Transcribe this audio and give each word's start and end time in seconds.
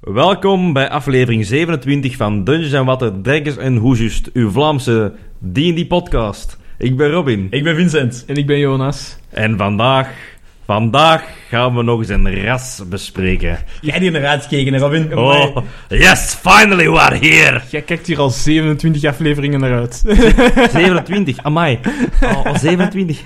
Welkom 0.00 0.72
bij 0.72 0.90
aflevering 0.90 1.46
27 1.46 2.16
van 2.16 2.44
Dungeons 2.44 2.86
Water, 2.86 3.20
Dragons 3.22 3.56
en 3.56 3.76
Hoesjust, 3.76 4.30
uw 4.32 4.50
Vlaamse 4.50 5.12
D&D 5.52 5.88
podcast. 5.88 6.58
Ik 6.78 6.96
ben 6.96 7.10
Robin. 7.10 7.46
Ik 7.50 7.64
ben 7.64 7.76
Vincent. 7.76 8.24
En 8.26 8.36
ik 8.36 8.46
ben 8.46 8.58
Jonas. 8.58 9.18
En 9.30 9.56
vandaag, 9.56 10.31
vandaag 10.64 11.24
gaan 11.48 11.76
we 11.76 11.82
nog 11.82 11.98
eens 11.98 12.08
een 12.08 12.44
ras 12.44 12.82
bespreken. 12.88 13.58
Jij 13.80 13.98
die 13.98 14.10
naar 14.10 14.26
uitkeken, 14.26 14.78
Robin? 14.78 15.18
Oh, 15.18 15.56
yes, 15.88 16.34
finally 16.40 16.90
we 16.90 17.00
are 17.00 17.16
here. 17.16 17.60
Jij 17.70 17.82
kijkt 17.82 18.06
hier 18.06 18.18
al 18.18 18.30
27 18.30 19.04
afleveringen 19.04 19.60
naar 19.60 19.78
uit. 19.78 20.02
27, 20.72 21.42
amai. 21.42 21.78
Oh, 22.20 22.46
oh 22.46 22.56
27. 22.56 23.22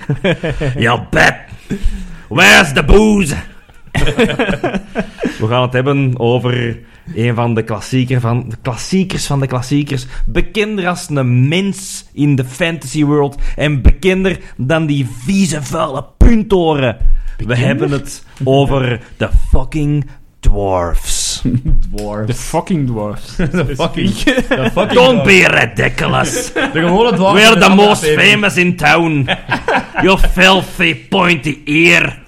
Ja, 0.77 1.07
bet. 1.09 1.35
Where's 2.27 2.73
the 2.73 2.83
booze? 2.83 3.35
We 5.39 5.47
gaan 5.47 5.61
het 5.61 5.73
hebben 5.73 6.19
over 6.19 6.79
een 7.15 7.35
van 7.35 7.53
de, 7.53 7.63
klassieker 7.63 8.19
van, 8.19 8.49
de 8.49 8.55
klassiekers 8.61 9.25
van 9.25 9.39
de 9.39 9.47
klassiekers. 9.47 10.05
Bekender 10.25 10.87
als 10.87 11.09
een 11.09 11.47
mens 11.47 12.05
in 12.13 12.35
de 12.35 12.45
fantasy 12.45 13.03
world. 13.03 13.41
En 13.55 13.81
bekender 13.81 14.39
dan 14.57 14.85
die 14.85 15.07
vieze, 15.23 15.63
vuile 15.63 16.05
puntoren. 16.17 16.97
We 17.45 17.55
hebben 17.55 17.91
het 17.91 18.23
over 18.43 18.99
de 19.17 19.29
fucking 19.51 20.07
dwarfs. 20.39 21.41
Dwarf. 21.95 22.25
De 22.27 22.33
fucking 22.33 22.87
dwarfs. 22.87 23.35
De 23.51 23.65
fucking... 23.75 24.09
De 24.23 24.69
fucking 24.73 24.91
Don't 24.91 25.23
be 25.23 25.47
ridiculous. 25.47 26.53
De 26.53 26.69
gewone 26.73 27.13
dwarf. 27.13 27.33
We're 27.49 27.59
the 27.59 27.69
most 27.69 28.05
famous 28.05 28.55
in 28.57 28.75
town. 28.75 29.29
You 30.03 30.17
filthy 30.31 30.95
pointy 30.95 31.57
ear. 31.65 32.25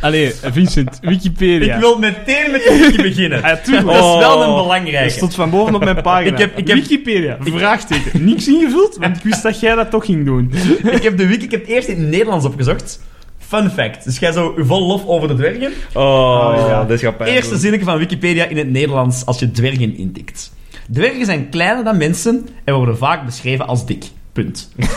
Allee, 0.00 0.32
Vincent, 0.42 0.98
Wikipedia. 1.02 1.74
Ik 1.74 1.80
wil 1.80 1.98
meteen 1.98 2.50
met 2.50 2.62
de 2.64 2.78
wiki 2.78 3.02
beginnen. 3.02 3.40
Ja, 3.40 3.56
tuurlijk. 3.56 3.86
Dat 3.86 3.94
is 3.94 4.00
wel 4.26 4.42
een 4.42 4.48
Oh. 4.48 4.62
belangrijke. 4.62 5.04
Dat 5.04 5.12
stond 5.12 5.34
van 5.34 5.50
boven 5.50 5.74
op 5.74 5.84
mijn 5.84 6.02
pagina. 6.02 6.30
Ik 6.32 6.38
heb- 6.38 6.58
ik 6.58 6.66
heb- 6.68 6.76
Wikipedia, 6.76 7.36
vraagteken. 7.40 8.24
Niks 8.24 8.48
ingevuld, 8.48 8.96
want 8.96 9.16
ik 9.16 9.22
wist 9.22 9.42
dat 9.42 9.60
jij 9.60 9.74
dat 9.74 9.90
toch 9.90 10.04
ging 10.04 10.24
doen. 10.24 10.52
Ik 10.90 11.02
heb 11.02 11.16
de 11.18 11.26
wiki, 11.26 11.44
ik 11.44 11.50
heb 11.50 11.60
het 11.60 11.70
eerst 11.70 11.88
in 11.88 11.98
het 12.00 12.08
Nederlands 12.08 12.44
opgezocht. 12.46 13.00
Fun 13.46 13.70
fact. 13.70 14.04
Dus 14.04 14.18
jij 14.18 14.32
zo 14.32 14.54
vol 14.56 14.86
lof 14.86 15.06
over 15.06 15.28
de 15.28 15.34
dwergen. 15.34 15.72
Oh, 15.92 16.64
ja, 16.68 16.84
dat 16.84 17.00
gaat 17.00 17.16
pijn 17.16 17.30
Eerste 17.30 17.58
zinnetje 17.58 17.86
van 17.86 17.98
Wikipedia 17.98 18.44
in 18.44 18.56
het 18.56 18.70
Nederlands 18.70 19.26
als 19.26 19.38
je 19.38 19.50
dwergen 19.50 19.96
intikt. 19.96 20.52
Dwergen 20.92 21.24
zijn 21.24 21.48
kleiner 21.48 21.84
dan 21.84 21.96
mensen 21.96 22.48
en 22.64 22.74
worden 22.74 22.98
vaak 22.98 23.24
beschreven 23.24 23.66
als 23.66 23.86
dik. 23.86 24.04
Punt. 24.32 24.70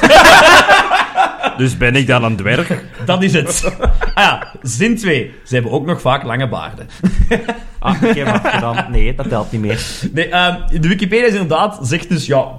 Dus 1.57 1.77
ben 1.77 1.95
ik 1.95 2.07
dan 2.07 2.23
een 2.23 2.35
dwerg? 2.35 2.83
Dat 3.05 3.23
is 3.23 3.33
het. 3.33 3.75
Ah 4.13 4.23
ja, 4.23 4.47
zin 4.61 4.97
2. 4.97 5.31
Ze 5.43 5.53
hebben 5.53 5.71
ook 5.71 5.85
nog 5.85 6.01
vaak 6.01 6.23
lange 6.23 6.49
baarden. 6.49 6.87
Ah, 7.79 8.01
ik 8.01 8.15
heb 8.15 8.27
afgedaan. 8.27 8.91
Nee, 8.91 9.15
dat 9.15 9.29
telt 9.29 9.51
niet 9.51 9.61
meer. 9.61 9.85
Nee, 10.11 10.29
ehm, 10.29 10.81
de 10.81 10.87
Wikipedia 10.87 11.25
is 11.25 11.31
inderdaad, 11.31 11.79
zegt 11.81 12.09
dus, 12.09 12.25
ja, 12.25 12.51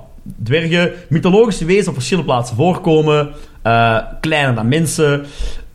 dwergen, 0.44 0.92
mythologische 1.08 1.64
wezens 1.64 1.88
op 1.88 1.94
verschillende 1.94 2.30
plaatsen 2.30 2.56
voorkomen, 2.56 3.30
eh, 3.62 3.98
kleiner 4.20 4.54
dan 4.54 4.68
mensen, 4.68 5.26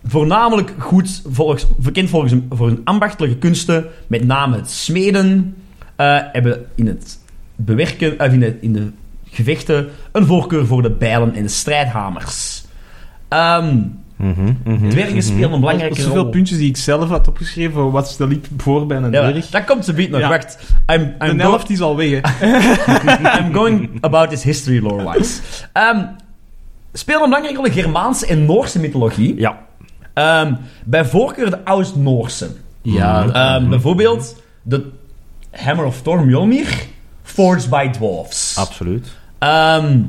voornamelijk 0.06 0.74
goed, 0.78 1.22
volgens, 1.30 1.66
bekend 1.78 2.10
volgens 2.10 2.32
hun, 2.32 2.48
voor 2.50 2.68
hun 2.68 2.82
ambachtelijke 2.84 3.38
kunsten, 3.38 3.86
met 4.08 4.26
name 4.26 4.56
het 4.56 4.72
smeden, 4.72 5.56
eh, 5.96 6.18
hebben 6.32 6.66
in 6.76 6.88
het 6.88 7.20
bewerken, 7.56 8.20
of 8.20 8.28
in 8.34 8.40
de, 8.40 8.58
in 8.62 8.74
de 8.74 8.92
gevechten, 9.30 9.88
een 10.12 10.26
voorkeur 10.26 10.66
voor 10.66 10.82
de 10.82 10.92
bijlen 10.92 11.34
en 11.36 11.42
de 11.44 11.48
strijdhamers. 11.50 12.64
Ehm, 13.28 13.78
dwergen 14.90 15.24
spelen 15.24 15.52
een 15.52 15.60
belangrijke 15.60 16.02
Zoveel 16.02 16.22
rol. 16.22 16.30
puntjes 16.30 16.58
die 16.58 16.70
ik 16.70 16.78
zelf 16.78 17.10
had 17.10 17.28
opgeschreven 17.28 17.74
voor 17.74 17.92
wat 17.92 18.08
stel 18.10 18.30
ik 18.30 18.46
voor 18.58 18.86
bij 18.88 18.98
een 18.98 19.12
Ja, 19.12 19.30
dwerg. 19.30 19.50
dat 19.50 19.64
komt 19.64 19.86
ze 19.86 19.94
biedt 19.94 20.12
nog. 20.12 20.20
Ja. 20.20 20.30
Wacht. 20.30 20.58
I'm, 20.94 21.02
I'm 21.02 21.38
De 21.38 21.44
go- 21.44 21.50
helft 21.50 21.70
is 21.70 21.82
al 21.82 21.96
weg. 21.96 22.22
I'm 23.40 23.54
going 23.54 23.90
about 24.02 24.30
this 24.30 24.44
history 24.44 24.80
lore-wise. 24.84 25.42
Ehm 25.74 26.06
spelen 26.94 27.22
een 27.22 27.28
belangrijke 27.30 27.58
rol 27.62 27.68
in 27.68 27.82
Germaanse 27.84 28.26
en 28.28 28.46
Noorse 28.46 28.80
mythologie. 28.80 29.36
Ja. 29.38 29.58
Ehm, 30.14 30.54
bij 30.86 31.06
voorkeur 31.06 31.50
de 31.50 31.66
Oud-Noorse. 31.66 32.50
Ja. 32.82 33.28
Ehm, 33.30 33.70
Bijvoorbeeld 33.70 34.42
de 34.62 34.86
Hammer 35.52 35.86
of 35.86 36.02
Thor 36.02 36.26
Mjolnir, 36.26 36.68
forged 37.24 37.70
by 37.70 37.90
dwarfs. 37.90 38.58
Absoluut. 38.58 39.08
Ehm, 39.40 40.00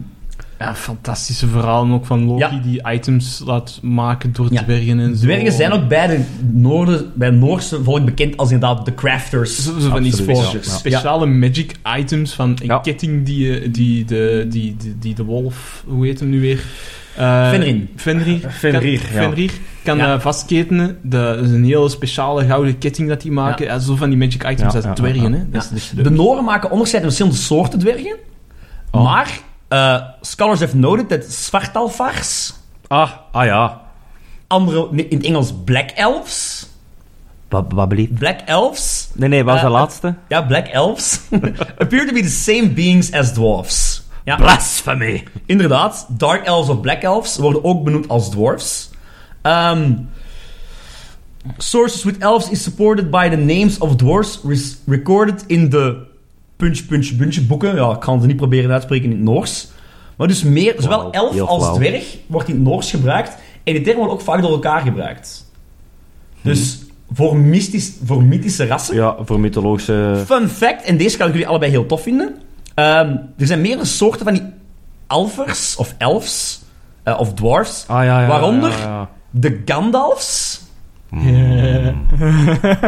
Ja, 0.58 0.74
fantastische 0.74 1.46
verhalen 1.46 1.92
ook 1.92 2.06
van 2.06 2.24
Loki 2.24 2.38
Ja. 2.40 2.60
die 2.62 2.82
items 2.92 3.42
laat 3.46 3.78
maken 3.82 4.32
door 4.32 4.52
Ja. 4.52 4.62
dwergen 4.62 5.00
en 5.00 5.16
zo. 5.16 5.22
dwergen 5.24 5.52
zijn 5.52 5.72
ook 5.72 5.88
bij 5.88 6.06
de 6.06 6.24
Noorden, 6.52 7.12
bij 7.14 7.28
het 7.28 7.36
Noorse 7.38 7.82
volk 7.82 8.04
bekend 8.04 8.36
als 8.36 8.50
inderdaad 8.50 8.84
de 8.84 8.94
crafters. 8.94 9.62
Zo, 9.64 9.78
zo 9.78 9.88
van 9.88 10.02
die 10.02 10.12
Absoluut, 10.12 10.36
spe- 10.36 10.58
ja. 10.58 10.62
Ja. 10.64 10.70
speciale 10.76 11.26
magic 11.26 11.74
items 11.98 12.32
van 12.34 12.50
een 12.50 12.66
Ja. 12.66 12.78
ketting 12.78 13.26
die, 13.26 13.46
je- 13.52 13.70
die, 13.70 14.04
de, 14.04 14.46
die, 14.50 14.76
die, 14.76 14.96
die 14.98 15.14
de 15.14 15.24
wolf, 15.24 15.84
hoe 15.86 16.06
heet 16.06 16.20
hem 16.20 16.28
nu 16.28 16.40
weer? 16.40 16.62
Eh, 17.16 17.48
Fenrir. 17.48 17.86
Fenrir. 17.96 18.50
Fenrir, 18.60 18.98
kan, 19.00 19.12
ja. 19.12 19.20
Fenrir 19.22 19.50
kan 19.84 19.96
Ja. 19.96 20.14
eh, 20.14 20.20
vastketenen. 20.20 20.98
De- 21.02 21.16
Dat 21.36 21.44
is 21.44 21.50
een 21.50 21.64
hele 21.64 21.88
speciale 21.88 22.44
gouden 22.46 22.78
ketting 22.78 23.08
dat 23.08 23.20
die 23.20 23.32
maken. 23.32 23.64
Ja. 23.66 23.78
zo 23.78 23.96
van 23.96 24.08
die 24.08 24.18
magic 24.18 24.42
items 24.42 24.72
Ja, 24.72 24.78
als 24.78 24.84
ja, 24.84 24.92
dwergen. 24.92 25.32
ja. 25.32 25.38
Hè. 25.38 25.50
Dat 25.50 25.62
is 25.62 25.68
dus 25.68 25.90
De 26.04 26.10
Noren 26.10 26.44
maken 26.44 26.70
onderscheid 26.70 27.02
in 27.02 27.08
verschillende 27.08 27.38
soorten 27.40 27.78
dwergen. 27.78 28.16
Maar 28.92 29.38
eh, 29.68 30.02
scholars 30.20 30.60
have 30.60 30.76
noted 30.76 31.08
dat 31.08 31.24
Svartalfars, 31.24 32.52
Ah, 32.86 33.10
ah 33.32 33.44
ja. 33.44 33.80
andere, 34.46 34.88
in 34.92 35.16
het 35.16 35.26
Engels 35.26 35.52
Black 35.64 35.90
Elves, 35.90 36.66
Wat, 37.48 37.64
wat? 37.74 37.88
Black 38.18 38.40
Elves, 38.46 39.08
Nee, 39.14 39.28
nee, 39.28 39.44
wat 39.44 39.52
was 39.54 39.62
Eh, 39.62 39.68
de 39.68 39.72
laatste? 39.72 40.14
ja, 40.28 40.42
Black 40.42 40.66
Elves, 40.66 41.20
appear 41.78 42.06
to 42.06 42.12
be 42.12 42.20
the 42.22 42.28
same 42.28 42.68
beings 42.70 43.12
as 43.12 43.32
dwarfs. 43.34 44.02
Ja, 44.24 44.36
Blasphemy. 44.36 45.24
inderdaad, 45.46 46.06
Dark 46.08 46.46
Elves 46.46 46.68
of 46.68 46.80
Black 46.80 47.02
Elves 47.02 47.36
worden 47.36 47.64
ook 47.64 47.84
benoemd 47.84 48.08
als 48.08 48.30
dwarfs. 48.30 48.90
Ehm, 49.42 49.92
sources 51.58 52.04
with 52.04 52.18
elves 52.18 52.50
is 52.50 52.62
supported 52.62 53.10
by 53.10 53.28
the 53.28 53.36
names 53.36 53.78
of 53.78 53.96
dwarfs 53.96 54.40
recorded 54.86 55.44
in 55.46 55.68
de 55.68 55.96
punch, 56.56 56.86
punch, 56.86 57.16
punch 57.16 57.46
boeken. 57.46 57.74
Ja, 57.74 57.92
ik 57.92 58.00
kan 58.00 58.18
het 58.18 58.26
niet 58.26 58.36
proberen 58.36 58.70
uit 58.70 58.80
te 58.80 58.86
spreken 58.86 59.10
in 59.10 59.16
het 59.16 59.24
Noors. 59.24 59.68
Maar 60.16 60.28
dus 60.28 60.42
meer, 60.42 60.74
zowel 60.78 61.12
elf 61.12 61.40
als 61.40 61.76
dwerg 61.76 62.16
wordt 62.26 62.48
in 62.48 62.54
het 62.54 62.64
Noors 62.64 62.90
gebruikt. 62.90 63.36
En 63.64 63.72
die 63.72 63.82
termen 63.82 63.96
worden 63.96 64.14
ook 64.14 64.24
vaak 64.24 64.42
door 64.42 64.50
elkaar 64.50 64.80
gebruikt. 64.80 65.50
Dus 66.42 66.82
voor, 67.12 67.36
mystisch, 67.36 67.92
voor 68.04 68.22
mythische 68.22 68.66
rassen. 68.66 68.94
Ja, 68.94 69.16
voor 69.24 69.40
mythologische... 69.40 70.22
Fun 70.26 70.48
fact, 70.48 70.84
en 70.84 70.96
deze 70.96 71.16
kan 71.16 71.26
ik 71.26 71.32
jullie 71.32 71.48
allebei 71.48 71.70
heel 71.70 71.86
tof 71.86 72.02
vinden. 72.02 72.36
Ehm, 72.74 73.16
er 73.38 73.46
zijn 73.46 73.60
meerdere 73.60 73.84
soorten 73.86 74.24
van 74.24 74.34
die 74.34 74.42
alfers 75.06 75.76
of 75.76 75.94
elfs 75.98 76.62
eh, 77.02 77.20
of 77.20 77.34
dwarfs. 77.34 77.84
Ah, 77.88 78.04
ja, 78.04 78.20
ja. 78.20 78.26
Waaronder 78.26 78.70
ja, 78.70 78.76
ja. 78.78 79.08
de 79.30 79.62
Gandalfs, 79.64 80.60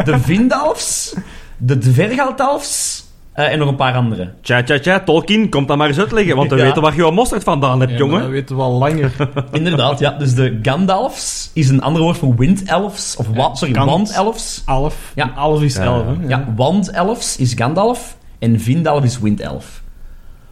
de 0.03 0.17
Vindalfs, 0.19 1.13
de 1.57 1.77
Dvergaltalfs 1.77 3.05
eh, 3.33 3.51
en 3.51 3.59
nog 3.59 3.67
een 3.67 3.75
paar 3.75 3.93
andere. 3.95 4.33
Tja, 4.41 4.63
tja, 4.63 4.79
tja, 4.79 4.99
Tolkien, 4.99 5.49
komt 5.49 5.67
dan 5.67 5.77
maar 5.77 5.87
eens 5.87 5.99
uitleggen, 5.99 6.35
want 6.35 6.49
we 6.49 6.55
Ja. 6.57 6.63
weten 6.63 6.81
waar 6.81 6.95
je 6.95 7.01
wat 7.01 7.13
mosterd 7.13 7.43
vandaan 7.43 7.79
hebt, 7.79 7.91
Ja, 7.91 7.97
jongen. 7.97 8.19
dat 8.21 8.29
weten 8.29 8.55
we 8.55 8.61
al 8.61 8.77
langer. 8.77 9.11
Inderdaad, 9.51 9.99
ja. 9.99 10.11
Dus 10.11 10.35
de 10.35 10.59
Gandalfs 10.61 11.49
is 11.53 11.69
een 11.69 11.81
ander 11.81 12.01
woord 12.01 12.17
voor 12.17 12.35
windelfs. 12.35 13.15
Of 13.15 13.27
wa- 13.27 13.55
sorry, 13.55 13.73
wandelfs. 13.73 14.61
Alf. 14.65 15.11
Ja. 15.15 15.25
Ja. 15.25 15.31
Alf 15.41 15.61
is 15.61 15.75
Ja. 15.75 15.83
elf, 15.83 16.03
hè. 16.05 16.27
Ja, 16.27 16.53
wandelfs 16.55 17.37
is 17.37 17.53
Gandalf 17.53 18.16
en 18.39 18.59
Vindalf 18.59 19.03
is 19.03 19.19
windelf. 19.19 19.83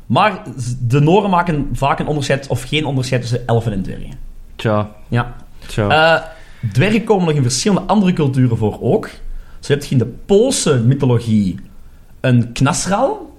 Maar 0.06 0.42
de 0.88 1.00
Noren 1.00 1.30
maken 1.30 1.70
vaak 1.74 2.00
een 2.00 2.08
onderscheid 2.08 2.48
of 2.48 2.64
geen 2.64 2.86
onderscheid 2.86 3.22
tussen 3.22 3.48
elfen 3.48 3.72
en 3.72 3.82
dwergen. 3.82 4.12
Tja, 4.56 4.90
Ja. 5.08 5.36
tja. 5.68 5.90
Eh, 6.18 6.24
dwergen 6.72 7.04
komen 7.04 7.26
nog 7.26 7.36
in 7.36 7.42
verschillende 7.42 7.82
andere 7.88 8.14
culturen 8.14 8.58
voor 8.58 8.78
ook. 8.82 9.10
Zo 9.60 9.74
heb 9.74 9.84
je 9.84 9.92
in 9.92 9.98
de 9.98 10.14
Poolse 10.26 10.80
mythologie 10.80 11.60
een 12.22 12.52
knasral, 12.52 13.38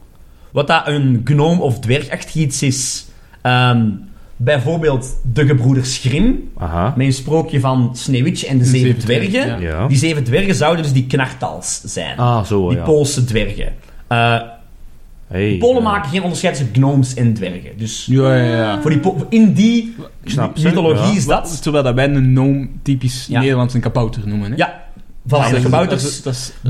wat 0.53 0.67
dat 0.67 0.87
een 0.87 1.21
gnome 1.25 1.61
of 1.63 1.79
dwergachtig 1.81 2.35
iets 2.35 2.63
is. 2.63 3.07
Ehm, 3.43 3.89
bijvoorbeeld 4.37 5.17
de 5.33 5.47
gebroeders 5.47 5.99
Grimm, 5.99 6.51
Aha. 6.57 6.93
met 6.97 7.07
een 7.07 7.13
sprookje 7.13 7.61
van 7.61 7.91
Sneeuwwitje 7.97 8.47
en 8.47 8.59
de, 8.59 8.65
zeven, 8.65 8.87
zeven 8.87 9.01
dwergen. 9.01 9.31
dwergen, 9.31 9.61
Ja. 9.61 9.87
Die 9.87 9.97
zeven 9.99 10.25
dwergen 10.25 10.55
zouden 10.55 10.83
dus 10.83 10.93
die 10.93 11.07
knartals 11.07 11.81
zijn. 11.85 12.19
Ah, 12.19 12.45
zo, 12.45 12.69
die 12.69 12.79
ja. 12.79 12.85
Poolse 12.85 13.25
dwergen. 13.25 13.73
Eh, 14.09 14.41
Hey, 15.29 15.57
Polen 15.59 15.83
ja. 15.83 15.89
maken 15.89 16.11
geen 16.11 16.23
onderscheid 16.23 16.55
tussen 16.57 16.75
gnomes 16.75 17.15
en 17.15 17.35
dwergen. 17.35 17.71
Dus 17.77 18.07
Ja, 18.11 18.35
ja, 18.37 18.57
ja. 18.57 18.81
voor 18.81 18.91
die 18.91 19.01
in 19.29 19.53
die 19.53 19.95
snap 20.25 20.59
mythologie 20.63 21.11
ja. 21.11 21.17
is 21.17 21.27
dat... 21.27 21.63
Terwijl 21.63 21.85
dat 21.85 21.95
wij 21.95 22.05
een 22.09 22.25
gnome 22.25 22.69
typisch 22.83 23.27
Ja. 23.29 23.41
Nederlands 23.41 23.75
een 23.75 23.81
kabouter 23.81 24.23
noemen, 24.29 24.51
hè. 24.51 24.57
Ja, 24.57 24.83
voilà, 25.27 25.29
Dat 25.29 25.51
de 25.51 25.61
kabouters... 25.63 26.03
dat 26.03 26.11
is- 26.13 26.21
dat 26.23 26.33
is- 26.33 26.53
De, 26.63 26.69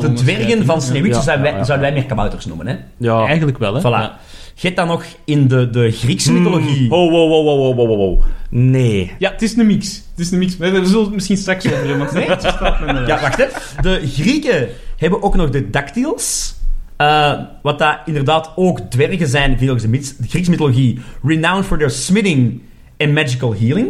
de, 0.00 0.12
dwergen 0.14 0.64
van. 0.64 0.82
Sneeuwwitje 0.82 1.18
Ja, 1.18 1.24
zouden, 1.24 1.44
ja, 1.46 1.50
wij, 1.50 1.60
ja. 1.60 1.64
zouden 1.66 1.86
wij 1.90 1.98
meer 2.00 2.06
kabouters 2.08 2.46
noemen, 2.46 2.66
hè? 2.66 2.76
Ja, 2.96 3.24
Eigenlijk 3.26 3.58
wel, 3.58 3.74
hè. 3.74 3.80
Voilà. 3.80 3.84
Ja. 3.84 4.18
Je 4.54 4.66
hebt 4.66 4.76
dan 4.76 4.86
nog 4.86 5.04
in 5.24 5.48
de, 5.48 5.70
de 5.70 5.90
Griekse 5.90 6.32
mythologie... 6.32 6.90
Oh, 6.90 7.10
wow, 7.10 7.28
wow, 7.30 7.44
wow, 7.44 7.76
wow, 7.76 7.96
wow. 7.96 8.20
Nee. 8.50 9.12
Ja, 9.18 9.30
het 9.30 9.42
is 9.42 9.56
een 9.56 9.66
mix. 9.66 10.02
Het 10.10 10.20
is 10.26 10.30
een 10.30 10.38
mix. 10.38 10.56
We 10.56 10.80
zullen 10.86 11.04
het 11.04 11.12
misschien 11.14 11.36
straks 11.36 11.66
over 11.66 11.78
hebben, 11.78 11.98
want 11.98 12.10
het 12.10 12.80
me 12.80 13.06
Ja, 13.06 13.20
wacht 13.20 13.36
hè. 13.36 13.44
De 13.80 14.00
Grieken 14.14 14.68
hebben 15.00 15.22
ook 15.22 15.36
nog 15.36 15.50
de 15.50 15.70
dactyls. 15.70 16.54
Eh, 16.96 17.40
wat 17.62 17.78
dat 17.78 17.98
inderdaad 18.06 18.52
ook 18.56 18.78
dwergen 18.80 19.26
zijn, 19.28 19.58
volgens 19.58 19.82
de, 19.82 19.90
de 19.90 20.28
Griekse 20.28 20.50
mythologie. 20.50 21.00
Renowned 21.22 21.64
for 21.64 21.78
their 21.78 21.90
smithing 21.90 22.60
and 22.98 23.12
magical 23.12 23.54
healing. 23.54 23.88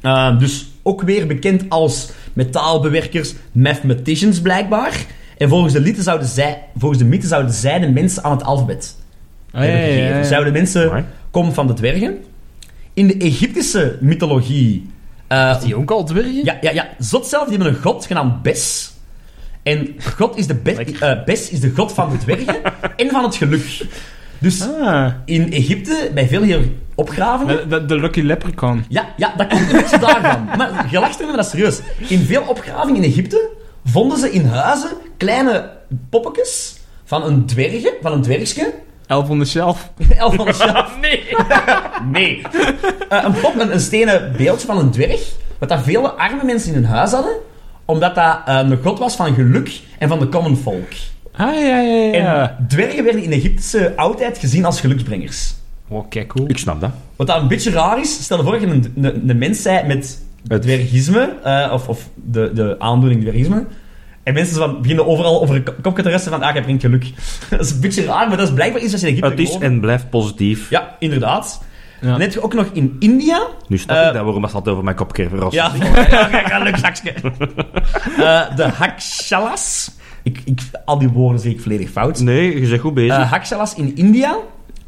Eh, 0.00 0.38
dus 0.38 0.66
ook 0.82 1.02
weer 1.02 1.26
bekend 1.26 1.64
als 1.68 2.10
metaalbewerkers, 2.32 3.34
mathematicians 3.52 4.40
blijkbaar. 4.40 5.06
En 5.38 5.48
volgens 5.48 5.72
de, 5.72 5.80
mythe 5.80 6.02
zouden 6.02 6.28
zij, 6.28 6.62
volgens 6.76 7.00
de 7.00 7.06
mythe 7.08 7.26
zouden 7.26 7.52
zij 7.52 7.78
de 7.78 7.88
mensen 7.90 8.24
aan 8.24 8.30
het 8.36 8.44
alfabet 8.44 8.96
ja, 9.52 9.58
hebben 9.60 9.78
ja, 9.80 9.86
gegeven. 9.86 10.08
ja, 10.08 10.16
ja. 10.16 10.24
Zouden 10.24 10.52
mensen 10.52 11.06
komen 11.30 11.54
van 11.54 11.66
de 11.66 11.72
dwergen. 11.72 12.24
In 12.94 13.06
de 13.06 13.16
Egyptische 13.16 13.98
mythologie... 14.00 14.90
eh, 15.26 15.60
Die 15.60 15.76
ook 15.76 15.90
al 15.90 16.04
dwergen? 16.04 16.44
ja, 16.44 16.58
ja, 16.60 16.70
ja. 16.70 16.88
Zot 16.98 17.26
zelf, 17.26 17.48
die 17.48 17.56
hebben 17.56 17.74
een 17.74 17.82
god 17.82 18.06
genaamd 18.06 18.42
Bes. 18.42 18.94
En 19.66 19.96
God 20.16 20.36
is 20.36 20.46
de 20.46 20.56
eh, 21.00 21.24
Bes 21.24 21.50
is 21.50 21.60
de 21.60 21.72
god 21.76 21.92
van 21.92 22.10
de 22.10 22.18
dwergen 22.18 22.56
en 22.96 23.10
van 23.10 23.24
het 23.24 23.36
geluk. 23.36 23.86
Dus 24.38 24.68
Ah, 24.80 25.12
in 25.24 25.52
Egypte, 25.52 26.10
bij 26.14 26.28
veel 26.28 26.42
hier 26.42 26.60
opgravingen... 26.94 27.68
de, 27.68 27.80
de, 27.80 27.84
de 27.84 28.00
Lucky 28.00 28.20
Leprechaun. 28.20 28.84
Ja, 28.88 29.08
ja, 29.16 29.34
dat 29.36 29.46
komt 29.48 29.60
een 29.60 29.76
beetje 29.76 29.98
daarvan. 29.98 30.44
Maar 30.58 30.86
je 30.90 30.98
lacht 30.98 31.20
er 31.20 31.26
maar 31.26 31.36
dat 31.36 31.44
is 31.44 31.50
serieus. 31.50 31.80
In 32.08 32.20
veel 32.20 32.42
opgravingen 32.42 33.02
in 33.02 33.10
Egypte 33.10 33.50
vonden 33.84 34.18
ze 34.18 34.30
in 34.30 34.46
huizen 34.46 34.90
kleine 35.16 35.70
poppetjes 36.10 36.76
van 37.04 37.24
een 37.24 37.46
dwergje, 37.46 37.96
van 38.02 38.12
een 38.12 38.22
dwergske. 38.22 38.74
Elf 39.06 39.28
on 39.28 39.38
the 39.38 39.44
Shelf. 39.44 39.90
Elf 40.18 40.34
van 40.34 40.46
de 40.46 40.52
shelf. 40.52 40.98
Nee. 41.00 41.22
nee. 42.12 42.42
Eh, 43.08 43.24
een 43.24 43.32
pop, 43.40 43.54
een, 43.58 43.72
een 43.72 43.80
stenen 43.80 44.34
beeldje 44.36 44.66
van 44.66 44.78
een 44.78 44.90
dwerg, 44.90 45.32
wat 45.58 45.68
daar 45.68 45.82
vele 45.82 46.10
arme 46.10 46.44
mensen 46.44 46.68
in 46.68 46.74
hun 46.74 46.90
huis 46.90 47.10
hadden, 47.10 47.36
omdat 47.86 48.14
dat 48.14 48.38
eh, 48.46 48.58
een 48.58 48.78
god 48.82 48.98
was 48.98 49.16
van 49.16 49.34
geluk 49.34 49.80
en 49.98 50.08
van 50.08 50.18
de 50.18 50.28
common 50.28 50.56
folk. 50.56 50.92
Ah, 51.32 51.54
ja, 51.54 51.80
ja, 51.80 52.02
ja. 52.12 52.56
En 52.58 52.66
dwergen 52.68 53.04
werden 53.04 53.22
in 53.22 53.32
Egyptische 53.32 53.92
oudheid 53.96 54.38
gezien 54.38 54.64
als 54.64 54.80
geluksbrengers. 54.80 55.54
Kijk, 56.08 56.28
cool. 56.28 56.48
Ik 56.48 56.58
snap 56.58 56.80
dat. 56.80 56.90
Wat 57.16 57.26
dat 57.26 57.40
een 57.40 57.48
beetje 57.48 57.70
raar 57.70 58.00
is, 58.00 58.22
stel 58.22 58.36
je 58.36 58.42
voor 58.42 58.52
dat 58.52 58.60
je 58.60 58.66
een, 58.66 58.92
een, 59.04 59.28
een 59.28 59.38
mens 59.38 59.62
zei 59.62 59.86
met 59.86 60.22
Het- 60.48 60.62
dwergisme, 60.62 61.34
eh, 61.44 61.70
of, 61.72 61.88
of 61.88 62.08
de, 62.14 62.50
de 62.54 62.76
aandoening 62.78 63.20
dwergisme, 63.20 63.64
en 64.22 64.34
mensen 64.34 64.56
van, 64.56 64.80
beginnen 64.82 65.06
overal 65.06 65.40
over 65.42 65.54
een 65.54 65.62
ko- 65.62 65.74
kopje 65.82 66.02
te 66.02 66.08
resten 66.08 66.30
van, 66.32 66.42
ah, 66.42 66.52
jij 66.54 66.62
brengt 66.62 66.82
geluk. 66.82 67.12
dat 67.50 67.60
is 67.60 67.70
een 67.70 67.80
beetje 67.80 68.04
raar, 68.04 68.28
maar 68.28 68.36
dat 68.36 68.48
is 68.48 68.54
blijkbaar 68.54 68.82
iets 68.82 68.92
als 68.92 69.00
je 69.00 69.06
in 69.06 69.12
Egypte 69.12 69.30
Het 69.30 69.48
is 69.48 69.58
en 69.58 69.80
blijft 69.80 70.10
positief. 70.10 70.70
Ja, 70.70 70.96
inderdaad. 70.98 71.62
Ja. 72.00 72.08
Dan 72.10 72.20
heb 72.20 72.32
je 72.32 72.42
ook 72.42 72.54
nog 72.54 72.66
in 72.72 72.96
India... 72.98 73.40
Nu 73.68 73.78
snap 73.78 73.96
Eh, 73.96 74.06
ik 74.06 74.12
dat 74.12 74.22
waarom 74.24 74.42
dat 74.42 74.54
altijd 74.54 74.72
over 74.72 74.84
mijn 74.84 74.96
kop 74.96 75.12
keer 75.12 75.28
verrast. 75.28 75.54
Ja, 75.60 75.72
ja, 76.48 76.58
leuk 76.58 76.76
zakje. 76.76 77.12
Eh, 78.18 78.56
de 78.56 78.62
Hakshalas. 78.62 79.90
Ik, 80.22 80.40
ik, 80.44 80.60
al 80.84 80.98
die 80.98 81.08
woorden 81.08 81.40
zeg 81.40 81.52
ik 81.52 81.60
volledig 81.60 81.90
fout. 81.90 82.20
Nee, 82.20 82.60
je 82.60 82.68
bent 82.68 82.80
goed 82.80 82.94
bezig. 82.94 83.16
Eh, 83.16 83.30
Hakshalas 83.30 83.74
in 83.74 83.96
India. 83.96 84.36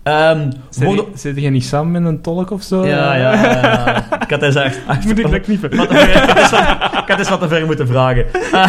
Ehm 0.03 0.51
worden... 0.77 1.05
Zit 1.15 1.41
je 1.41 1.51
niet 1.51 1.65
samen 1.65 1.91
met 2.03 2.05
een 2.13 2.21
tolk 2.21 2.51
of 2.51 2.63
zo? 2.63 2.87
Ja, 2.87 3.15
ja, 3.15 3.33
ja. 3.33 4.21
Ik 4.23 4.31
had 4.31 4.43
eens 4.43 4.55
echt... 4.55 4.79
Moet 5.07 5.19
ik 5.19 5.31
dat 5.31 5.41
knippen? 5.41 5.71
Ik 5.73 5.79
had 5.79 6.39
eens 6.39 6.51
wat- 6.51 6.93
ik 7.03 7.09
had 7.09 7.19
eens 7.19 7.29
wat 7.29 7.41
te 7.41 7.49
ver 7.49 7.67
moeten 7.67 7.87
vragen. 7.87 8.27
Eh, 8.53 8.67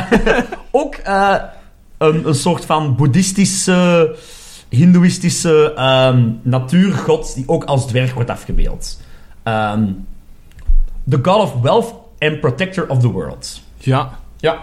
ook 0.72 0.96
eh, 0.96 1.36
een, 1.98 2.28
een 2.28 2.36
soort 2.36 2.66
van 2.66 2.96
boeddhistische, 2.96 4.16
hindoeïstische 4.70 5.74
ehm, 5.76 6.30
natuurgod 6.42 7.36
die 7.36 7.44
ook 7.48 7.64
als 7.64 7.88
dwerg 7.88 8.14
wordt 8.14 8.30
afgebeeld. 8.30 9.02
Ehm, 9.44 9.84
the 11.10 11.20
god 11.22 11.42
of 11.42 11.62
wealth 11.62 11.94
and 12.20 12.40
protector 12.40 12.88
of 12.88 13.00
the 13.00 13.12
world. 13.12 13.62
Ja. 13.78 14.20
Ja. 14.38 14.60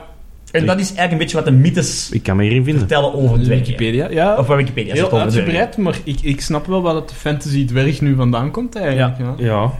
En 0.51 0.67
dat 0.67 0.79
is 0.79 0.87
eigenlijk 0.87 1.13
een 1.13 1.19
beetje 1.19 1.37
wat 1.37 1.45
de 1.45 1.53
mythes 1.53 2.11
ik 2.11 2.23
kan 2.23 2.37
me 2.37 2.43
hierin 2.43 2.65
vinden. 2.65 2.89
vertellen 2.89 3.15
over 3.15 3.43
dwergen. 3.43 3.67
Wikipedia, 3.67 4.11
ja. 4.11 4.37
Of 4.37 4.47
wat 4.47 4.57
Wikipedia 4.57 4.95
Heel 4.95 5.21
uitgebreid, 5.21 5.77
maar 5.77 5.99
ik, 6.05 6.21
ik 6.21 6.41
snap 6.41 6.67
wel 6.67 6.83
waar 6.83 6.95
dat 6.95 7.09
de 7.09 7.15
fantasy 7.15 7.67
dwerg 7.67 8.01
nu 8.01 8.15
vandaan 8.15 8.51
komt 8.51 8.77
eigenlijk. 8.77 9.19
Ja. 9.19 9.35
Ja. 9.37 9.73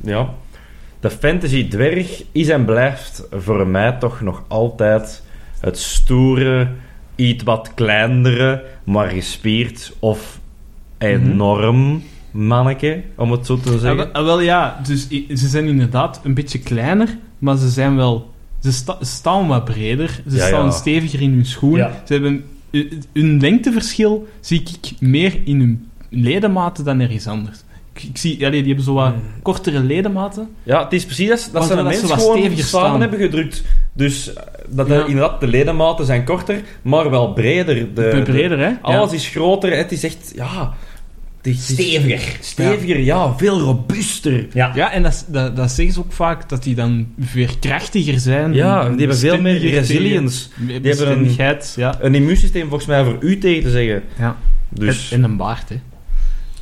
Ja. 0.00 0.28
De 1.00 1.10
fantasy 1.10 1.68
dwerg 1.68 2.22
is 2.32 2.48
en 2.48 2.64
blijft 2.64 3.22
voor 3.30 3.66
mij 3.66 3.92
toch 3.92 4.20
nog 4.20 4.42
altijd 4.48 5.22
het 5.60 5.78
stoere, 5.78 6.68
iets 7.28 7.42
wat 7.44 7.72
kleinere, 7.74 8.64
maar 8.84 9.08
gespierd 9.10 9.92
of 9.98 10.40
enorm 10.98 12.02
manneke, 12.30 13.02
om 13.16 13.30
het 13.32 13.46
zo 13.46 13.56
te 13.60 13.70
Ah, 13.70 13.78
zeggen. 13.78 13.96
wel, 13.96 14.06
ah, 14.12 14.24
wel, 14.24 14.40
ja, 14.40 14.80
dus 14.86 15.08
ze 15.40 15.48
zijn 15.48 15.66
inderdaad 15.66 16.20
een 16.24 16.34
beetje 16.34 16.58
kleiner, 16.58 17.18
maar 17.38 17.56
ze 17.56 17.68
zijn 17.68 17.96
wel... 17.96 18.30
Ze 18.60 18.72
sta- 18.72 18.96
staan 19.00 19.46
wat 19.46 19.64
breder, 19.64 20.20
ze 20.28 20.36
Ja, 20.36 20.46
staan 20.46 20.64
ja. 20.64 20.70
steviger 20.70 21.20
in 21.20 21.32
hun 21.32 21.46
schoen. 21.46 21.76
Ja. 21.76 22.02
Ze 22.06 22.12
hebben... 22.12 22.44
hu- 22.70 22.88
Hun 23.12 23.40
lengteverschil 23.40 24.28
zie 24.40 24.60
ik 24.60 25.00
meer 25.00 25.40
in 25.44 25.58
hun 25.60 25.88
ledematen 26.10 26.84
dan 26.84 27.00
ergens 27.00 27.26
anders. 27.26 27.58
Ik, 27.94 28.02
ik 28.02 28.16
zie... 28.18 28.36
Allee, 28.46 28.58
die 28.58 28.66
hebben 28.66 28.84
zo 28.84 28.94
wat 28.94 29.14
kortere 29.42 29.80
ledematen. 29.80 30.48
Ja, 30.62 30.82
het 30.84 30.92
is 30.92 31.04
precies 31.04 31.28
dat, 31.28 31.48
dat 31.52 31.62
ze 31.62 31.68
zo 31.72 31.78
een 31.78 31.84
dat 31.84 31.94
ze 31.94 31.98
mens 32.00 32.12
wat 32.12 32.20
gewoon 32.22 32.38
steviger 32.38 32.64
samen 32.64 32.88
staan. 32.88 33.00
hebben 33.00 33.18
gedrukt. 33.18 33.62
Dus 33.92 34.32
eh, 34.32 34.42
dat 34.68 34.86
de- 34.88 34.94
Ja. 34.94 35.06
inderdaad, 35.06 35.40
de 35.40 35.46
ledematen 35.46 36.06
zijn 36.06 36.24
korter, 36.24 36.60
maar 36.82 37.10
wel 37.10 37.32
breder. 37.32 37.94
De, 37.94 38.20
breder, 38.24 38.58
hè? 38.58 38.68
de- 38.70 38.78
alles 38.82 39.12
is 39.12 39.28
groter, 39.28 39.76
het 39.76 39.92
is 39.92 40.04
echt, 40.04 40.32
ja... 40.34 40.74
Het 41.42 41.54
is 41.54 41.64
Steviger. 41.66 42.36
steviger, 42.40 42.98
ja. 43.00 43.34
veel 43.36 43.60
robuuster. 43.60 44.46
Ja. 44.52 44.72
Ja, 44.74 44.92
en 44.92 45.02
dat, 45.02 45.24
dat, 45.28 45.56
dat 45.56 45.70
zeggen 45.70 45.94
ze 45.94 46.00
ook 46.00 46.12
vaak, 46.12 46.48
dat 46.48 46.62
die 46.62 46.74
dan 46.74 47.06
veerkrachtiger 47.20 48.18
zijn. 48.18 48.52
Ja, 48.54 48.84
en 48.84 48.90
die 48.90 48.98
hebben 48.98 49.16
veel 49.18 49.40
meer 49.40 49.58
resilience. 49.58 50.48
tegen- 50.66 50.82
hebben 50.82 51.18
een- 51.38 51.58
ja. 51.76 51.98
Een 52.00 52.14
immuunsysteem 52.14 52.68
volgens 52.68 52.86
mij 52.88 53.04
voor 53.04 53.16
u 53.20 53.38
tegen 53.38 53.62
te 53.62 53.70
zeggen. 53.70 54.02
ja. 54.18 54.36
Dus, 54.68 55.12
En, 55.12 55.18
en 55.24 55.30
een 55.30 55.36
baard, 55.36 55.68
hè. 55.68 55.76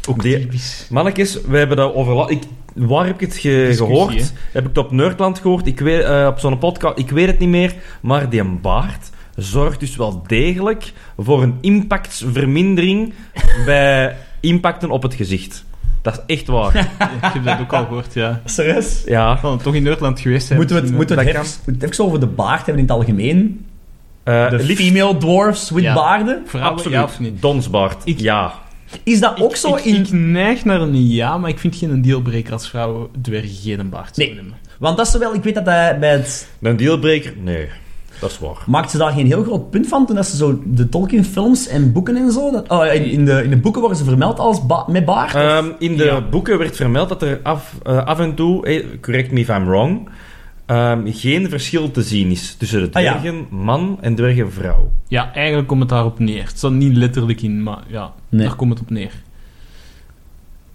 Ook 0.08 0.22
Die- 0.22 0.38
typisch. 0.40 0.86
mannetjes, 0.90 1.38
we 1.46 1.56
hebben 1.58 1.76
dat 1.76 1.94
over... 1.94 2.30
Ik, 2.30 2.42
waar 2.74 3.06
heb 3.06 3.14
ik 3.14 3.20
het 3.20 3.36
ge- 3.36 3.72
gehoord? 3.76 4.14
hè? 4.14 4.24
Heb 4.52 4.62
ik 4.62 4.68
het 4.68 4.78
op 4.78 4.90
Nerdland 4.90 5.38
gehoord? 5.38 5.66
Ik 5.66 5.80
weet, 5.80 6.02
eh, 6.02 6.26
op 6.28 6.38
zo'n 6.38 6.58
podcast, 6.58 6.98
ik 6.98 7.10
weet 7.10 7.26
het 7.26 7.38
niet 7.38 7.48
meer. 7.48 7.74
Maar 8.00 8.28
die 8.30 8.44
baard 8.44 9.10
zorgt 9.36 9.80
dus 9.80 9.96
wel 9.96 10.22
degelijk 10.26 10.92
voor 11.18 11.42
een 11.42 11.54
impactvermindering 11.60 13.12
bij 13.66 14.16
impacten 14.40 14.90
op 14.90 15.02
het 15.02 15.14
gezicht. 15.14 15.64
Dat 16.02 16.22
is 16.26 16.36
echt 16.36 16.46
waar. 16.46 16.74
Ja, 16.98 17.28
ik 17.28 17.32
heb 17.34 17.44
dat 17.44 17.60
ook 17.60 17.72
al 17.72 17.84
gehoord, 17.84 18.14
ja. 18.14 18.40
Serieus? 18.44 19.02
Ja. 19.06 19.38
Van 19.38 19.58
toch 19.58 19.74
in 19.74 19.82
Nederland 19.82 20.20
geweest 20.20 20.46
zijn. 20.46 20.58
Moeten 20.58 20.76
we 20.76 20.82
het, 20.82 20.92
moeten 20.94 21.16
we 21.16 21.22
het 21.22 21.32
dat 21.34 21.42
even, 21.44 21.54
moeten 21.56 21.72
we 21.80 21.84
het 21.86 21.92
even 21.92 22.04
over 22.04 22.20
de 22.20 22.26
baard 22.26 22.66
hebben 22.66 22.74
in 22.82 22.88
het 22.88 22.90
algemeen? 22.90 23.66
Eh, 24.22 24.50
De 24.50 24.56
liefst 24.56 24.82
female 24.86 25.16
dwarfs 25.16 25.70
with 25.70 25.82
Ja. 25.82 25.94
baarden? 25.94 26.42
Vrouwen, 26.46 26.72
absoluut. 26.72 26.96
ja 26.98 27.04
of 27.04 27.20
niet? 27.20 27.42
Donsbaard. 27.42 28.02
Ik- 28.04 28.20
ja. 28.20 28.52
Is 29.02 29.20
dat 29.20 29.40
ook 29.40 29.56
zo 29.56 29.76
ik, 29.76 29.84
in... 29.84 29.94
ik 29.94 30.12
neig 30.12 30.64
naar 30.64 30.80
een 30.80 31.08
ja, 31.10 31.38
maar 31.38 31.50
ik 31.50 31.58
vind 31.58 31.76
geen 31.76 32.02
dealbreaker 32.02 32.52
als 32.52 32.68
vrouwen 32.68 33.08
dwergen 33.22 33.48
geen 33.62 33.88
baard 33.88 34.16
Nee. 34.16 34.26
hebben. 34.34 34.52
Want 34.78 34.96
dat 34.96 35.06
is 35.06 35.16
wel... 35.16 35.34
Ik 35.34 35.42
weet 35.42 35.54
dat 35.54 35.64
dat 35.64 36.00
bij 36.00 36.10
het... 36.10 36.48
Een 36.62 36.76
dealbreaker? 36.76 37.34
Nee. 37.42 37.68
Dat 38.20 38.30
is 38.30 38.38
waar. 38.38 38.56
Maakte 38.66 38.90
ze 38.90 38.98
daar 38.98 39.12
geen 39.12 39.26
heel 39.26 39.42
groot 39.42 39.70
punt 39.70 39.88
van 39.88 40.06
toen 40.06 40.16
dat 40.16 40.26
ze 40.26 40.36
zo 40.36 40.62
de 40.64 40.88
Tolkien-films 40.88 41.66
en 41.68 41.92
boeken 41.92 42.16
en 42.16 42.32
zo... 42.32 42.50
Dat, 42.50 42.68
oh, 42.68 42.94
in, 42.94 43.04
in, 43.04 43.24
de, 43.24 43.42
in 43.44 43.50
de 43.50 43.56
boeken 43.56 43.80
worden 43.80 43.98
ze 43.98 44.04
vermeld 44.04 44.38
als 44.38 44.66
ba- 44.66 44.84
met 44.88 45.04
baard? 45.04 45.34
Ehm, 45.34 45.66
in 45.78 45.96
de 45.96 46.04
Ja. 46.04 46.20
boeken 46.20 46.58
werd 46.58 46.76
vermeld 46.76 47.08
dat 47.08 47.22
er 47.22 47.40
af, 47.42 47.74
eh, 47.82 48.04
af 48.04 48.18
en 48.18 48.34
toe, 48.34 48.66
eh, 48.66 48.84
correct 49.00 49.30
me 49.32 49.40
if 49.40 49.48
I'm 49.48 49.64
wrong, 49.64 50.08
ehm, 50.70 51.00
geen 51.12 51.48
verschil 51.48 51.90
te 51.90 52.02
zien 52.02 52.30
is 52.30 52.54
tussen 52.54 52.80
de 52.80 52.88
Ah, 52.98 53.02
ja. 53.02 53.18
dwergen 53.18 53.46
man 53.50 53.98
en 54.00 54.14
dwergen 54.14 54.52
vrouw. 54.52 54.92
Ja, 55.08 55.32
eigenlijk 55.34 55.68
komt 55.68 55.80
het 55.80 55.88
daarop 55.88 56.18
neer. 56.18 56.42
Het 56.46 56.58
staat 56.58 56.72
niet 56.72 56.96
letterlijk 56.96 57.42
in, 57.42 57.62
maar 57.62 57.82
ja, 57.88 58.12
Nee. 58.28 58.46
daar 58.46 58.56
komt 58.56 58.72
het 58.72 58.80
op 58.82 58.90
neer. 58.90 59.12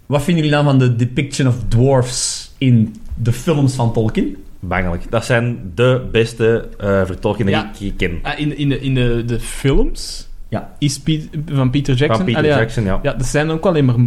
Wat 0.06 0.22
vinden 0.22 0.44
jullie 0.44 0.58
dan 0.58 0.64
van 0.70 0.78
de 0.78 0.96
depiction 0.96 1.48
of 1.48 1.54
dwarfs 1.68 2.50
in 2.58 2.94
de 3.14 3.32
films 3.32 3.74
van 3.74 3.92
Tolkien? 3.92 4.36
Bangelijk. 4.60 5.10
Dat 5.10 5.24
zijn 5.24 5.72
de 5.74 6.08
beste 6.12 6.68
eh 6.78 7.04
vertolkingen 7.04 7.52
Ja. 7.52 7.72
die 7.78 7.88
ik 7.90 7.96
ken. 7.96 8.18
Ah, 8.22 8.38
in, 8.38 8.48
de- 8.48 8.56
in, 8.56 8.68
de, 8.68 8.80
in 8.80 8.94
de, 8.94 9.22
de 9.26 9.40
films 9.40 10.28
Ja. 10.48 10.74
is 10.78 11.00
Piet- 11.00 11.28
van 11.52 11.70
Peter 11.70 11.94
Jackson. 11.94 12.16
Van 12.16 12.24
Peter 12.26 12.42
Ah, 12.42 12.48
ja. 12.48 12.58
Jackson, 12.58 12.84
ja. 12.84 13.00
Ja, 13.02 13.12
dat 13.12 13.26
zijn 13.26 13.50
ook 13.50 13.66
alleen 13.66 13.84
maar 13.84 14.00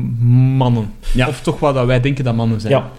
mannen. 0.57 0.91
Ja. 1.13 1.27
Of 1.27 1.41
toch 1.41 1.59
wat 1.59 1.73
dat 1.73 1.85
wij 1.85 1.99
denken 1.99 2.23
dat 2.23 2.35
mannen 2.35 2.61
zijn. 2.61 2.73
Ja. 2.73 2.89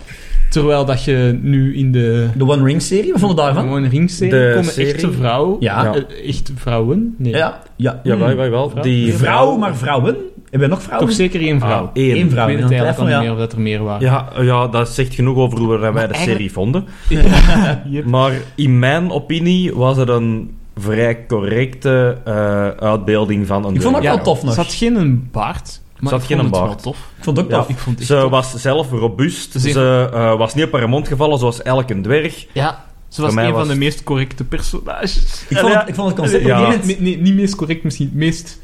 Terwijl 0.50 0.84
dat 0.84 1.04
je 1.04 1.38
nu 1.42 1.76
in 1.76 1.92
de 1.92 2.28
De 2.34 2.48
One 2.48 2.64
Ring-serie, 2.64 3.10
wat 3.10 3.20
vond 3.20 3.32
je 3.32 3.42
daarvan? 3.42 3.62
gewone 3.62 3.88
ringserie 3.88 4.32
De 4.32 4.50
komen 4.54 4.72
serie? 4.72 4.92
echte 4.92 5.12
vrouwen. 5.12 5.56
Ja. 5.60 5.94
Eh, 5.94 6.28
echt 6.28 6.52
vrouwen? 6.54 7.14
Nee. 7.18 7.32
Ja. 7.32 7.62
ja. 7.76 8.00
Ja, 8.02 8.16
wij, 8.18 8.36
wij 8.36 8.50
wel. 8.50 8.70
Vrouw? 8.70 8.82
Die 8.82 9.12
Vrouw, 9.14 9.56
maar 9.56 9.76
vrouwen? 9.76 10.16
Hebben 10.50 10.68
we 10.68 10.74
nog 10.74 10.82
vrouwen? 10.84 11.08
Toch 11.08 11.16
zeker 11.16 11.40
één 11.40 11.60
vrouw. 11.60 11.82
Ah, 11.84 11.90
één. 11.92 12.16
Eén 12.16 12.30
vrouw. 12.30 12.48
Ik 12.48 12.54
weet 12.54 12.62
het 12.62 12.72
eigenlijk 12.72 12.98
al 12.98 13.04
niet 13.04 13.14
ja. 13.14 13.20
meer 13.20 13.32
of 13.32 13.38
dat 13.38 13.52
er 13.52 13.60
meer 13.60 13.82
waren. 13.82 14.06
Ja, 14.06 14.28
ja, 14.40 14.66
dat 14.68 14.88
zegt 14.88 15.14
genoeg 15.14 15.36
over 15.36 15.58
hoe 15.58 15.68
wij 15.68 15.78
de 15.90 15.98
eigenlijk- 15.98 16.16
serie 16.16 16.52
vonden. 16.52 16.84
Maar 18.04 18.32
in 18.54 18.78
mijn 18.78 19.10
opinie 19.10 19.74
was 19.74 19.96
het 19.96 20.08
een 20.08 20.50
vrij 20.76 21.26
correcte 21.28 22.16
eh, 22.24 22.68
uitbeelding 22.68 23.46
van 23.46 23.64
een 23.64 23.74
Ik 23.74 23.82
vond 23.82 23.94
dat 23.94 24.04
wel 24.04 24.20
tof 24.22 24.42
nog. 24.42 24.54
Ze 24.54 24.60
had 24.60 24.72
geen 24.72 24.96
een 24.96 25.28
baard. 25.32 25.80
Maar 26.00 26.08
Ze 26.08 26.14
had 26.14 26.20
ik 26.22 26.26
geen 26.30 26.38
vond 26.40 26.50
het 26.56 26.60
baard. 26.64 26.74
wel 26.84 26.92
tof. 26.92 26.96
Ik 27.18 27.24
vond 27.24 27.36
het 27.36 27.46
ook 27.46 27.52
Ja. 27.52 27.58
tof. 27.58 27.68
Ik 27.68 27.78
vond 27.78 27.98
het 27.98 28.06
Ze 28.06 28.14
tof. 28.20 28.30
was 28.30 28.54
zelf 28.54 28.90
robuust. 28.90 29.60
Ze 29.60 30.08
eh, 30.12 30.36
was 30.36 30.54
niet 30.54 30.64
op 30.64 30.72
haar 30.72 30.88
mond 30.88 31.08
gevallen 31.08 31.38
zoals 31.38 31.62
elke 31.62 32.00
dwerg. 32.00 32.46
Ja, 32.52 32.84
ze 33.08 33.22
was 33.22 33.34
een 33.34 33.42
was 33.52 33.58
van 33.66 33.68
de 33.68 33.76
meest 33.76 34.02
correcte 34.02 34.44
personages. 34.44 35.44
Ik 35.48 35.58
vond, 35.58 35.74
het, 35.74 35.88
ik 35.88 35.94
vond 35.94 36.08
het 36.08 36.18
concept 36.18 36.44
Ja. 36.44 36.60
op 36.60 36.66
een 36.66 36.72
gegeven 36.72 36.86
Nee, 36.86 36.96
moment... 36.96 37.22
nee, 37.22 37.30
niet 37.32 37.40
meest 37.40 37.54
correct, 37.54 37.84
misschien 37.84 38.06
het 38.06 38.14
meest 38.14 38.58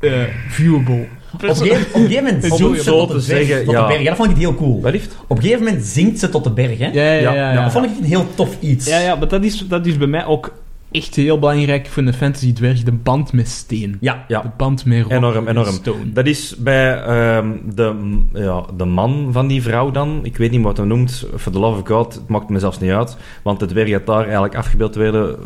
eh, 0.00 0.12
viewable. 0.48 1.06
Op 1.32 1.42
een 1.42 1.56
gegeven, 1.56 1.86
op 1.86 1.94
een 1.94 2.00
gegeven 2.06 2.24
moment 2.24 2.50
Om 2.50 2.58
zingt 2.58 2.82
ze 2.82 2.90
tot 2.90 3.08
de, 3.08 3.14
te 3.14 3.20
dwerg, 3.20 3.46
zeggen, 3.46 3.64
tot 3.64 3.74
ja. 3.74 3.80
de 3.80 3.86
berg. 3.86 4.02
Ja, 4.02 4.08
dat 4.08 4.16
vond 4.16 4.30
ik 4.30 4.36
heel 4.36 4.54
cool. 4.54 4.82
Wellicht? 4.82 5.16
Op 5.26 5.36
een 5.36 5.42
gegeven 5.42 5.64
moment 5.64 5.84
zingt 5.84 6.18
ze 6.18 6.28
tot 6.28 6.44
de 6.44 6.50
berg, 6.50 6.78
hè? 6.78 6.86
Ja, 6.86 7.02
ja, 7.02 7.12
ja. 7.12 7.32
Ja, 7.34 7.52
ja, 7.52 7.62
Dat 7.62 7.72
vond 7.72 7.84
ik 7.84 7.90
een 7.98 8.04
heel 8.04 8.26
tof 8.34 8.56
iets. 8.60 8.86
Ja, 8.86 8.98
ja, 8.98 9.14
maar 9.14 9.28
dat 9.28 9.44
is, 9.44 9.58
dat 9.68 9.86
is 9.86 9.96
bij 9.96 10.06
mij 10.06 10.24
ook 10.26 10.52
echt 10.90 11.14
heel 11.14 11.38
belangrijk 11.38 11.86
voor 11.86 12.02
een 12.02 12.14
fantasy 12.14 12.52
dwerg, 12.52 12.82
de 12.82 12.92
band 12.92 13.32
met 13.32 13.48
steen. 13.48 13.96
Ja. 14.00 14.24
Ja. 14.28 14.40
De 14.40 14.50
band 14.56 14.84
met 14.84 15.02
rock 15.02 15.10
Enorm, 15.12 15.46
en 15.46 15.56
enorm. 15.56 15.72
stone. 15.72 16.12
Dat 16.12 16.26
is 16.26 16.56
bij 16.56 17.02
ehm, 17.02 17.52
de, 17.74 18.18
ja, 18.32 18.64
de 18.76 18.84
man 18.84 19.28
van 19.32 19.46
die 19.46 19.62
vrouw 19.62 19.90
dan. 19.90 20.20
Ik 20.22 20.36
weet 20.36 20.50
niet 20.50 20.62
wat 20.62 20.76
hij 20.76 20.86
noemt. 20.86 21.26
For 21.38 21.52
the 21.52 21.58
love 21.58 21.80
of 21.80 21.86
God, 21.88 22.14
het 22.14 22.28
maakt 22.28 22.48
me 22.48 22.58
zelfs 22.58 22.80
niet 22.80 22.90
uit. 22.90 23.16
Want 23.42 23.60
het 23.60 23.70
dwerg 23.70 23.90
dat 23.90 24.06
daar 24.06 24.22
eigenlijk 24.22 24.54
afgebeeld 24.54 24.94
werden... 24.94 25.38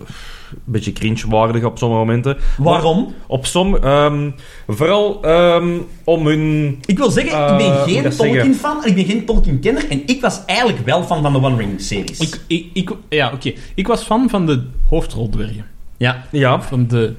Een 0.53 0.59
beetje 0.65 0.93
cringe-waardig 0.93 1.65
op 1.65 1.79
sommige 1.79 2.01
momenten. 2.01 2.37
Waarom? 2.59 3.15
Op 3.27 3.47
som, 3.47 3.77
ehm, 3.77 4.31
vooral 4.69 5.23
ehm, 5.23 5.69
om 6.05 6.27
hun... 6.27 6.79
Ik 6.87 6.99
wil 6.99 7.11
zeggen, 7.11 7.33
ik 7.33 7.39
Eh, 7.51 7.57
ben 7.57 7.67
ik 7.67 7.95
geen 7.95 8.03
dat? 8.03 8.17
Tolkien-fan 8.17 8.83
en 8.83 8.89
ik 8.89 8.95
ben 8.95 9.05
geen 9.05 9.25
Tolkien-kenner. 9.25 9.85
En 9.91 10.03
ik 10.07 10.21
was 10.21 10.45
eigenlijk 10.47 10.85
wel 10.85 11.03
fan 11.03 11.23
van 11.23 11.33
de 11.33 11.43
One 11.43 11.57
Ring-series. 11.57 12.19
Ik, 12.19 12.41
ik, 12.47 12.67
ik, 12.73 12.91
ja, 13.09 13.33
oké. 13.35 13.53
Ik 13.75 13.87
was 13.87 14.03
fan 14.03 14.29
van 14.29 14.47
de 14.47 14.63
hoofdroldwergen. 14.89 15.65
Ja. 15.97 16.25
Ja, 16.31 16.63
Van 16.63 16.87
de 16.87 17.15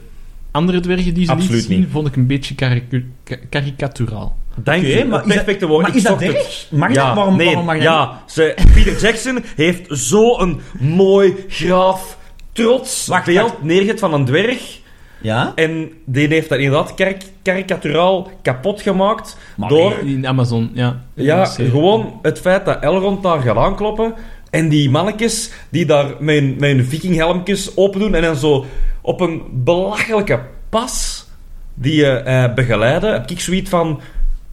andere 0.51 0.79
dwergen 0.79 1.13
die 1.13 1.25
ze 1.25 1.31
Absoluut 1.31 1.53
liet 1.55 1.63
zien, 1.69 1.79
niet. 1.79 1.87
vond 1.91 2.07
ik 2.07 2.15
een 2.15 2.27
beetje 2.27 2.55
caricu- 2.55 3.05
ka- 3.23 3.35
karikaturaal. 3.49 4.35
dank 4.63 4.83
Oké, 4.83 4.87
je. 4.97 5.05
maar 5.05 5.19
dat- 5.23 5.27
perfecte 5.33 5.67
woord. 5.67 5.81
maar 5.81 5.89
Ik 5.91 5.95
is 5.97 6.03
dat 6.03 6.21
erg? 6.21 6.67
Mag 6.71 6.87
dat? 6.87 6.97
Ja, 6.97 7.15
Waarom- 7.15 7.35
nee, 7.35 7.45
waarom 7.45 7.65
mag 7.65 7.75
dat 7.75 7.83
ja. 7.83 8.21
Ze, 8.27 8.55
Peter 8.73 8.99
Jackson 9.01 9.43
heeft 9.55 9.85
zo'n 9.89 10.59
mooi, 10.79 11.33
graaf, 11.47 12.17
trots 12.51 13.07
Wacht, 13.07 13.25
beeld 13.25 13.49
wacht. 13.49 13.63
neergezet 13.63 13.99
van 13.99 14.13
een 14.13 14.25
dwerg. 14.25 14.79
Ja? 15.21 15.51
En 15.55 15.91
die 16.05 16.27
heeft 16.27 16.49
dat 16.49 16.59
inderdaad 16.59 16.93
karik- 16.95 17.31
karikaturaal 17.41 18.29
kapot 18.41 18.81
gemaakt 18.81 19.37
Maar 19.55 19.69
door 19.69 19.93
In 20.05 20.27
Amazon, 20.27 20.71
ja. 20.73 21.01
ja, 21.13 21.45
gewoon 21.45 22.19
het 22.21 22.39
feit 22.39 22.65
dat 22.65 22.83
Elrond 22.83 23.23
daar 23.23 23.41
gaat 23.41 23.57
aankloppen 23.57 24.13
en 24.49 24.69
die 24.69 24.89
mannetjes 24.89 25.51
die 25.69 25.85
daar 25.85 26.13
met 26.19 26.43
hun 26.59 26.85
vikinghelmjes 26.85 27.77
open 27.77 27.99
doen 27.99 28.15
en 28.15 28.21
dan 28.21 28.35
zo 28.35 28.65
op 29.01 29.21
een 29.21 29.41
belachelijke 29.51 30.39
pas 30.69 31.25
die 31.73 31.95
je 31.95 32.07
eh, 32.11 32.53
begeleiden, 32.53 33.13
heb 33.13 33.29
ik 33.29 33.39
zoiets 33.39 33.69
van 33.69 34.01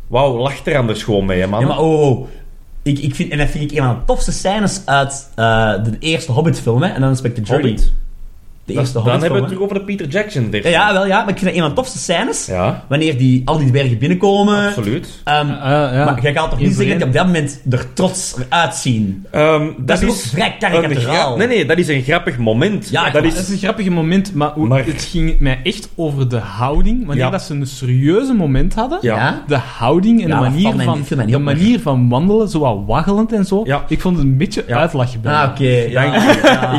wauw, 0.06 0.36
lach 0.36 0.66
er 0.66 0.76
anders 0.76 1.02
gewoon 1.02 1.24
mee, 1.24 1.40
hè, 1.40 1.46
man. 1.46 1.60
Ja, 1.60 1.66
maar 1.66 1.78
oh, 1.78 2.00
oh. 2.10 2.28
Ik, 2.88 2.98
ik 2.98 3.14
vind, 3.14 3.30
en 3.32 3.38
dat 3.38 3.48
vind 3.48 3.70
ik 3.70 3.78
een 3.78 3.84
van 3.84 3.94
de 3.94 4.04
tofste 4.04 4.32
scènes 4.32 4.82
uit 4.84 5.28
eh, 5.34 5.84
de 5.84 5.96
eerste 5.98 6.32
Hobbit-film. 6.32 6.82
En 6.82 7.00
dan 7.00 7.10
Inspector 7.10 7.44
Journey. 7.44 7.70
Hobbit. 7.70 7.92
De 8.68 8.74
Dat- 8.74 8.82
eerste 8.82 9.02
dan 9.02 9.10
hebben 9.10 9.30
we 9.32 9.36
het 9.38 9.46
terug 9.46 9.62
over 9.62 9.74
de 9.74 9.84
Peter 9.84 10.06
Jackson. 10.08 10.48
Ja, 10.50 10.68
ja, 10.68 10.92
wel, 10.92 11.06
ja. 11.06 11.18
Maar 11.20 11.28
ik 11.28 11.38
vind 11.38 11.44
dat 11.44 11.54
een 11.54 11.60
van 11.60 11.68
de 11.68 11.74
tofste 11.74 11.98
scènes. 11.98 12.46
Ja, 12.46 12.84
Wanneer 12.88 13.18
die, 13.18 13.42
al 13.44 13.58
die 13.58 13.68
dwergen 13.68 13.98
binnenkomen. 13.98 14.66
absoluut. 14.66 15.20
Ehm, 15.24 15.48
Ah, 15.50 15.92
ja. 15.92 16.04
Maar 16.04 16.22
jij 16.22 16.32
gaat 16.32 16.50
toch 16.50 16.58
niet 16.60 16.74
zeggen 16.74 16.88
dat 16.88 16.98
die 16.98 17.06
op 17.08 17.12
dat 17.14 17.26
moment 17.26 17.62
er 17.70 17.92
trots 17.92 18.34
uitzien? 18.48 19.26
Ehm, 19.30 19.64
dat, 19.66 19.86
Dat 19.86 20.02
is 20.02 20.08
ook 20.08 20.14
is 20.14 20.30
vrij 20.30 20.46
een 20.46 20.58
karikaturaal. 20.58 21.36
Nee, 21.36 21.46
nee, 21.46 21.64
dat 21.66 21.78
is 21.78 21.88
een 21.88 22.02
grappig 22.02 22.38
moment. 22.38 22.88
Ja, 22.90 23.10
dat 23.10 23.24
is... 23.24 23.34
is 23.34 23.48
een 23.48 23.58
grappig 23.58 23.88
moment, 23.88 24.34
maar, 24.34 24.50
hoe- 24.54 24.66
Maar- 24.66 24.84
het 24.86 25.02
ging 25.10 25.38
mij 25.40 25.60
echt 25.62 25.88
over 25.96 26.28
de 26.28 26.36
houding. 26.38 27.06
Wanneer 27.06 27.24
Ja. 27.24 27.30
dat 27.30 27.42
ze 27.42 27.54
een 27.54 27.66
serieuze 27.66 28.32
moment 28.32 28.74
hadden, 28.74 28.98
Ja. 29.00 29.42
de 29.46 29.56
houding 29.56 30.22
en 30.22 30.28
Ja, 30.28 30.34
de 30.34 30.40
manier, 30.50 30.74
van, 30.84 31.26
de 31.26 31.38
manier 31.38 31.80
van 31.80 32.08
wandelen, 32.08 32.48
zo 32.48 32.58
wat 32.58 32.78
waggelend 32.86 33.32
en 33.32 33.44
zo. 33.44 33.60
Ja. 33.64 33.84
Ik 33.88 34.00
vond 34.00 34.16
het 34.16 34.24
een 34.24 34.36
beetje 34.36 34.64
Ja. 34.66 34.76
uitlachen 34.78 35.20
bij 35.20 35.32
Ah, 35.34 35.48
oké. 35.50 35.62
je. 35.62 35.90
ja, 35.90 36.14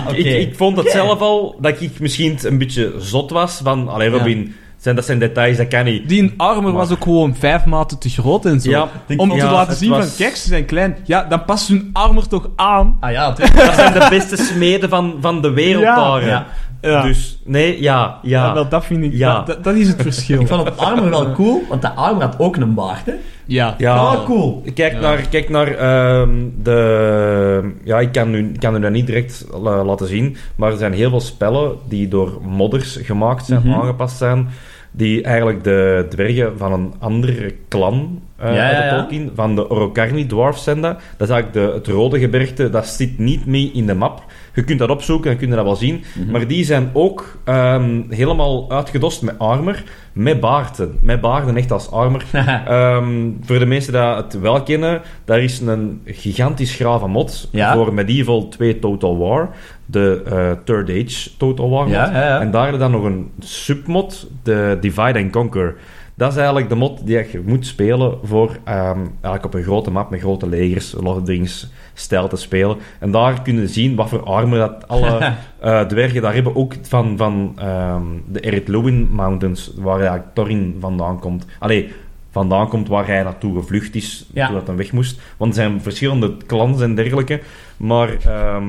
ik, 0.10 0.18
ik, 0.18 0.26
ik 0.48 0.56
vond 0.56 0.78
het 0.78 0.90
zelf 0.90 1.20
al 1.20 1.58
dat 1.62 1.79
ik 1.80 2.00
misschien 2.00 2.38
een 2.44 2.58
beetje 2.58 2.94
zot 2.98 3.32
was 3.32 3.60
van, 3.64 3.88
allee 3.90 4.10
Robin, 4.10 4.56
zijn, 4.78 4.96
dat 4.96 5.06
zijn 5.06 5.20
details, 5.20 5.58
dat 5.58 5.68
kan 5.68 5.84
niet. 5.86 6.10
Die 6.10 6.34
armor 6.38 6.64
Maar- 6.64 6.72
was 6.74 6.92
ook 6.92 7.04
gewoon 7.04 7.36
vijf 7.36 7.66
maten 7.66 7.98
te 8.00 8.10
groot 8.10 8.46
en 8.46 8.60
zo. 8.62 8.70
Ja, 8.70 8.88
Om 9.18 9.30
te 9.30 9.36
laten 9.38 9.70
het 9.70 9.78
zien 9.78 9.90
was- 9.90 10.06
van, 10.06 10.16
kijk, 10.18 10.36
ze 10.36 10.48
zijn 10.48 10.66
klein. 10.66 10.98
Ja, 11.04 11.24
dan 11.24 11.46
past 11.46 11.68
hun 11.68 11.90
armor 11.94 12.28
toch 12.28 12.50
aan. 12.56 12.98
Ah 13.00 13.12
ja, 13.12 13.28
natuurlijk. 13.28 13.58
Dat 13.66 13.74
zijn 13.76 13.94
de 13.94 14.08
beste 14.10 14.38
smeden 14.38 14.90
van, 14.90 15.16
van 15.22 15.42
de 15.42 15.50
wereld 15.52 15.84
Ja. 15.84 15.96
daar. 15.96 16.26
Ja. 16.26 16.46
Ja. 16.82 17.02
Dus, 17.02 17.40
nee, 17.46 17.82
ja, 17.82 18.20
Ja, 18.22 18.46
ja. 18.46 18.54
wel, 18.54 18.70
dat 18.70 18.86
vind 18.86 19.04
ik... 19.04 19.14
Ja. 19.14 19.34
Dat, 19.36 19.46
dat, 19.48 19.64
dat 19.64 19.76
is 19.76 19.88
het 19.88 20.02
verschil. 20.02 20.40
Ik 20.42 20.48
vond 20.48 20.66
het 20.68 20.78
armor 20.78 21.10
wel 21.10 21.32
cool, 21.32 21.64
want 21.70 21.82
de 21.82 21.90
armor 21.90 22.24
had 22.24 22.36
ook 22.40 22.56
een 22.56 22.74
baard, 22.74 23.06
hè. 23.06 23.14
Ja. 23.50 23.76
Ja. 23.78 24.14
Oh, 24.14 24.26
cool. 24.26 24.64
Kijk 24.74 24.94
Ja. 24.94 25.00
naar, 25.00 25.28
kijk 25.30 25.50
naar 25.50 25.68
ehm, 25.76 26.30
de... 26.64 27.72
Ja, 27.84 28.00
ik 28.00 28.12
kan, 28.12 28.30
nu, 28.30 28.50
ik 28.54 28.60
kan 28.60 28.76
u 28.76 28.80
dat 28.80 28.92
niet 28.92 29.06
direct 29.08 29.46
la- 29.62 29.84
laten 29.84 30.08
zien, 30.08 30.36
maar 30.56 30.72
er 30.72 30.78
zijn 30.78 30.94
heel 30.94 31.10
veel 31.10 31.20
spellen 31.20 31.72
die 31.88 32.08
door 32.08 32.38
modders 32.44 33.00
gemaakt 33.02 33.46
zijn, 33.46 33.62
Mhm. 33.64 33.74
aangepast 33.80 34.18
zijn, 34.18 34.48
die 34.92 35.24
eigenlijk 35.24 35.64
de 35.64 36.06
dwergen 36.10 36.58
van 36.58 36.74
een 36.74 36.94
andere 37.00 37.56
clan 37.70 38.22
eh 38.38 38.54
Ja, 38.56 38.62
uit 38.62 38.78
de 38.78 38.84
ja, 38.84 38.86
ja. 38.86 39.00
Tolkien, 39.00 39.32
van 39.36 39.56
de 39.56 39.70
Orokarni 39.70 40.26
Dwarfs 40.26 40.64
zijn 40.64 40.82
dat. 40.82 41.00
Dat 41.18 41.28
is 41.30 41.34
eigenlijk 41.34 41.54
de, 41.72 41.74
het 41.78 41.88
rode 41.88 42.20
gebergte, 42.20 42.70
dat 42.70 42.88
zit 42.88 43.18
niet 43.20 43.46
mee 43.46 43.72
in 43.74 43.86
de 43.86 43.94
map. 43.96 44.24
Je 44.54 44.64
kunt 44.64 44.80
dat 44.80 44.90
opzoeken 44.90 45.32
en 45.32 45.38
kun 45.38 45.50
je 45.50 45.56
dat 45.56 45.64
wel 45.64 45.76
zien. 45.76 46.04
Mhm. 46.20 46.32
Maar 46.32 46.48
die 46.48 46.64
zijn 46.66 46.90
ook 46.94 47.38
ehm, 47.44 48.02
helemaal 48.10 48.72
uitgedost 48.72 49.22
met 49.22 49.40
armor, 49.40 49.84
met 50.14 50.40
baarden. 50.40 50.98
Met 51.02 51.22
baarden, 51.22 51.58
echt 51.58 51.72
als 51.72 51.92
armor. 51.92 52.24
Ehm, 52.34 53.30
voor 53.42 53.60
de 53.60 53.66
mensen 53.66 53.94
die 53.94 54.02
het 54.02 54.40
wel 54.40 54.64
kennen, 54.64 55.02
daar 55.26 55.40
is 55.42 55.60
een 55.60 56.02
gigantisch 56.06 56.76
grave 56.76 57.08
mod 57.08 57.50
Ja. 57.52 57.74
voor 57.74 57.94
Medieval 57.94 58.48
2 58.48 58.80
Total 58.80 59.18
War. 59.18 59.50
De 59.86 60.22
eh, 60.26 60.52
Third 60.64 60.90
Age 60.90 61.38
Total 61.38 61.70
War 61.70 61.88
ja, 61.88 62.12
ja. 62.12 62.40
En 62.40 62.52
daar 62.52 62.78
dan 62.78 62.92
nog 62.92 63.04
een 63.04 63.32
submod, 63.40 64.28
de 64.44 64.78
Divide 64.82 65.20
and 65.20 65.32
Conquer. 65.32 65.76
Dat 66.20 66.32
is 66.32 66.38
eigenlijk 66.38 66.70
de 66.70 66.76
mod 66.76 67.06
die 67.06 67.18
je 67.18 67.42
moet 67.46 67.66
spelen 67.66 68.18
voor 68.24 68.58
ehm, 68.64 69.00
eigenlijk 69.12 69.46
op 69.46 69.54
een 69.54 69.64
grote 69.64 69.92
map 69.92 70.10
met 70.10 70.20
grote 70.20 70.50
legers, 70.50 70.92
Lord 70.92 71.18
of 71.18 71.24
the 71.24 71.32
Rings 71.32 71.68
stijl 71.94 72.28
te 72.28 72.36
spelen. 72.36 72.78
En 73.00 73.12
daar 73.12 73.42
kunnen 73.42 73.70
zien 73.70 73.96
wat 73.96 74.10
voor 74.10 74.24
armor 74.24 74.58
dat 74.58 74.88
alle 74.88 75.18
eh, 75.60 75.82
dwergen 75.82 76.22
daar 76.22 76.34
hebben. 76.34 76.56
Ook 76.56 76.74
van, 76.82 77.18
van 77.18 77.54
ehm, 77.56 78.04
de 78.32 79.08
Mountains, 79.12 79.72
waar 79.78 80.00
eigenlijk 80.00 80.34
Thorin 80.34 80.78
vandaan 80.80 81.20
komt. 81.20 81.46
Allee, 81.60 81.92
vandaan 82.32 82.70
komt 82.70 82.88
waar 82.88 83.08
hij 83.08 83.24
naartoe 83.24 83.60
gevlucht 83.60 83.96
is, 83.96 84.26
Ja. 84.34 84.46
toen 84.46 84.56
dat 84.56 84.68
hij 84.68 84.76
weg 84.76 84.92
moest. 84.92 85.22
Want 85.38 85.56
er 85.56 85.62
zijn 85.62 85.82
verschillende 85.82 86.38
clans 86.48 86.82
en 86.82 86.96
dergelijke. 86.96 87.42
Maar 87.78 88.10
ehm, 88.26 88.68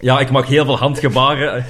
ja, 0.00 0.20
ik 0.20 0.30
maak 0.30 0.46
heel 0.46 0.64
veel 0.64 0.78
handgebaren. 0.78 1.64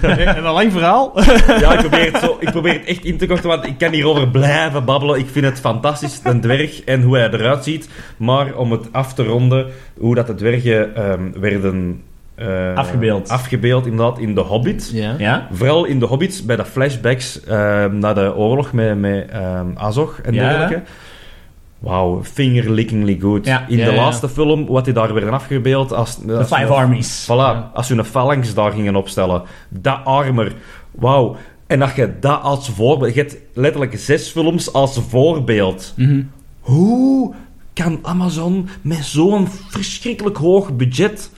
en 0.00 0.36
een 0.44 0.52
lang 0.52 0.72
verhaal. 0.72 1.12
Ja, 1.60 1.72
ik 1.72 1.78
probeer, 1.78 2.12
het 2.12 2.18
zo, 2.22 2.36
ik 2.40 2.50
probeer 2.50 2.72
het 2.72 2.84
echt 2.84 3.04
in 3.04 3.16
te 3.16 3.26
korten, 3.26 3.48
want 3.48 3.66
ik 3.66 3.78
kan 3.78 3.92
hierover 3.92 4.28
blijven 4.28 4.84
babbelen. 4.84 5.18
Ik 5.18 5.26
vind 5.32 5.44
het 5.44 5.60
fantastisch, 5.60 6.20
een 6.24 6.40
dwerg 6.40 6.84
en 6.84 7.02
hoe 7.02 7.16
hij 7.18 7.30
eruit 7.30 7.64
ziet. 7.64 7.88
Maar 8.16 8.54
om 8.54 8.72
het 8.72 8.92
af 8.92 9.14
te 9.14 9.24
ronden, 9.24 9.66
hoe 9.98 10.14
dat 10.14 10.26
de 10.26 10.34
dwergen 10.34 10.94
ehm, 10.96 11.20
werden... 11.40 12.02
eh, 12.34 12.74
Afgebeeld. 12.74 13.28
Afgebeeld, 13.28 13.86
inderdaad, 13.86 14.18
in 14.18 14.34
The 14.34 14.40
Hobbit. 14.40 14.90
Ja. 14.92 15.14
Ja? 15.18 15.48
Vooral 15.52 15.84
in 15.84 15.98
de 15.98 16.06
Hobbits, 16.06 16.44
bij 16.44 16.56
de 16.56 16.64
flashbacks 16.64 17.44
ehm, 17.44 17.98
naar 17.98 18.14
de 18.14 18.34
oorlog 18.36 18.72
met, 18.72 18.98
met 18.98 19.28
ehm, 19.30 19.66
Azog 19.74 20.20
en 20.22 20.34
Ja. 20.34 20.68
Wauw, 21.86 22.20
fingerlickingly 22.24 23.18
good. 23.20 23.46
Ja. 23.46 23.64
In 23.68 23.78
Ja, 23.78 23.84
de 23.84 23.90
ja. 23.90 23.96
laatste 23.96 24.28
film, 24.28 24.66
wat 24.66 24.84
die 24.84 24.94
daar 24.94 25.14
werden 25.14 25.32
afgebeeld 25.32 25.92
als... 25.92 26.16
De 26.16 26.44
Five 26.44 26.66
Armies. 26.66 27.24
Voilà, 27.24 27.72
als 27.72 27.86
ze 27.86 27.94
een 27.94 28.04
phalanx 28.04 28.54
daar 28.54 28.72
gingen 28.72 28.96
opstellen. 28.96 29.42
Dat 29.68 29.98
armor. 30.04 30.52
Wauw. 30.90 31.36
En 31.66 31.78
dat 31.78 31.96
je 31.96 32.12
dat 32.20 32.42
als 32.42 32.68
voorbeeld... 32.68 33.14
Je 33.14 33.20
hebt 33.20 33.36
letterlijk 33.54 33.98
zes 33.98 34.28
films 34.28 34.72
als 34.72 35.00
voorbeeld. 35.08 35.92
Mhm. 35.96 36.22
Hoe 36.60 37.34
kan 37.72 37.98
Amazon 38.02 38.68
met 38.82 39.04
zo'n 39.04 39.48
verschrikkelijk 39.68 40.36
hoog 40.36 40.76
budget 40.76 41.30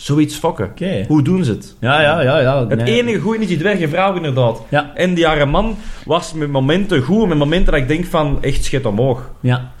zoiets 0.00 0.36
fokken? 0.36 0.72
Hoe 1.08 1.22
doen 1.22 1.44
ze 1.44 1.50
het? 1.50 1.76
Ja, 1.80 2.00
ja, 2.00 2.20
ja. 2.20 2.38
ja. 2.40 2.66
Het 2.68 2.80
enige 2.80 3.18
goede 3.18 3.38
is 3.42 3.46
die 3.48 3.58
dwergenvrouw 3.58 4.14
inderdaad. 4.16 4.62
Ja. 4.70 4.94
En 4.94 5.14
die 5.14 5.24
jaren 5.24 5.48
man 5.48 5.76
was 6.04 6.32
met 6.32 6.50
momenten 6.50 7.02
goed, 7.02 7.28
met 7.28 7.38
momenten 7.38 7.72
dat 7.72 7.80
ik 7.82 7.88
denk 7.88 8.04
van 8.04 8.42
echt 8.42 8.64
schit 8.64 8.86
omhoog. 8.86 9.30
Ja. 9.40 9.72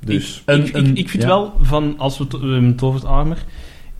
Dus... 0.00 0.42
Een- 0.44 0.66
ik, 0.66 0.74
een- 0.74 0.86
ik, 0.86 0.98
ik 0.98 1.08
vind 1.08 1.22
ja. 1.22 1.28
wel, 1.28 1.52
van, 1.60 1.94
als 1.98 2.18
we 2.18 2.24
het 2.24 2.82
over 2.82 3.00
het 3.00 3.08
armor, 3.08 3.38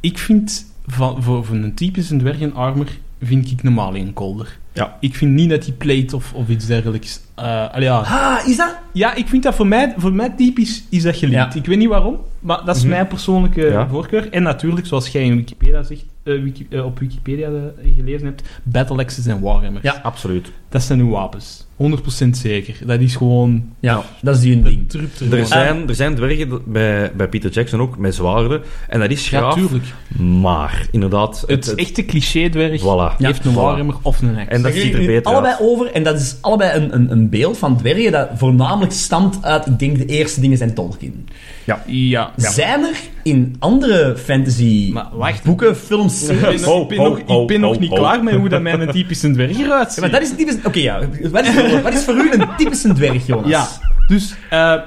ik 0.00 0.18
vind 0.18 0.74
van, 0.86 1.22
voor, 1.22 1.44
voor 1.44 1.56
een 1.56 1.74
typische 1.74 2.16
dwergen 2.16 2.54
armor 2.54 2.86
vind 3.22 3.50
ik 3.50 3.62
normaal 3.62 3.96
een 3.96 4.12
kolder. 4.12 4.58
Ja. 4.72 4.96
Ik 5.00 5.14
vind 5.14 5.32
niet 5.32 5.50
dat 5.50 5.62
die 5.64 5.72
plate 5.72 6.16
of, 6.16 6.32
of 6.32 6.48
iets 6.48 6.66
dergelijks 6.66 7.20
Eh, 7.36 7.68
allee, 7.72 7.84
ja. 7.88 7.98
Ah, 7.98 8.48
is 8.48 8.56
dat? 8.56 8.76
ja, 8.92 9.14
ik 9.14 9.26
vind 9.28 9.42
dat 9.42 9.54
voor 9.54 9.66
mij, 9.66 9.94
voor 9.96 10.12
mij 10.12 10.30
typisch 10.36 10.84
is 10.90 11.02
dat 11.02 11.16
geliefd. 11.16 11.36
Ja. 11.36 11.54
Ik 11.54 11.66
weet 11.66 11.78
niet 11.78 11.88
waarom, 11.88 12.16
maar 12.40 12.60
dat 12.64 12.76
is 12.76 12.82
Mhm. 12.82 12.90
mijn 12.90 13.06
persoonlijke 13.06 13.60
Ja. 13.66 13.88
voorkeur. 13.88 14.30
En 14.30 14.42
natuurlijk, 14.42 14.86
zoals 14.86 15.08
jij 15.08 15.22
in 15.24 15.36
Wikipedia 15.36 15.82
zegt, 15.82 16.04
eh, 16.22 16.42
wiki- 16.42 16.66
eh, 16.70 16.84
op 16.84 16.98
Wikipedia 16.98 17.48
gelezen 17.96 18.26
hebt, 18.26 18.42
Battle 18.62 18.98
Axes 18.98 19.26
en 19.26 19.40
Warhammers. 19.40 19.84
Ja. 19.84 20.00
Absoluut. 20.02 20.52
Dat 20.68 20.82
zijn 20.82 21.00
uw 21.00 21.08
wapens. 21.10 21.64
100% 21.76 22.36
zeker. 22.36 22.76
Dat 22.86 23.00
is 23.00 23.16
gewoon... 23.16 23.64
Ja, 23.80 24.02
dat 24.22 24.34
is 24.36 24.40
die 24.40 24.56
een 24.56 24.62
ding. 24.62 24.92
er 25.32 25.46
zijn, 25.46 25.88
er 25.88 25.94
zijn 25.94 26.14
dwergen 26.14 26.60
bij, 26.72 27.12
bij 27.16 27.28
Peter 27.28 27.50
Jackson 27.50 27.80
ook 27.80 27.98
met 27.98 28.14
zwaarden. 28.14 28.62
En 28.88 29.00
dat 29.00 29.10
is 29.10 29.30
Ja, 29.30 29.38
graaf. 29.38 29.54
tuurlijk. 29.54 29.84
maar 30.18 30.86
inderdaad... 30.90 31.44
Het 31.46 31.74
echte 31.74 32.04
cliché-dwerg 32.04 32.80
Voilà. 32.80 33.16
heeft 33.16 33.44
een. 33.44 33.54
Warhammer 33.54 33.94
of 34.02 34.22
een 34.22 34.28
axe. 34.36 34.40
En 34.50 34.62
dat 34.62 34.72
ziet 34.72 34.94
er 34.94 35.06
beter 35.06 35.32
allebei 35.32 35.52
uit. 35.52 35.62
over, 35.62 35.92
en 35.92 36.02
dat 36.02 36.20
is 36.20 36.36
allebei 36.40 36.80
een, 36.80 36.94
een, 36.94 37.10
een 37.10 37.25
beeld 37.28 37.58
van 37.58 37.76
dwergen 37.76 38.12
dat 38.12 38.28
voornamelijk 38.36 38.92
stamt 38.92 39.38
uit, 39.44 39.66
ik 39.66 39.78
denk, 39.78 39.98
de 39.98 40.06
eerste 40.06 40.40
dingen 40.40 40.56
zijn 40.58 40.74
Tolkien. 40.74 41.28
Ja. 41.64 41.82
ja. 41.86 42.32
Zijn 42.36 42.82
er 42.84 42.96
in 43.22 43.56
andere 43.58 44.16
fantasy 44.16 44.90
Maar 44.92 45.06
wacht. 45.12 45.42
boeken, 45.44 45.76
films, 45.76 46.18
series... 46.26 46.62
ik 46.62 46.88
ben 46.88 46.96
nog, 46.98 47.18
ik 47.18 47.46
ben 47.46 47.60
nog 47.60 47.78
niet 47.78 47.92
klaar 47.92 48.22
met 48.24 48.34
hoe 48.34 48.48
dat 48.48 48.62
mijn 48.62 48.90
typische 48.90 49.30
dwerg 49.30 49.58
eruit 49.58 49.86
Ja, 49.86 49.90
ziet. 49.90 50.00
maar 50.00 50.10
dat 50.10 50.22
is 50.22 50.30
een 50.30 50.36
typisch... 50.36 50.56
Oké, 50.64 50.78
ja. 50.78 51.00
Wat 51.30 51.46
is, 51.46 51.80
wat 51.82 51.94
is 51.94 52.04
voor 52.04 52.14
u 52.14 52.32
een 52.32 52.46
typische 52.56 52.92
dwerg, 52.92 53.26
Jonas? 53.26 53.48
Ja, 53.50 53.68
dus 54.08 54.34
eh, 54.50 54.72
eh, 54.72 54.80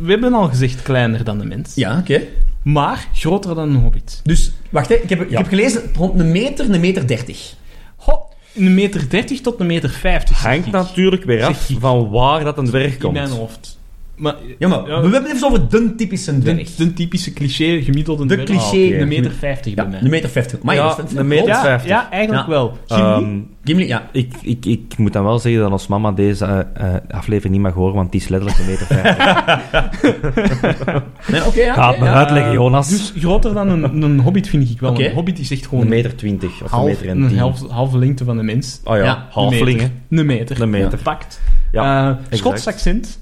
we 0.00 0.10
hebben 0.10 0.32
al 0.34 0.48
gezegd 0.48 0.82
kleiner 0.82 1.24
dan 1.24 1.38
de 1.38 1.44
mens, 1.44 1.74
Ja, 1.74 1.98
oké. 1.98 2.20
maar 2.62 3.08
groter 3.14 3.54
dan 3.54 3.68
een 3.68 3.80
hobbit. 3.82 4.20
Dus, 4.24 4.52
wacht, 4.70 4.88
hè. 4.88 4.94
Ik, 4.94 5.08
heb, 5.08 5.20
ik 5.20 5.30
Ja. 5.30 5.36
heb 5.36 5.46
gelezen 5.48 5.82
rond 5.96 6.20
een 6.20 6.30
meter, 6.32 6.70
een 6.74 6.80
meter 6.80 7.06
dertig. 7.06 7.54
Een 8.54 8.74
meter 8.74 9.08
30 9.08 9.40
tot 9.40 9.60
een 9.60 9.66
meter 9.66 9.90
50. 9.90 10.36
zeg 10.38 10.50
Hangt 10.50 10.70
natuurlijk 10.70 11.24
weer 11.24 11.44
af 11.44 11.68
van 11.78 12.10
waar 12.10 12.44
dat 12.44 12.58
een 12.58 12.64
dwerg 12.64 12.92
in 12.92 12.98
komt. 12.98 13.12
mijn 13.12 13.30
hoofd. 13.30 13.78
Maar, 14.20 14.34
Ja, 14.58 14.68
maar 14.68 14.78
Ja. 14.78 14.84
we 14.84 14.92
hebben 14.92 15.22
het 15.22 15.32
even 15.34 15.46
over 15.46 15.68
de 15.68 15.94
typische 15.94 16.32
de, 16.32 16.38
dwerg. 16.40 16.74
de 16.74 16.92
typische 16.92 17.32
cliché 17.32 17.82
gemiddelde 17.82 18.26
De 18.26 18.34
dwerg. 18.34 18.48
cliché- 18.48 18.64
Ah, 18.86 18.92
oké. 18.92 19.00
Een 19.02 19.08
meter 19.08 19.30
50 19.32 19.74
Ja, 19.74 19.82
bij 19.82 19.90
mij. 19.90 20.00
een 20.02 20.10
meter 20.10 20.28
vijftig. 20.30 20.62
Maar 20.62 20.74
Ja, 20.74 20.96
een 21.14 21.26
meter 21.28 21.46
ja, 21.48 21.60
50. 21.60 21.90
ja, 21.90 22.10
eigenlijk 22.10 22.44
Ja. 22.46 22.50
wel. 22.52 22.78
Gimli? 22.86 23.04
Ehm, 23.12 23.38
Gimli, 23.64 23.86
ja. 23.86 24.08
ik, 24.12 24.32
ik, 24.42 24.66
ik 24.66 24.98
moet 24.98 25.12
dan 25.12 25.24
wel 25.24 25.38
zeggen 25.38 25.60
dat 25.62 25.70
als 25.70 25.86
mama 25.86 26.12
deze 26.12 26.44
eh, 26.44 26.94
eh, 26.94 27.00
aflevering 27.10 27.54
niet 27.54 27.62
mag 27.62 27.72
horen, 27.74 27.94
want 27.94 28.12
die 28.12 28.20
is 28.20 28.28
letterlijk 28.28 28.58
een 28.60 28.66
meter 28.66 28.86
50. 28.86 29.88
Nee, 31.32 31.46
oké, 31.46 31.60
ja. 31.60 31.74
Gaat 31.74 31.90
oké, 31.94 31.98
me 32.00 32.06
ja. 32.06 32.12
uitleggen, 32.14 32.52
Jonas. 32.52 32.88
Dus 32.88 33.12
groter 33.18 33.54
dan 33.54 33.68
een, 33.68 34.02
een 34.02 34.20
hobbit 34.20 34.48
vind 34.48 34.70
ik 34.70 34.80
wel. 34.80 35.00
Een 35.00 35.12
hobbit 35.12 35.38
is 35.38 35.50
echt 35.50 35.66
gewoon 35.66 35.80
een 35.84 35.88
meter 35.88 36.16
20 36.16 36.62
of 36.62 36.70
half, 36.70 36.82
een 36.82 36.88
meter 36.90 37.08
en 37.08 37.20
een 37.22 37.28
10. 37.28 37.38
half, 37.38 37.68
halve 37.68 37.98
lengte 37.98 38.24
van 38.24 38.36
de 38.36 38.42
mens. 38.42 38.80
Oh 38.84 38.96
ja, 38.96 39.26
halfling, 39.30 39.80
hè. 39.80 39.86
Een 40.10 40.26
meter. 40.26 40.60
Een 40.62 40.70
meter. 40.70 40.98
Pakt. 41.02 41.40
Ja, 41.72 42.02
Eh, 42.04 42.08
exact. 42.16 42.36
Schots 42.36 42.66
accent. 42.66 43.18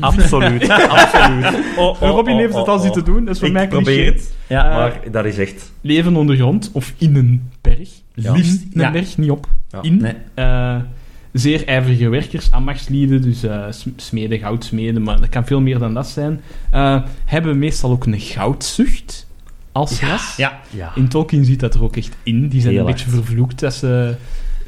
Absoluut, 0.00 0.68
absoluut. 0.88 1.46
Oh, 1.76 2.02
oh, 2.02 2.10
Robin 2.10 2.34
oh, 2.34 2.40
heeft 2.40 2.54
het 2.54 2.62
oh, 2.62 2.68
al 2.68 2.74
oh. 2.76 2.82
zitten 2.82 3.04
doen, 3.04 3.24
dat 3.24 3.34
is 3.34 3.38
voor 3.38 3.48
Ik 3.48 3.54
mij 3.54 3.68
probeer 3.68 3.94
cliché. 3.94 4.12
het, 4.12 4.34
Ja. 4.46 4.70
Eh, 4.70 4.76
maar 4.76 5.00
dat 5.10 5.24
is 5.24 5.38
echt... 5.38 5.72
Leven 5.80 6.16
ondergrond 6.16 6.70
of 6.72 6.92
in 6.98 7.16
een 7.16 7.50
berg. 7.60 7.88
Ja. 8.14 8.32
Liefst 8.32 8.62
in 8.62 8.70
een 8.72 8.80
Ja. 8.80 8.90
berg, 8.90 9.16
niet 9.16 9.30
op. 9.30 9.48
Ja. 9.70 9.78
In. 9.82 9.96
Nee. 9.96 10.14
Eh, 10.34 10.76
zeer 11.32 11.66
ijverige 11.66 12.08
werkers, 12.08 12.50
ambachtslieden, 12.50 13.22
dus 13.22 13.42
eh, 13.42 13.64
sm- 13.70 13.88
smeden, 13.96 14.38
goudsmeden, 14.38 15.02
maar 15.02 15.20
dat 15.20 15.28
kan 15.28 15.46
veel 15.46 15.60
meer 15.60 15.78
dan 15.78 15.94
dat 15.94 16.06
zijn. 16.08 16.40
Eh, 16.70 17.02
hebben 17.24 17.58
meestal 17.58 17.90
ook 17.90 18.06
een 18.06 18.20
goudzucht 18.20 19.26
als 19.72 20.00
ras. 20.00 20.36
Ja. 20.36 20.60
Ja. 20.70 20.92
In 20.94 21.08
Tolkien 21.08 21.44
zit 21.44 21.60
dat 21.60 21.74
er 21.74 21.82
ook 21.82 21.96
echt 21.96 22.16
in. 22.22 22.48
Die 22.48 22.60
zijn 22.60 22.72
Heel 22.72 22.86
een 22.86 22.90
beetje 22.92 23.10
vervloekt 23.10 23.60
dat 23.60 23.74
ze 23.74 24.14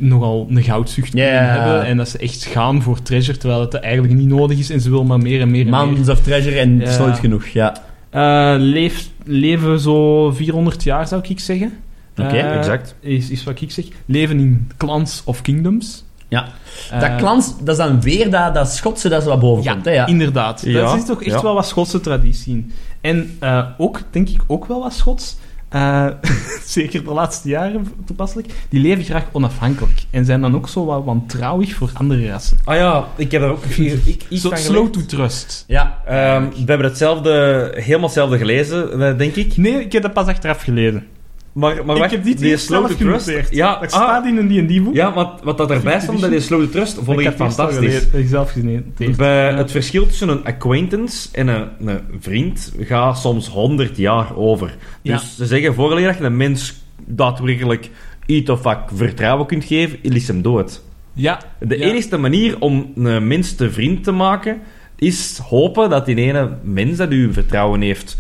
nogal 0.01 0.47
een 0.51 0.63
goudzucht 0.63 1.13
hebben 1.13 1.85
en 1.85 1.97
dat 1.97 2.09
ze 2.09 2.19
echt 2.19 2.45
gaan 2.45 2.83
voor 2.83 3.03
treasure, 3.03 3.39
terwijl 3.39 3.61
het 3.61 3.75
eigenlijk 3.75 4.15
niet 4.15 4.29
nodig 4.29 4.59
is 4.59 4.71
en 4.71 4.81
ze 4.81 4.91
willen 4.91 5.07
maar 5.07 5.19
meer 5.19 5.41
en 5.41 5.51
meer 5.51 5.73
en 5.73 5.93
meer. 5.93 6.11
Of 6.11 6.21
Treasure 6.21 6.59
en 6.59 6.79
het 6.79 6.89
is 6.89 6.97
Ja. 6.97 7.03
nooit 7.03 7.19
genoeg, 7.19 7.47
ja. 7.47 7.77
Eh, 8.11 8.55
leef, 8.59 9.09
leven 9.25 9.81
zo 9.81 10.31
400 10.31 10.83
jaar, 10.83 11.07
zou 11.09 11.23
ik 11.29 11.41
zeggen. 11.41 11.73
Oké, 12.17 12.29
Eh, 12.37 12.57
exact. 12.57 12.95
Is, 13.01 13.31
is 13.31 13.45
wat 13.45 13.61
ik 13.61 13.71
zeg. 13.71 13.85
Leven 14.07 14.39
in 14.39 14.71
clans 14.77 15.23
of 15.25 15.43
kingdoms. 15.43 16.05
Ja. 16.29 16.49
Eh, 16.91 17.01
dat 17.01 17.17
klans, 17.17 17.55
dat 17.59 17.69
is 17.69 17.77
dan 17.87 18.01
weer 18.01 18.31
dat, 18.31 18.55
dat 18.55 18.69
Schotse 18.69 19.09
dat 19.09 19.23
ze 19.23 19.29
wat 19.29 19.41
boven 19.41 19.65
Ja, 19.65 19.73
komt, 19.73 19.85
hè, 19.85 19.91
ja. 19.91 20.07
inderdaad. 20.07 20.63
Ja, 20.65 20.81
Dat 20.81 20.97
is 20.99 21.05
toch 21.05 21.23
echt 21.23 21.35
ja. 21.35 21.43
wel 21.43 21.55
wat 21.55 21.67
Schotse 21.67 22.01
traditie 22.01 22.53
in. 22.53 22.73
En 23.01 23.37
eh, 23.39 23.65
ook, 23.79 24.01
denk 24.11 24.29
ik, 24.29 24.41
ook 24.47 24.67
wel 24.67 24.81
wat 24.81 24.93
Schots. 24.93 25.37
Eh, 25.71 26.07
zeker 26.65 27.05
de 27.05 27.13
laatste 27.13 27.49
jaren 27.49 27.93
toepasselijk. 28.05 28.53
Die 28.69 28.81
leven 28.81 29.05
graag 29.05 29.25
onafhankelijk. 29.33 30.03
En 30.11 30.25
zijn 30.25 30.41
dan 30.41 30.55
ook 30.55 30.69
zo 30.69 30.85
wat 30.85 31.05
wantrouwig 31.05 31.75
voor 31.75 31.91
andere 31.95 32.29
rassen. 32.29 32.59
Ah 32.65 32.77
ja, 32.77 33.09
ik 33.17 33.33
heb 33.33 33.43
er 33.43 33.51
ook 33.51 33.65
ik, 34.05 34.25
iets 34.29 34.65
slow 34.65 34.93
to 34.93 35.01
trust. 35.07 35.65
Ja. 35.67 35.99
Ehm, 36.07 36.49
we 36.51 36.65
hebben 36.67 36.87
hetzelfde, 36.87 37.73
helemaal 37.75 38.07
hetzelfde 38.07 38.39
gelezen, 38.39 39.03
eh, 39.03 39.19
denk 39.19 39.35
ik. 39.35 39.57
Nee, 39.57 39.81
ik 39.81 39.93
heb 39.93 40.03
dat 40.03 40.13
pas 40.13 40.27
achteraf 40.27 40.63
gelezen. 40.63 41.07
Maar, 41.53 41.85
maar 41.85 41.95
ik 41.95 42.01
wacht, 42.01 42.11
heb 42.11 42.25
dit 42.25 42.39
die 42.39 42.57
Slow 42.57 42.91
Trust... 42.91 43.51
Ja, 43.51 43.73
Dat 43.81 43.83
ah, 43.83 43.89
staat 44.03 44.27
in 44.27 44.37
een 44.37 44.67
D&D-boek. 44.67 44.95
ja 44.95 45.13
wat, 45.13 45.41
wat 45.43 45.59
dat 45.59 45.71
erbij 45.71 46.01
stond 46.01 46.21
bij 46.21 46.29
die 46.31 46.41
Slow 46.41 46.71
Trust, 46.71 46.99
vond 47.03 47.21
ik, 47.21 47.27
al 47.27 47.33
fantastisch. 47.33 48.07
ik 48.13 48.29
zelf 48.29 48.51
genoteerd. 48.51 49.17
Bij 49.17 49.51
Ja. 49.51 49.57
het 49.57 49.71
verschil 49.71 50.07
tussen 50.07 50.29
een 50.29 50.45
acquaintance 50.45 51.29
en 51.33 51.49
een, 51.49 51.69
een 51.87 52.01
vriend 52.21 52.73
gaat 52.81 53.19
soms 53.19 53.49
100 53.49 53.97
jaar 53.97 54.37
over. 54.37 54.77
Ja. 55.03 55.17
Dus 55.17 55.37
ze 55.37 55.47
zeggen 55.47 55.75
vooral 55.75 56.03
dat 56.03 56.19
je 56.19 56.25
een 56.25 56.37
mens 56.37 56.75
daadwerkelijk 57.07 57.91
iets 58.27 58.51
of 58.51 58.63
wat 58.63 58.79
vertrouwen 58.95 59.47
kunt 59.47 59.65
geven, 59.65 59.99
is 60.03 60.27
hem 60.29 60.43
dood. 60.43 60.83
Ja. 61.13 61.41
De 61.59 61.79
ja. 61.79 61.85
enige 61.85 62.17
manier 62.19 62.61
om 62.61 62.93
een 62.97 63.27
mens 63.27 63.55
te 63.55 63.71
vriend 63.71 64.05
te 64.05 64.13
maken, 64.13 64.61
is 64.97 65.39
hopen 65.39 65.91
dat 65.91 66.07
die 66.07 66.17
ene 66.17 66.51
mens 66.63 66.97
dat 66.97 67.13
u 67.13 67.33
vertrouwen 67.33 67.81
heeft 67.81 68.17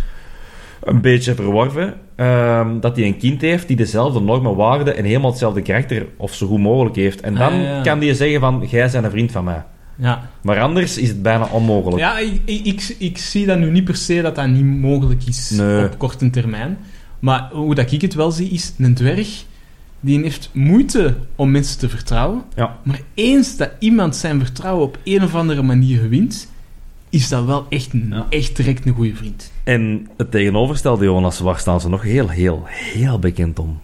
een 0.82 1.00
beetje 1.00 1.34
verworven, 1.34 1.94
ehm, 2.20 2.80
dat 2.80 2.96
hij 2.96 3.06
een 3.06 3.16
kind 3.16 3.40
heeft 3.40 3.68
die 3.68 3.76
dezelfde 3.76 4.20
normen, 4.20 4.54
waarden 4.56 4.96
en 4.96 5.04
helemaal 5.04 5.30
hetzelfde 5.30 5.62
karakter 5.62 6.06
of 6.16 6.34
zo 6.34 6.46
goed 6.46 6.58
mogelijk 6.60 6.96
heeft. 6.96 7.20
En 7.20 7.34
dan 7.34 7.52
Ah, 7.52 7.62
ja. 7.62 7.80
kan 7.82 7.98
die 7.98 8.14
zeggen 8.14 8.40
van, 8.40 8.66
jij 8.70 8.90
bent 8.90 9.04
een 9.04 9.10
vriend 9.10 9.32
van 9.32 9.44
mij. 9.44 9.62
Ja. 9.96 10.30
Maar 10.42 10.60
anders 10.60 10.98
is 10.98 11.08
het 11.08 11.22
bijna 11.22 11.48
onmogelijk. 11.52 11.98
Ja, 12.00 12.18
ik, 12.18 12.40
ik, 12.44 12.64
ik, 12.64 12.94
ik 12.98 13.18
zie 13.18 13.46
dat 13.46 13.58
nu 13.58 13.70
niet 13.70 13.84
per 13.84 13.96
se 13.96 14.22
dat 14.22 14.34
dat 14.34 14.48
niet 14.48 14.64
mogelijk 14.64 15.26
is 15.26 15.50
Nee. 15.50 15.84
op 15.84 15.98
korte 15.98 16.30
termijn. 16.30 16.78
Maar 17.18 17.48
hoe 17.52 17.74
dat 17.74 17.92
ik 17.92 18.00
het 18.00 18.14
wel 18.14 18.30
zie, 18.30 18.48
is 18.50 18.72
een 18.78 18.94
dwerg 18.94 19.44
die 20.00 20.20
heeft 20.22 20.50
moeite 20.52 21.16
om 21.36 21.50
mensen 21.50 21.78
te 21.78 21.88
vertrouwen. 21.88 22.42
Ja. 22.56 22.76
Maar 22.82 23.00
eens 23.14 23.56
dat 23.56 23.70
iemand 23.78 24.16
zijn 24.16 24.38
vertrouwen 24.40 24.84
op 24.84 24.98
een 25.04 25.22
of 25.22 25.34
andere 25.34 25.62
manier 25.62 26.08
wint, 26.08 26.48
is 27.10 27.28
dat 27.28 27.44
wel 27.44 27.66
echt, 27.68 27.92
een, 27.92 28.06
Ja. 28.10 28.26
echt 28.30 28.56
direct 28.56 28.86
een 28.86 28.94
goede 28.94 29.14
vriend. 29.14 29.52
En 29.64 30.08
het 30.16 30.30
tegenovergestelde, 30.30 31.04
Jonas, 31.04 31.40
waar 31.40 31.58
staan 31.58 31.80
ze 31.80 31.88
nog 31.88 32.02
heel, 32.02 32.28
heel, 32.28 32.62
heel 32.66 33.18
bekend 33.18 33.58
om? 33.58 33.80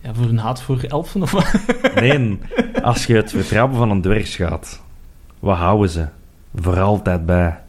Ja, 0.00 0.14
voor 0.14 0.26
een 0.26 0.38
haat 0.38 0.62
voor 0.62 0.82
elfen 0.88 1.22
of 1.22 1.30
wat? 1.30 1.52
Nee, 1.94 2.38
als 2.82 3.06
je 3.06 3.14
het 3.14 3.30
vertrouwen 3.30 3.76
van 3.76 3.90
een 3.90 4.02
dwerg 4.02 4.34
gaat, 4.34 4.82
wat 5.38 5.56
houden 5.56 5.90
ze? 5.90 6.06
Voor 6.54 6.80
altijd 6.80 7.26
bij 7.26 7.60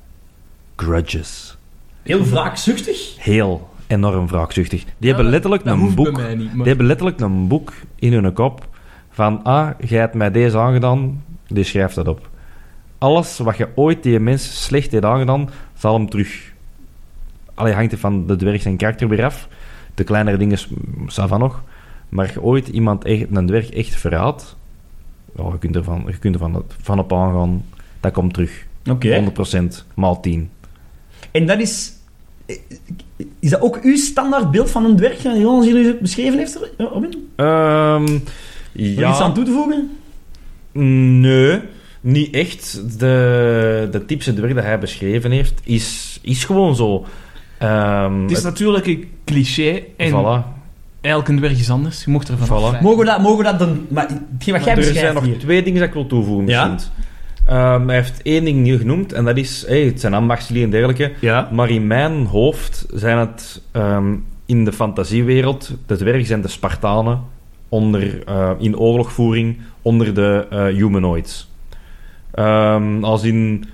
grudges. 0.76 1.58
Heel 2.04 2.24
wraakzuchtig. 2.24 3.16
Heel 3.20 3.70
enorm 3.88 4.28
wraakzuchtig. 4.28 4.84
Die 4.98 5.14
hebben 5.14 5.30
letterlijk 5.30 5.64
dat 5.64 5.74
een 5.74 5.80
hoeft 5.80 5.96
boek. 5.96 6.36
niet. 6.36 6.52
Die 6.52 6.64
hebben 6.64 6.86
letterlijk 6.86 7.20
een 7.20 7.48
boek 7.48 7.74
in 7.96 8.14
hun 8.14 8.34
kop 8.34 8.68
van 9.10 9.44
ah, 9.44 9.70
jij 9.80 10.00
hebt 10.00 10.14
mij 10.14 10.32
deze 10.32 10.58
aangedaan, 10.58 11.24
die 11.48 11.64
schrijft 11.64 11.96
dat 11.96 12.08
op. 12.08 12.30
Alles 12.98 13.38
wat 13.38 13.58
je 13.58 13.68
ooit 13.76 14.04
die 14.04 14.20
mens 14.20 14.64
slecht 14.64 14.92
heeft 14.92 15.06
aangedaan, 15.06 15.50
zal 15.74 15.94
hem 15.94 16.10
terug. 16.10 16.54
Allee, 17.56 17.74
hangt 17.74 17.92
er 17.92 17.98
van 17.98 18.28
de 18.28 18.36
dwerg 18.36 18.62
zijn 18.62 18.78
karakter 18.78 19.08
weer 19.08 19.26
af. 19.26 19.48
De 19.94 20.04
kleinere 20.04 20.38
dingen, 20.38 20.58
va 21.08 21.38
nog. 21.38 21.64
Maar 22.10 22.32
je 22.34 22.42
ooit 22.42 22.68
iemand, 22.68 23.04
echt, 23.04 23.26
een 23.32 23.46
dwerg 23.46 23.70
echt 23.70 23.96
verraadt, 23.96 24.56
je 25.36 25.58
kunt 25.60 25.76
er 25.76 25.84
van, 25.84 26.04
je 26.08 26.18
kunt 26.18 26.34
er 26.34 26.40
van, 26.40 26.64
van 26.82 27.00
op 27.00 27.14
aangaan, 27.14 27.66
dat 28.00 28.12
komt 28.12 28.34
terug. 28.34 28.66
Oké. 28.90 29.32
100% 29.62 29.64
maal 29.94 30.20
10. 30.20 30.50
En 31.32 31.46
dat 31.46 31.60
is... 31.60 31.94
Is 33.40 33.50
dat 33.50 33.62
ook 33.62 33.80
uw 33.82 33.98
standaard 33.98 34.52
beeld 34.52 34.72
van 34.72 34.86
een 34.86 34.96
dwerg, 34.96 35.24
Jonas 35.24 35.66
jullie 35.66 35.98
beschreven 35.98 36.38
heeft, 36.38 36.60
Ja, 36.78 36.86
Robin? 36.86 37.30
Nog 37.36 38.22
ja. 38.72 39.10
iets 39.10 39.20
aan 39.20 39.34
toe 39.34 39.44
te 39.44 39.52
voegen? 39.52 39.98
Nee, 41.22 41.62
niet 42.02 42.34
echt. 42.34 43.00
De, 43.00 43.88
de 43.92 44.06
typische 44.06 44.34
dwerg 44.34 44.54
dat 44.54 44.64
hij 44.64 44.80
beschreven 44.80 45.32
heeft, 45.32 45.62
is, 45.64 46.20
is 46.22 46.44
gewoon 46.44 46.76
zo. 46.76 47.06
Ehm, 47.58 48.22
Het 48.22 48.32
is 48.32 48.44
natuurlijk 48.44 48.86
een 48.86 49.10
cliché 49.26 49.82
en 49.98 50.12
voilà. 50.12 50.46
elke 51.02 51.36
dwerg 51.36 51.60
is 51.60 51.70
anders. 51.70 52.04
Je 52.06 52.12
mocht 52.12 52.30
ervan 52.30 52.48
Voilà. 52.48 52.52
afwijken. 52.52 52.84
Mogen 52.84 53.00
we 53.00 53.06
dat, 53.06 53.22
mogen 53.22 53.38
we 53.38 53.44
dat 53.44 53.60
dan... 53.60 53.86
Maar 53.90 54.08
hetgeen 54.34 54.54
wat 54.54 54.64
jij 54.64 54.76
er 54.76 54.82
zijn 54.84 54.94
beschrijft 54.94 55.14
nog 55.14 55.24
hier... 55.24 55.38
twee 55.38 55.64
dingen 55.64 55.80
dat 55.80 55.88
ik 55.88 55.94
wil 55.94 56.08
toevoegen. 56.08 56.48
Ja? 56.48 56.68
misschien. 56.68 56.94
Ehm, 57.46 57.88
hij 57.88 57.96
heeft 57.96 58.22
één 58.22 58.44
ding 58.44 58.62
niet 58.62 58.80
genoemd, 58.80 59.14
en 59.14 59.26
dat 59.26 59.38
is... 59.38 59.64
Hey, 59.68 59.82
het 59.82 60.00
zijn 60.00 60.14
ambachtslieden 60.14 60.66
en 60.66 60.72
dergelijke. 60.72 61.12
Ja. 61.20 61.50
Maar 61.52 61.70
in 61.70 61.88
mijn 61.88 62.26
hoofd 62.26 62.86
zijn 62.94 63.18
het 63.18 63.62
ehm, 63.72 64.16
in 64.46 64.66
de 64.66 64.72
fantasiewereld... 64.74 65.72
De 65.86 65.96
dwergen 65.96 66.26
zijn 66.26 66.42
de 66.42 66.48
Spartanen 66.48 67.20
onder, 67.70 68.24
eh, 68.26 68.52
in 68.58 68.78
oorlogvoering 68.78 69.58
onder 69.82 70.14
de 70.14 70.48
eh, 70.50 70.64
humanoids. 70.66 71.50
Ehm, 72.32 73.04
als 73.04 73.24
in, 73.24 73.66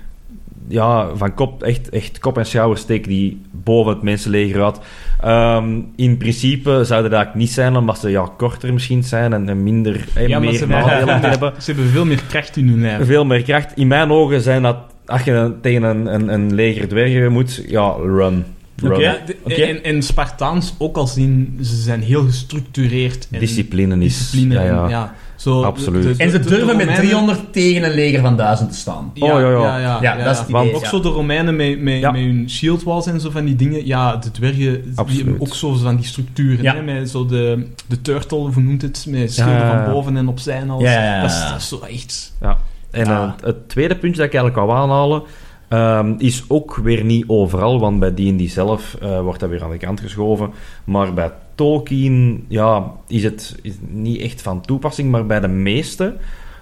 ja, 0.72 1.08
van 1.16 1.34
kop, 1.34 1.62
echt, 1.62 1.88
echt 1.88 2.18
kop 2.18 2.38
en 2.38 2.46
schouder 2.46 2.78
steken 2.78 3.08
die 3.08 3.40
boven 3.50 3.92
het 3.92 4.02
mensenleger 4.02 4.62
uit. 4.64 4.78
Ehm, 5.20 5.80
in 5.96 6.16
principe 6.16 6.70
zou 6.70 7.02
dat 7.02 7.12
eigenlijk 7.12 7.34
niet 7.34 7.50
zijn, 7.50 7.76
omdat 7.76 7.98
ze 7.98 8.10
ja, 8.10 8.28
korter 8.36 8.72
misschien 8.72 9.04
zijn 9.04 9.32
en, 9.32 9.48
en 9.48 9.62
minder, 9.62 10.04
eh, 10.14 10.26
Ja, 10.26 10.38
maar 10.38 10.40
meer 10.48 10.58
ze 10.58 10.66
hebben, 10.66 10.86
nadelen 10.86 11.20
hebben. 11.30 11.52
ze 11.62 11.72
hebben 11.72 11.90
veel 11.90 12.04
meer 12.04 12.22
kracht 12.28 12.56
in 12.56 12.68
hun 12.68 12.80
lijf. 12.80 13.06
Veel 13.06 13.24
meer 13.24 13.42
kracht. 13.42 13.72
In 13.76 13.86
mijn 13.86 14.10
ogen 14.10 14.40
zijn 14.40 14.62
dat, 14.62 14.76
als 15.06 15.22
je 15.22 15.52
tegen 15.62 15.82
een, 15.82 16.06
een, 16.14 16.28
een 16.32 16.54
leger 16.54 16.88
dwergen 16.88 17.32
moet, 17.32 17.64
ja, 17.68 17.94
run. 18.00 18.44
Oké. 18.84 18.96
De- 19.26 19.36
Oké. 19.42 19.54
en, 19.62 19.84
en 19.84 20.02
Spartaans 20.02 20.74
ook 20.78 20.96
al 20.96 21.06
zien, 21.06 21.58
ze 21.62 21.76
zijn 21.76 22.00
heel 22.02 22.24
gestructureerd. 22.24 23.28
En 23.30 23.38
Discipline 23.40 24.04
is... 24.04 24.18
discipline. 24.30 24.54
ja, 24.64 24.82
en- 24.84 24.88
ja. 24.88 25.14
Zo, 25.42 25.62
Absoluut. 25.62 26.02
de- 26.02 26.16
de- 26.16 26.22
En 26.24 26.30
ze 26.30 26.38
durven 26.40 26.66
met 26.66 26.76
Romeinen- 26.76 26.94
300 26.94 27.52
tegen 27.52 27.82
een 27.84 27.94
leger 27.94 28.20
van 28.20 28.36
1000 28.36 28.70
te 28.72 28.76
staan. 28.76 29.10
Ja, 29.14 29.34
Oh, 29.34 29.40
ja, 29.40 29.48
ja. 29.50 29.58
ja, 29.58 29.78
ja, 29.78 29.98
Ja, 30.02 30.24
dat 30.24 30.32
is 30.32 30.38
het 30.38 30.48
Want 30.50 30.66
idee, 30.66 30.76
Ook 30.76 30.86
zo 30.86 31.00
de 31.00 31.08
Romeinen 31.08 31.56
met, 31.56 31.80
met, 31.80 31.98
Ja. 32.00 32.10
met 32.10 32.20
hun 32.20 32.50
shield 32.50 32.82
walls 32.82 33.06
en 33.06 33.20
zo 33.20 33.30
van 33.30 33.44
die 33.44 33.56
dingen. 33.56 33.86
Ja, 33.86 34.16
de 34.16 34.30
dwergen 34.30 34.82
die 34.82 34.92
Absoluut. 34.94 35.24
hebben 35.24 35.40
ook 35.40 35.54
zo 35.54 35.74
van 35.74 35.96
die 35.96 36.04
structuren. 36.06 36.62
Ja. 36.62 36.74
Hè, 36.74 36.82
met 36.82 37.10
zo 37.10 37.26
de, 37.26 37.66
de 37.86 38.00
turtle, 38.02 38.38
hoe 38.38 38.62
noemt 38.62 38.82
het? 38.82 39.06
Met 39.08 39.32
schilden 39.32 39.54
Ja, 39.54 39.60
ja, 39.66 39.72
ja. 39.74 39.84
van 39.84 39.92
boven 39.92 40.16
en 40.16 40.28
opzij 40.28 40.56
en 40.58 40.70
alles. 40.70 40.82
Ja, 40.84 40.92
ja, 41.02 41.14
ja, 41.14 41.20
Dat, 41.20 41.30
is, 41.30 41.48
dat 41.50 41.58
is 41.60 41.68
zo 41.68 41.80
echt... 41.90 42.32
Ja. 42.40 42.58
En 42.90 43.04
Ja. 43.04 43.36
eh, 43.40 43.46
het 43.46 43.68
tweede 43.68 43.96
puntje 43.96 44.18
dat 44.22 44.26
ik 44.32 44.34
eigenlijk 44.34 44.66
wou 44.66 44.80
aanhalen, 44.82 45.22
ehm, 45.68 46.14
is 46.18 46.44
ook 46.48 46.76
weer 46.82 47.04
niet 47.04 47.24
overal, 47.26 47.80
want 47.80 47.98
bij 48.00 48.10
D&D 48.10 48.50
zelf 48.50 48.96
eh, 49.02 49.20
wordt 49.20 49.40
dat 49.40 49.48
weer 49.50 49.62
aan 49.64 49.70
de 49.70 49.76
kant 49.76 50.00
geschoven. 50.00 50.50
Maar 50.84 51.14
bij 51.14 51.30
Tolkien 51.54 52.44
ja, 52.48 52.92
is 53.08 53.24
het 53.24 53.58
is 53.62 53.74
niet 53.88 54.20
echt 54.20 54.42
van 54.42 54.60
toepassing, 54.60 55.10
maar 55.10 55.26
bij 55.26 55.40
de 55.40 55.48
meeste 55.48 56.16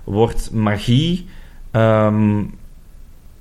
wordt 0.05 0.51
magie... 0.53 1.27
ehm, 1.71 2.43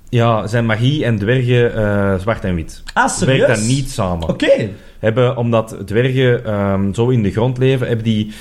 ja, 0.10 0.48
zijn 0.48 0.66
magie 0.66 1.06
en 1.06 1.18
dwergen 1.18 1.76
eh, 1.76 2.20
zwart 2.20 2.44
en 2.44 2.56
wit. 2.56 2.84
Ah, 2.94 3.10
serieus? 3.10 3.38
Werkt 3.38 3.56
dat 3.56 3.70
niet 3.70 3.90
samen. 3.90 4.30
Oké. 4.30 4.70
Hebben, 5.00 5.38
omdat 5.38 5.78
dwergen 5.86 6.46
ehm, 6.46 6.94
zo 6.94 7.10
in 7.10 7.24
de 7.24 7.32
grond 7.32 7.58
leven, 7.58 7.88
hebben 7.88 8.06
die, 8.06 8.32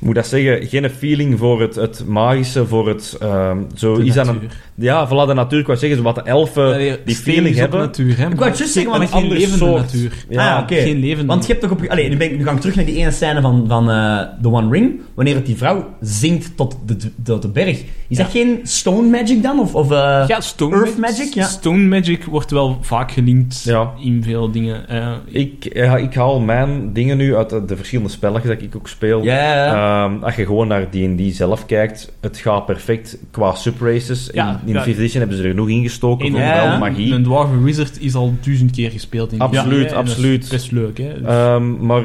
moet 0.00 0.14
dat 0.14 0.26
zeggen, 0.26 0.66
geen 0.68 0.90
feeling 0.90 1.38
voor 1.38 1.60
het, 1.60 1.74
het 1.74 2.04
magische, 2.06 2.66
voor 2.66 2.88
het... 2.88 3.16
ehm, 3.20 3.58
zo 3.74 3.96
de 3.96 4.04
is 4.04 4.14
dat 4.14 4.26
een, 4.26 4.34
natuur. 4.34 4.50
ja, 4.74 5.08
voilà, 5.08 5.26
de 5.28 5.34
natuur, 5.34 5.58
ik 5.60 5.66
wou 5.66 5.78
zeggen, 5.78 5.98
zo 5.98 6.04
wat 6.04 6.14
de 6.14 6.22
elfen 6.22 6.98
die 7.04 7.14
feeling 7.16 7.56
hebben. 7.56 7.80
natuur, 7.80 8.16
hè. 8.18 8.26
Ik 8.28 8.34
wou 8.36 8.48
het 8.48 8.58
juist 8.58 8.72
zeggen, 8.72 8.90
maar 8.90 9.00
want 9.00 9.10
geen 9.12 9.18
een 9.18 9.24
ander 9.24 9.38
levende 9.38 9.64
soort. 9.64 9.80
natuur. 9.82 10.12
Ja, 10.28 10.56
ah, 10.56 10.62
oké. 10.62 10.74
Geen 10.74 10.98
levende 10.98 11.26
Want 11.26 11.42
je 11.46 11.48
hebt 11.52 11.60
toch 11.64 11.70
op... 11.70 11.86
Allee, 11.88 12.08
nu, 12.08 12.16
ben 12.16 12.30
ik, 12.30 12.38
nu 12.38 12.44
ga 12.44 12.50
ik 12.52 12.60
terug 12.60 12.74
naar 12.76 12.84
die 12.84 12.96
ene 12.96 13.10
scène 13.10 13.40
van, 13.40 13.64
van 13.68 13.90
eh, 13.90 14.18
The 14.42 14.48
One 14.50 14.70
Ring. 14.70 15.00
Wanneer 15.14 15.34
het 15.34 15.46
die 15.46 15.56
vrouw 15.56 15.94
zingt 16.00 16.56
tot 16.56 16.76
de, 16.86 16.96
tot 17.22 17.42
de 17.42 17.48
berg. 17.48 17.82
Is 18.08 18.16
dat 18.16 18.30
geen 18.30 18.60
stone 18.62 19.08
magic 19.08 19.42
dan? 19.42 19.60
Of, 19.60 19.74
of 19.74 19.90
eh, 19.90 20.24
Ja, 20.26 20.40
stone 20.40 20.76
Earth 20.76 20.98
magic, 20.98 21.34
ja. 21.34 21.46
Stone 21.46 21.82
magic 21.88 22.24
wordt 22.24 22.50
wel 22.50 22.78
vaak 22.80 23.12
gelinkt 23.12 23.62
Ja. 23.62 23.92
in 24.02 24.22
veel 24.22 24.50
dingen. 24.50 24.88
Eh, 24.88 25.12
Ik, 25.26 25.70
ja, 25.74 25.96
ik 26.00 26.14
haal 26.14 26.40
mijn 26.40 26.92
dingen 26.92 27.16
nu 27.16 27.36
uit 27.36 27.50
de, 27.50 27.64
de 27.64 27.76
verschillende 27.76 28.10
spelletjes 28.10 28.52
dat 28.52 28.62
ik 28.62 28.76
ook 28.76 28.88
speel. 28.88 29.22
Ja, 29.22 29.34
ja, 29.34 29.54
ja. 29.64 30.04
Ehm, 30.04 30.22
als 30.22 30.34
je 30.36 30.44
gewoon 30.46 30.68
naar 30.68 30.88
D&D 30.88 31.34
zelf 31.34 31.66
kijkt, 31.66 32.12
het 32.20 32.36
gaat 32.36 32.66
perfect 32.66 33.18
qua 33.30 33.54
subraces. 33.54 34.30
Ja, 34.32 34.60
in 34.66 34.68
in 34.68 34.74
ja. 34.74 34.84
5th 34.84 34.88
edition 34.88 35.18
hebben 35.20 35.36
ze 35.36 35.42
er 35.42 35.48
genoeg 35.50 35.68
ingestoken 35.68 36.32
wel 36.32 36.40
ja. 36.40 36.78
magie. 36.78 37.12
Een 37.12 37.22
dwarven 37.22 37.62
wizard 37.62 38.00
is 38.00 38.14
al 38.14 38.34
duizend 38.40 38.70
keer 38.70 38.90
gespeeld 38.90 39.32
in 39.32 39.38
Absoluut, 39.40 39.92
absoluut. 39.92 40.48
best 40.48 40.72
leuk, 40.72 40.98
hè. 40.98 41.12
Dus- 41.18 41.26
Ehm, 41.26 41.86
maar 41.86 42.02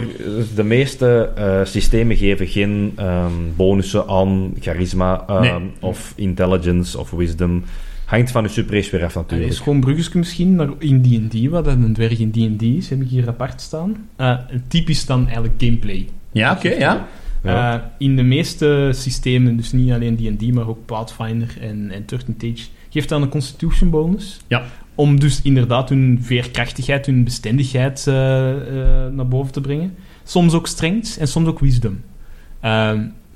de 0.55 0.63
meeste 0.63 1.29
eh, 1.35 1.59
systemen 1.63 2.15
geven 2.15 2.47
geen 2.47 2.93
ehm, 2.95 3.31
bonussen 3.55 4.07
aan 4.07 4.53
charisma 4.59 5.23
ehm, 5.27 5.41
Nee. 5.41 5.71
of 5.79 6.13
intelligence 6.15 6.99
of 6.99 7.11
wisdom. 7.11 7.63
Hangt 8.05 8.31
van 8.31 8.43
de 8.43 8.49
subrace 8.49 8.91
weer 8.91 9.03
af 9.03 9.15
Allee, 9.15 9.29
natuurlijk. 9.29 9.59
schoon 9.59 9.79
bruggetje 9.79 10.17
misschien 10.17 10.55
naar 10.55 10.69
in 10.79 11.01
D&D, 11.01 11.49
wat 11.49 11.65
dat 11.65 11.73
een 11.73 11.93
dwerg 11.93 12.19
in 12.19 12.31
D&D 12.31 12.61
is, 12.61 12.89
heb 12.89 13.01
ik 13.01 13.07
hier 13.07 13.27
apart 13.27 13.61
staan. 13.61 14.07
Eh, 14.15 14.37
typisch 14.67 15.05
dan 15.05 15.25
eigenlijk 15.25 15.53
gameplay. 15.57 16.07
Ja, 16.31 16.51
oké, 16.51 16.69
ja. 16.69 17.07
Ja. 17.45 17.73
Eh, 17.73 17.81
in 17.97 18.15
de 18.15 18.23
meeste 18.23 18.89
systemen, 18.93 19.57
dus 19.57 19.71
niet 19.71 19.91
alleen 19.91 20.15
D&D, 20.15 20.53
maar 20.53 20.67
ook 20.67 20.85
Pathfinder 20.85 21.57
en, 21.61 21.91
en 21.91 22.01
13th 22.01 22.51
Age, 22.51 22.67
geeft 22.89 23.09
dan 23.09 23.21
een 23.21 23.29
constitution 23.29 23.89
bonus. 23.89 24.39
Ja. 24.47 24.63
Om 24.95 25.19
dus 25.19 25.41
inderdaad 25.41 25.89
hun 25.89 26.19
veerkrachtigheid, 26.21 27.05
hun 27.05 27.23
bestendigheid 27.23 28.07
eh, 28.07 28.51
eh, 28.51 29.13
naar 29.13 29.27
boven 29.27 29.51
te 29.51 29.61
brengen. 29.61 29.95
Soms 30.23 30.53
ook 30.53 30.67
strength 30.67 31.17
en 31.17 31.27
soms 31.27 31.47
ook 31.47 31.59
wisdom. 31.59 32.01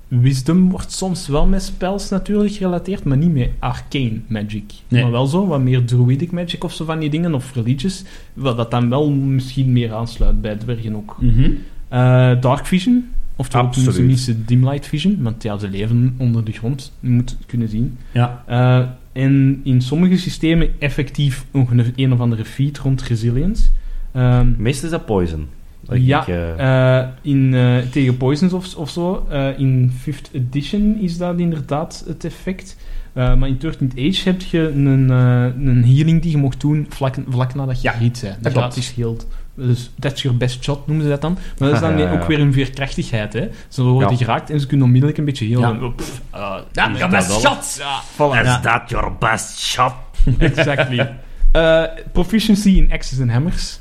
Wisdom 0.10 0.69
wordt 0.69 0.91
soms 0.91 1.28
wel 1.28 1.45
met 1.45 1.63
spells 1.63 2.10
natuurlijk 2.10 2.54
gerelateerd, 2.54 3.04
maar 3.04 3.17
niet 3.17 3.34
met 3.34 3.50
arcane 3.60 4.19
magic. 4.28 4.74
Nee. 4.88 5.02
Maar 5.02 5.12
wel 5.12 5.26
zo, 5.26 5.48
wat 5.48 5.62
meer 5.62 5.86
druidic 5.86 6.32
magic 6.32 6.63
of 6.63 6.74
zo 6.74 6.86
van 6.86 7.00
die 7.00 7.10
dingen, 7.10 7.34
of 7.34 7.54
religious, 7.54 8.04
wat 8.34 8.58
dat 8.58 8.72
dan 8.72 8.89
wel 8.89 9.12
misschien 9.12 9.72
meer 9.72 9.93
aansluit 9.93 10.41
bij 10.41 10.56
dwergen 10.56 10.95
ook. 10.95 11.17
Mhm. 11.19 11.52
Eh, 11.88 12.41
dark 12.41 12.65
vision. 12.65 13.10
Oftewel 13.36 13.65
Absoluut. 13.65 13.95
ze 13.95 14.02
niet 14.02 14.19
ze 14.19 14.45
dim 14.45 14.69
light 14.69 14.88
vision, 14.88 15.17
want 15.22 15.43
ja, 15.43 15.58
ze 15.58 15.69
leven 15.69 16.15
onder 16.17 16.43
de 16.43 16.52
grond. 16.52 16.91
Je 17.00 17.10
moet 17.10 17.30
het 17.30 17.45
kunnen 17.45 17.69
zien. 17.69 17.98
Ja. 18.12 18.43
Eh, 18.48 18.86
en 19.24 19.60
in 19.63 19.82
sommige 19.82 20.17
systemen 20.17 20.69
effectief 20.80 21.45
nog 21.52 21.72
een, 21.95 22.13
of 22.13 22.19
andere 22.19 22.45
feat 22.45 22.78
rond 22.78 23.02
resilience. 23.02 23.69
Ehm, 24.12 24.48
Meestal 24.58 24.86
is 24.86 24.91
dat 24.91 25.06
poison. 25.06 25.48
Ja, 25.91 26.21
ik, 26.21 26.28
eh, 26.28 26.97
eh, 26.99 27.08
in, 27.21 27.54
eh, 27.54 27.78
tegen 27.91 28.17
poisons 28.17 28.54
of, 28.54 28.75
of 28.75 28.89
zo. 28.89 29.28
eh, 29.30 29.60
in 29.60 29.91
5th 30.04 30.30
edition 30.34 30.97
is 31.02 31.17
dat 31.17 31.39
inderdaad 31.39 32.04
het 32.08 32.25
effect. 32.25 32.78
Eh, 33.13 33.36
maar 33.36 33.47
in 33.49 33.58
13th 33.58 33.93
Age 33.97 34.21
heb 34.30 34.41
je 34.41 34.60
een, 34.69 35.10
een 35.10 35.84
healing 35.86 36.21
die 36.21 36.32
je 36.32 36.38
mocht 36.38 36.62
doen 36.62 36.86
vlak, 36.89 37.15
vlak 37.30 37.56
nadat 37.56 37.82
je 37.82 37.88
Ja, 37.91 37.97
hit 37.97 38.19
bent. 38.23 38.43
dat 38.43 38.52
gratis 38.52 38.93
healed. 38.95 39.28
Dus 39.56 39.91
that's 39.99 40.21
your 40.21 40.38
best 40.38 40.63
shot, 40.63 40.88
noemen 40.88 41.06
ze 41.06 41.12
dat 41.12 41.21
dan. 41.21 41.34
Maar 41.34 41.67
dat 41.69 41.73
is 41.73 41.80
dan 41.80 41.91
Ja, 41.97 41.97
ja, 41.97 42.12
ja. 42.13 42.19
ook 42.19 42.28
weer 42.28 42.39
een 42.39 42.54
veerkrachtigheid. 42.54 43.34
Hè. 43.34 43.47
Ze 43.67 43.84
worden 43.84 44.10
Ja. 44.12 44.15
geraakt 44.17 44.49
en 44.49 44.60
ze 44.60 44.67
kunnen 44.67 44.86
onmiddellijk 44.86 45.19
een 45.19 45.25
beetje 45.25 45.49
healen. 45.49 45.80
Ja. 45.82 45.89
Pff, 45.89 46.21
is 46.34 46.39
ja, 46.73 46.89
dat 46.97 47.10
best 47.10 47.28
wel. 47.28 47.39
shot! 47.39 47.82
Ja, 48.17 48.39
Is 48.41 48.47
Ja. 48.47 48.60
that 48.60 48.89
your 48.89 49.12
best 49.19 49.60
shot? 49.60 49.93
exactly. 50.38 51.10
Eh, 51.52 51.84
proficiency 52.12 52.69
in 52.69 52.91
axes 52.91 53.19
en 53.19 53.30
hammers. 53.30 53.80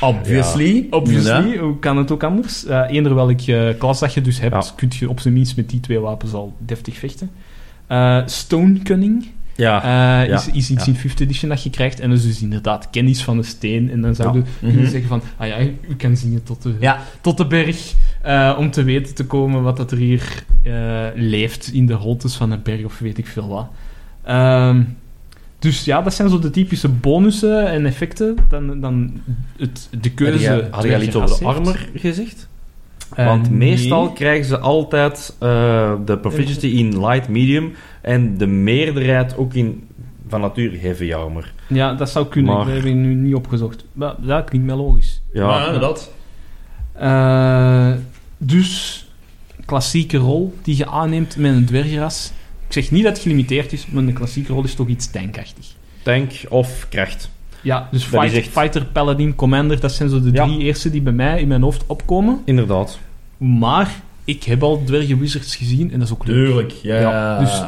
Obviously. 0.00 0.86
Obviously, 0.90 1.56
hoe 1.58 1.78
kan 1.78 1.96
het 1.96 2.10
ook 2.10 2.22
anders? 2.22 2.64
Eh 2.66 2.82
eender 2.88 3.14
welk 3.14 3.40
eh, 3.40 3.68
klas 3.78 3.98
dat 4.00 4.14
je 4.14 4.20
dus 4.20 4.40
hebt, 4.40 4.74
kun 4.74 4.88
je 4.98 5.08
op 5.08 5.20
zijn 5.20 5.34
minst 5.34 5.56
met 5.56 5.68
die 5.70 5.80
twee 5.80 5.98
wapens 5.98 6.32
al 6.32 6.56
deftig 6.58 6.96
vechten. 6.96 7.30
Eh, 7.86 8.22
stone 8.26 8.78
cunning 8.82 9.26
Ja, 9.54 9.82
ja, 10.22 10.34
is, 10.34 10.46
is 10.50 10.70
iets 10.70 10.84
ja. 10.86 10.92
in 10.92 10.98
5th 11.10 11.20
edition 11.20 11.48
dat 11.50 11.62
je 11.62 11.70
krijgt. 11.70 12.00
En 12.00 12.08
dat 12.10 12.18
is 12.18 12.24
dus 12.24 12.42
inderdaad 12.42 12.90
kennis 12.90 13.22
van 13.22 13.36
de 13.36 13.42
steen. 13.42 13.90
En 13.90 14.00
dan 14.00 14.14
zou 14.14 14.28
Ja. 14.28 14.34
je 14.44 14.44
kunnen 14.60 14.80
Mhm. 14.82 14.90
zeggen 14.90 15.08
van, 15.08 15.22
ah 15.36 15.46
ja, 15.46 15.60
u 15.60 15.94
kan 15.96 16.16
zingen 16.16 16.42
tot 16.42 16.62
de, 16.62 16.94
tot 17.20 17.36
de 17.36 17.46
berg. 17.46 17.94
om 18.58 18.70
te 18.70 18.82
weten 18.82 19.14
te 19.14 19.24
komen 19.26 19.62
wat 19.62 19.76
dat 19.76 19.90
er 19.90 19.98
hier 19.98 20.44
leeft 21.14 21.72
in 21.72 21.86
de 21.86 21.94
holtes 21.94 22.34
van 22.34 22.50
een 22.50 22.62
berg 22.62 22.84
of 22.84 22.98
weet 22.98 23.18
ik 23.18 23.26
veel 23.26 23.48
wat. 23.48 23.66
Ehm, 24.24 24.82
dus 25.58 25.84
ja, 25.84 26.02
dat 26.02 26.14
zijn 26.14 26.28
zo 26.28 26.38
de 26.38 26.50
typische 26.50 26.88
bonussen 26.88 27.66
en 27.66 27.86
effecten. 27.86 28.36
Dan, 28.48 28.80
dan 28.80 29.20
het, 29.56 29.88
de 29.90 29.98
Had 30.02 30.14
keuze. 30.14 30.38
jij- 30.42 30.68
had 30.70 30.82
jij 30.84 30.94
al 30.94 31.02
iets 31.02 31.16
over 31.16 31.38
de 31.38 31.44
armor 31.44 31.88
gezegd? 31.94 32.48
Eh, 33.14 33.26
Want 33.26 33.50
nee. 33.50 33.58
meestal 33.58 34.12
krijgen 34.12 34.44
ze 34.44 34.58
altijd 34.58 35.36
eh, 35.38 35.92
de 36.04 36.18
proficiency 36.18 36.66
in 36.66 37.00
light, 37.06 37.28
medium 37.28 37.72
en 38.02 38.38
de 38.38 38.46
meerderheid 38.46 39.36
ook 39.36 39.54
in 39.54 39.86
van 40.28 40.40
nature 40.40 40.76
heavy 40.78 41.12
armor. 41.14 41.52
Ja, 41.66 41.94
dat 41.94 42.10
zou 42.10 42.26
kunnen. 42.26 42.54
Maar- 42.54 42.64
Dat 42.64 42.74
heb 42.74 42.84
ik 42.84 42.94
nu 42.94 43.14
niet 43.14 43.34
opgezocht. 43.34 43.84
Maar 43.92 44.14
dat 44.18 44.44
klinkt 44.48 44.66
wel 44.66 44.76
logisch. 44.76 45.22
Ja, 45.32 45.48
Ja, 45.58 45.66
inderdaad. 45.66 46.10
Eh, 46.92 47.92
dus, 48.38 49.06
klassieke 49.64 50.16
rol 50.16 50.54
die 50.62 50.76
je 50.76 50.86
aanneemt 50.86 51.36
met 51.36 51.52
een 51.54 51.64
dwergras. 51.64 52.32
Ik 52.68 52.74
zeg 52.74 52.90
niet 52.90 53.02
dat 53.04 53.12
het 53.12 53.22
gelimiteerd 53.22 53.72
is, 53.72 53.86
maar 53.86 54.02
een 54.02 54.12
klassieke 54.12 54.52
rol 54.52 54.64
is 54.64 54.74
toch 54.74 54.88
iets 54.88 55.10
tankachtig. 55.10 55.66
tank 56.02 56.32
of 56.48 56.86
kracht. 56.88 57.30
Ja, 57.62 57.88
dus 57.90 58.04
fight- 58.04 58.32
echt- 58.34 58.48
fighter, 58.48 58.84
paladin, 58.84 59.34
commander, 59.34 59.80
dat 59.80 59.92
zijn 59.92 60.08
zo 60.08 60.20
de 60.22 60.30
Ja. 60.32 60.44
drie 60.46 60.58
eerste 60.58 60.90
die 60.90 61.00
bij 61.02 61.12
mij 61.12 61.40
in 61.40 61.48
mijn 61.48 61.62
hoofd 61.62 61.84
opkomen. 61.86 62.40
Inderdaad. 62.44 62.98
Maar 63.36 63.90
ik 64.24 64.42
heb 64.44 64.62
al 64.62 64.82
dwergen 64.84 65.18
wizards 65.18 65.56
gezien 65.56 65.92
en 65.92 65.98
dat 65.98 66.08
is 66.08 66.14
ook 66.14 66.26
leuk. 66.26 66.46
Tuurlijk. 66.46 66.72
Ja. 66.82 67.00
Ja, 67.00 67.38
dus- 67.38 67.62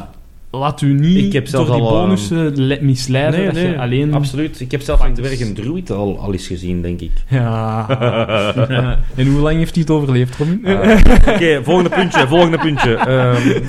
Laat 0.52 0.80
u 0.80 0.92
niet 0.92 1.24
Ik 1.24 1.32
heb 1.32 1.50
door 1.50 1.64
die 1.64 1.74
al, 1.74 1.90
bonussen 1.90 2.60
le- 2.66 2.78
misleiden 2.80 3.44
dat 3.44 3.56
je 3.56 3.78
alleen... 3.78 4.14
absoluut. 4.14 4.60
Ik 4.60 4.70
heb 4.70 4.80
zelfs 4.80 5.02
een 5.02 5.06
Fighters. 5.14 5.36
dwerg 5.36 5.48
en 5.48 5.54
druid 5.64 5.90
al, 5.90 6.18
al 6.18 6.32
eens 6.32 6.46
gezien, 6.46 6.82
denk 6.82 7.00
ik. 7.00 7.10
Ja. 7.28 7.86
Ja. 8.68 8.98
En 9.14 9.26
hoe 9.26 9.40
lang 9.40 9.56
heeft 9.56 9.74
hij 9.74 9.82
het 9.82 9.90
overleefd, 9.92 10.36
Robin? 10.36 10.64
Eh, 10.64 10.98
Oké, 11.34 11.60
volgende 11.64 11.90
puntje, 11.90 12.26
volgende 12.28 12.58
puntje. 12.58 12.94
Ehm, 12.94 13.60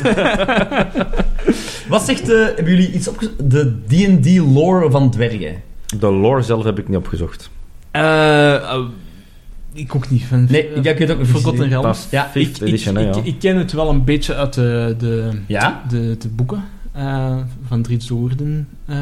Wat 1.88 2.06
zegt, 2.06 2.30
eh, 2.30 2.46
hebben 2.46 2.66
jullie 2.76 2.92
iets 2.92 3.08
opgezocht? 3.08 3.52
De 3.52 3.74
D&D 3.88 4.38
lore 4.54 4.92
van 4.92 5.12
dwergen. 5.12 5.62
de 6.00 6.12
lore 6.12 6.42
zelf 6.42 6.64
heb 6.64 6.80
ik 6.80 6.88
niet 6.88 6.98
opgezocht. 6.98 7.50
Eh, 7.92 8.54
eh, 8.56 8.80
ik 9.74 9.96
ook 9.96 10.10
niet. 10.10 10.24
Van, 10.24 10.48
Nee, 10.50 10.74
ik, 10.74 10.86
ik 10.86 10.98
weet 10.98 11.12
ook 11.12 11.18
niet. 11.18 11.28
Forgotten 11.28 11.54
precies. 11.56 11.72
Realms. 11.74 12.08
Ja, 12.12 12.32
Ik, 12.34 12.48
5th 12.48 12.62
ik, 12.64 13.16
ik, 13.26 13.40
ken 13.40 13.58
het 13.58 13.72
wel 13.72 13.90
een 13.90 14.04
beetje 14.04 14.36
uit 14.36 14.54
de, 14.54 14.96
de, 14.98 15.30
Ja? 15.48 15.82
de, 15.90 16.16
de 16.20 16.28
boeken. 16.30 16.64
eh, 16.92 17.38
van 17.68 17.82
Drie 17.82 18.02
Zoorden. 18.02 18.68
eh, 18.86 18.98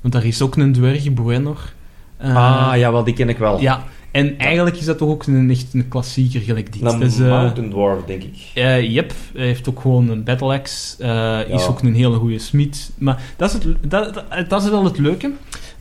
want 0.00 0.14
daar 0.14 0.24
is 0.24 0.42
ook 0.42 0.56
een 0.56 0.72
dwerg, 0.72 1.12
Bruenor. 1.14 1.72
Eh, 2.16 2.68
ah, 2.70 2.76
ja, 2.78 2.92
wel, 2.92 3.04
die 3.04 3.14
ken 3.14 3.28
ik 3.28 3.38
wel. 3.38 3.60
Ja, 3.60 3.84
en 4.10 4.38
eigenlijk 4.38 4.76
is 4.76 4.84
dat 4.84 4.98
toch 4.98 5.08
ook 5.08 5.26
een, 5.26 5.50
echt 5.50 5.74
een 5.74 5.88
klassieker 5.88 6.40
gelijk 6.40 6.72
dit. 6.72 6.82
Een 6.82 6.98
Dus, 6.98 7.18
eh, 7.18 7.28
Mountain 7.28 7.70
Dwarf, 7.70 8.04
denk 8.04 8.22
ik. 8.22 8.36
eh, 8.54 8.92
yep, 8.92 9.12
hij 9.34 9.46
heeft 9.46 9.68
ook 9.68 9.80
gewoon 9.80 10.08
een 10.08 10.24
battle 10.24 10.52
axe. 10.54 11.02
eh, 11.04 11.54
Is 11.54 11.66
ook 11.66 11.82
een 11.82 11.94
hele 11.94 12.16
goede 12.16 12.38
smid. 12.38 12.90
Maar 12.98 13.22
dat 13.36 13.48
is, 13.48 13.54
het, 13.54 13.90
dat, 13.90 14.14
dat, 14.14 14.48
dat 14.50 14.62
is 14.62 14.70
wel 14.70 14.84
het 14.84 14.98
leuke. 14.98 15.30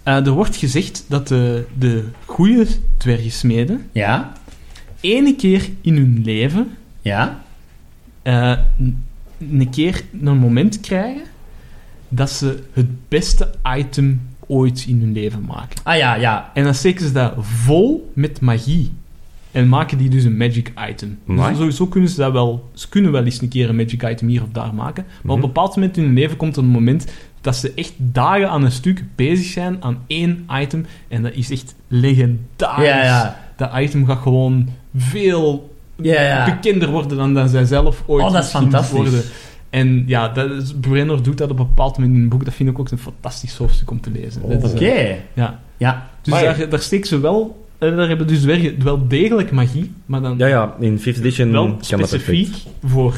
Eh, 0.10 0.26
er 0.26 0.32
wordt 0.32 0.56
gezegd 0.56 1.06
dat 1.08 1.28
de, 1.28 1.66
de 1.78 2.04
goede 2.26 2.68
dwergensmeden 2.98 3.86
Ja? 3.92 4.34
ene 5.00 5.36
keer 5.36 5.70
in 5.82 5.96
hun 5.96 6.22
leven 6.24 6.68
Ja? 7.02 7.44
eh, 8.22 8.58
een 9.52 9.70
keer 9.70 10.04
een 10.22 10.38
moment 10.38 10.80
krijgen 10.80 11.22
dat 12.08 12.30
ze 12.32 12.64
het 12.74 13.08
beste 13.08 13.52
item 13.78 14.22
ooit 14.48 14.86
in 14.88 15.00
hun 15.00 15.14
leven 15.14 15.46
maken. 15.48 15.80
Ah 15.84 15.98
ja, 15.98 16.16
ja. 16.16 16.52
En 16.54 16.64
dan 16.64 16.74
steken 16.74 17.06
ze 17.06 17.12
dat 17.12 17.34
vol 17.40 18.12
met 18.14 18.42
magie. 18.42 18.92
En 19.52 19.68
maken 19.70 19.98
die 19.98 20.10
dus 20.10 20.24
een 20.24 20.38
magic 20.38 20.72
item. 20.90 21.20
Amai. 21.28 21.50
Dus 21.50 21.58
sowieso 21.58 21.88
kunnen 21.88 22.10
ze 22.10 22.16
dat 22.16 22.32
wel... 22.32 22.70
Ze 22.74 22.90
kunnen 22.90 23.12
wel 23.12 23.24
eens 23.24 23.42
een 23.42 23.48
keer 23.50 23.70
een 23.70 23.76
magic 23.76 24.04
item 24.10 24.28
hier 24.28 24.44
of 24.44 24.50
daar 24.52 24.74
maken. 24.74 25.04
Maar 25.06 25.16
Mhm. 25.22 25.30
op 25.30 25.36
een 25.36 25.42
bepaald 25.42 25.76
moment 25.76 25.98
in 25.98 26.04
hun 26.04 26.14
leven 26.14 26.38
komt 26.38 26.56
er 26.58 26.64
een 26.64 26.70
moment 26.70 27.08
dat 27.42 27.56
ze 27.56 27.72
echt 27.76 27.94
dagen 27.98 28.50
aan 28.50 28.64
een 28.64 28.72
stuk 28.72 29.04
bezig 29.16 29.46
zijn 29.46 29.78
aan 29.84 30.04
één 30.08 30.46
item. 30.52 30.86
En 31.08 31.22
dat 31.22 31.34
is 31.34 31.52
echt 31.52 31.76
legendarisch. 31.88 32.86
Ja, 32.88 33.04
ja. 33.04 33.40
Dat 33.58 33.72
item 33.78 34.06
gaat 34.06 34.22
gewoon 34.22 34.70
veel 34.96 35.74
Ja, 36.02 36.22
ja. 36.22 36.46
bekender 36.46 36.90
worden 36.92 37.18
dan, 37.18 37.34
dan 37.34 37.50
zij 37.50 37.66
zelf 37.66 38.04
ooit 38.06 38.26
Oh, 38.26 38.32
dat 38.34 38.44
is 38.44 38.50
fantastisch. 38.50 38.98
worden. 38.98 39.22
En 39.70 40.04
ja, 40.08 40.28
dat 40.30 40.52
is, 40.52 40.74
Brenner 40.82 41.24
doet 41.24 41.38
dat 41.38 41.52
op 41.52 41.60
een 41.60 41.66
bepaald 41.68 41.98
moment 41.98 42.16
in 42.16 42.24
een 42.24 42.30
boek. 42.30 42.46
Dat 42.46 42.54
vind 42.54 42.70
ik 42.70 42.80
ook 42.80 42.92
een 42.92 42.98
fantastisch 42.98 43.58
hoofdstuk 43.58 43.92
om 43.92 44.02
te 44.02 44.12
lezen. 44.12 44.42
Oké. 44.44 45.16
ja. 45.34 45.60
Ja. 45.78 46.10
Dus 46.22 46.34
Maar- 46.34 46.44
daar, 46.58 46.70
daar 46.70 46.80
steken 46.80 47.08
ze 47.08 47.20
wel... 47.20 47.66
eh, 47.78 47.96
Daar 47.96 48.08
hebben 48.08 48.28
dus 48.28 48.44
wel 48.84 49.08
degelijk 49.08 49.52
magie, 49.52 49.92
maar 50.06 50.22
dan 50.22 50.38
Ja, 50.38 50.48
ja, 50.48 50.74
in 50.80 51.00
5th 51.00 51.04
edition 51.18 51.52
wel 51.52 51.66
kan 51.90 52.00
dat 52.00 52.08
specifiek 52.10 52.56
voor 52.84 53.16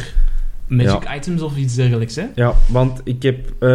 magic 0.72 1.10
items 1.16 1.42
of 1.42 1.58
iets 1.58 1.76
dergelijks. 1.76 2.16
Hè? 2.16 2.24
Ja, 2.36 2.54
want 2.68 3.02
ik 3.04 3.24
heb 3.24 3.38
eh, 3.60 3.70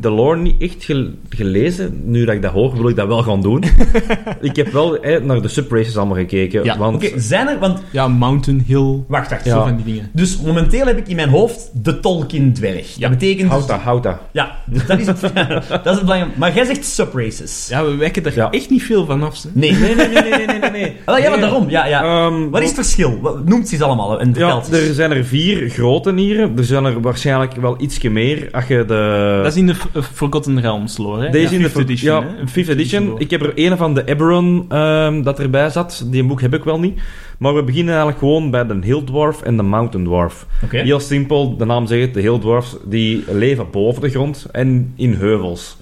de 0.00 0.10
lore 0.10 0.36
niet 0.38 0.62
echt 0.62 0.84
gel- 0.84 1.10
gelezen. 1.28 2.00
Nu 2.04 2.24
dat 2.24 2.34
ik 2.34 2.42
dat 2.42 2.52
hoor, 2.52 2.76
wil 2.76 2.88
ik 2.88 2.96
dat 2.96 3.06
wel 3.06 3.22
gaan 3.22 3.42
doen. 3.42 3.64
ik 4.40 4.56
heb 4.56 4.68
wel 4.72 4.98
naar 5.22 5.42
de 5.42 5.48
subraces 5.48 5.96
allemaal 5.96 6.16
gekeken. 6.16 6.64
Ja, 6.64 6.78
want 6.78 6.94
Oké, 6.96 7.20
zijn 7.20 7.48
er... 7.48 7.58
Want... 7.58 7.82
Ja, 7.90 8.08
Mountain 8.08 8.64
Hill, 8.66 8.98
Wacht, 9.08 9.30
wacht. 9.30 9.46
zo 9.46 9.62
van 9.62 9.76
die 9.76 9.84
dingen. 9.84 10.10
Dus 10.12 10.40
momenteel 10.40 10.86
heb 10.86 10.98
ik 10.98 11.08
in 11.08 11.16
mijn 11.16 11.28
hoofd 11.28 11.70
de 11.84 12.00
Tolkien-dwerg. 12.00 12.94
Ja. 12.94 13.08
Dat 13.08 13.18
betekent... 13.18 13.50
houd 13.50 13.68
dat, 13.68 13.80
houd 13.80 14.02
dat. 14.02 14.16
Ja, 14.32 14.56
dat 14.86 14.98
is 14.98 15.06
het, 15.06 15.20
dat 15.68 15.86
is 15.86 15.92
het 15.92 16.00
belangrijke. 16.00 16.38
Maar 16.38 16.54
jij 16.54 16.64
zegt 16.64 16.84
subraces. 16.84 17.66
Ja, 17.70 17.84
we 17.84 17.96
wijken 17.96 18.24
er 18.24 18.34
Ja. 18.34 18.50
echt 18.50 18.70
niet 18.70 18.82
veel 18.82 19.06
van 19.06 19.22
af. 19.22 19.42
Hè? 19.42 19.48
Nee. 19.52 19.72
Nee, 19.72 19.94
nee, 19.94 20.08
nee, 20.08 20.22
nee, 20.22 20.46
nee, 20.46 20.58
nee. 20.58 20.70
nee. 20.70 20.96
Ah, 21.04 21.18
ja, 21.18 21.30
maar 21.30 21.40
daarom. 21.40 21.70
Ja, 21.70 21.86
ja. 21.86 22.02
Ehm, 22.26 22.50
Wat 22.50 22.60
is 22.60 22.66
het 22.66 22.76
verschil? 22.76 23.18
Wat- 23.20 23.44
Noemt 23.48 23.68
ze 23.68 23.74
eens 23.74 23.82
allemaal 23.82 24.20
en 24.20 24.28
Ja, 24.28 24.34
vertelt 24.62 24.72
er 24.88 24.94
zijn 24.94 25.10
er 25.12 25.24
vier 25.24 25.68
grote 25.70 26.01
Er 26.56 26.64
zijn 26.64 26.84
er 26.84 27.00
waarschijnlijk 27.00 27.54
wel 27.54 27.80
ietsje 27.80 28.10
meer. 28.10 28.48
Als 28.52 28.66
je 28.66 28.84
de... 28.84 29.40
Dat 29.42 29.52
is 29.52 29.58
in 29.58 29.66
de 29.66 29.74
Forgotten 30.14 30.60
Realms 30.60 30.96
lore. 30.96 31.24
Hè? 31.24 31.30
Deze 31.30 31.50
Ja, 31.50 31.56
in 31.56 31.62
de 31.62 31.70
fifth 31.70 31.88
edition. 31.88 32.24
Ja, 32.24 32.30
hè? 32.30 32.64
5th 32.64 32.68
edition. 32.68 33.06
lore. 33.06 33.20
Ik 33.20 33.30
heb 33.30 33.42
er 33.42 33.52
een 33.54 33.76
van 33.76 33.94
de 33.94 34.04
Eberron 34.04 34.64
ehm, 34.68 35.22
dat 35.22 35.40
erbij 35.40 35.70
zat. 35.70 36.06
Die 36.06 36.24
boek 36.24 36.40
heb 36.40 36.54
ik 36.54 36.64
wel 36.64 36.80
niet. 36.80 37.00
Maar 37.38 37.54
we 37.54 37.62
beginnen 37.62 37.90
eigenlijk 37.94 38.18
gewoon 38.18 38.50
bij 38.50 38.66
de 38.66 38.78
Hill 38.82 39.02
Dwarf 39.04 39.42
en 39.42 39.56
de 39.56 39.62
Mountain 39.62 40.06
Dwarf. 40.06 40.46
Oké. 40.64 40.78
Heel 40.78 41.00
simpel, 41.00 41.56
de 41.56 41.64
naam 41.64 41.86
zegt 41.86 42.02
het, 42.04 42.14
de 42.14 42.20
Hill 42.20 42.38
Dwarfs 42.38 42.76
die 42.84 43.24
leven 43.32 43.70
boven 43.70 44.02
de 44.02 44.10
grond 44.10 44.46
en 44.52 44.92
in 44.96 45.12
heuvels. 45.14 45.76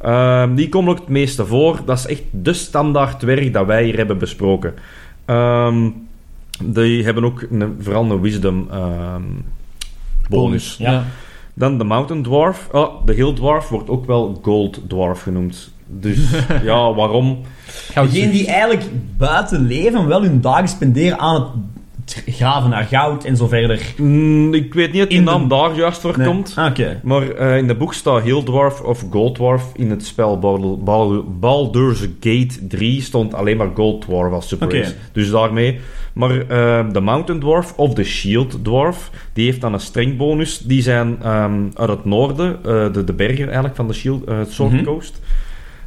Ehm, 0.00 0.54
die 0.54 0.68
komen 0.68 0.90
ook 0.90 0.98
het 0.98 1.08
meeste 1.08 1.46
voor. 1.46 1.80
Dat 1.84 1.98
is 1.98 2.06
echt 2.06 2.22
de 2.30 2.52
standaard 2.52 3.20
dwerg 3.20 3.50
dat 3.50 3.66
wij 3.66 3.84
hier 3.84 3.96
hebben 3.96 4.18
besproken. 4.18 4.74
Ehm, 5.24 5.88
die 6.64 7.04
hebben 7.04 7.24
ook 7.24 7.46
een, 7.50 7.76
vooral 7.80 8.10
een 8.10 8.20
wisdom 8.20 8.68
bonus. 10.28 10.76
Ja. 10.78 11.04
Dan 11.54 11.78
de 11.78 11.84
Mountain 11.84 12.22
Dwarf. 12.22 12.68
Oh, 12.72 13.06
de 13.06 13.12
Hill 13.12 13.32
Dwarf 13.34 13.68
wordt 13.68 13.90
ook 13.90 14.06
wel 14.06 14.38
Gold 14.42 14.80
Dwarf 14.88 15.22
genoemd. 15.22 15.70
Dus 15.86 16.18
ja, 16.62 16.94
waarom? 16.94 17.38
Degenen 17.94 18.30
die 18.30 18.46
eigenlijk 18.46 18.90
buiten 19.16 19.66
leven 19.66 20.06
wel 20.06 20.22
hun 20.22 20.40
dagen 20.40 20.68
spenderen 20.68 21.18
aan 21.18 21.34
het 21.34 21.50
graven 22.26 22.70
naar 22.70 22.84
goud 22.84 23.24
en 23.24 23.36
zo 23.36 23.46
verder. 23.46 23.80
Mm, 23.96 24.54
ik 24.54 24.74
weet 24.74 24.92
niet 24.92 25.02
of 25.02 25.08
die 25.08 25.18
In 25.18 25.24
de- 25.24 25.30
naam 25.30 25.48
daar 25.48 25.74
juist 25.74 26.00
voor 26.00 26.14
Nee. 26.18 26.26
komt. 26.26 26.52
Ah, 26.56 26.66
Oké. 26.70 27.00
Maar 27.02 27.30
eh, 27.30 27.56
in 27.56 27.66
de 27.66 27.74
boek 27.74 27.94
staat 27.94 28.22
Hill 28.22 28.42
Dwarf 28.42 28.80
of 28.80 29.04
Gold 29.10 29.34
Dwarf. 29.34 29.64
In 29.74 29.90
het 29.90 30.04
spel 30.06 30.38
Bal- 30.38 30.78
Bal- 30.78 31.24
Baldur's 31.40 32.00
Gate 32.20 32.66
3 32.68 33.02
stond 33.02 33.34
alleen 33.34 33.56
maar 33.56 33.70
Gold 33.74 34.00
Dwarf 34.00 34.32
als 34.32 34.48
super 34.48 34.72
race. 34.78 34.94
Dus 35.12 35.30
daarmee. 35.30 35.78
Maar 36.12 36.30
eh, 36.40 36.92
de 36.92 37.00
Mountain 37.00 37.40
Dwarf 37.40 37.72
of 37.76 37.94
de 37.94 38.04
Shield 38.04 38.64
Dwarf, 38.64 39.10
die 39.32 39.44
heeft 39.44 39.60
dan 39.60 39.72
een 39.72 39.80
streng 39.80 40.16
bonus. 40.16 40.58
Die 40.58 40.82
zijn 40.82 41.16
ehm, 41.22 41.60
uit 41.74 41.88
het 41.90 42.04
noorden, 42.04 42.56
eh, 42.64 42.92
de, 42.92 43.04
de 43.04 43.12
bergen 43.12 43.44
eigenlijk 43.44 43.76
van 43.76 43.86
de 43.88 43.94
Shield, 43.94 44.22
Sword 44.48 44.72
Mhm. 44.72 44.84
Coast. 44.84 45.20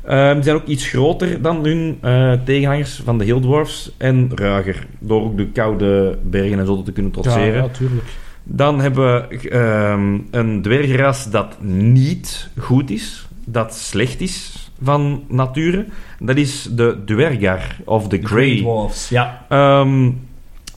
Ehm, 0.06 0.34
die 0.34 0.44
zijn 0.44 0.56
ook 0.56 0.66
iets 0.66 0.88
groter 0.88 1.42
dan 1.42 1.64
hun 1.64 1.98
eh, 2.02 2.34
tegenhangers 2.46 3.02
van 3.04 3.18
de 3.18 3.24
Hill 3.24 3.42
Dwarfs 3.42 3.92
en 3.98 4.32
ruiger. 4.36 4.88
Door 5.00 5.22
ook 5.22 5.38
de 5.38 5.48
koude 5.48 6.18
bergen 6.24 6.60
en 6.60 6.66
zo 6.66 6.84
te 6.84 6.92
kunnen 6.92 7.12
trotseren. 7.12 7.64
Ja, 7.64 7.68
tuurlijk. 7.68 8.08
Dan 8.44 8.80
hebben 8.82 9.30
we 9.30 9.50
ehm, 9.50 10.18
een 10.32 10.62
dwergras 10.62 11.30
dat 11.32 11.62
niet 11.62 12.50
goed 12.58 12.90
is, 12.90 13.28
dat 13.46 13.76
slecht 13.76 14.22
is 14.22 14.70
van 14.82 15.24
nature. 15.28 15.86
Dat 16.20 16.38
is 16.38 16.68
de 16.72 16.98
dwergar 17.06 17.76
of 17.86 18.08
de 18.08 18.20
grey. 18.24 18.58
Dwarfs. 18.58 19.10
Ja. 19.10 19.46
Ehm, 19.50 20.12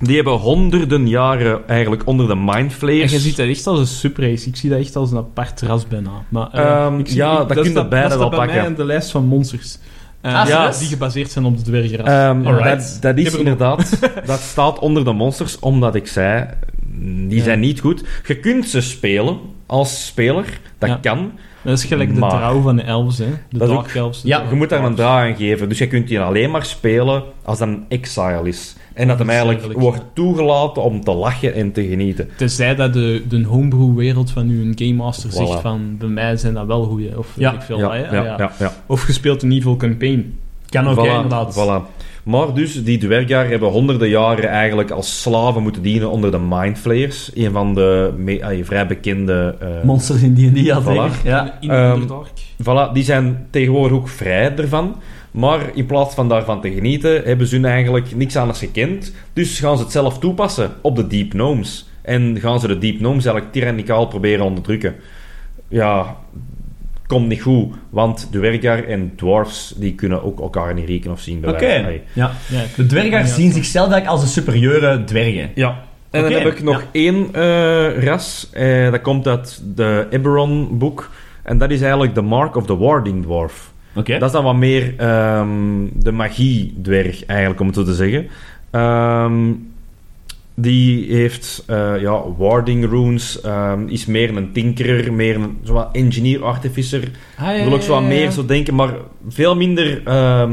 die 0.02 0.14
hebben 0.16 0.32
honderden 0.32 1.08
jaren 1.08 1.68
eigenlijk 1.68 2.06
onder 2.06 2.28
de 2.28 2.36
Mind 2.36 2.82
En 2.82 2.94
je 2.96 3.08
ziet 3.08 3.36
dat 3.36 3.46
echt 3.48 3.66
als 3.66 3.78
een 3.78 3.86
subrace. 3.86 4.48
Ik 4.48 4.56
zie 4.56 4.70
dat 4.70 4.78
echt 4.78 4.96
als 4.96 5.10
een 5.10 5.16
apart 5.16 5.60
ras 5.60 5.88
bijna. 5.88 6.10
Maar, 6.28 6.48
eh, 6.52 6.60
Ehm, 6.84 6.98
ik 6.98 7.08
zie- 7.08 7.16
ja, 7.16 7.40
ik- 7.40 7.48
dat 7.48 7.60
kun 7.60 7.72
je 7.72 7.88
beide 7.88 8.08
dat 8.08 8.18
wel 8.18 8.26
staat 8.26 8.30
bij 8.30 8.38
pakken. 8.38 8.56
mij 8.56 8.66
in 8.66 8.74
de 8.74 8.84
lijst 8.84 9.10
van 9.10 9.24
monsters. 9.26 9.78
Eh, 10.20 10.40
Ah, 10.40 10.48
ja, 10.48 10.70
die 10.78 10.88
gebaseerd 10.88 11.30
zijn 11.30 11.44
op 11.44 11.56
de 11.56 11.62
dwergenras. 11.62 12.06
Ehm, 12.08 12.46
Alright. 12.46 12.92
dat, 12.92 13.16
dat 13.16 13.26
is 13.26 13.32
er 13.32 13.38
inderdaad, 13.38 13.98
dat 14.26 14.40
staat 14.40 14.78
onder 14.78 15.04
de 15.04 15.12
monsters, 15.12 15.58
omdat 15.58 15.94
ik 15.94 16.06
zei, 16.06 16.46
die 17.28 17.36
Ja. 17.38 17.42
zijn 17.42 17.60
niet 17.60 17.80
goed. 17.80 18.04
Je 18.26 18.36
kunt 18.38 18.66
ze 18.68 18.80
spelen 18.80 19.38
als 19.66 20.06
speler, 20.06 20.44
dat 20.78 20.88
Ja. 20.88 20.98
kan. 21.02 21.32
Dat 21.64 21.78
is 21.78 21.84
gelijk 21.84 22.14
de 22.14 22.20
trouw 22.20 22.60
van 22.60 22.76
de 22.76 22.82
elves, 22.82 23.18
hè. 23.18 23.26
De 23.50 23.58
Dat 23.58 23.68
dark 23.68 23.80
ook- 23.80 23.88
elves. 23.88 24.22
de 24.22 24.28
ja, 24.28 24.36
dark 24.38 24.50
Je 24.50 24.56
moet 24.56 24.68
daar 24.68 24.84
een 24.84 24.94
draai 24.94 25.30
aan 25.32 25.36
geven. 25.38 25.68
Dus 25.68 25.78
je 25.78 25.86
kunt 25.86 26.08
die 26.08 26.20
alleen 26.20 26.50
maar 26.50 26.64
spelen 26.64 27.22
als 27.42 27.58
dat 27.58 27.68
een 27.68 27.84
exile 27.88 28.48
is. 28.48 28.76
En 28.94 29.08
dat 29.08 29.18
hem 29.18 29.26
Dat 29.26 29.36
eigenlijk 29.36 29.78
wordt 29.78 30.00
toegelaten 30.12 30.82
om 30.82 31.04
te 31.04 31.12
lachen 31.14 31.54
en 31.54 31.72
te 31.72 31.86
genieten. 31.86 32.28
Tenzij 32.36 32.74
dat 32.74 32.92
de, 32.92 33.22
de 33.28 33.44
homebrew-wereld 33.44 34.30
van 34.30 34.48
uw 34.48 34.72
Game 34.74 34.92
Master 34.94 35.30
Voilà. 35.30 35.34
zegt 35.34 35.60
van... 35.60 35.96
Bij 35.98 36.08
mij 36.08 36.36
zijn 36.36 36.54
dat 36.54 36.66
wel 36.66 36.84
goeie. 36.84 37.18
Of 37.18 37.28
Ja. 37.34 37.52
ik 37.52 37.60
veel 37.62 37.78
ja, 37.78 37.94
ja, 37.94 38.50
ja, 38.58 38.72
Of 38.86 39.00
gespeeld 39.02 39.42
een 39.42 39.52
evil 39.52 39.76
campaign. 39.76 40.38
Kan 40.68 40.88
ook, 40.88 40.96
Voilà, 40.98 41.10
inderdaad. 41.10 41.54
voilà. 41.54 42.00
Maar 42.22 42.54
dus, 42.54 42.84
die 42.84 42.98
dwergar 42.98 43.48
hebben 43.48 43.68
honderden 43.68 44.08
jaren 44.08 44.48
eigenlijk 44.48 44.90
als 44.90 45.22
slaven 45.22 45.62
moeten 45.62 45.82
dienen 45.82 46.10
onder 46.10 46.30
de 46.30 46.38
Mind 46.48 46.78
Flayers. 46.78 47.30
Een 47.34 47.50
van 47.52 47.74
de 47.74 48.12
me- 48.16 48.44
ah, 48.44 48.64
vrij 48.64 48.86
bekende... 48.86 49.54
eh, 49.60 49.68
Monsters 49.84 50.22
in 50.22 50.34
D&D, 50.34 50.58
ja, 50.58 50.82
Voilà. 50.82 50.84
zeker. 50.84 51.10
Ja. 51.24 51.58
In 51.60 51.70
Ehm, 51.70 51.92
Underdark. 51.92 52.28
Voilà, 52.62 52.92
die 52.92 53.04
zijn 53.04 53.46
tegenwoordig 53.50 53.96
ook 53.96 54.08
vrij 54.08 54.56
ervan. 54.56 54.96
Maar 55.30 55.60
in 55.74 55.86
plaats 55.86 56.14
van 56.14 56.28
daarvan 56.28 56.60
te 56.60 56.70
genieten, 56.72 57.22
hebben 57.24 57.46
ze 57.46 57.54
hun 57.54 57.64
eigenlijk 57.64 58.16
niks 58.16 58.36
anders 58.36 58.58
gekend. 58.58 59.12
Dus 59.32 59.58
gaan 59.60 59.76
ze 59.76 59.82
het 59.82 59.92
zelf 59.92 60.18
toepassen 60.18 60.70
op 60.80 60.96
de 60.96 61.06
Deep 61.06 61.30
Gnomes. 61.30 61.88
En 62.02 62.36
gaan 62.40 62.60
ze 62.60 62.66
de 62.66 62.78
Deep 62.78 62.96
Gnomes 62.96 63.24
eigenlijk 63.24 63.52
tyrannicaal 63.54 64.06
proberen 64.06 64.44
onderdrukken. 64.44 64.94
Ja, 65.68 66.16
komt 67.12 67.28
niet 67.28 67.42
goed. 67.42 67.74
Want 67.90 68.28
dwergar 68.30 68.84
en 68.84 69.12
dwarfs, 69.16 69.74
die 69.76 69.94
kunnen 69.94 70.22
ook 70.24 70.40
elkaar 70.40 70.74
niet 70.74 70.88
rekenen 70.88 71.12
of 71.12 71.20
zien. 71.20 71.48
Oké. 71.48 72.00
Ja. 72.12 72.30
Ja, 72.48 72.62
De 72.76 72.86
dwergars 72.86 73.28
Ja, 73.28 73.34
zien 73.34 73.52
zichzelf 73.52 73.90
eigenlijk 73.90 74.20
als 74.20 74.20
de 74.34 74.40
superieure 74.40 75.04
dwergen. 75.04 75.50
Ja. 75.54 75.78
En 76.10 76.22
dan 76.22 76.32
heb 76.32 76.46
ik 76.46 76.62
nog 76.62 76.84
één 76.92 77.28
eh, 77.32 78.04
ras. 78.04 78.48
eh, 78.52 78.90
dat 78.90 79.00
komt 79.00 79.26
uit 79.28 79.62
de 79.74 80.06
Eberron-boek. 80.10 81.10
En 81.42 81.58
dat 81.58 81.70
is 81.70 81.80
eigenlijk 81.80 82.14
de 82.14 82.22
Mark 82.22 82.56
of 82.56 82.66
the 82.66 82.76
Warding 82.76 83.22
Dwarf. 83.22 83.72
Oké. 83.94 84.18
Dat 84.18 84.28
is 84.28 84.34
dan 84.34 84.44
wat 84.44 84.56
meer 84.56 84.94
ehm, 84.96 85.48
de 85.92 86.12
magie-dwerg, 86.12 87.26
eigenlijk, 87.26 87.60
om 87.60 87.66
het 87.66 87.76
zo 87.76 87.84
te 87.84 87.94
zeggen. 87.94 88.26
Ehm, 88.70 89.52
die 90.54 91.14
heeft 91.14 91.64
eh, 91.66 92.00
ja, 92.00 92.22
warding 92.36 92.88
runes, 92.88 93.40
ehm, 93.40 93.88
is 93.88 94.06
meer 94.06 94.36
een 94.36 94.52
tinkerer, 94.52 95.12
meer 95.12 95.34
een 95.34 95.58
zo 95.64 95.72
wat 95.72 95.88
engineer-artificer. 95.92 97.10
Ah, 97.38 97.56
ja, 97.56 97.64
wil 97.64 97.72
ook 97.72 97.82
zo 97.82 97.92
wat 97.92 98.02
meer 98.02 98.30
zo 98.30 98.46
denken, 98.46 98.74
maar 98.74 98.94
veel 99.28 99.56
minder 99.56 100.02
ehm, 100.04 100.52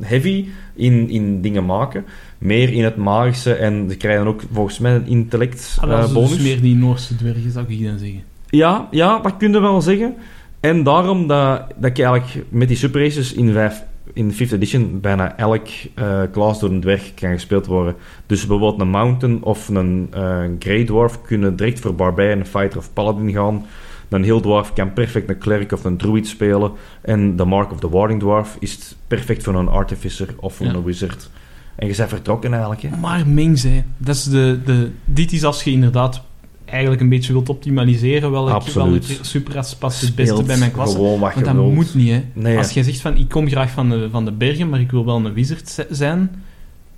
heavy 0.00 0.46
in, 0.74 1.08
in 1.08 1.40
dingen 1.40 1.64
maken. 1.64 2.04
Meer 2.38 2.72
in 2.72 2.84
het 2.84 2.96
magische 2.96 3.54
en 3.54 3.86
ze 3.90 3.96
krijgen 3.96 4.26
ook 4.26 4.42
volgens 4.52 4.78
mij 4.78 4.94
een 4.94 5.06
intellect 5.06 5.76
Ah, 5.80 5.90
dat 5.90 6.06
is 6.06 6.12
bonus. 6.12 6.30
dus 6.30 6.42
meer 6.42 6.60
die 6.60 6.76
Noorse 6.76 7.16
dwergen, 7.16 7.50
zou 7.50 7.64
ik 7.68 7.84
dan 7.84 7.98
zeggen. 7.98 8.22
Ja, 8.50 8.88
ja, 8.90 9.18
dat 9.18 9.36
kun 9.36 9.52
je 9.52 9.60
wel 9.60 9.80
zeggen. 9.80 10.14
En 10.60 10.82
daarom 10.82 11.26
dat, 11.26 11.62
dat 11.76 11.90
ik 11.90 11.98
eigenlijk 11.98 12.46
met 12.48 12.68
die 12.68 12.76
Super 12.76 13.02
Races 13.02 13.32
in, 13.32 13.52
vijf, 13.52 13.82
in 14.12 14.32
5th 14.32 14.52
edition 14.52 15.00
bijna 15.00 15.36
elk 15.36 15.66
eh 15.94 16.22
class 16.32 16.60
door 16.60 16.70
een 16.70 16.80
dwerg 16.80 17.14
kan 17.14 17.30
gespeeld 17.32 17.66
worden. 17.66 17.94
Dus 18.26 18.46
bijvoorbeeld 18.46 18.80
een 18.80 18.88
Mountain 18.90 19.42
of 19.42 19.68
een 19.68 20.08
eh 20.10 20.44
Grey 20.58 20.84
Dwarf 20.84 21.20
kunnen 21.22 21.56
direct 21.56 21.80
voor 21.80 21.94
Barbarian, 21.94 22.46
Fighter 22.46 22.78
of 22.78 22.92
Paladin 22.92 23.32
gaan. 23.32 23.66
Een 24.08 24.24
Hill 24.24 24.40
Dwarf 24.40 24.72
kan 24.72 24.92
perfect 24.92 25.28
een 25.28 25.38
Cleric 25.38 25.72
of 25.72 25.84
een 25.84 25.96
Druid 25.96 26.26
spelen. 26.26 26.72
En 27.02 27.36
de 27.36 27.44
Mark 27.44 27.72
of 27.72 27.80
the 27.80 27.88
Warding 27.90 28.20
Dwarf 28.20 28.56
is 28.58 28.96
perfect 29.06 29.42
voor 29.42 29.54
een 29.54 29.68
Artificer 29.68 30.28
of 30.36 30.54
voor 30.54 30.66
Ja. 30.66 30.72
een 30.74 30.84
Wizard. 30.84 31.30
En 31.76 31.86
je 31.88 31.96
bent 31.96 32.08
vertrokken 32.08 32.50
eigenlijk. 32.52 32.82
Hè. 32.82 32.96
Maar 32.96 33.26
mengs, 33.26 33.62
hè. 33.62 33.82
Dat 33.96 34.14
is 34.14 34.24
de, 34.24 34.60
de, 34.64 34.90
dit 35.04 35.32
is 35.32 35.44
als 35.44 35.64
je 35.64 35.70
inderdaad 35.70 36.22
eigenlijk 36.70 37.00
een 37.00 37.08
beetje 37.08 37.32
wilt 37.32 37.48
optimaliseren 37.48 38.30
welke, 38.30 38.52
Absoluut. 38.52 39.06
welke 39.06 39.24
superras 39.24 39.74
past 39.76 40.00
het 40.00 40.14
beste 40.14 40.42
bij 40.42 40.56
mijn 40.56 40.72
klasse. 40.72 40.98
Je 41.00 41.18
Want 41.18 41.34
dat 41.44 41.54
wilt. 41.54 41.74
moet 41.74 41.94
niet, 41.94 42.10
hè. 42.10 42.22
Nee, 42.32 42.56
Als 42.58 42.70
je 42.72 42.84
zegt 42.84 43.00
van, 43.00 43.16
ik 43.16 43.28
kom 43.28 43.48
graag 43.48 43.70
van 43.70 43.88
de, 43.90 44.08
van 44.10 44.24
de 44.24 44.32
bergen, 44.32 44.68
maar 44.68 44.80
ik 44.80 44.90
wil 44.90 45.04
wel 45.04 45.16
een 45.16 45.32
wizard 45.32 45.86
zijn, 45.90 46.30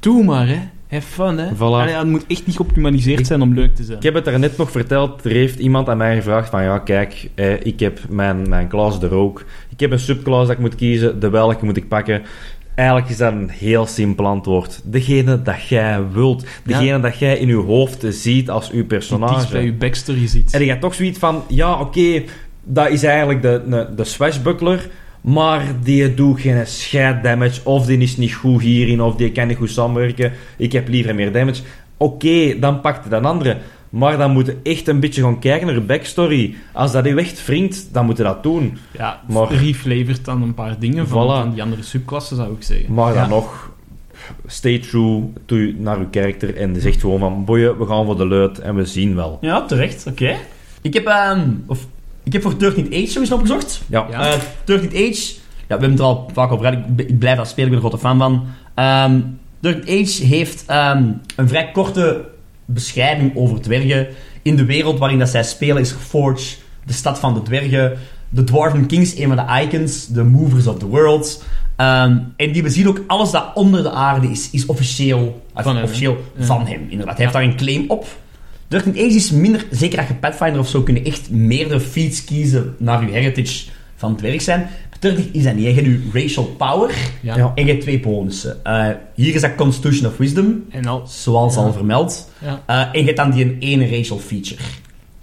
doe 0.00 0.24
maar, 0.24 0.46
hè. 0.48 0.58
Have 0.88 1.06
fun, 1.06 1.38
hè. 1.38 1.54
Voilà. 1.54 1.58
Allee, 1.58 1.94
het 1.94 2.06
moet 2.08 2.24
echt 2.28 2.46
niet 2.46 2.56
geoptimaliseerd 2.56 3.18
Ik- 3.20 3.26
zijn 3.26 3.42
om 3.42 3.54
leuk 3.54 3.74
te 3.74 3.85
zijn. 3.85 3.96
Ik 3.96 4.02
heb 4.02 4.14
het 4.14 4.26
er 4.26 4.38
net 4.38 4.56
nog 4.56 4.70
verteld. 4.70 5.24
Er 5.24 5.30
heeft 5.30 5.58
iemand 5.58 5.88
aan 5.88 5.96
mij 5.96 6.16
gevraagd 6.16 6.48
van... 6.50 6.62
Ja, 6.62 6.78
kijk, 6.78 7.30
eh, 7.35 7.66
ik 7.66 7.80
heb 7.80 8.00
mijn, 8.08 8.48
mijn 8.48 8.68
klas 8.68 9.02
er 9.02 9.14
ook. 9.14 9.44
Ik 9.70 9.80
heb 9.80 9.90
een 9.90 9.98
subclass 9.98 10.46
dat 10.46 10.56
ik 10.56 10.62
moet 10.62 10.74
kiezen. 10.74 11.20
De 11.20 11.30
welke 11.30 11.64
moet 11.64 11.76
ik 11.76 11.88
pakken? 11.88 12.22
Eigenlijk 12.74 13.08
is 13.08 13.16
dat 13.16 13.32
een 13.32 13.48
heel 13.48 13.87
simpel 13.87 14.26
antwoord. 14.26 14.80
Degene 14.85 15.42
dat 15.42 15.66
jij 15.68 16.00
wilt. 16.12 16.44
Degene 16.64 17.00
dat 17.00 17.18
jij 17.18 17.38
in 17.38 17.48
je 17.48 17.54
hoofd 17.54 18.04
ziet 18.08 18.50
als 18.50 18.70
uw 18.70 18.76
Die 18.78 18.85
personage. 18.85 19.32
dichtst 19.35 19.52
bij 19.52 19.64
je 19.64 19.72
backstory 19.72 20.26
ziet. 20.26 20.54
En 20.54 20.61
je 20.61 20.68
hebt 20.68 20.80
toch 20.80 20.94
zoiets 20.94 21.18
van... 21.18 21.42
Ja, 21.48 21.80
oké, 21.80 22.22
dat 22.64 22.90
is 22.90 23.02
eigenlijk 23.02 23.42
de, 23.42 23.62
de, 23.68 23.88
de 23.96 24.04
swashbuckler... 24.04 24.88
Maar 25.22 25.64
die 25.82 26.14
doet 26.14 26.40
geen 26.40 26.66
scheid 26.66 27.22
damage, 27.22 27.61
of 27.64 27.87
die 27.87 27.98
is 27.98 28.16
niet 28.16 28.35
goed 28.35 28.62
hierin, 28.62 29.02
of 29.02 29.16
die 29.16 29.32
kan 29.32 29.46
niet 29.46 29.56
goed 29.56 29.70
samenwerken. 29.70 30.32
Ik 30.56 30.72
heb 30.72 30.88
liever 30.88 31.14
meer 31.14 31.32
damage. 31.32 31.62
Oké, 31.96 32.58
dan 32.58 32.80
pakt 32.80 33.04
het 33.04 33.12
een 33.12 33.24
andere. 33.24 33.56
Maar 33.92 34.16
dan 34.18 34.31
moet 34.31 34.46
je 34.46 34.57
echt 34.62 34.88
een 34.88 35.00
beetje 35.00 35.22
gaan 35.22 35.38
kijken 35.38 35.66
naar 35.66 35.74
de 35.76 35.81
backstory. 35.81 36.55
Als 36.72 36.92
dat 36.92 37.05
je 37.05 37.14
echt 37.14 37.46
wringt, 37.46 37.88
dan 37.92 38.07
moet 38.07 38.16
je 38.16 38.22
dat 38.22 38.42
doen. 38.42 38.78
Ja, 38.98 39.20
Maar- 39.28 39.48
dan 40.24 40.42
een 40.42 40.55
paar 40.55 40.78
dingen 40.78 41.09
van, 41.09 41.24
Voilà. 41.26 41.42
van 41.42 41.52
die 41.52 41.62
andere 41.62 41.83
subklassen, 41.83 42.37
zou 42.37 42.52
ik 42.52 42.62
zeggen. 42.62 42.94
Maar 42.94 43.14
Ja. 43.14 43.20
dan 43.20 43.28
nog, 43.28 43.70
stay 44.46 44.78
true 44.78 45.22
to, 45.46 45.57
naar 45.76 45.98
je 45.98 46.07
karakter 46.11 46.57
en 46.57 46.81
zegt 46.81 47.00
gewoon 47.00 47.18
van, 47.18 47.44
boeien, 47.44 47.78
we 47.78 47.87
gaan 47.87 48.05
voor 48.05 48.16
de 48.16 48.26
luid 48.26 48.59
en 48.59 48.74
we 48.74 48.85
zien 48.85 49.14
wel. 49.14 49.38
Ja, 49.40 49.64
terecht. 49.64 50.07
Oké. 50.09 50.37
Ik 50.83 50.94
heb, 50.94 51.07
ehm, 51.07 51.48
of, 51.66 51.87
ik 52.22 52.33
heb 52.33 52.42
voor 52.42 52.59
13 52.59 52.87
Age 52.87 53.07
sowieso 53.07 53.35
opgezocht. 53.35 53.83
Ja, 53.88 54.07
Ja. 54.11 54.26
Eh 54.33 54.38
13 54.64 54.88
Age, 54.90 55.33
ja, 55.66 55.78
we 55.78 55.85
hebben 55.85 55.90
het 55.90 55.98
er 55.98 56.05
al 56.05 56.31
vaak 56.33 56.52
over 56.52 56.66
gehad. 56.66 56.85
Ik, 56.96 57.18
blijf 57.18 57.37
dat 57.37 57.48
spelen, 57.48 57.72
ik 57.72 57.74
ben 57.81 57.83
er 57.85 57.88
grote 57.88 58.07
fan 58.07 58.18
van. 58.18 58.44
Ehm 58.74 59.20
13 59.61 60.00
Age 60.02 60.24
heeft 60.24 60.64
ehm, 60.66 61.05
een 61.37 61.48
vrij 61.48 61.70
korte 61.72 62.24
beschrijving 62.64 63.37
over 63.37 63.61
dwergen. 63.61 64.07
In 64.42 64.57
de 64.57 64.64
wereld 64.64 64.98
waarin 64.98 65.18
dat 65.18 65.29
zij 65.29 65.42
spelen 65.42 65.83
is 65.83 65.92
Forge, 65.92 66.57
de 66.85 66.92
stad 66.92 67.18
van 67.18 67.35
de 67.35 67.42
dwergen. 67.42 67.98
De 68.29 68.44
Dwarven 68.44 68.87
Kings, 68.87 69.16
een 69.16 69.29
van 69.29 69.37
de 69.37 69.62
icons, 69.62 70.07
de 70.07 70.25
movers 70.25 70.66
of 70.66 70.79
the 70.79 70.87
world. 70.87 71.44
Ehm, 71.77 72.18
en 72.37 72.53
die 72.53 72.62
bezien 72.62 72.88
ook 72.88 73.05
alles 73.07 73.31
dat 73.31 73.51
onder 73.55 73.83
de 73.83 73.90
aarde 73.90 74.31
is, 74.31 74.51
is 74.51 74.66
officieel, 74.66 75.42
of 75.55 75.62
Van 75.62 75.75
hem, 75.75 75.85
officieel? 75.85 76.16
Ja. 76.37 76.44
van 76.44 76.66
hem. 76.66 76.87
Inderdaad, 76.88 77.16
hij 77.16 77.25
heeft 77.25 77.33
daar 77.33 77.42
een 77.42 77.57
claim 77.57 77.85
op. 77.88 78.07
13 78.68 78.92
Age 78.92 79.14
is 79.14 79.31
minder, 79.31 79.64
zeker 79.70 79.96
dat 79.96 80.09
je 80.09 80.14
Pathfinder 80.14 80.61
of 80.61 80.68
zo, 80.68 80.83
kunnen 80.83 81.05
echt 81.05 81.31
meerdere 81.31 81.81
feats 81.81 82.25
kiezen 82.25 82.75
naar 82.79 83.05
je 83.05 83.11
heritage 83.11 83.64
van 83.96 84.16
dwerg 84.16 84.42
zijn. 84.42 84.68
30 85.02 85.24
is 85.32 85.44
dat 85.44 85.54
niet. 85.54 85.64
hè. 85.64 85.70
Je 85.70 85.74
hebt 85.74 85.86
je 85.86 86.20
racial 86.22 86.44
power 86.44 86.94
Ja. 87.20 87.52
En 87.54 87.64
je 87.64 87.70
hebt 87.70 87.82
twee 87.82 88.00
bonussen. 88.00 88.64
Eh, 88.64 88.88
hier 89.14 89.34
is 89.34 89.40
dat 89.40 89.54
Constitution 89.54 90.06
of 90.10 90.16
Wisdom, 90.16 90.64
En, 90.70 90.86
al, 90.86 91.02
zoals 91.06 91.54
Ja. 91.54 91.60
al 91.60 91.72
vermeld. 91.72 92.30
ja. 92.38 92.62
Eh, 92.66 92.80
en 92.92 92.98
je 92.98 93.04
hebt 93.04 93.16
dan 93.16 93.30
die 93.30 93.44
een 93.44 93.56
ene 93.60 93.88
racial 93.96 94.18
feature. 94.18 94.60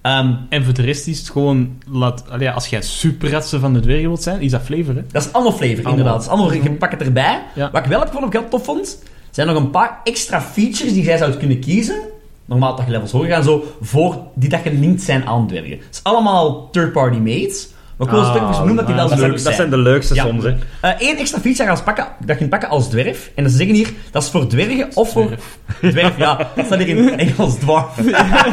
Ehm, 0.02 0.34
en 0.50 0.64
voor 0.64 0.74
de 0.74 0.82
rest 0.82 1.08
is 1.08 1.20
het 1.20 1.30
gewoon... 1.30 1.78
Laat, 1.92 2.24
allee, 2.30 2.50
als 2.50 2.68
jij 2.68 2.82
superratsen 2.82 3.60
van 3.60 3.74
de 3.74 3.80
dwergen 3.80 4.08
wilt 4.08 4.24
zijn, 4.24 4.42
is 4.42 4.52
dat 4.52 4.62
flavor, 4.62 4.96
hè? 4.96 5.02
dat 5.12 5.26
is 5.26 5.34
allemaal 5.34 5.52
flavor, 5.54 5.76
Allemaal. 5.76 5.92
inderdaad. 5.92 6.14
Dat 6.16 6.24
is 6.24 6.30
allemaal, 6.30 6.54
je 6.54 6.72
pakt 6.72 6.92
het 6.98 7.02
erbij. 7.02 7.42
Ja. 7.56 7.70
Wat 7.72 7.84
ik 7.84 7.90
wel 7.90 8.00
heb 8.00 8.08
gevonden, 8.08 8.34
wat 8.34 8.44
ik 8.44 8.50
tof 8.50 8.64
vond, 8.64 9.04
zijn 9.32 9.48
nog 9.48 9.56
een 9.58 9.70
paar 9.70 10.00
extra 10.04 10.42
features 10.42 10.94
die 10.94 11.04
jij 11.04 11.18
zou 11.18 11.34
kunnen 11.34 11.60
kiezen. 11.60 12.00
Normaal 12.46 12.76
dat 12.76 12.86
je 12.86 12.92
levels 12.92 13.12
hoger 13.12 13.30
gaan, 13.30 13.44
zo, 13.44 13.64
voor 13.82 14.18
die 14.36 14.50
dat 14.50 14.60
gelinkt 14.64 15.02
zijn 15.02 15.26
aan 15.26 15.48
dwergen. 15.48 15.72
Het 15.72 15.88
is 15.92 16.00
allemaal 16.04 16.70
third-party 16.72 17.18
made. 17.18 17.56
Maar 18.00 18.08
ik 18.08 18.14
wil 18.14 18.22
Ah, 18.24 18.58
noemen 18.58 18.76
dat 18.76 18.86
die 18.86 18.96
wel 18.96 19.10
dat, 19.10 19.18
leuk 19.20 19.28
zijn, 19.32 19.44
dat 19.44 19.54
zijn 19.54 19.70
de 19.70 19.78
leukste 19.78 20.14
Ja. 20.16 20.24
soms, 20.26 20.44
hè. 20.44 20.56
Eén 21.00 21.18
extra 21.18 21.40
feature 21.40 21.68
dat 21.70 21.78
je, 21.78 21.84
pakken, 21.84 22.08
dat 22.20 22.28
je 22.30 22.36
kunt 22.36 22.50
pakken 22.50 22.70
als 22.70 22.90
dwerf. 22.90 23.32
En 23.36 23.50
ze 23.50 23.58
zeggen 23.58 23.76
hier, 23.76 23.90
dat 24.12 24.24
is 24.24 24.30
voor 24.30 24.48
dwergen 24.48 24.90
of 24.94 25.12
voor... 25.12 25.26
Dwerf. 25.26 25.94
Dwerf, 25.94 26.18
ja. 26.18 26.50
Dat 26.56 26.66
staat 26.66 26.80
hier 26.80 26.88
in 26.98 27.20
Engels 27.20 27.56
dwarf. 27.60 27.86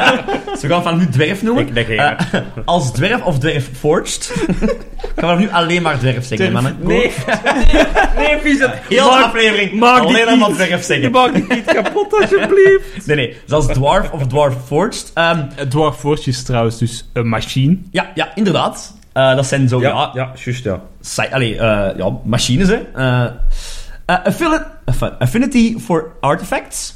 Ze 0.60 0.68
gaan 0.68 0.82
van 0.82 0.98
nu 0.98 1.08
dwerf 1.08 1.42
noemen. 1.42 1.76
Ik 1.76 1.88
Eh, 1.88 2.10
als 2.64 2.92
dwerf 2.92 3.22
of 3.22 3.38
dwerf 3.38 3.70
forged. 3.78 4.32
Gaan 5.16 5.36
we 5.36 5.42
nu 5.42 5.50
alleen 5.50 5.82
maar 5.82 5.98
dwerf 5.98 6.26
zeggen, 6.26 6.52
mannen. 6.52 6.76
Nee, 6.80 7.12
nee, 8.16 8.38
vies 8.42 8.58
het. 8.58 8.70
Heel 8.88 9.04
de 9.04 9.10
Maak- 9.10 9.24
aflevering 9.24 9.72
maak 9.72 10.06
dit 10.08 10.26
alleen 10.26 10.38
maar 10.38 10.52
dwerf 10.52 10.70
Je 10.70 10.82
zeggen. 10.82 11.10
maakt 11.10 11.34
het 11.34 11.48
niet 11.48 11.64
kapot, 11.64 12.12
alsjeblieft. 12.20 12.84
Nee, 13.06 13.16
nee. 13.16 13.36
Zoals 13.46 13.66
dwarf 13.66 14.10
of 14.10 14.26
dwarf 14.26 14.54
forged. 14.66 15.10
Ehm, 15.14 15.42
Het 15.54 15.70
Dwarf 15.70 15.96
Forge 15.96 16.28
is 16.28 16.42
trouwens 16.42 16.78
dus 16.78 17.08
een 17.12 17.28
machine. 17.28 17.76
ja, 17.90 18.10
ja, 18.14 18.28
inderdaad. 18.34 18.95
Eh, 19.16 19.36
dat 19.36 19.46
zijn 19.46 19.68
zo, 19.68 19.80
ja, 19.80 19.88
Ja, 19.88 20.10
ja, 20.14 20.32
juist, 20.44 20.64
ja. 20.64 20.82
Sci- 21.00 21.28
allee, 21.30 21.56
eh, 21.58 21.96
ja, 21.96 22.10
machines, 22.24 22.68
hè. 22.68 22.80
Eh, 24.06 24.18
affinity 25.18 25.78
for 25.78 26.12
artifacts. 26.20 26.94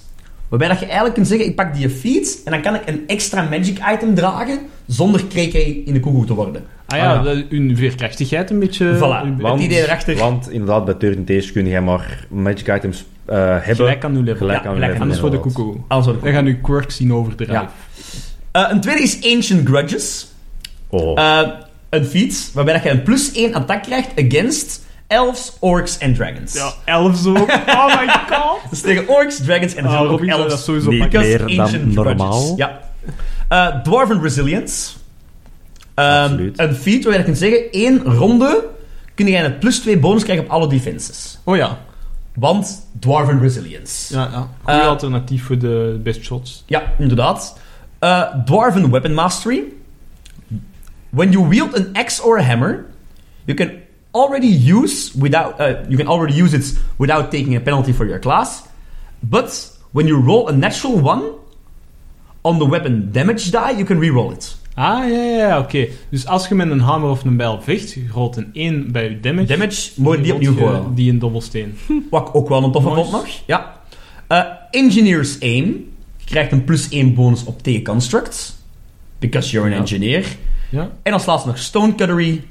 Waarbij 0.49 0.69
dat 0.69 0.79
je 0.79 0.85
eigenlijk 0.85 1.15
kunt 1.15 1.27
zeggen, 1.29 1.47
ik 1.47 1.55
pak 1.57 1.75
die 1.75 1.91
feat 1.91 2.39
en 2.45 2.53
dan 2.53 2.61
kan 2.61 2.75
ik 2.75 2.83
een 2.87 3.03
extra 3.07 3.43
magic 3.43 3.79
item 3.93 4.15
dragen 4.15 4.59
zonder 4.87 5.25
kreekei 5.25 5.83
in 5.87 5.93
de 5.93 6.01
koekoek 6.01 6.27
te 6.27 6.35
worden. 6.35 6.65
Ah 6.87 6.99
ja, 6.99 7.15
Ah, 7.15 7.25
ja. 7.25 7.43
hun 7.49 7.77
veerkrachtigheid 7.77 8.51
een 8.51 8.59
beetje... 8.59 8.97
Voilà. 8.97 9.41
Want- 9.41 9.61
idee 9.63 9.83
erachter. 9.83 10.17
Want 10.17 10.51
inderdaad, 10.51 10.85
bij 10.85 10.95
Turn 10.95 11.25
Days 11.25 11.53
kun 11.53 11.67
je 11.67 11.81
maar 11.81 12.27
magic 12.29 12.69
items 12.69 13.05
eh, 13.25 13.37
hebben. 13.37 13.77
Gelijk 13.77 14.05
aan 14.05 14.15
uw 14.17 14.23
level. 14.23 14.37
Gelijk 14.47 14.63
Ja, 14.63 14.69
aan 14.69 14.75
gelijk 14.75 15.01
Anders 15.01 15.21
voor 15.21 15.31
de 15.31 15.39
koekoe. 15.39 15.77
Wat 15.89 16.07
ik 16.07 16.23
Dan 16.23 16.33
gaan 16.33 16.47
uw 16.47 16.61
quirks 16.63 16.97
zien 16.97 17.13
over 17.13 17.37
de 17.37 17.47
Ja. 17.49 17.71
Eh, 18.53 18.67
een 18.71 18.81
tweede 18.81 19.03
is 19.03 19.35
Ancient 19.35 19.69
Grudges. 19.69 20.27
Oh. 20.89 21.19
Eh, 21.19 21.49
een 21.91 22.05
feat 22.05 22.51
waarbij 22.55 22.75
dat 22.75 22.83
je 22.83 22.91
een 22.91 23.03
plus 23.03 23.33
1 23.33 23.55
attack 23.55 23.83
krijgt 23.83 24.11
against 24.27 24.85
elves, 25.07 25.53
orcs 25.59 25.99
en 25.99 26.15
dragons. 26.15 26.53
Ja, 26.53 26.73
elf 26.85 27.17
zo. 27.17 27.33
Oh 27.67 27.87
my 28.01 28.09
god. 28.29 28.71
Dus 28.71 28.81
tegen 28.81 29.09
orcs, 29.09 29.37
dragons 29.45 29.75
en 29.75 29.83
natuurlijk 29.83 30.13
ook 30.13 30.19
Robin 30.19 30.29
zou 30.29 30.41
dat 30.43 30.51
elves. 30.51 30.65
sowieso. 30.65 30.91
Because 30.91 31.27
meer 31.29 31.39
dan 31.39 31.59
ancient 31.61 31.95
normaal. 31.95 32.53
Ja. 32.57 32.81
Eh, 33.49 33.67
Dwarven 33.83 34.23
Resilience. 34.23 34.91
Ehm, 35.95 36.07
Absoluut. 36.23 36.59
een 36.59 36.75
feat 36.75 37.05
waar 37.05 37.17
je 37.19 37.25
kunt 37.25 37.39
zeggen, 37.39 37.71
één 37.71 38.03
ronde 38.05 38.65
kun 39.15 39.27
je 39.27 39.37
een 39.39 39.59
plus 39.59 39.79
2 39.81 39.99
bonus 39.99 40.23
krijgen 40.23 40.45
op 40.45 40.51
alle 40.51 40.67
defenses. 40.69 41.39
Oh 41.45 41.57
ja. 41.57 41.79
Want 42.35 42.87
Dwarven 43.01 43.41
Resilience. 43.41 44.15
Ja, 44.15 44.29
ja. 44.33 44.49
Goeie 44.63 44.81
Eh, 44.81 44.87
alternatief 44.87 45.45
voor 45.45 45.59
de 45.59 46.01
best 46.03 46.23
shots. 46.25 46.65
Ja, 46.67 46.83
inderdaad. 46.99 47.59
Eh, 47.99 48.23
Dwarven 48.45 48.91
Weapon 48.91 49.15
Mastery. 49.15 49.63
When 51.13 51.33
you 51.33 51.49
wield 51.49 51.75
an 51.75 51.93
axe 51.95 52.21
or 52.21 52.39
a 52.39 52.43
hammer, 52.43 52.85
you 53.47 53.55
can 53.57 53.71
already 54.13 54.49
use 54.49 55.13
without 55.15 55.61
uh, 55.61 55.85
you 55.89 55.97
can 55.97 56.07
already 56.07 56.35
use 56.43 56.55
it 56.57 56.79
without 56.99 57.31
taking 57.31 57.57
a 57.57 57.61
penalty 57.61 57.93
for 57.93 58.07
your 58.07 58.19
class. 58.21 58.63
But 59.21 59.71
when 59.93 60.07
you 60.07 60.21
roll 60.21 60.49
a 60.49 60.53
natural 60.53 61.01
one 61.03 61.23
on 62.43 62.59
the 62.59 62.65
weapon 62.69 63.11
damage 63.13 63.51
die, 63.51 63.71
you 63.79 63.85
can 63.85 63.99
reroll 63.99 64.33
it. 64.33 64.57
Ah, 64.77 65.05
ja, 65.09 65.23
ja, 65.23 65.47
ja, 65.49 65.59
oké. 65.59 65.87
Dus 66.11 66.27
als 66.27 66.49
je 66.49 66.55
met 66.55 66.71
een 66.71 66.81
hamer 66.81 67.11
of 67.11 67.25
een 67.25 67.37
bijl 67.37 67.61
vecht, 67.63 67.93
je 67.93 68.07
rolt 68.13 68.37
een 68.37 68.51
1 68.53 68.93
bij 68.93 69.09
je 69.11 69.21
damage. 69.21 69.47
Damage, 69.47 69.91
je 69.97 70.21
die 70.21 70.35
opnieuw 70.35 70.55
gooien. 70.57 70.95
Die 70.95 71.11
een 71.11 71.19
dobbelsteen. 71.19 71.79
Wat 72.11 72.29
ik 72.29 72.35
ook 72.35 72.49
wel 72.49 72.65
een 72.65 72.73
toffe 72.73 72.89
vond 72.95 73.11
nog. 73.11 73.27
Ja. 73.47 73.77
Eh, 74.27 74.43
Engineer's 74.71 75.41
Aim. 75.41 75.65
Je 76.17 76.25
krijgt 76.25 76.53
een 76.53 76.65
plus 76.65 76.89
1 76.89 77.15
bonus 77.15 77.45
op 77.45 77.63
tegen 77.63 77.85
constructs. 77.85 78.55
Because 79.19 79.51
you're 79.51 79.69
an 79.69 79.75
Ja. 79.75 79.81
engineer. 79.81 80.25
Ja. 80.71 80.91
En 81.03 81.13
als 81.13 81.27
laatste 81.27 81.49
nog 81.49 81.59
Stonecuttery. 81.59 82.43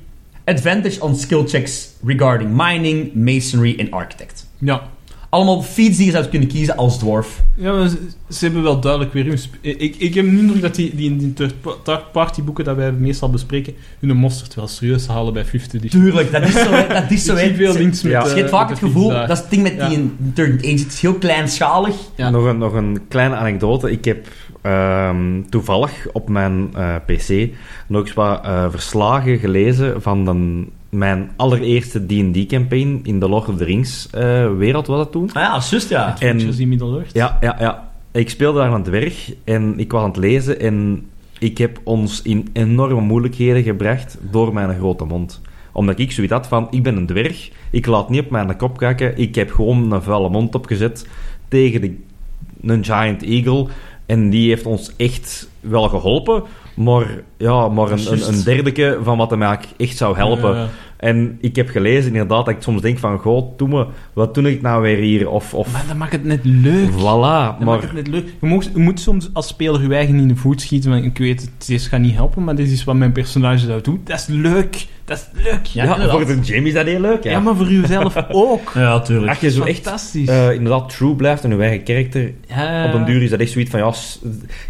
Advantage 0.45 1.01
on 1.01 1.15
skill 1.15 1.43
checks 1.47 1.89
regarding 2.05 2.49
mining, 2.53 3.13
masonry 3.13 3.76
en 3.78 3.91
architect. 3.91 4.47
Ja. 4.57 4.82
Allemaal 5.30 5.61
feats 5.61 5.97
die 5.97 6.05
je 6.05 6.11
zou 6.11 6.26
kunnen 6.26 6.47
kiezen 6.47 6.76
als 6.78 6.97
dwarf. 6.99 7.41
Ja, 7.55 7.74
maar 7.74 7.88
ze, 7.89 7.97
ze 8.30 8.45
hebben 8.45 8.63
wel 8.63 8.80
duidelijk 8.80 9.13
weer 9.13 9.26
hun... 9.26 9.38
sp- 9.38 9.55
Ik, 9.61 9.95
ik 9.97 10.13
heb 10.13 10.26
nu 10.26 10.39
indruk 10.39 10.61
dat 10.61 10.76
die, 10.76 10.95
die 10.95 11.09
in 11.09 11.17
die 11.17 11.34
third-party 11.84 12.41
boeken 12.43 12.63
dat 12.63 12.76
wij 12.76 12.91
meestal 12.91 13.30
bespreken, 13.30 13.74
hun 13.99 14.17
mosterd 14.17 14.55
wel 14.55 14.67
serieus 14.67 15.07
halen 15.07 15.34
bij 15.34 15.45
50 15.45 15.74
edition. 15.80 16.01
Tuurlijk, 16.01 16.32
dat 16.32 16.41
is 16.43 16.53
zo. 16.53 16.72
hè, 16.72 16.88
Dat 16.88 17.11
is 17.11 17.24
zo. 17.26 17.36
Ik 17.36 17.55
veel 17.55 17.74
links 17.74 18.01
met... 18.01 18.11
Ja. 18.11 18.24
Je 18.24 18.30
eh, 18.30 18.36
hebt 18.36 18.49
vaak 18.49 18.70
het 18.70 18.80
gevoel, 18.80 19.09
dat 19.09 19.30
is 19.30 19.38
het 19.39 19.49
ding 19.49 19.63
met 19.63 19.74
Ja. 19.76 19.88
die 19.89 19.97
in 19.97 20.17
Age, 20.38 20.72
het 20.84 20.93
is 20.93 21.01
heel 21.01 21.13
kleinschalig. 21.13 21.95
Ja. 22.15 22.30
Nog, 22.30 22.45
een, 22.45 22.57
nog 22.57 22.74
een 22.74 22.99
kleine 23.07 23.36
anekdote. 23.36 23.91
Ik 23.91 24.05
heb 24.05 24.28
ehm, 24.62 25.41
toevallig 25.49 26.07
op 26.12 26.30
mijn 26.30 26.70
eh, 26.76 26.95
PC 27.05 27.49
nog 27.88 28.01
eens 28.01 28.14
wat 28.14 28.43
eh, 28.45 28.66
verslagen 28.70 29.38
gelezen 29.38 30.01
van 30.01 30.26
de, 30.26 30.64
mijn 30.89 31.32
allereerste 31.36 32.05
D&D-campaign 32.05 32.99
in 33.03 33.20
de 33.20 33.30
Lord 33.30 33.47
of 33.49 33.57
the 33.57 33.64
Rings-wereld 33.64 34.88
was 34.88 34.97
dat 34.97 35.12
toen. 35.12 35.30
Ah 35.34 35.41
ja, 35.43 35.62
juist 35.70 35.89
ja. 35.89 36.05
En- 36.05 36.12
Adventures 36.12 36.60
in 36.60 36.70
Middle-earth. 36.70 37.14
Ja, 37.14 37.38
ja, 37.41 37.55
ja. 37.60 37.88
Ik 38.12 38.30
speelde 38.30 38.60
daar 38.60 38.74
een 38.74 38.84
dwerg 38.84 39.34
en 39.43 39.80
ik 39.80 39.91
was 39.91 40.01
aan 40.01 40.07
het 40.07 40.18
lezen 40.18 40.60
en 40.60 41.05
ik 41.39 41.57
heb 41.57 41.80
ons 41.84 42.22
in 42.22 42.47
enorme 42.53 43.01
moeilijkheden 43.01 43.64
gebracht 43.64 44.18
door 44.32 44.53
mijn 44.53 44.78
grote 44.78 45.05
mond. 45.05 45.41
Omdat 45.72 45.99
ik 45.99 46.12
zoiets 46.12 46.34
had 46.34 46.47
van, 46.47 46.68
ik 46.72 46.84
ben 46.84 46.97
een 46.97 47.05
dwerg, 47.05 47.49
ik 47.72 47.86
laat 47.86 48.10
niet 48.10 48.24
op 48.24 48.30
mijn 48.30 48.57
kop 48.57 48.78
kijken, 48.78 49.18
ik 49.18 49.36
heb 49.36 49.51
gewoon 49.51 49.91
een 49.91 50.01
vuile 50.01 50.30
mond 50.30 50.55
opgezet 50.55 51.07
tegen 51.47 51.82
de, 51.82 51.95
een 52.62 52.84
giant 52.86 53.24
eagle 53.24 53.68
en 54.10 54.30
die 54.30 54.49
heeft 54.49 54.66
ons 54.66 54.91
echt 54.95 55.49
wel 55.60 55.89
geholpen, 55.89 56.43
maar, 56.76 57.24
ja, 57.39 57.67
maar 57.67 57.91
een, 57.91 58.11
een, 58.11 58.27
een 58.27 58.43
derdeke 58.43 58.97
van 59.03 59.17
wat 59.17 59.29
hem 59.29 59.41
eigenlijk 59.43 59.73
echt 59.81 59.97
zou 59.97 60.15
helpen. 60.15 60.55
Ja. 60.55 60.67
En 60.97 61.37
ik 61.41 61.55
heb 61.55 61.69
gelezen 61.69 62.11
inderdaad 62.11 62.45
dat 62.45 62.55
ik 62.55 62.61
soms 62.61 62.81
denk 62.81 62.97
van, 62.99 63.17
goh, 63.17 63.57
doe 63.57 63.67
me, 63.67 63.85
wat 64.13 64.33
doe 64.33 64.51
ik 64.51 64.61
nou 64.61 64.81
weer 64.81 64.97
hier? 64.97 65.29
Of, 65.29 65.53
of 65.53 65.71
Maar 65.71 65.83
dat 65.87 65.95
maakt 65.97 66.11
het 66.11 66.23
net 66.23 66.39
leuk. 66.43 66.89
voilà, 66.91 66.99
Dat 67.57 67.59
maakt 67.59 67.81
het 67.83 67.93
net 67.93 68.07
leuk. 68.07 68.27
Je, 68.41 68.47
mocht- 68.47 68.69
je 68.73 68.79
moet 68.79 68.99
soms 68.99 69.29
als 69.33 69.47
speler 69.47 69.81
je 69.81 69.93
eigen 69.95 70.15
in 70.15 70.27
de 70.27 70.35
voet 70.35 70.61
schieten. 70.61 70.89
Want 70.91 71.05
ik 71.05 71.17
weet, 71.17 71.41
het 71.41 71.67
deze 71.67 71.89
gaat 71.89 71.99
niet 71.99 72.13
helpen, 72.13 72.43
maar 72.43 72.55
dit 72.55 72.71
is 72.71 72.83
wat 72.83 72.95
mijn 72.95 73.11
personage 73.11 73.65
zou 73.65 73.81
doen. 73.81 74.01
Dat 74.03 74.17
is 74.19 74.25
leuk. 74.27 74.85
Dat 75.05 75.17
is 75.33 75.43
leuk. 75.43 75.65
Ja, 75.65 76.09
voor 76.09 76.25
de 76.25 76.39
Jamie 76.41 76.67
is 76.67 76.73
dat 76.73 76.85
heel 76.85 76.99
leuk, 76.99 77.23
ja. 77.23 77.31
Ja, 77.31 77.39
maar 77.39 77.55
voor 77.55 77.67
jezelf 77.71 78.15
ook. 78.31 78.71
Ja, 78.75 78.99
tuurlijk. 78.99 79.29
Als 79.29 79.39
je 79.39 79.51
zo 79.51 79.63
echt 79.63 79.81
Fantastisch. 79.81 80.27
eh, 80.27 80.51
inderdaad 80.51 80.89
true 80.97 81.15
blijft 81.15 81.43
en 81.43 81.49
je 81.49 81.61
eigen 81.63 81.83
karakter, 81.83 82.33
ja. 82.47 82.85
op 82.85 82.93
een 82.93 83.05
duur 83.05 83.21
is 83.23 83.29
dat 83.29 83.39
echt 83.39 83.51
zoiets 83.51 83.71
van, 83.71 83.79
ja, 83.79 83.93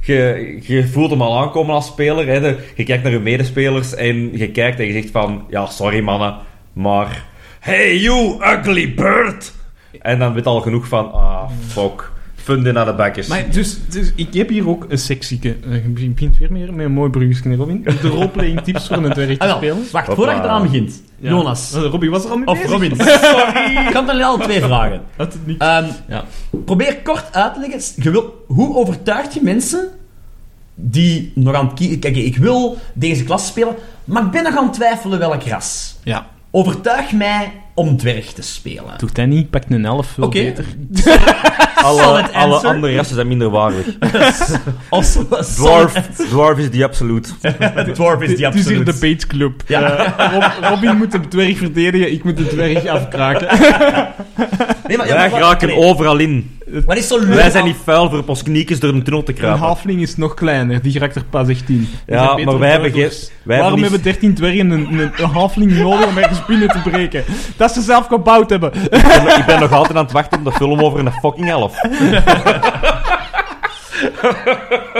je, 0.01 0.59
je 0.61 0.87
voelt 0.87 1.09
hem 1.09 1.21
al 1.21 1.39
aankomen 1.41 1.75
als 1.75 1.85
speler, 1.85 2.27
hè, 2.27 2.39
de- 2.39 2.57
je 2.75 2.83
kijkt 2.83 3.03
naar 3.03 3.11
je 3.11 3.19
medespelers 3.19 3.95
en 3.95 4.37
je 4.37 4.51
kijkt 4.51 4.79
en 4.79 4.85
je 4.85 4.93
zegt 4.93 5.11
van, 5.11 5.43
ja, 5.49 5.65
sorry 5.65 5.99
mannen, 5.99 6.35
maar... 6.73 7.25
Hey, 7.59 7.97
you 7.97 8.37
ugly 8.43 8.93
bird! 8.93 9.53
En 10.01 10.19
dan 10.19 10.33
weet 10.33 10.45
al 10.45 10.61
genoeg 10.61 10.87
van, 10.87 11.11
ah, 11.13 11.49
fuck, 11.67 12.11
funden 12.35 12.73
naar 12.73 12.85
de 12.85 12.93
bakjes. 12.93 13.27
Maar 13.27 13.43
dus, 13.51 13.79
dus 13.89 14.11
ik 14.15 14.33
heb 14.33 14.49
hier 14.49 14.69
ook 14.69 14.85
een 14.89 14.97
sectieke. 14.97 15.55
eh, 15.69 15.73
Je 15.97 16.09
begint 16.09 16.37
weer 16.37 16.51
meer 16.51 16.73
met 16.73 16.85
een 16.85 16.91
mooi 16.91 17.09
bruggetje, 17.09 17.55
Robin. 17.55 17.83
De 18.01 18.07
roleplaying 18.07 18.61
tips 18.61 18.87
voor 18.87 18.97
een 18.97 19.13
te 19.13 19.35
Ah, 19.37 19.55
spelen. 19.55 19.77
Wacht, 19.91 20.07
Hoppa. 20.07 20.13
voordat 20.15 20.35
je 20.35 20.41
eraan 20.41 20.61
begint. 20.61 21.03
Ja. 21.19 21.29
Jonas. 21.29 21.73
Eh, 21.73 21.81
Robin 21.81 22.09
was 22.09 22.23
er 22.25 22.29
al 22.31 22.37
mee 22.37 22.47
Of 22.47 22.53
bezig. 22.61 22.71
Robin. 22.71 22.95
Sorry. 23.05 23.87
Ik 23.87 23.93
had 23.93 24.09
er 24.09 24.23
al 24.23 24.37
twee 24.37 24.61
vragen. 24.61 25.01
Had 25.15 25.33
het 25.33 25.45
niet. 25.47 25.61
Ehm, 25.61 25.85
Ja. 26.07 26.23
Probeer 26.65 26.97
kort 27.03 27.33
uit 27.33 27.53
te 27.53 27.59
leggen. 27.59 28.03
Je 28.03 28.11
wil, 28.11 28.43
hoe 28.47 28.75
overtuig 28.75 29.33
je 29.33 29.39
mensen 29.43 29.89
die 30.81 31.31
nog 31.35 31.53
aan 31.55 31.65
het 31.65 31.73
kiezen... 31.73 31.99
Kijk, 31.99 32.15
ik 32.15 32.37
wil 32.37 32.77
deze 32.93 33.23
klas 33.23 33.45
spelen, 33.47 33.75
maar 34.05 34.23
ik 34.23 34.31
ben 34.31 34.43
nog 34.43 34.57
aan 34.57 34.63
het 34.65 34.73
twijfelen 34.73 35.19
welk 35.19 35.43
ras. 35.43 35.95
Ja. 36.03 36.27
Overtuig 36.51 37.11
mij 37.11 37.51
om 37.73 37.97
dwerg 37.97 38.33
te 38.33 38.41
spelen. 38.41 38.93
Doe 38.97 39.09
dat 39.13 39.27
niet. 39.27 39.49
Pak 39.49 39.63
een 39.69 39.85
elf, 39.85 40.07
veel 40.07 40.23
Oké. 40.23 40.39
beter. 40.43 40.65
alle, 41.75 42.31
alle 42.31 42.57
andere 42.67 42.95
rassen 42.95 43.15
zijn 43.15 43.27
minder 43.27 43.49
waardig. 43.49 43.85
Dwarf, 45.55 45.93
dwarf 46.29 46.57
is 46.57 46.69
die 46.71 46.83
absoluut. 46.85 47.33
Dwarf 47.93 48.21
is 48.21 48.35
die 48.35 48.45
Het 48.45 48.55
is 48.55 48.65
hier 48.67 48.77
absoluut. 48.77 48.85
de 48.85 48.97
baitclub. 48.99 49.61
Ja. 49.67 49.81
Eh, 49.97 50.33
Rob- 50.33 50.63
Robin 50.69 50.97
moet 50.97 51.11
de 51.11 51.27
dwerg 51.27 51.57
verdedigen, 51.57 52.11
ik 52.11 52.23
moet 52.23 52.37
de 52.37 52.47
dwerg 52.47 52.85
afkraken. 52.85 53.47
Nee, 54.87 54.97
maar, 54.97 55.07
ja, 55.07 55.13
Wij 55.13 55.29
maar- 55.29 55.39
raken 55.39 55.67
nee. 55.67 55.77
overal 55.77 56.17
in. 56.17 56.57
Wat 56.85 56.97
is 56.97 57.07
zo 57.07 57.19
leuk 57.19 57.33
Wij 57.33 57.49
zijn 57.49 57.65
niet 57.65 57.75
vuil 57.83 58.09
voor 58.09 58.19
op 58.19 58.29
ons 58.29 58.43
kniekjes 58.43 58.79
door 58.79 58.93
een 58.93 59.03
tunnel 59.03 59.23
te 59.23 59.31
Een 59.31 59.37
kruipen. 59.37 59.61
halfling 59.61 60.01
is 60.01 60.15
nog 60.17 60.33
kleiner, 60.33 60.81
die 60.81 60.99
raakt 60.99 61.15
er 61.15 61.23
pas 61.29 61.47
echt 61.47 61.69
in. 61.69 61.87
Ja, 62.07 62.37
maar 62.37 62.59
wij 62.59 62.69
hebben 62.71 62.91
geen- 62.91 63.09
wij 63.43 63.59
Waarom 63.59 63.81
hebben 63.81 63.81
hebben 63.81 63.91
niet- 63.91 64.03
13 64.03 64.33
dwergen 64.33 64.69
een, 64.69 64.99
een, 64.99 65.11
een 65.17 65.29
halfling 65.29 65.71
nodig 65.77 66.07
om 66.07 66.17
ergens 66.17 66.45
binnen 66.45 66.67
te 66.69 66.79
breken? 66.89 67.23
Dat 67.57 67.71
ze 67.73 67.81
zelf 67.81 68.07
gebouwd 68.07 68.49
hebben. 68.49 68.73
Ik 68.73 68.89
ben, 68.91 69.37
ik 69.39 69.45
ben 69.45 69.59
nog 69.59 69.71
altijd 69.71 69.97
aan 69.97 70.03
het 70.03 70.13
wachten 70.13 70.37
op 70.39 70.45
de 70.45 70.51
film 70.51 70.79
over 70.79 70.99
een 70.99 71.11
fucking 71.11 71.49
elf. 71.49 71.73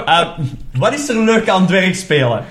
Eh, 0.06 0.28
wat 0.74 0.94
is 0.94 1.10
er 1.10 1.24
leuk 1.24 1.50
aan 1.50 1.66
dwerg 1.68 1.96
spelen? 1.96 2.44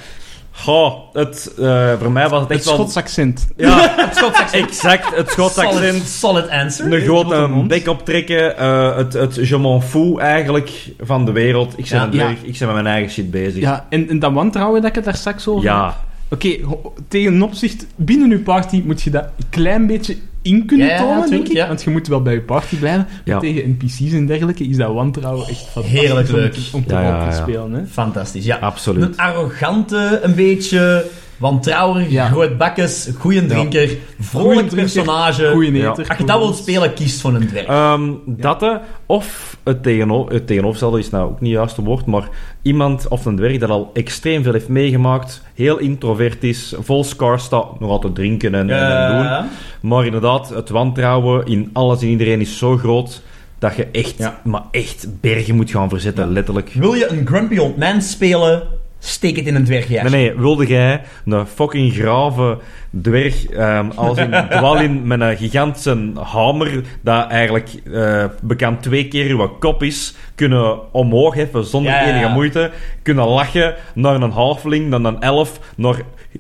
Goh, 0.61 0.95
het, 1.13 1.55
eh, 1.59 1.93
voor 2.01 2.13
mij 2.13 2.29
was 2.29 2.41
het 2.41 2.49
Het 2.49 2.57
echt 2.59 2.67
wel... 2.67 2.75
Schots 2.75 2.97
accent. 2.97 3.49
Ja, 3.57 3.95
Het 4.07 4.17
Schots 4.17 4.39
accent. 4.39 4.65
exact. 4.67 5.17
Het 5.17 5.31
Schots 5.31 5.55
Solid, 5.55 5.71
accent. 5.71 6.03
solid 6.07 6.49
answer. 6.49 6.93
Een 6.93 7.01
grote 7.01 7.65
bek 7.67 7.89
optrekken. 7.89 8.57
eh, 8.59 8.97
het, 8.97 9.13
het 9.13 9.49
je 9.49 9.59
m'en 9.59 9.83
fous 9.83 10.19
eigenlijk 10.21 10.71
van 11.01 11.25
de 11.25 11.33
wereld. 11.33 11.73
Ik 11.79 11.89
ben 11.91 11.99
Ja, 12.13 12.29
ik 12.43 12.59
ben 12.59 12.67
met 12.67 12.75
mijn 12.75 12.87
eigen 12.87 13.11
shit 13.13 13.31
bezig. 13.31 13.61
Ja, 13.61 13.87
en, 13.91 14.09
en 14.09 14.19
dat 14.19 14.33
wantrouwen 14.33 14.81
dat 14.81 14.91
ik 14.91 14.97
het 14.97 15.05
daar 15.05 15.15
straks 15.17 15.47
over 15.49 15.65
Ja. 15.65 15.97
Oké, 16.31 16.57
ho- 16.65 16.93
tegen 17.09 17.43
opzicht, 17.43 17.87
binnen 17.97 18.31
je 18.31 18.39
party 18.39 18.83
moet 18.87 19.03
je 19.03 19.11
dat 19.11 19.25
een 19.25 19.45
klein 19.51 19.87
beetje 19.87 20.17
in 20.49 20.67
kunnen 20.67 20.87
Ja, 20.87 20.99
tonen, 20.99 21.31
denk 21.31 21.47
ik. 21.47 21.53
ja. 21.53 21.67
Want 21.69 21.83
je 21.83 21.91
moet 21.91 22.07
wel 22.07 22.23
bij 22.23 22.33
je 22.33 22.41
party 22.41 22.77
blijven. 22.77 23.07
Maar 23.09 23.21
Ja. 23.25 23.39
tegen 23.39 23.71
NPC's 23.79 24.13
en 24.13 24.27
dergelijke 24.27 24.65
is 24.65 24.77
dat 24.77 24.93
wantrouwen 24.93 25.49
echt 25.49 25.67
fantastisch 25.73 26.01
Heerlijk 26.01 26.29
om 26.29 26.35
leuk. 26.35 26.53
te, 26.53 26.69
om 26.73 26.87
te 26.87 26.95
Ja, 26.95 27.03
ja, 27.03 27.19
rol 27.23 27.31
te 27.31 27.37
spelen. 27.37 27.73
Hè. 27.73 27.87
Fantastisch, 27.87 28.45
ja. 28.45 28.57
Absoluut. 28.57 29.03
Een 29.03 29.17
arrogante, 29.17 30.21
een 30.23 30.35
beetje 30.35 31.05
wantrouwig, 31.37 32.11
Ja. 32.11 32.29
grootbakkes, 32.29 33.09
goeie 33.19 33.47
drinker, 33.47 33.91
vrolijk 34.21 34.75
personage. 34.75 35.51
Goeie 35.53 35.73
eter. 35.89 36.09
Als 36.09 36.19
je 36.19 36.25
dat 36.25 36.39
wilt 36.39 36.57
spelen, 36.57 36.95
kies 36.95 37.21
voor 37.21 37.35
een 37.35 37.47
dwerg. 37.47 37.67
Ehm, 37.67 38.11
dat 38.27 38.67
of 39.07 39.58
het, 39.69 39.83
tegenover, 39.83 40.33
het 40.33 40.47
tegenovergestelde 40.47 40.99
is 40.99 41.11
nou 41.11 41.25
ook 41.31 41.41
niet 41.41 41.51
het 41.51 41.59
juiste 41.61 41.83
woord, 41.83 42.07
maar 42.07 42.29
iemand 42.63 43.09
of 43.09 43.25
een 43.25 43.37
dwerg 43.37 43.59
dat 43.59 43.71
al 43.71 43.91
extreem 43.95 44.43
veel 44.43 44.53
heeft 44.53 44.69
meegemaakt, 44.69 45.43
heel 45.55 45.79
introvert 45.79 46.45
is, 46.45 46.75
vol 46.79 47.05
scars 47.05 47.45
staat, 47.45 47.81
nog 47.81 47.91
altijd 47.91 48.15
drinken 48.15 48.55
en, 48.55 48.71
en- 48.71 48.87
en 48.91 49.17
doen. 49.41 49.51
Maar 49.91 50.05
inderdaad, 50.05 50.49
het 50.49 50.69
wantrouwen 50.69 51.47
in 51.47 51.71
alles 51.73 52.03
en 52.03 52.09
iedereen 52.09 52.41
is 52.41 52.59
zo 52.59 52.77
groot 52.77 53.23
dat 53.59 53.77
je 53.77 53.87
echt, 53.93 54.15
Ja. 54.19 54.41
maar 54.45 54.63
echt 54.71 55.07
bergen 55.21 55.55
moet 55.57 55.71
gaan 55.71 55.89
verzetten, 55.89 56.33
letterlijk. 56.33 56.71
wil 56.73 56.93
je 56.95 57.09
een 57.11 57.27
grumpy 57.27 57.59
old 57.59 57.77
man 57.77 58.03
spelen, 58.03 58.63
steek 58.99 59.37
het 59.37 59.47
in 59.47 59.55
een 59.55 59.65
dwergjaar. 59.65 60.11
Nee, 60.11 60.13
nee, 60.29 60.39
wilde 60.39 60.67
jij 60.67 61.01
een 61.25 61.47
fucking 61.47 61.93
grave 61.93 62.59
dwerg, 63.03 63.47
ehm, 63.47 63.91
als 63.95 64.19
in 64.25 64.31
Dwalin 64.51 65.07
met 65.07 65.21
een 65.21 65.37
gigantische 65.37 66.11
hamer, 66.23 66.83
dat 67.01 67.31
eigenlijk 67.31 67.69
eh, 67.93 68.25
bekend 68.43 68.83
twee 68.83 69.09
keer 69.09 69.31
uw 69.31 69.49
kop 69.49 69.83
is, 69.83 70.15
kunnen 70.35 70.93
omhoog 70.93 71.35
heffen 71.35 71.65
zonder 71.65 71.93
Ja, 71.93 72.01
ja, 72.01 72.07
ja. 72.09 72.15
enige 72.15 72.33
moeite, 72.33 72.71
kunnen 73.03 73.27
lachen 73.29 73.75
naar 73.95 74.15
een 74.23 74.31
halfling, 74.31 74.91
dan 74.91 75.05
een 75.05 75.21
elf, 75.21 75.61
naar 75.77 75.97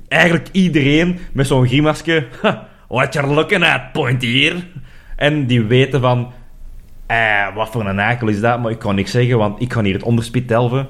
eigenlijk 0.09 0.48
iedereen 0.52 1.18
met 1.32 1.46
zo'n 1.46 1.66
grimasje. 1.66 2.26
"Ha, 2.42 2.66
What 2.88 3.12
you're 3.14 3.34
looking 3.34 3.64
at, 3.64 3.92
point 3.92 4.22
hier. 4.22 4.66
En 5.16 5.46
die 5.46 5.62
weten 5.62 6.00
van, 6.00 6.32
eh, 7.06 7.54
wat 7.54 7.68
voor 7.70 7.86
een 7.86 7.98
eikel 7.98 8.28
is 8.28 8.40
dat, 8.40 8.61
maar 8.62 8.70
ik 8.70 8.78
kan 8.78 8.94
niks 8.94 9.11
zeggen, 9.11 9.38
want 9.38 9.61
ik 9.61 9.72
ga 9.72 9.82
hier 9.82 9.92
het 9.94 10.02
onderspit 10.02 10.48
delven. 10.48 10.86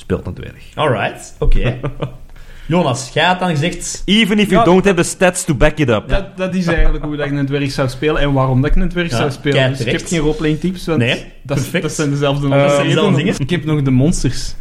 Speelt 0.00 0.26
een 0.26 0.34
dwerg. 0.34 0.64
Alright, 0.74 1.34
oké. 1.38 1.78
Jonas, 2.68 3.10
jij 3.14 3.24
had 3.24 3.38
dan 3.38 3.48
gezegd... 3.48 4.02
Even 4.04 4.38
if 4.38 4.48
you 4.50 4.58
Ja. 4.60 4.64
don't 4.64 4.84
have 4.84 4.96
the 4.96 5.02
stats 5.02 5.44
to 5.44 5.54
back 5.54 5.78
it 5.78 5.88
up. 5.88 6.08
Dat, 6.08 6.36
dat 6.36 6.54
is 6.54 6.66
eigenlijk 6.66 7.04
hoe 7.04 7.16
dat 7.16 7.26
ik 7.26 7.32
een 7.32 7.46
dwerg 7.46 7.70
zou 7.70 7.88
spelen 7.88 8.20
en 8.22 8.32
waarom 8.32 8.60
dat 8.62 8.70
ik 8.70 8.82
een 8.82 8.88
dwerg 8.88 9.10
Ja, 9.10 9.16
zou 9.16 9.30
spelen. 9.30 9.70
Dus 9.70 9.78
ik 9.80 9.84
heb 9.86 9.86
terecht. 9.86 10.08
geen 10.08 10.18
roleplaying 10.18 10.60
tips, 10.60 10.86
want 10.86 10.98
Nee, 10.98 11.08
dat, 11.42 11.56
is- 11.56 11.62
perfect. 11.62 11.82
dat 11.82 11.92
zijn 11.92 12.10
dezelfde 12.10 12.48
dat 12.48 12.70
zijn 12.72 12.86
dezelfde 12.86 13.16
dingen. 13.16 13.34
Ik 13.38 13.50
heb 13.50 13.64
nog 13.64 13.82
de 13.82 13.90
monsters, 13.90 14.54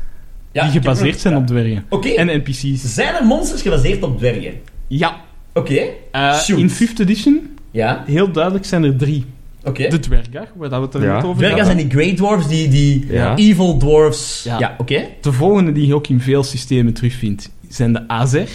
Ja, 0.52 0.64
die 0.64 0.72
gebaseerd 0.72 1.12
nog- 1.12 1.20
zijn 1.22 1.36
op 1.36 1.48
dwergen. 1.48 1.86
Oké, 1.90 2.08
En 2.10 2.28
NPC's. 2.28 2.94
zijn 2.94 3.16
er 3.16 3.26
monsters 3.26 3.62
gebaseerd 3.62 4.04
op 4.04 4.18
dwergen? 4.18 4.54
Ja. 4.88 5.16
Oké, 5.54 5.82
Eh, 6.12 6.34
Shoot. 6.40 6.60
in 6.60 6.70
5th 6.70 7.00
edition, 7.00 7.58
ja, 7.72 8.04
heel 8.08 8.32
duidelijk, 8.32 8.66
zijn 8.66 8.84
er 8.84 8.96
drie. 8.96 9.26
Oké. 9.64 9.88
De 9.88 10.00
dwergar, 10.00 10.48
waar 10.56 10.70
dat 10.70 10.80
we 10.80 10.86
het 10.86 10.94
er 10.94 11.02
Ja. 11.04 11.16
net 11.16 11.24
over 11.24 11.38
Dwergen 11.38 11.58
hadden. 11.58 11.78
zijn 11.78 11.90
die 11.90 11.98
Grey 12.02 12.16
Dwarfs, 12.16 12.48
die, 12.48 12.68
die 12.70 13.06
Ja. 13.12 13.36
evil 13.36 13.78
dwarfs. 13.78 14.44
Ja, 14.44 14.60
Ja. 14.60 14.76
oké. 14.78 15.06
De 15.22 15.32
volgende 15.34 15.72
die 15.72 15.88
je 15.88 15.96
ook 15.96 16.08
in 16.08 16.22
veel 16.22 16.44
systemen 16.44 16.94
terugvindt, 16.94 17.50
zijn 17.68 17.94
de 17.94 18.08
Azer. 18.08 18.50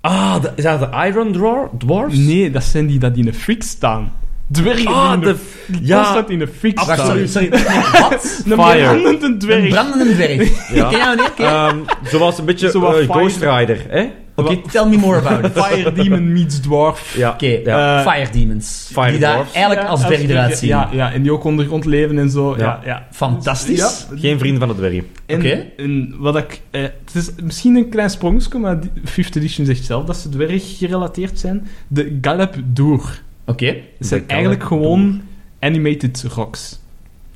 Ah, 0.00 0.42
de, 0.42 0.52
zijn 0.56 0.78
dat 0.80 0.92
de 0.92 1.06
Iron 1.08 1.32
Dwar- 1.32 1.70
Dwarfs? 1.78 2.16
Nee, 2.18 2.50
dat 2.50 2.64
zijn 2.64 2.86
die 2.86 2.98
dat 2.98 3.16
in 3.16 3.26
een 3.26 3.34
fik 3.34 3.62
staan. 3.62 4.12
Dwergen 4.52 4.86
Ah, 4.86 5.04
die, 5.06 5.14
in 5.14 5.20
de... 5.20 5.28
een, 5.28 5.38
die 5.78 5.86
ja. 5.86 6.00
constant 6.02 6.30
in 6.30 6.40
een 6.40 6.48
fik 6.58 6.80
Wacht, 6.80 7.06
sorry, 7.06 7.26
sorry. 7.26 7.48
Nee, 7.48 7.60
wat? 8.00 8.42
Een 8.44 8.52
brandende 8.54 9.26
Een 9.26 9.38
dwerg. 9.38 9.68
brandende 9.68 10.14
dwerg. 10.14 10.72
Ja. 10.74 10.90
Ja, 10.90 11.14
nee, 11.14 11.26
oké. 11.26 11.42
Ehm, 11.42 11.76
zoals 12.04 12.38
een 12.38 12.44
beetje 12.44 12.70
Zo 12.70 12.84
eh. 12.92 13.08
Ghost 13.10 13.42
Rider, 13.42 13.84
hè? 13.88 14.06
Oké, 14.38 14.60
tell 14.70 14.84
me 14.86 14.96
more 14.96 15.18
about 15.18 15.44
it. 15.44 15.52
Fire 15.64 15.92
Demon 15.92 16.32
meets 16.32 16.60
Dwarf. 16.60 17.14
Ja. 17.16 17.30
Oké, 17.30 17.46
ja. 17.64 18.04
Eh, 18.04 18.12
Fire 18.12 18.30
Demons. 18.32 18.88
Fire 18.92 19.10
die 19.10 19.20
daar 19.20 19.44
eigenlijk 19.52 19.80
Ja, 19.80 19.86
als 19.86 20.00
dwerg 20.00 20.22
eruit 20.22 20.56
zien. 20.58 20.68
Ja, 20.68 20.88
ja, 20.92 21.12
en 21.12 21.22
die 21.22 21.32
ook 21.32 21.44
ondergrond 21.44 21.84
leven 21.84 22.18
en 22.18 22.30
zo. 22.30 22.54
Ja, 22.56 22.62
Ja. 22.64 22.80
ja. 22.84 23.06
Fantastisch. 23.10 24.06
Ja. 24.10 24.16
Geen 24.18 24.38
vriend 24.38 24.58
van 24.58 24.68
de 24.68 24.74
dwergen. 24.74 25.06
En, 25.26 25.36
Oké. 25.38 25.66
en 25.76 26.14
wat 26.18 26.36
ik... 26.36 26.60
Eh, 26.70 26.82
het 26.82 27.14
is 27.14 27.30
misschien 27.42 27.76
een 27.76 27.88
klein 27.88 28.10
sprongetje, 28.10 28.58
maar 28.58 28.78
Fifth 29.04 29.36
Edition 29.36 29.66
zegt 29.66 29.84
zelf 29.84 30.04
dat 30.04 30.16
ze 30.16 30.28
dwerg 30.28 30.78
gerelateerd 30.78 31.38
zijn. 31.38 31.66
De 31.88 32.18
Galep 32.20 32.54
Doer. 32.64 33.22
Oké. 33.46 33.66
Het 33.98 34.06
zijn 34.06 34.24
eigenlijk 34.26 34.62
gewoon 34.62 35.20
animated 35.60 36.24
rocks. 36.34 36.80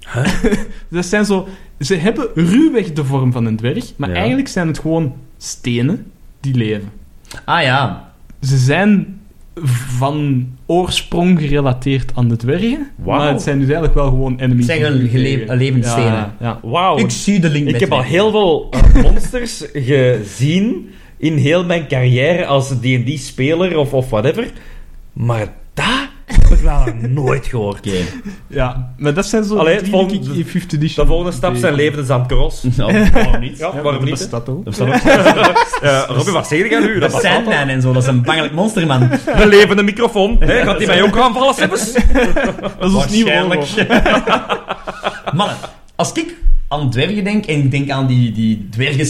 dat 0.90 1.04
zijn 1.06 1.24
zo... 1.24 1.48
Ze 1.78 1.94
hebben 1.94 2.28
ruwweg 2.34 2.92
de 2.92 3.04
vorm 3.04 3.32
van 3.32 3.46
een 3.46 3.56
dwerg, 3.56 3.92
maar 3.96 4.08
Ja. 4.08 4.14
eigenlijk 4.14 4.48
zijn 4.48 4.66
het 4.66 4.78
gewoon 4.78 5.14
stenen 5.36 6.06
die 6.40 6.54
leven. 6.54 6.90
Ah 7.44 7.62
ja. 7.62 8.12
Ze 8.40 8.56
zijn 8.58 9.20
van 9.98 10.48
oorsprong 10.66 11.40
gerelateerd 11.40 12.12
aan 12.14 12.28
de 12.28 12.36
dwergen, 12.36 12.90
Wauw. 12.96 13.18
maar 13.18 13.32
het 13.32 13.42
zijn 13.42 13.56
dus 13.58 13.64
eigenlijk 13.66 13.94
wel 13.94 14.08
gewoon 14.08 14.38
enemies. 14.38 14.66
Het 14.66 14.76
zijn 14.76 14.92
gele- 15.08 15.38
tegen- 15.38 15.56
levende 15.56 15.86
Ja, 15.86 15.92
stenen. 15.92 16.34
Ja, 16.40 16.60
Wauw. 16.62 16.98
Ik 16.98 17.10
zie 17.10 17.40
de 17.40 17.48
link 17.50 17.66
Ik 17.66 17.72
met 17.72 17.80
heb 17.80 17.92
al 17.92 18.02
heel 18.02 18.30
veel 18.30 18.68
eh, 18.70 18.94
monsters 19.02 19.64
gezien 19.72 20.90
in 21.16 21.36
heel 21.36 21.64
mijn 21.64 21.86
carrière 21.88 22.46
als 22.46 22.68
D&D-speler 22.68 23.78
of, 23.78 23.92
of 23.94 24.10
whatever. 24.10 24.50
Maar 25.12 25.52
dat 26.26 26.38
heb 26.48 26.58
ik 26.58 26.64
wel 26.64 26.84
nog 26.84 27.10
nooit 27.10 27.46
gehoord. 27.46 27.78
Oké. 27.78 27.96
ja, 28.46 28.92
maar 28.96 29.14
dat 29.14 29.26
zijn 29.26 29.44
zo 29.44 29.56
Allee, 29.56 29.74
het 29.74 29.82
die 29.84 29.92
volgende- 29.92 30.32
die 30.32 30.44
ik 30.44 30.54
in 30.54 30.62
5th 30.62 30.72
edition... 30.74 31.04
De 31.04 31.10
volgende 31.12 31.36
stap 31.36 31.56
zijn 31.56 31.74
levensandkroos. 31.74 32.62
Nou, 32.76 32.92
waarom 33.12 33.40
niet? 33.40 33.58
Ja, 33.58 33.66
Ja, 33.66 33.72
waarom 33.72 33.92
dat 33.92 34.00
niet? 34.02 34.10
bestaat 34.10 34.48
ook. 34.48 34.66
Er 34.66 34.72
staat 34.74 34.88
ook 34.88 34.98
Uh, 35.82 36.02
Robin, 36.08 36.32
wat 36.32 36.46
zeg 36.48 36.68
jij 36.70 36.80
nu? 36.80 36.98
Dat 36.98 37.12
bestaat. 37.12 37.32
Sandman 37.32 37.68
en 37.68 37.80
zo, 37.82 37.92
dat 37.92 38.02
is 38.02 38.08
een 38.08 38.22
bangelijk 38.22 38.52
monster, 38.54 38.86
man. 38.86 39.08
De 39.36 39.46
levende 39.46 39.82
microfoon. 39.82 40.36
Hè? 40.40 40.62
Gaat 40.64 40.78
die 40.78 40.86
mij 40.86 41.02
ook 41.02 41.18
aanvallen, 41.18 41.54
Seppes? 41.54 41.92
Dat 42.78 42.88
is 42.90 42.94
ons 42.94 43.10
nieuw. 43.10 43.26
Mannen, 45.34 45.56
als 45.96 46.12
ik 46.12 46.34
aan 46.68 46.90
dwergen 46.90 47.24
denk, 47.24 47.46
en 47.46 47.56
ik 47.58 47.70
denk 47.70 47.90
aan 47.90 48.06
die, 48.06 48.32
die 48.32 48.68
dwergen 48.70 49.06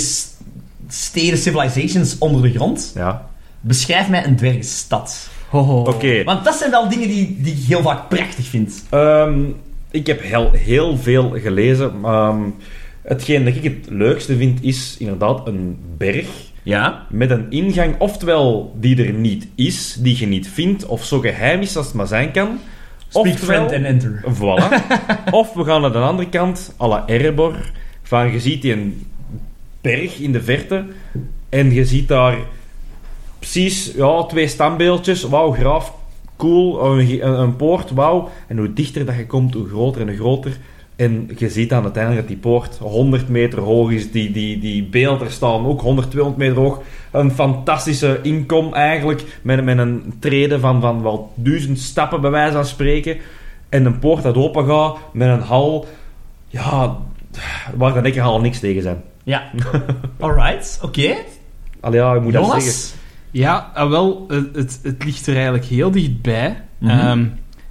steden, 0.89 1.39
civilizations 1.39 2.19
onder 2.19 2.43
de 2.43 2.51
grond, 2.51 2.93
Ja. 2.95 3.27
beschrijf 3.61 4.09
mij 4.09 4.25
een 4.27 4.37
dwergenstad. 4.37 5.29
Oké. 5.53 6.25
Want 6.25 6.45
dat 6.45 6.55
zijn 6.55 6.71
wel 6.71 6.89
dingen 6.89 7.09
die, 7.09 7.37
die 7.41 7.53
ik 7.53 7.63
heel 7.69 7.83
vaak 7.83 8.09
prachtig 8.09 8.47
vind. 8.47 8.85
Ehm, 8.91 9.41
ik 9.91 10.07
heb 10.07 10.23
heel, 10.23 10.51
heel 10.53 10.97
veel 10.97 11.31
gelezen. 11.43 11.93
Ehm, 12.05 12.41
hetgeen 13.03 13.45
dat 13.45 13.55
ik 13.55 13.65
het 13.65 13.87
leukste 13.89 14.37
vind, 14.37 14.63
is 14.63 14.97
inderdaad 14.99 15.47
een 15.47 15.79
berg 15.97 16.27
Ja? 16.63 17.07
met 17.11 17.31
een 17.31 17.47
ingang, 17.51 17.95
oftewel 17.99 18.75
die 18.81 19.05
er 19.07 19.13
niet 19.13 19.47
is, 19.55 19.97
die 20.01 20.19
je 20.19 20.27
niet 20.27 20.49
vindt, 20.49 20.87
of 20.87 21.05
zo 21.05 21.21
geheim 21.21 21.61
is 21.61 21.77
als 21.77 21.87
het 21.87 21.95
maar 21.95 22.07
zijn 22.07 22.31
kan. 22.33 22.59
Speak 23.09 23.27
Oftewel- 23.27 23.69
friend 23.69 23.73
and 23.73 23.85
enter. 24.03 24.25
Voilà. 24.35 24.75
of 25.31 25.53
we 25.55 25.65
gaan 25.65 25.81
naar 25.81 25.93
de 25.93 25.99
andere 25.99 26.29
kant, 26.29 26.75
à 26.81 26.87
la 26.89 27.03
Erebor, 27.07 27.55
van 28.03 28.33
je 28.33 28.41
ziet 28.41 28.63
die 28.63 28.73
een 28.73 29.07
berg 29.81 30.19
in 30.19 30.33
de 30.33 30.43
verte 30.43 30.85
en 31.49 31.73
je 31.73 31.85
ziet 31.85 32.09
daar 32.09 32.37
precies 33.41 33.93
ja, 33.95 34.25
twee 34.25 34.49
standbeeldjes. 34.49 35.23
Wauw, 35.23 35.53
graaf, 35.53 35.95
cool. 36.37 36.85
Een, 36.85 37.27
een, 37.27 37.41
een 37.41 37.57
poort, 37.57 37.91
wauw. 37.91 38.29
En 38.47 38.59
hoe 38.59 38.73
dichter 38.73 39.07
dat 39.07 39.17
je 39.17 39.27
komt, 39.27 39.55
hoe 39.55 39.69
groter 39.69 40.01
en 40.01 40.09
hoe 40.09 40.17
groter. 40.17 40.57
En 40.97 41.31
je 41.37 41.49
ziet 41.49 41.73
aan 41.73 41.83
uiteindelijk 41.83 42.23
dat 42.29 42.31
die 42.31 42.51
poort 42.51 42.79
100 42.79 43.29
meter 43.29 43.61
hoog 43.61 43.91
is. 43.91 44.11
Die, 44.11 44.31
die, 44.31 44.59
die 44.59 44.85
beelden 44.85 45.31
staan 45.31 45.67
ook 45.67 45.81
100, 45.81 46.11
200 46.11 46.43
meter 46.43 46.63
hoog. 46.63 46.81
Een 47.11 47.31
fantastische 47.31 48.19
inkom 48.23 48.75
eigenlijk. 48.75 49.39
Met, 49.43 49.65
met 49.65 49.79
een 49.79 50.15
treden 50.19 50.61
van, 50.61 50.81
van 50.81 51.03
wel 51.03 51.33
duizend 51.35 51.79
stappen 51.79 52.21
bij 52.21 52.31
wijze 52.31 52.53
van 52.53 52.65
spreken. 52.65 53.17
En 53.69 53.85
een 53.85 53.99
poort 53.99 54.23
dat 54.23 54.37
open 54.37 54.67
gaat 54.67 54.97
met 55.13 55.29
een 55.29 55.41
hal. 55.41 55.87
Ja, 56.49 56.97
waar 57.77 57.95
dan 57.95 58.07
ik 58.07 58.19
al 58.19 58.41
niks 58.41 58.61
tegen 58.61 58.83
zijn. 58.83 59.03
Ja. 59.23 59.51
Alright, 60.21 60.79
oké. 60.83 61.15
Allee, 61.81 62.01
ja, 62.01 62.15
ik 62.15 62.23
moet 62.23 62.33
dat 62.33 62.63
zeggen. 62.63 63.00
Ja, 63.31 63.71
ah, 63.75 63.91
wel, 63.91 64.25
het, 64.29 64.57
het, 64.57 64.81
het 64.83 65.05
ligt 65.05 65.27
er 65.27 65.35
eigenlijk 65.35 65.65
heel 65.65 65.91
dichtbij. 65.91 66.63
Mhm. 66.79 66.91
Ehm, 66.91 67.25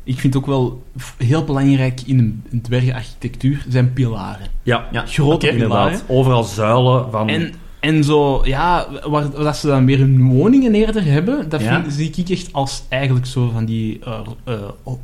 ik 0.04 0.20
vind 0.20 0.36
ook 0.36 0.46
wel 0.46 0.84
heel 1.18 1.44
belangrijk 1.44 2.02
in 2.06 2.44
een, 2.52 2.62
dwergenarchitectuur 2.62 3.66
zijn 3.70 3.94
pilaren. 3.94 4.48
Ja, 4.64 4.88
Ja, 4.92 5.06
Grote 5.06 5.48
pilaren. 5.48 5.64
inderdaad. 5.64 6.04
Overal 6.08 6.44
zuilen 6.44 7.12
van... 7.12 7.30
En, 7.30 7.54
en 7.80 8.04
zo, 8.04 8.42
ja, 8.46 8.88
waar, 8.92 9.30
waar 9.32 9.44
dat 9.44 9.58
ze 9.58 9.68
dan 9.68 9.86
weer 9.86 9.98
hun 9.98 10.28
woningen 10.28 10.74
eerder 10.74 11.04
hebben, 11.06 11.50
dat 11.50 11.62
Ja. 11.62 11.82
vind, 11.82 11.94
zie 11.94 12.12
ik 12.16 12.30
echt 12.30 12.54
als 12.54 12.84
eigenlijk 12.90 13.26
zo 13.26 13.50
van 13.54 13.66
die 13.66 14.00
eh 14.04 14.20
eh, 14.44 14.54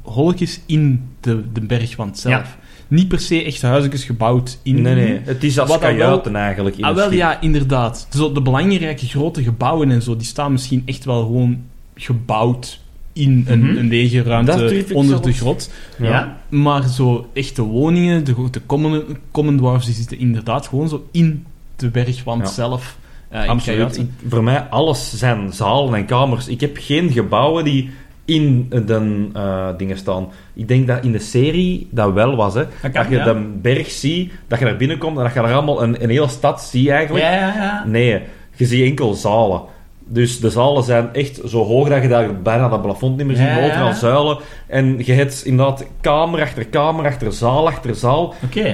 holletjes 0.02 0.60
in 0.66 1.10
de, 1.20 1.44
de 1.54 1.62
bergwand 1.62 2.18
zelf. 2.20 2.34
Ja. 2.34 2.56
Niet 2.88 3.08
per 3.08 3.20
se 3.20 3.44
echt 3.44 3.62
huisjes 3.62 4.04
gebouwd 4.04 4.58
in. 4.64 4.82
Nee, 4.82 4.96
nee. 4.96 5.20
Het 5.24 5.44
is 5.44 5.60
als 5.60 5.78
kajuiten 5.80 6.36
eigenlijk. 6.36 6.78
In 6.78 6.84
Ah, 6.84 6.96
wel, 6.96 7.12
ja, 7.14 7.42
inderdaad. 7.42 8.08
Zo, 8.10 8.32
de 8.32 8.42
belangrijke 8.42 9.06
grote 9.08 9.44
gebouwen 9.44 9.92
en 9.92 10.02
zo, 10.02 10.16
die 10.16 10.26
staan 10.28 10.52
misschien 10.52 10.82
echt 10.86 11.06
wel 11.06 11.22
gewoon 11.22 11.62
gebouwd 11.96 12.80
in 13.14 13.46
een, 13.48 13.60
Mhm. 13.66 13.78
een 13.78 13.88
lege 13.88 14.22
ruimte 14.24 14.86
onder 14.94 15.22
de 15.22 15.32
grot. 15.34 15.72
Ja. 15.98 16.38
Maar 16.50 16.88
zo 16.88 17.30
echte 17.34 17.62
woningen, 17.62 18.24
de, 18.24 18.34
de 18.52 18.62
common, 18.66 19.04
common 19.32 19.58
dwarfs, 19.58 19.86
die 19.86 19.96
zitten 19.96 20.20
inderdaad 20.20 20.68
gewoon 20.68 20.90
zo 20.90 21.06
in 21.12 21.46
de 21.76 21.90
bergwand 21.90 22.42
Ja. 22.42 22.48
zelf. 22.48 22.98
in 23.32 23.48
Absoluut. 23.50 23.98
Ik- 23.98 24.10
voor 24.30 24.44
mij, 24.44 24.60
alles 24.70 25.18
zijn 25.18 25.54
zalen 25.54 25.94
en 25.96 26.06
kamers. 26.06 26.48
Ik 26.48 26.62
heb 26.62 26.78
geen 26.80 27.12
gebouwen 27.12 27.64
die 27.64 27.90
in 28.26 28.70
de 28.70 29.28
eh, 29.34 29.68
dingen 29.78 29.98
staan. 29.98 30.28
Ik 30.54 30.68
denk 30.68 30.88
dat 30.88 31.04
in 31.04 31.12
de 31.12 31.20
serie 31.20 31.88
dat 31.92 32.14
wel 32.14 32.36
was. 32.36 32.54
Hè. 32.54 32.66
kan, 32.82 32.92
dat 32.92 33.10
je 33.10 33.16
ja. 33.16 33.24
de 33.24 33.52
berg 33.62 33.92
ziet, 33.92 34.32
dat 34.48 34.60
je 34.60 34.66
daar 34.66 34.78
binnenkomt 34.78 35.18
en 35.18 35.24
dat 35.24 35.34
je 35.34 35.40
daar 35.40 35.54
allemaal 35.54 35.84
een, 35.84 36.04
een 36.04 36.10
hele 36.10 36.28
stad 36.28 36.62
ziet 36.62 36.90
eigenlijk. 36.90 37.26
Ja, 37.26 37.32
ja, 37.32 37.54
ja. 37.56 37.84
Nee, 37.86 38.22
je 38.56 38.66
ziet 38.66 38.84
enkel 38.84 39.14
zalen. 39.14 39.62
Dus 40.08 40.40
de 40.40 40.50
zalen 40.50 40.84
zijn 40.84 41.14
echt 41.14 41.42
zo 41.46 41.64
hoog 41.64 41.90
dat 41.90 42.02
je 42.02 42.08
daar 42.08 42.42
bijna 42.42 42.70
dat 42.70 42.82
plafond 42.82 43.18
niet 43.18 43.26
meer 43.26 43.36
ziet. 43.36 43.58
Overal 43.64 43.94
zuilen. 43.94 44.38
En 44.68 44.96
je 45.06 45.14
hebt 45.14 45.46
inderdaad 45.46 45.86
kamer 46.02 46.42
achter 46.42 46.66
kamer 46.66 47.06
achter 47.06 47.34
zaal 47.34 47.68
achter 47.68 47.96
zaal. 47.96 48.34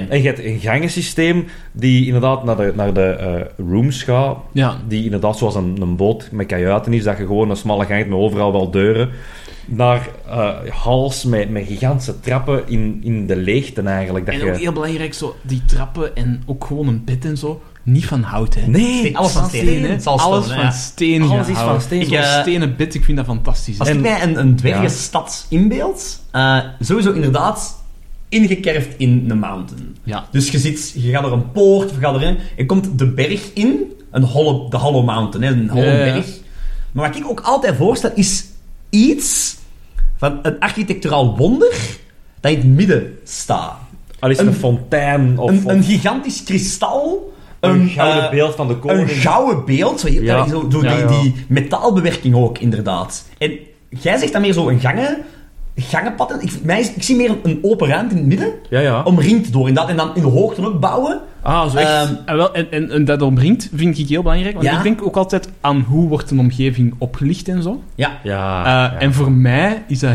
En 0.09 0.21
je 0.21 0.27
hebt 0.27 0.43
een 0.43 0.59
gangensysteem 0.59 1.47
die 1.71 2.05
inderdaad 2.05 2.43
naar 2.43 2.57
de, 2.57 2.71
naar 2.75 2.93
de 2.93 3.05
eh, 3.05 3.65
rooms 3.69 4.03
gaat. 4.03 4.37
Ja, 4.51 4.75
Die 4.87 5.03
inderdaad 5.03 5.37
zoals 5.37 5.55
een, 5.55 5.77
een 5.81 5.95
boot 5.95 6.29
met 6.31 6.45
kajuiten 6.45 6.93
is, 6.93 7.03
dat 7.03 7.17
je 7.17 7.25
gewoon 7.25 7.49
een 7.49 7.55
smalle 7.55 7.85
gang 7.85 7.97
hebt 7.97 8.09
met 8.09 8.19
overal 8.19 8.51
wel 8.51 8.71
deuren. 8.71 9.09
Naar 9.65 10.09
eh 10.29 10.49
hals 10.69 11.23
met, 11.23 11.49
met 11.49 11.65
gigantische 11.67 12.19
trappen 12.19 12.63
in, 12.67 12.99
in 13.03 13.27
de 13.27 13.35
leegte 13.35 13.81
eigenlijk. 13.81 14.25
Dat 14.25 14.35
en 14.35 14.45
je... 14.45 14.51
ook 14.51 14.59
heel 14.59 14.71
belangrijk, 14.71 15.13
zo, 15.13 15.35
die 15.41 15.61
trappen 15.65 16.15
en 16.15 16.43
ook 16.45 16.65
gewoon 16.65 16.87
een 16.87 17.03
bed 17.03 17.25
en 17.25 17.37
zo, 17.37 17.61
niet 17.83 18.05
van 18.05 18.21
hout, 18.21 18.53
hè. 18.55 18.67
Nee, 18.67 19.17
Alles 19.17 19.31
van 19.31 19.47
steen, 19.47 19.83
hè? 19.83 19.97
Alles 20.03 20.47
van 20.47 20.57
ja. 20.59 20.71
steen 20.71 21.21
Alles 21.21 21.47
is 21.47 21.57
van 21.57 21.81
steen. 21.81 22.05
Zo'n 22.05 22.17
Ik, 22.17 22.23
stenen 22.41 22.75
bed, 22.75 22.93
ik 22.93 23.03
vind 23.03 23.17
dat 23.17 23.25
fantastisch. 23.25 23.79
Als 23.79 23.89
En- 23.89 23.95
ik 23.95 24.01
mij 24.01 24.23
een, 24.23 24.39
een 24.39 24.55
dwergenstad 24.55 25.45
inbeeld, 25.49 26.21
eh, 26.31 26.57
sowieso 26.79 27.11
inderdaad 27.11 27.83
ingekerfd 28.29 28.93
in 28.97 29.25
een 29.27 29.39
mountain. 29.39 29.95
ja. 30.03 30.25
Dus 30.31 30.51
je, 30.51 30.59
zit, 30.59 30.93
je 30.97 31.09
gaat 31.11 31.23
er 31.25 31.31
een 31.31 31.51
poort, 31.51 31.89
je 31.89 31.97
gaat 31.99 32.15
erin, 32.15 32.37
je 32.57 32.65
komt 32.65 32.99
de 32.99 33.07
berg 33.07 33.53
in, 33.53 33.79
een 34.11 34.23
holle, 34.23 34.69
de 34.69 34.77
Hollow 34.77 35.05
Mountain, 35.05 35.53
hè, 35.53 35.61
een 35.61 35.69
holle 35.69 35.85
Ja, 35.85 36.05
ja. 36.05 36.13
berg. 36.13 36.27
Maar 36.91 37.07
wat 37.07 37.17
ik 37.17 37.27
ook 37.29 37.39
altijd 37.39 37.75
voorstel, 37.75 38.11
is 38.15 38.45
iets 38.91 39.57
van 40.17 40.39
een 40.41 40.59
architecturaal 40.59 41.37
wonder 41.37 41.73
dat 42.39 42.51
in 42.51 42.57
het 42.57 42.67
midden 42.67 43.17
staat. 43.23 43.77
Al 44.19 44.29
is 44.29 44.37
het 44.37 44.47
een, 44.47 44.53
een- 44.53 44.59
fontein 44.59 45.37
of, 45.37 45.49
Een, 45.49 45.65
of 45.65 45.71
een 45.71 45.83
gigantisch 45.83 46.43
kristal, 46.43 47.33
een 47.59 47.89
gouden 47.89 48.23
eh, 48.23 48.29
beeld 48.29 48.55
van 48.55 48.67
de 48.67 48.73
Een 48.73 48.79
koning. 48.79 49.09
gouden 49.11 49.65
beeld, 49.65 49.99
zo, 49.99 50.07
Ja. 50.09 50.47
zo, 50.47 50.67
zo 50.71 50.83
Ja, 50.83 50.95
die, 51.07 51.15
ja. 51.15 51.21
die 51.21 51.45
metaalbewerking 51.47 52.35
ook, 52.35 52.57
inderdaad. 52.57 53.25
En 53.37 53.51
jij 53.89 54.17
zegt 54.17 54.31
dan 54.33 54.41
meer 54.41 54.53
zo 54.53 54.69
een 54.69 54.79
gangen, 54.79 55.17
gangenpad. 55.75 56.35
Ik, 56.43 56.63
mij 56.63 56.79
is, 56.79 56.93
ik 56.93 57.03
zie 57.03 57.15
meer 57.15 57.29
een, 57.29 57.39
een 57.43 57.59
open 57.61 57.87
ruimte 57.87 58.11
in 58.15 58.17
het 58.19 58.27
midden, 58.27 58.51
Ja, 58.69 58.79
ja. 58.79 59.03
omringd 59.03 59.51
door 59.53 59.67
inderdaad. 59.67 59.89
En 59.91 59.97
dan 59.97 60.15
in 60.15 60.21
de 60.21 60.27
hoogte 60.27 60.65
ook 60.65 60.79
bouwen. 60.79 61.19
Ah, 61.41 61.69
zo 61.71 61.77
echt. 61.77 61.89
Ehm, 61.89 62.13
En, 62.25 62.37
wel, 62.37 62.53
en, 62.53 62.71
en, 62.71 62.91
en 62.91 63.05
dat 63.05 63.21
omringt 63.21 63.69
vind 63.73 63.97
ik 63.97 64.07
heel 64.07 64.21
belangrijk, 64.21 64.53
want 64.53 64.65
Ja. 64.65 64.77
ik 64.77 64.83
denk 64.83 65.01
ook 65.05 65.15
altijd 65.15 65.49
aan 65.61 65.79
hoe 65.87 66.07
wordt 66.07 66.31
een 66.31 66.39
omgeving 66.39 66.93
opgelicht 66.97 67.47
en 67.47 67.61
zo. 67.63 67.81
ja. 67.95 68.19
ja, 68.23 68.59
Eh, 68.59 68.65
ja. 68.93 68.99
En 68.99 69.13
voor 69.13 69.31
mij 69.31 69.83
is 69.87 69.99
dat, 69.99 70.11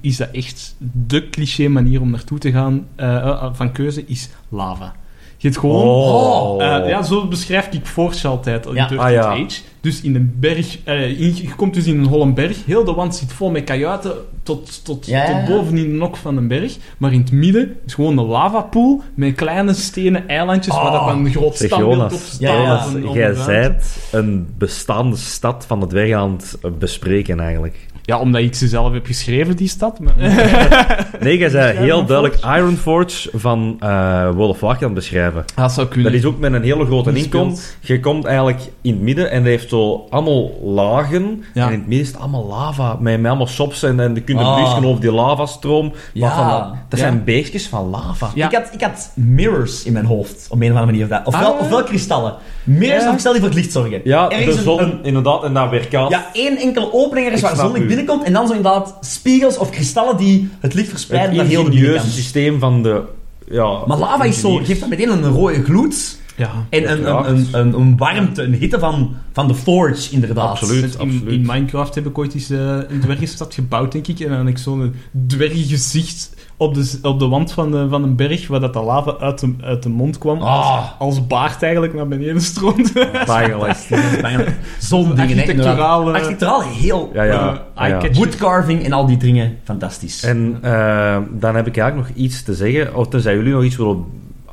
is 0.00 0.16
dat 0.16 0.28
echt 0.32 0.74
de 1.06 1.28
cliché 1.28 1.68
manier 1.68 2.00
om 2.00 2.10
naartoe 2.10 2.38
te 2.38 2.52
gaan 2.52 2.86
eh, 2.96 3.16
eh, 3.16 3.44
van 3.52 3.72
keuze, 3.72 4.04
is 4.06 4.28
lava. 4.48 4.92
Je 5.36 5.46
hebt 5.48 5.60
gewoon... 5.60 5.82
Oh. 5.86 6.62
Eh, 6.64 6.88
ja, 6.88 7.02
zo 7.02 7.26
beschrijf 7.26 7.66
ik 7.70 7.86
Forge 7.86 8.28
altijd 8.28 8.66
in 8.66 8.74
Ja. 8.74 8.88
Ah, 8.96 9.10
ja. 9.10 9.24
Age. 9.26 9.60
Dus 9.80 10.00
in 10.00 10.14
een 10.14 10.34
berg... 10.36 10.78
eh, 10.84 11.20
in- 11.20 11.36
je 11.36 11.54
komt 11.56 11.74
dus 11.74 11.86
in 11.86 11.98
een 11.98 12.06
holle 12.06 12.32
berg. 12.32 12.64
Heel 12.66 12.84
de 12.84 12.92
wand 12.92 13.14
zit 13.16 13.32
vol 13.32 13.50
met 13.50 13.64
kajuiten 13.64 14.12
tot, 14.42 14.84
tot, 14.84 15.06
Ja, 15.06 15.24
ja, 15.24 15.30
ja. 15.30 15.38
tot 15.46 15.54
boven 15.56 15.76
in 15.76 15.82
de 15.90 15.96
nok 15.96 16.16
van 16.16 16.36
een 16.36 16.48
berg. 16.48 16.76
Maar 16.98 17.12
in 17.12 17.20
het 17.20 17.32
midden 17.32 17.76
is 17.86 17.94
gewoon 17.94 18.18
een 18.18 18.24
lavapool 18.24 19.02
met 19.14 19.34
kleine 19.34 19.74
stenen 19.74 20.28
eilandjes 20.28 20.74
waar 20.74 20.92
dat 20.92 21.06
dan 21.06 21.24
een 21.24 21.32
groot 21.32 21.54
standbeeld 21.54 21.92
op 21.92 21.98
Jonas, 22.10 22.30
staat. 22.30 22.92
Jonas, 22.92 23.14
jij 23.14 23.34
zijt 23.34 24.08
een 24.12 24.46
bestaande 24.58 25.16
stad 25.16 25.64
van 25.66 25.80
de 25.80 25.86
dwerg 25.86 26.12
aan 26.14 26.40
het 26.62 26.78
bespreken 26.78 27.40
eigenlijk. 27.40 27.76
Ja, 28.10 28.18
omdat 28.18 28.40
ik 28.40 28.54
ze 28.54 28.68
zelf 28.68 28.92
heb 28.92 29.06
geschreven, 29.06 29.56
die 29.56 29.68
stad. 29.68 29.98
Maar... 30.00 30.14
Nee, 31.20 31.38
jij 31.38 31.48
zei 31.48 31.76
heel 31.76 32.04
duidelijk 32.04 32.44
Ironforge 32.44 33.30
van 33.32 33.76
eh 33.80 34.30
World 34.34 34.50
of 34.50 34.60
Warcraft 34.60 34.82
aan 34.82 34.84
het 34.84 34.94
beschrijven. 34.94 35.44
dat 35.54 35.72
zou 35.72 35.86
kunnen. 35.86 36.12
Dat 36.12 36.20
is 36.20 36.26
ook 36.26 36.38
met 36.38 36.52
een 36.52 36.62
hele 36.62 36.84
grote 36.84 37.12
inkom. 37.12 37.54
Je 37.80 38.00
komt 38.00 38.24
eigenlijk 38.24 38.60
in 38.82 38.92
het 38.92 39.00
midden 39.02 39.30
en 39.30 39.36
dat 39.38 39.46
heeft 39.46 39.68
zo 39.68 40.06
allemaal 40.10 40.50
lagen. 40.64 41.44
Ja. 41.54 41.66
En 41.66 41.72
in 41.72 41.78
het 41.78 41.88
midden 41.88 42.00
is 42.06 42.06
het 42.08 42.18
allemaal 42.18 42.46
lava. 42.46 42.96
Met, 43.00 43.20
met 43.20 43.26
allemaal 43.30 43.46
shops 43.48 43.82
en, 43.82 44.00
en 44.00 44.14
je 44.14 44.20
kunt 44.20 44.38
Ah. 44.38 44.54
blusken 44.56 44.84
over 44.84 45.00
die 45.00 45.12
lavastroom. 45.12 45.92
Ja. 46.12 46.34
Van, 46.36 46.76
dat 46.88 46.98
Ja. 46.98 47.04
zijn 47.06 47.24
beestjes 47.24 47.66
van 47.68 47.88
lava. 47.90 48.30
Ja. 48.34 48.46
Ik, 48.46 48.54
had, 48.54 48.68
ik 48.72 48.80
had 48.82 49.10
mirrors 49.14 49.84
in 49.84 49.92
mijn 49.92 50.04
hoofd, 50.04 50.46
op 50.50 50.60
een 50.60 50.72
of 50.72 50.78
andere 50.78 50.98
manier. 51.06 51.20
Ofwel, 51.24 51.54
Ah. 51.54 51.60
ofwel 51.60 51.82
kristallen. 51.82 52.34
Mirrors 52.64 53.02
Ja. 53.04 53.12
of 53.12 53.18
stel 53.20 53.32
die 53.32 53.40
voor 53.40 53.50
het 53.50 53.58
licht 53.58 53.72
zorgen. 53.72 54.00
Ja, 54.04 54.28
Ergens 54.30 54.46
de 54.46 54.52
een- 54.52 54.62
zon, 54.62 54.80
een- 54.82 54.98
inderdaad, 55.02 55.44
en 55.44 55.54
daar 55.54 55.70
weerkaatst. 55.70 56.10
ja, 56.12 56.26
één 56.32 56.56
enkele 56.56 56.92
opening 56.92 57.28
Ik 57.34 57.40
waar 57.40 57.56
zonlicht 57.56 57.84
u. 57.84 57.88
binnenkomt 58.00 58.26
en 58.26 58.32
dan 58.32 58.46
zo 58.46 58.54
inderdaad 58.54 58.96
spiegels 59.00 59.58
of 59.58 59.70
kristallen 59.70 60.16
die 60.16 60.48
het 60.60 60.74
licht 60.74 60.88
verspreiden 60.88 61.36
naar 61.36 61.46
heel 61.46 61.70
de 61.70 62.00
systeem 62.08 62.58
van 62.58 62.82
de... 62.82 63.02
Ja, 63.50 63.82
Maar 63.86 63.98
lava 63.98 64.24
is 64.24 64.40
zo, 64.40 64.56
geeft 64.56 64.80
dat 64.80 64.88
meteen 64.88 65.10
een 65.10 65.24
rode 65.24 65.62
gloed 65.62 66.18
Ja. 66.36 66.66
en 66.70 66.90
een, 66.90 67.06
een, 67.06 67.28
een, 67.28 67.48
een, 67.52 67.74
een 67.80 67.96
warmte, 67.96 68.42
een 68.42 68.54
hitte 68.54 68.78
van, 68.78 69.14
van 69.32 69.48
de 69.48 69.54
forge, 69.54 70.12
inderdaad. 70.12 70.48
Absoluut. 70.48 70.82
Dus 70.82 70.94
in, 70.94 71.00
absoluut. 71.00 71.32
in 71.32 71.46
Minecraft 71.46 71.94
heb 71.94 72.06
ik 72.06 72.18
ooit 72.18 72.34
eens 72.34 72.50
eh, 72.50 72.76
een 72.88 73.00
dwergenstad 73.00 73.54
gebouwd, 73.54 73.92
denk 73.92 74.06
ik. 74.06 74.20
En 74.20 74.28
dan 74.28 74.38
had 74.38 74.48
ik 74.48 74.58
zo'n 74.58 74.94
dwergengezicht 75.26 76.30
op 76.60 76.74
de, 76.74 76.98
op 77.02 77.18
de 77.18 77.28
wand 77.28 77.52
van, 77.52 77.70
de, 77.70 77.88
van 77.88 78.02
een 78.02 78.16
berg, 78.16 78.48
waar 78.48 78.60
dat 78.60 78.72
de 78.72 78.80
lava 78.80 79.16
uit 79.20 79.38
de, 79.38 79.54
uit 79.60 79.82
de 79.82 79.88
mond 79.88 80.18
kwam. 80.18 80.42
Ah. 80.42 80.84
Als, 80.98 81.26
baard 81.26 81.62
eigenlijk 81.62 81.94
naar 81.94 82.08
beneden 82.08 82.40
stroomde. 82.40 83.10
Bijgelijk. 83.26 83.78
Zo'n 84.78 85.14
dingen, 85.14 85.20
Architecturaal, 85.20 86.08
eh, 86.08 86.14
Architecturaal 86.14 86.62
heel... 86.62 87.10
Ja, 87.12 87.22
ja. 87.22 87.62
Eh, 87.74 87.88
ja. 87.88 88.12
Woodcarving 88.12 88.84
en 88.84 88.92
al 88.92 89.06
die 89.06 89.16
dingen, 89.16 89.58
fantastisch. 89.64 90.22
En 90.22 90.58
eh, 90.62 91.18
dan 91.30 91.54
heb 91.54 91.66
ik 91.66 91.76
eigenlijk 91.76 92.08
nog 92.08 92.24
iets 92.24 92.42
te 92.42 92.54
zeggen. 92.54 92.94
Of 92.94 93.08
tenzij 93.08 93.34
jullie 93.34 93.52
nog 93.52 93.64
iets 93.64 93.76
willen 93.76 94.04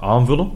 aanvullen. 0.01 0.51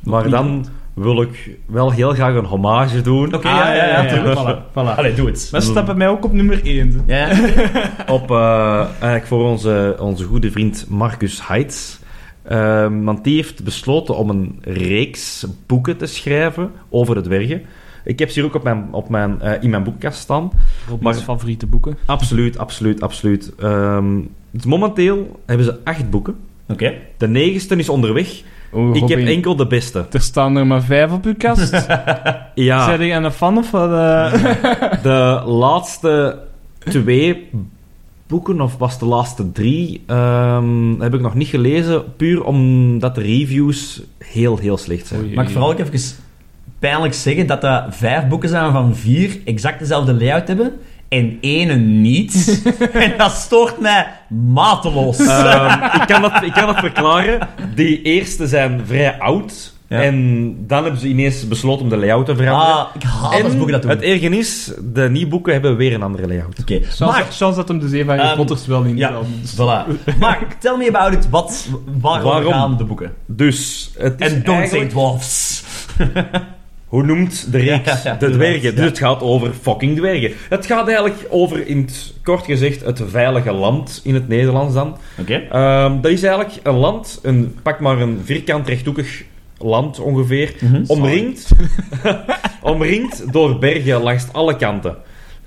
Maar 0.00 0.30
dan 0.30 0.66
wil 0.94 1.22
ik 1.22 1.50
wel 1.66 1.90
heel 1.92 2.10
graag 2.12 2.34
een 2.34 2.44
hommage 2.44 3.00
doen. 3.00 3.34
Oké, 3.34 3.48
ja, 3.48 3.74
ja, 3.74 3.84
ja, 3.86 4.06
tuurlijk. 4.08 4.38
Voilà, 4.38 4.70
voilà. 4.70 4.96
Allee, 4.96 5.14
doe 5.14 5.26
het. 5.26 5.48
Dat 5.50 5.62
staat 5.62 5.86
bij 5.86 5.94
mij 5.94 6.08
ook 6.08 6.24
op 6.24 6.32
nummer 6.32 6.64
1. 6.64 7.02
Ja. 7.06 7.28
Op, 8.08 8.30
eh, 8.30 8.78
eigenlijk 8.90 9.26
voor 9.26 9.44
onze, 9.44 9.96
onze 10.00 10.24
goede 10.24 10.50
vriend 10.50 10.86
Marcus 10.88 11.46
Heitz. 11.48 11.98
Ehm, 12.42 13.02
want 13.02 13.24
die 13.24 13.34
heeft 13.34 13.64
besloten 13.64 14.16
om 14.16 14.30
een 14.30 14.58
reeks 14.62 15.46
boeken 15.66 15.96
te 15.96 16.06
schrijven 16.06 16.70
over 16.90 17.14
de 17.14 17.20
dwergen. 17.20 17.62
Ik 18.04 18.18
heb 18.18 18.28
ze 18.30 18.34
hier 18.40 18.48
ook 18.48 18.54
op 18.54 18.62
mijn, 18.62 18.88
op 18.90 19.08
mijn, 19.08 19.40
eh, 19.40 19.62
in 19.62 19.70
mijn 19.70 19.82
boekkast 19.82 20.18
staan. 20.18 20.50
Robins 20.88 21.16
Maar- 21.16 21.24
favoriete 21.24 21.66
boeken. 21.66 21.96
Absoluut, 22.06 22.58
absoluut, 22.58 23.02
absoluut. 23.02 23.52
Ehm, 23.58 24.20
dus 24.50 24.64
momenteel 24.64 25.40
hebben 25.46 25.66
ze 25.66 25.78
acht 25.84 26.10
boeken. 26.10 26.34
Oké. 26.68 26.92
De 27.16 27.28
negenste 27.28 27.76
is 27.76 27.88
onderweg. 27.88 28.42
Oh, 28.74 28.96
Ik 28.96 29.08
heb 29.08 29.18
enkel 29.18 29.56
de 29.56 29.66
beste. 29.66 30.06
Er 30.12 30.20
staan 30.20 30.56
er 30.56 30.66
maar 30.66 30.82
vijf 30.82 31.12
op 31.12 31.24
uw 31.24 31.34
kast. 31.38 31.72
Ja. 32.54 32.84
Zijn 32.84 33.06
jij 33.06 33.16
een 33.16 33.30
fan 33.30 33.58
of 33.58 33.70
wat? 33.70 33.90
eh? 33.90 34.32
De 35.02 35.42
laatste 35.46 36.38
twee 36.78 37.48
boeken, 38.26 38.60
of 38.60 38.76
was 38.76 38.98
de 38.98 39.04
laatste 39.04 39.52
drie, 39.52 40.02
ehm, 40.06 41.00
heb 41.00 41.14
ik 41.14 41.20
nog 41.20 41.34
niet 41.34 41.48
gelezen. 41.48 42.02
Puur 42.16 42.44
omdat 42.44 43.14
de 43.14 43.20
reviews 43.20 44.02
heel, 44.18 44.58
heel 44.58 44.76
slecht 44.76 45.06
zijn. 45.06 45.20
Oei. 45.20 45.34
Mag 45.34 45.44
ik 45.44 45.50
vooral 45.50 45.70
ook 45.72 45.78
even 45.78 46.00
pijnlijk 46.78 47.14
zeggen 47.14 47.46
dat 47.46 47.64
er 47.64 47.84
vijf 47.90 48.28
boeken 48.28 48.48
zijn 48.48 48.72
van 48.72 48.96
vier 48.96 49.38
exact 49.44 49.78
dezelfde 49.78 50.14
layout 50.14 50.48
hebben 50.48 50.72
en 51.14 51.38
ene 51.40 51.74
niet. 51.74 52.62
en 52.92 53.12
dat 53.16 53.32
stoort 53.32 53.80
mij 53.80 54.06
mateloos. 54.28 55.18
Ehm, 55.18 55.84
ik, 56.00 56.06
kan 56.06 56.22
dat, 56.22 56.42
ik 56.42 56.52
kan 56.52 56.66
dat 56.66 56.78
verklaren. 56.78 57.48
Die 57.74 58.02
eerste 58.02 58.46
zijn 58.46 58.82
vrij 58.86 59.18
oud. 59.18 59.72
Ja. 59.88 60.02
En 60.02 60.56
dan 60.66 60.82
hebben 60.82 61.00
ze 61.00 61.08
ineens 61.08 61.48
besloten 61.48 61.82
om 61.82 61.88
de 61.88 61.96
layout 61.96 62.26
te 62.26 62.36
veranderen. 62.36 62.74
ah, 62.74 62.86
ik 62.94 63.02
haat 63.02 63.42
als 63.42 63.52
en 63.52 63.56
boeken 63.58 63.72
dat 63.72 63.82
doen. 63.82 63.90
het 63.90 64.02
erge 64.02 64.28
is, 64.28 64.72
de 64.92 65.10
nieuwe 65.10 65.28
boeken 65.28 65.52
hebben 65.52 65.76
weer 65.76 65.94
een 65.94 66.02
andere 66.02 66.26
layout. 66.26 66.58
Oké, 66.60 66.80
Zoals, 66.88 67.14
maar... 67.14 67.26
zoals 67.30 67.56
dat 67.56 67.68
hem 67.68 67.78
de 67.78 67.88
zee 67.88 68.04
van 68.04 68.16
Ehm, 68.16 68.36
Potters 68.36 68.66
wel 68.66 68.82
in 68.82 68.96
Ja, 68.96 69.12
voilà. 69.56 70.16
Maar 70.18 70.38
tell 70.60 70.76
me 70.76 70.88
about 70.88 71.12
it. 71.12 71.30
Wat, 71.30 71.68
waarom, 72.00 72.30
Waarom? 72.30 72.52
gaan 72.52 72.76
de 72.76 72.84
boeken? 72.84 73.12
Dus, 73.26 73.90
het 73.98 74.20
is 74.20 74.32
En 74.32 74.42
don't 74.42 74.68
say 74.68 74.86
dwarfs. 74.86 75.62
Hoe 76.94 77.02
noemt 77.04 77.52
de 77.52 77.58
reeks 77.68 78.02
Ja, 78.02 78.10
ja, 78.10 78.14
de 78.18 78.30
dwergen? 78.30 78.62
ja. 78.70 78.76
Dus 78.76 78.84
het 78.84 78.98
gaat 78.98 79.20
over 79.22 79.52
fucking 79.60 79.96
dwergen. 79.96 80.32
Het 80.48 80.66
gaat 80.66 80.86
eigenlijk 80.86 81.26
over, 81.28 81.66
in 81.66 81.78
het 81.80 82.14
kort 82.22 82.44
gezegd, 82.44 82.84
het 82.84 83.02
veilige 83.06 83.52
land 83.52 84.00
in 84.04 84.14
het 84.14 84.28
Nederlands 84.28 84.74
dan. 84.74 84.96
Oké. 85.20 85.34
Ehm, 85.50 86.00
dat 86.00 86.10
is 86.10 86.22
eigenlijk 86.22 86.54
een 86.62 86.74
land, 86.74 87.18
een, 87.22 87.54
pak 87.62 87.80
maar 87.80 88.00
een 88.00 88.20
vierkant 88.24 88.68
rechthoekig 88.68 89.22
land 89.58 90.00
ongeveer, 90.00 90.54
Mhm. 90.60 90.82
omringd, 90.86 91.50
omringd 92.62 93.32
door 93.32 93.58
bergen 93.58 94.02
langs 94.02 94.26
alle 94.32 94.56
kanten. 94.56 94.96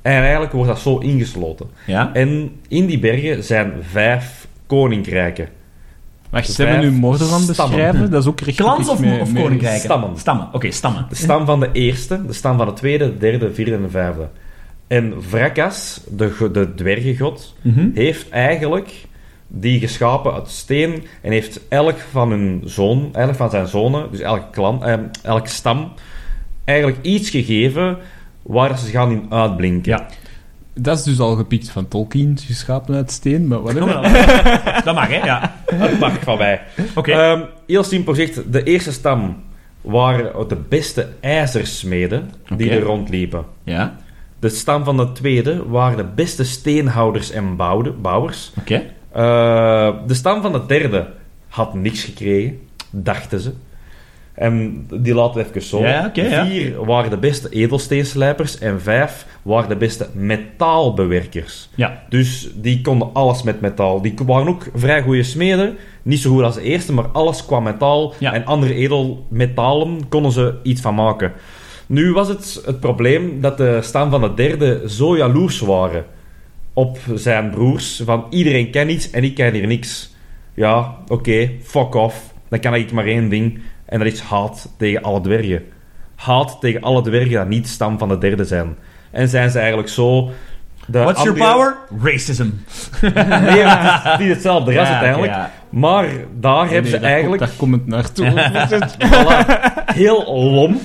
En 0.02 0.22
eigenlijk 0.22 0.52
wordt 0.52 0.70
dat 0.70 0.80
zo 0.80 0.98
ingesloten. 0.98 1.68
Ja. 1.86 2.10
En 2.14 2.52
in 2.68 2.86
die 2.86 3.00
bergen 3.00 3.44
zijn 3.44 3.74
vijf 3.92 4.48
koninkrijken. 4.66 5.48
Wacht, 6.30 6.52
ze 6.52 6.62
hebben 6.64 6.82
Vijf 6.82 6.94
nu 6.94 7.00
Mordor 7.00 7.28
stammen. 7.28 7.48
beschrijven. 7.48 8.12
Dat 8.12 8.22
is 8.22 8.28
ook 8.30 8.40
recht 8.40 8.58
Clans 8.58 8.90
of, 8.90 9.00
of 9.22 9.34
koninkrijken? 9.34 9.80
Stammen. 9.80 10.18
Stammen. 10.18 10.48
Oké, 10.52 10.72
stammen. 10.72 11.06
De 11.10 11.16
stam 11.16 11.46
van 11.46 11.60
de 11.60 11.70
eerste, 11.72 12.26
de 12.26 12.34
stam 12.34 12.58
van 12.58 12.66
de 12.68 12.74
tweede, 12.74 13.06
de 13.06 13.18
derde, 13.18 13.54
vierde 13.54 13.74
en 13.74 13.82
de 13.82 13.90
vijfde. 13.90 14.28
En 14.88 15.14
Vrakas, 15.20 16.02
de, 16.10 16.50
de 16.54 16.74
dwergengod, 16.76 17.56
Mhm. 17.62 17.90
heeft 17.94 18.30
eigenlijk 18.30 19.06
die 19.48 19.80
geschapen 19.80 20.34
uit 20.34 20.50
steen 20.50 21.04
en 21.22 21.32
heeft 21.32 21.60
elk 21.70 21.98
van 22.12 22.30
hun 22.30 22.62
zoon, 22.66 23.10
elk 23.14 23.36
van 23.36 23.50
zijn 23.50 23.68
zonen, 23.68 24.08
dus 24.12 24.20
elke 24.20 24.46
klan, 24.52 24.84
eh, 24.86 24.94
elke 25.24 25.50
stam, 25.50 25.92
eigenlijk 26.66 27.00
iets 27.02 27.30
gegeven 27.30 27.98
waar 28.42 28.78
ze 28.80 28.90
gaan 28.90 29.12
in 29.12 29.26
uitblinken. 29.30 29.92
Ja. 29.92 30.08
Dat 30.80 30.98
is 30.98 31.04
dus 31.04 31.20
al 31.20 31.36
gepikt 31.36 31.70
van 31.70 31.88
Tolkien, 31.88 32.38
geschapen 32.46 32.96
uit 32.96 33.12
steen, 33.12 33.48
maar 33.48 33.62
wat 33.62 33.74
dat 34.86 34.96
mag, 34.96 35.08
hè? 35.08 35.26
Ja. 35.26 35.56
Dat 35.80 36.00
mag 36.00 36.20
van 36.24 36.38
mij. 36.38 36.62
Oké. 36.96 37.12
Ehm, 37.12 37.42
heel 37.68 37.84
simpel 37.84 38.14
gezegd, 38.14 38.52
de 38.54 38.64
eerste 38.64 38.92
stam 38.92 39.44
waren 39.82 40.48
de 40.48 40.56
beste 40.70 41.08
ijzersmeden 41.20 42.32
die 42.56 42.70
er 42.70 42.82
rondliepen. 42.82 43.46
Ja. 43.64 43.96
De 44.40 44.50
stam 44.50 44.84
van 44.84 44.98
de 44.98 45.12
tweede 45.12 45.68
waren 45.68 45.98
de 45.98 46.06
beste 46.16 46.44
steenhouders 46.44 47.32
en 47.32 47.56
bouwde- 47.56 47.92
bouwers. 47.92 48.52
Oké. 48.60 48.84
Eh, 49.12 49.94
de 50.08 50.14
stam 50.14 50.42
van 50.42 50.52
de 50.52 50.62
derde 50.68 51.08
had 51.48 51.74
niks 51.74 52.04
gekregen, 52.04 52.60
dachten 52.90 53.40
ze. 53.40 53.54
En 54.38 54.86
die 54.94 55.14
laten 55.14 55.42
we 55.42 55.48
even 55.50 55.62
zo. 55.62 55.80
Ja, 55.82 56.06
oké, 56.06 56.22
ja. 56.22 56.46
Vier 56.46 56.86
waren 56.86 57.10
de 57.10 57.18
beste 57.18 57.50
edelsteenslijpers 57.50 58.60
en 58.60 58.82
vijf 58.82 59.26
waren 59.42 59.70
de 59.70 59.76
beste 59.76 60.08
metaalbewerkers. 60.14 61.70
Ja. 61.76 62.04
Dus 62.10 62.50
die 62.56 62.82
konden 62.82 63.10
alles 63.14 63.44
met 63.44 63.62
metaal. 63.62 64.02
Die 64.02 64.14
waren 64.26 64.48
ook 64.48 64.68
vrij 64.76 65.02
goede 65.02 65.24
smeden. 65.24 65.78
Niet 66.04 66.20
zo 66.20 66.32
goed 66.32 66.44
als 66.44 66.56
de 66.56 66.62
eerste, 66.62 66.94
maar 66.94 67.08
alles 67.08 67.46
qua 67.46 67.60
metaal 67.60 68.14
Ja. 68.20 68.34
en 68.34 68.46
andere 68.46 68.74
edelmetalen 68.74 70.08
konden 70.10 70.32
ze 70.32 70.54
iets 70.64 70.82
van 70.82 70.96
maken. 70.96 71.32
Nu 71.88 72.14
was 72.14 72.28
het 72.28 72.62
het 72.66 72.80
probleem 72.80 73.42
dat 73.42 73.58
de 73.58 73.80
stam 73.82 74.10
van 74.10 74.22
de 74.22 74.34
derde 74.34 74.82
zo 74.88 75.18
jaloers 75.18 75.60
waren 75.60 76.06
op 76.74 76.98
zijn 77.16 77.50
broers. 77.50 78.02
Van 78.06 78.26
iedereen 78.30 78.72
kan 78.72 78.90
iets 78.90 79.12
en 79.12 79.24
ik 79.24 79.36
kan 79.36 79.52
hier 79.54 79.68
niks. 79.68 80.16
Ja, 80.54 80.96
oké, 81.08 81.50
fuck 81.64 81.94
off. 81.96 82.34
Dan 82.50 82.60
kan 82.60 82.76
ik 82.76 82.92
maar 82.92 83.06
één 83.06 83.30
ding. 83.30 83.60
En 83.88 84.00
dat 84.00 84.08
is 84.08 84.20
haat 84.20 84.74
tegen 84.78 85.02
alle 85.02 85.22
dwergen. 85.22 85.64
Haat 86.16 86.58
tegen 86.60 86.82
alle 86.82 87.02
dwergen 87.02 87.32
dat 87.32 87.48
niet 87.48 87.68
stam 87.68 87.98
van 87.98 88.08
de 88.10 88.18
derde 88.18 88.44
zijn. 88.46 88.76
En 89.12 89.28
zijn 89.28 89.50
ze 89.50 89.58
eigenlijk 89.60 89.90
zo... 89.90 90.30
de 90.88 91.00
What's 91.00 91.24
your 91.24 91.38
power? 91.38 91.76
Racism. 92.04 92.48
Nee, 93.02 93.64
het 93.64 94.14
is 94.14 94.26
niet 94.26 94.34
hetzelfde 94.34 94.74
ras 94.74 94.88
Ja, 94.88 94.92
uiteindelijk. 94.94 95.32
ja. 95.34 95.52
Maar 95.70 96.08
daar 96.40 96.70
hebben 96.70 96.92
ze 96.92 96.98
eigenlijk 96.98 97.40
Daar 97.42 97.52
komt 97.58 97.74
het 97.74 97.88
naartoe. 97.88 98.32
voilà, 99.12 99.84
heel 99.94 100.34
lomp. 100.54 100.82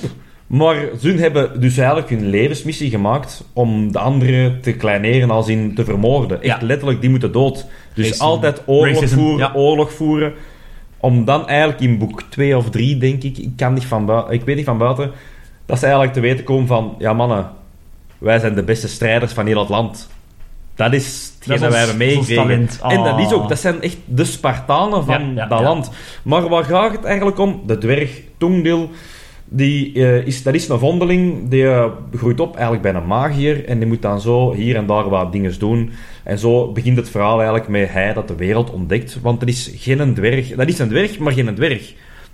Maar 0.47 0.75
ze 1.01 1.09
hebben 1.11 1.59
dus 1.61 1.77
eigenlijk 1.77 2.09
hun 2.09 2.29
levensmissie 2.29 2.89
gemaakt 2.89 3.43
om 3.53 3.91
de 3.91 3.99
anderen 3.99 4.61
te 4.61 4.71
kleineren 4.73 5.29
als 5.31 5.47
in 5.47 5.75
te 5.75 5.83
vermoorden. 5.85 6.41
Echt 6.41 6.59
Ja. 6.61 6.65
letterlijk, 6.67 7.01
die 7.01 7.09
moeten 7.09 7.31
dood. 7.31 7.65
Dus 7.93 8.05
Racism. 8.05 8.23
altijd 8.23 8.61
oorlog 8.65 9.09
voeren, 9.09 9.55
oorlog 9.55 9.93
voeren. 9.93 10.33
Om 11.03 11.25
dan 11.25 11.47
eigenlijk 11.47 11.79
in 11.79 11.97
boek 11.97 12.21
2 12.29 12.57
of 12.57 12.69
3, 12.69 12.97
denk 12.97 13.23
ik, 13.23 13.37
ik, 13.37 13.49
kan 13.55 13.73
niet 13.73 13.85
van 13.85 14.05
buiten, 14.05 14.33
ik 14.33 14.43
weet 14.43 14.55
niet 14.55 14.65
van 14.65 14.77
buiten, 14.77 15.11
dat 15.65 15.77
ze 15.77 15.83
eigenlijk 15.83 16.13
te 16.13 16.19
weten 16.19 16.43
komen 16.43 16.67
van, 16.67 16.95
ja 16.99 17.13
mannen, 17.13 17.49
wij 18.17 18.39
zijn 18.39 18.55
de 18.55 18.63
beste 18.63 18.87
strijders 18.87 19.33
van 19.33 19.45
heel 19.45 19.59
het 19.59 19.69
land. 19.69 20.09
Dat 20.75 20.93
is 20.93 21.31
hetgeen 21.35 21.59
Dat 21.59 21.61
dat, 21.61 21.69
wij 21.71 21.79
hebben 21.79 21.97
meegekregen. 21.97 22.69
En 22.81 23.03
dat 23.03 23.19
is 23.19 23.25
Ah. 23.25 23.33
ook, 23.33 23.49
dat 23.49 23.59
zijn 23.59 23.81
echt 23.81 23.97
de 24.05 24.25
Spartanen 24.25 25.05
van 25.05 25.21
Ja, 25.21 25.41
ja, 25.41 25.47
dat 25.47 25.59
ja. 25.59 25.65
land. 25.65 25.91
Maar 26.23 26.49
waar 26.49 26.63
gaat 26.63 26.91
het 26.91 27.03
eigenlijk 27.03 27.39
om? 27.39 27.61
De 27.65 27.77
dwerg 27.77 28.21
Tungdil, 28.37 28.89
Die, 29.55 29.93
eh, 29.93 30.25
is, 30.25 30.43
dat 30.43 30.53
is 30.53 30.69
een 30.69 30.79
vondeling, 30.79 31.49
die 31.49 31.67
eh, 31.67 31.91
groeit 32.15 32.39
op 32.39 32.53
eigenlijk 32.53 32.81
bij 32.83 32.93
een 32.93 33.07
magier 33.07 33.65
en 33.65 33.79
die 33.79 33.87
moet 33.87 34.01
dan 34.01 34.21
zo 34.21 34.53
hier 34.53 34.75
en 34.75 34.85
daar 34.85 35.09
wat 35.09 35.31
dingen 35.31 35.59
doen. 35.59 35.91
En 36.23 36.39
zo 36.39 36.71
begint 36.71 36.97
het 36.97 37.09
verhaal 37.09 37.35
eigenlijk 37.35 37.67
met 37.67 37.89
hij 37.91 38.13
dat 38.13 38.27
de 38.27 38.35
wereld 38.35 38.71
ontdekt. 38.71 39.21
Want 39.21 39.41
er 39.41 39.47
is 39.47 39.71
geen 39.75 40.13
dwerg, 40.13 40.55
dat 40.55 40.67
is 40.67 40.79
een 40.79 40.87
dwerg, 40.89 41.19
maar 41.19 41.33
geen 41.33 41.55
dwerg. 41.55 41.93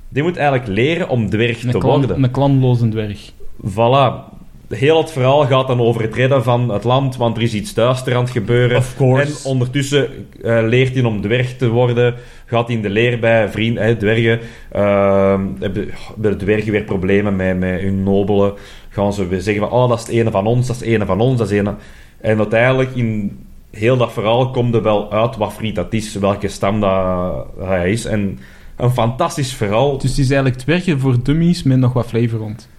Die 0.10 0.24
moet 0.24 0.38
eigenlijk 0.38 0.68
leren 0.68 1.10
om 1.10 1.30
dwerg 1.30 1.64
Een, 1.64 1.72
te 1.72 1.78
klan, 1.78 2.00
worden. 2.00 2.24
een 2.24 2.32
klanloze 2.32 2.90
dwerg. 2.90 3.32
Voilà. 3.66 4.38
Heel 4.70 4.98
het 4.98 5.12
verhaal 5.12 5.46
gaat 5.46 5.68
dan 5.68 5.80
over 5.80 6.02
het 6.02 6.16
redden 6.16 6.44
van 6.44 6.70
het 6.70 6.84
land, 6.84 7.18
want 7.18 7.38
er 7.38 7.44
is 7.44 7.54
iets 7.54 7.74
duister 7.74 8.16
aan 8.16 8.24
het 8.24 8.32
gebeuren. 8.32 8.78
Of 8.78 8.96
course. 8.96 9.26
En 9.26 9.50
ondertussen 9.50 10.28
eh, 10.44 10.60
leert 10.64 10.94
hij 10.94 11.04
om 11.04 11.22
dwerg 11.22 11.58
te 11.58 11.70
worden. 11.70 12.16
Gaat 12.46 12.68
hij 12.68 12.76
in 12.76 12.82
de 12.82 12.90
leer 12.90 13.20
bij 13.20 13.50
vrienden, 13.50 13.84
hè, 13.84 13.98
dwergen. 13.98 14.40
Ehm, 14.72 15.46
hebben 15.60 15.90
hebben 16.14 16.32
de 16.32 16.36
dwergen 16.36 16.72
weer 16.72 16.84
problemen 16.84 17.36
met, 17.36 17.60
met 17.60 17.82
hun 17.82 18.04
nobelen. 18.04 18.54
Gaan 18.90 19.14
ze 19.14 19.28
weer 19.28 19.42
zeggen 19.42 19.70
van, 19.70 19.80
oh, 19.80 19.90
dat 19.90 20.00
is 20.00 20.06
het 20.06 20.16
ene 20.16 20.32
van 20.32 20.46
ons, 20.46 20.68
dat 20.68 20.76
is 20.76 20.82
het 20.82 20.92
ene 20.92 21.06
van 21.06 21.20
ons, 21.20 21.38
dat 21.38 21.52
is 21.52 21.58
het 21.58 21.68
ene... 21.68 21.76
En 22.22 22.38
uiteindelijk, 22.38 22.96
in 22.96 23.40
heel 23.72 23.98
dat 23.98 24.14
verhaal, 24.14 24.52
komt 24.52 24.76
er 24.76 24.82
wel 24.82 25.12
uit 25.12 25.38
wat 25.38 25.54
vriend 25.54 25.76
dat 25.76 25.94
is, 25.94 26.16
welke 26.16 26.48
stam 26.48 26.80
dat 26.80 27.48
hij 27.60 27.92
is. 27.92 28.06
En 28.06 28.40
een 28.76 28.92
fantastisch 28.92 29.54
verhaal. 29.54 29.98
Dus 29.98 30.10
het 30.10 30.20
is 30.20 30.30
eigenlijk 30.30 30.62
dwergen 30.62 31.00
voor 31.00 31.24
dummies 31.24 31.64
met 31.64 31.78
nog 31.78 31.94
wat 31.94 32.06
flavor 32.06 32.40
rond. 32.40 32.70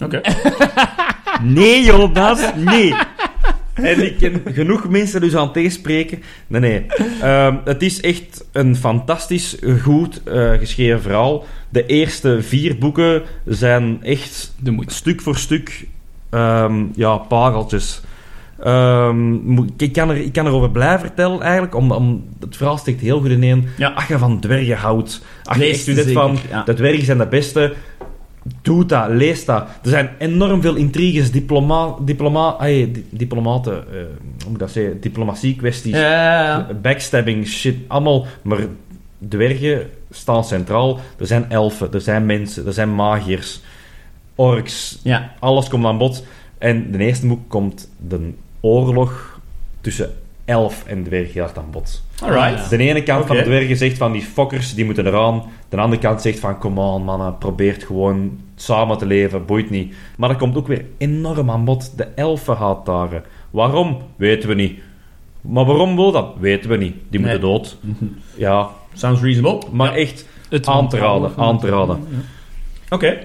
Oké. 0.00 0.20
Nee, 1.42 1.84
Jonas, 1.84 2.40
nee. 2.56 2.94
En 3.72 4.04
ik 4.04 4.18
ken 4.18 4.42
genoeg 4.44 4.88
mensen 4.88 5.20
dus 5.20 5.36
aan 5.36 5.44
het 5.44 5.52
tegenspreken. 5.52 6.22
Nee, 6.46 6.60
nee. 6.60 6.86
Ehm, 7.20 7.56
het 7.64 7.82
is 7.82 8.00
echt 8.00 8.44
een 8.52 8.76
fantastisch 8.76 9.56
goed 9.82 10.22
eh, 10.22 10.52
geschreven 10.52 11.02
verhaal. 11.02 11.44
De 11.68 11.86
eerste 11.86 12.42
vier 12.42 12.78
boeken 12.78 13.22
zijn 13.46 13.98
echt 14.02 14.54
stuk 14.86 15.20
voor 15.20 15.36
stuk 15.36 15.86
ehm, 16.30 16.84
ja, 16.94 17.16
pareltjes. 17.16 18.00
Ehm, 18.62 19.58
ik, 19.76 19.92
kan 19.92 20.10
er, 20.10 20.16
ik 20.16 20.32
kan 20.32 20.46
erover 20.46 20.70
blijven 20.70 21.00
vertellen, 21.00 21.40
eigenlijk, 21.40 21.74
om, 21.74 21.90
om, 21.90 22.24
het 22.40 22.56
verhaal 22.56 22.78
steekt 22.78 23.00
heel 23.00 23.20
goed 23.20 23.30
in 23.30 23.42
één. 23.42 23.64
Ja. 23.76 23.88
Als 23.88 24.06
je 24.06 24.18
van 24.18 24.40
dwergen 24.40 24.76
houdt, 24.76 25.24
als 25.42 25.56
je 25.56 25.64
echt 25.64 26.12
van, 26.12 26.38
ja. 26.50 26.62
de 26.62 26.74
dwergen 26.74 27.04
zijn 27.04 27.18
de 27.18 27.26
beste, 27.26 27.74
doe 28.62 28.86
dat, 28.86 29.08
lees 29.08 29.44
dat. 29.44 29.62
Er 29.82 29.88
zijn 29.90 30.10
enorm 30.18 30.60
veel 30.62 30.74
intriges, 30.74 31.30
diploma, 31.30 31.94
diploma, 32.00 32.56
ay, 32.58 32.90
di- 32.92 33.04
diplomaten, 33.10 33.72
eh, 33.88 33.94
hoe 33.94 34.44
moet 34.44 34.52
ik 34.52 34.58
dat 34.58 34.70
zeggen, 34.70 35.00
diplomatie 35.00 35.56
kwesties, 35.56 35.92
Ja, 35.92 36.00
ja, 36.00 36.42
ja. 36.68 36.74
backstabbing, 36.82 37.46
shit, 37.46 37.76
allemaal, 37.86 38.26
maar 38.42 38.58
dwergen 39.28 39.90
staan 40.10 40.44
centraal. 40.44 41.00
Er 41.18 41.26
zijn 41.26 41.50
elfen, 41.50 41.92
er 41.92 42.00
zijn 42.00 42.26
mensen, 42.26 42.66
er 42.66 42.72
zijn 42.72 42.94
magiërs, 42.94 43.60
orks, 44.34 44.98
Ja. 45.02 45.32
alles 45.38 45.68
komt 45.68 45.84
aan 45.84 45.98
bod. 45.98 46.24
En 46.58 46.90
de 46.92 46.98
eerste 46.98 47.26
boek 47.26 47.40
komt 47.48 47.90
de 48.08 48.30
oorlog 48.60 49.40
tussen 49.80 50.10
elf 50.44 50.84
en 50.86 51.02
dwerg 51.04 51.32
heel 51.32 51.42
hard 51.42 51.58
aan 51.58 51.70
bod. 51.70 52.02
Alright. 52.22 52.70
De 52.70 52.76
ene 52.78 53.02
kant 53.02 53.26
van 53.26 53.36
de 53.36 53.42
dwergen 53.42 53.76
zegt 53.76 53.96
van 53.98 54.12
die 54.12 54.22
fokkers, 54.22 54.74
die 54.74 54.84
moeten 54.84 55.06
eraan. 55.06 55.42
De 55.68 55.76
andere 55.76 56.02
kant 56.02 56.22
zegt 56.22 56.38
van, 56.38 56.58
come 56.58 56.80
on 56.80 57.04
mannen, 57.04 57.38
probeert 57.38 57.84
gewoon 57.84 58.38
samen 58.56 58.98
te 58.98 59.06
leven, 59.06 59.44
boeit 59.46 59.70
niet. 59.70 59.94
Maar 60.16 60.28
dat 60.28 60.38
komt 60.38 60.56
ook 60.56 60.66
weer 60.66 60.84
enorm 60.98 61.50
aan 61.50 61.64
bod. 61.64 61.96
De 61.96 62.04
elfen 62.04 62.56
haataren. 62.56 63.22
Waarom? 63.50 63.98
Weten 64.16 64.48
we 64.48 64.54
niet. 64.54 64.80
Maar 65.40 65.64
waarom 65.64 65.96
wil 65.96 66.12
dat? 66.12 66.34
Weten 66.40 66.70
we 66.70 66.76
niet. 66.76 66.94
Die 67.08 67.20
moeten 67.20 67.40
Nee. 67.40 67.50
dood. 67.50 67.76
Ja, 68.36 68.68
Sounds 68.92 69.20
reasonable. 69.22 69.68
maar 69.72 69.94
echt 69.94 70.26
Het 70.48 70.66
aan 70.66 70.88
te 70.88 70.98
raden, 70.98 71.32
aan 71.36 71.58
te 71.58 71.68
raden. 71.68 72.04
Oké. 72.90 73.18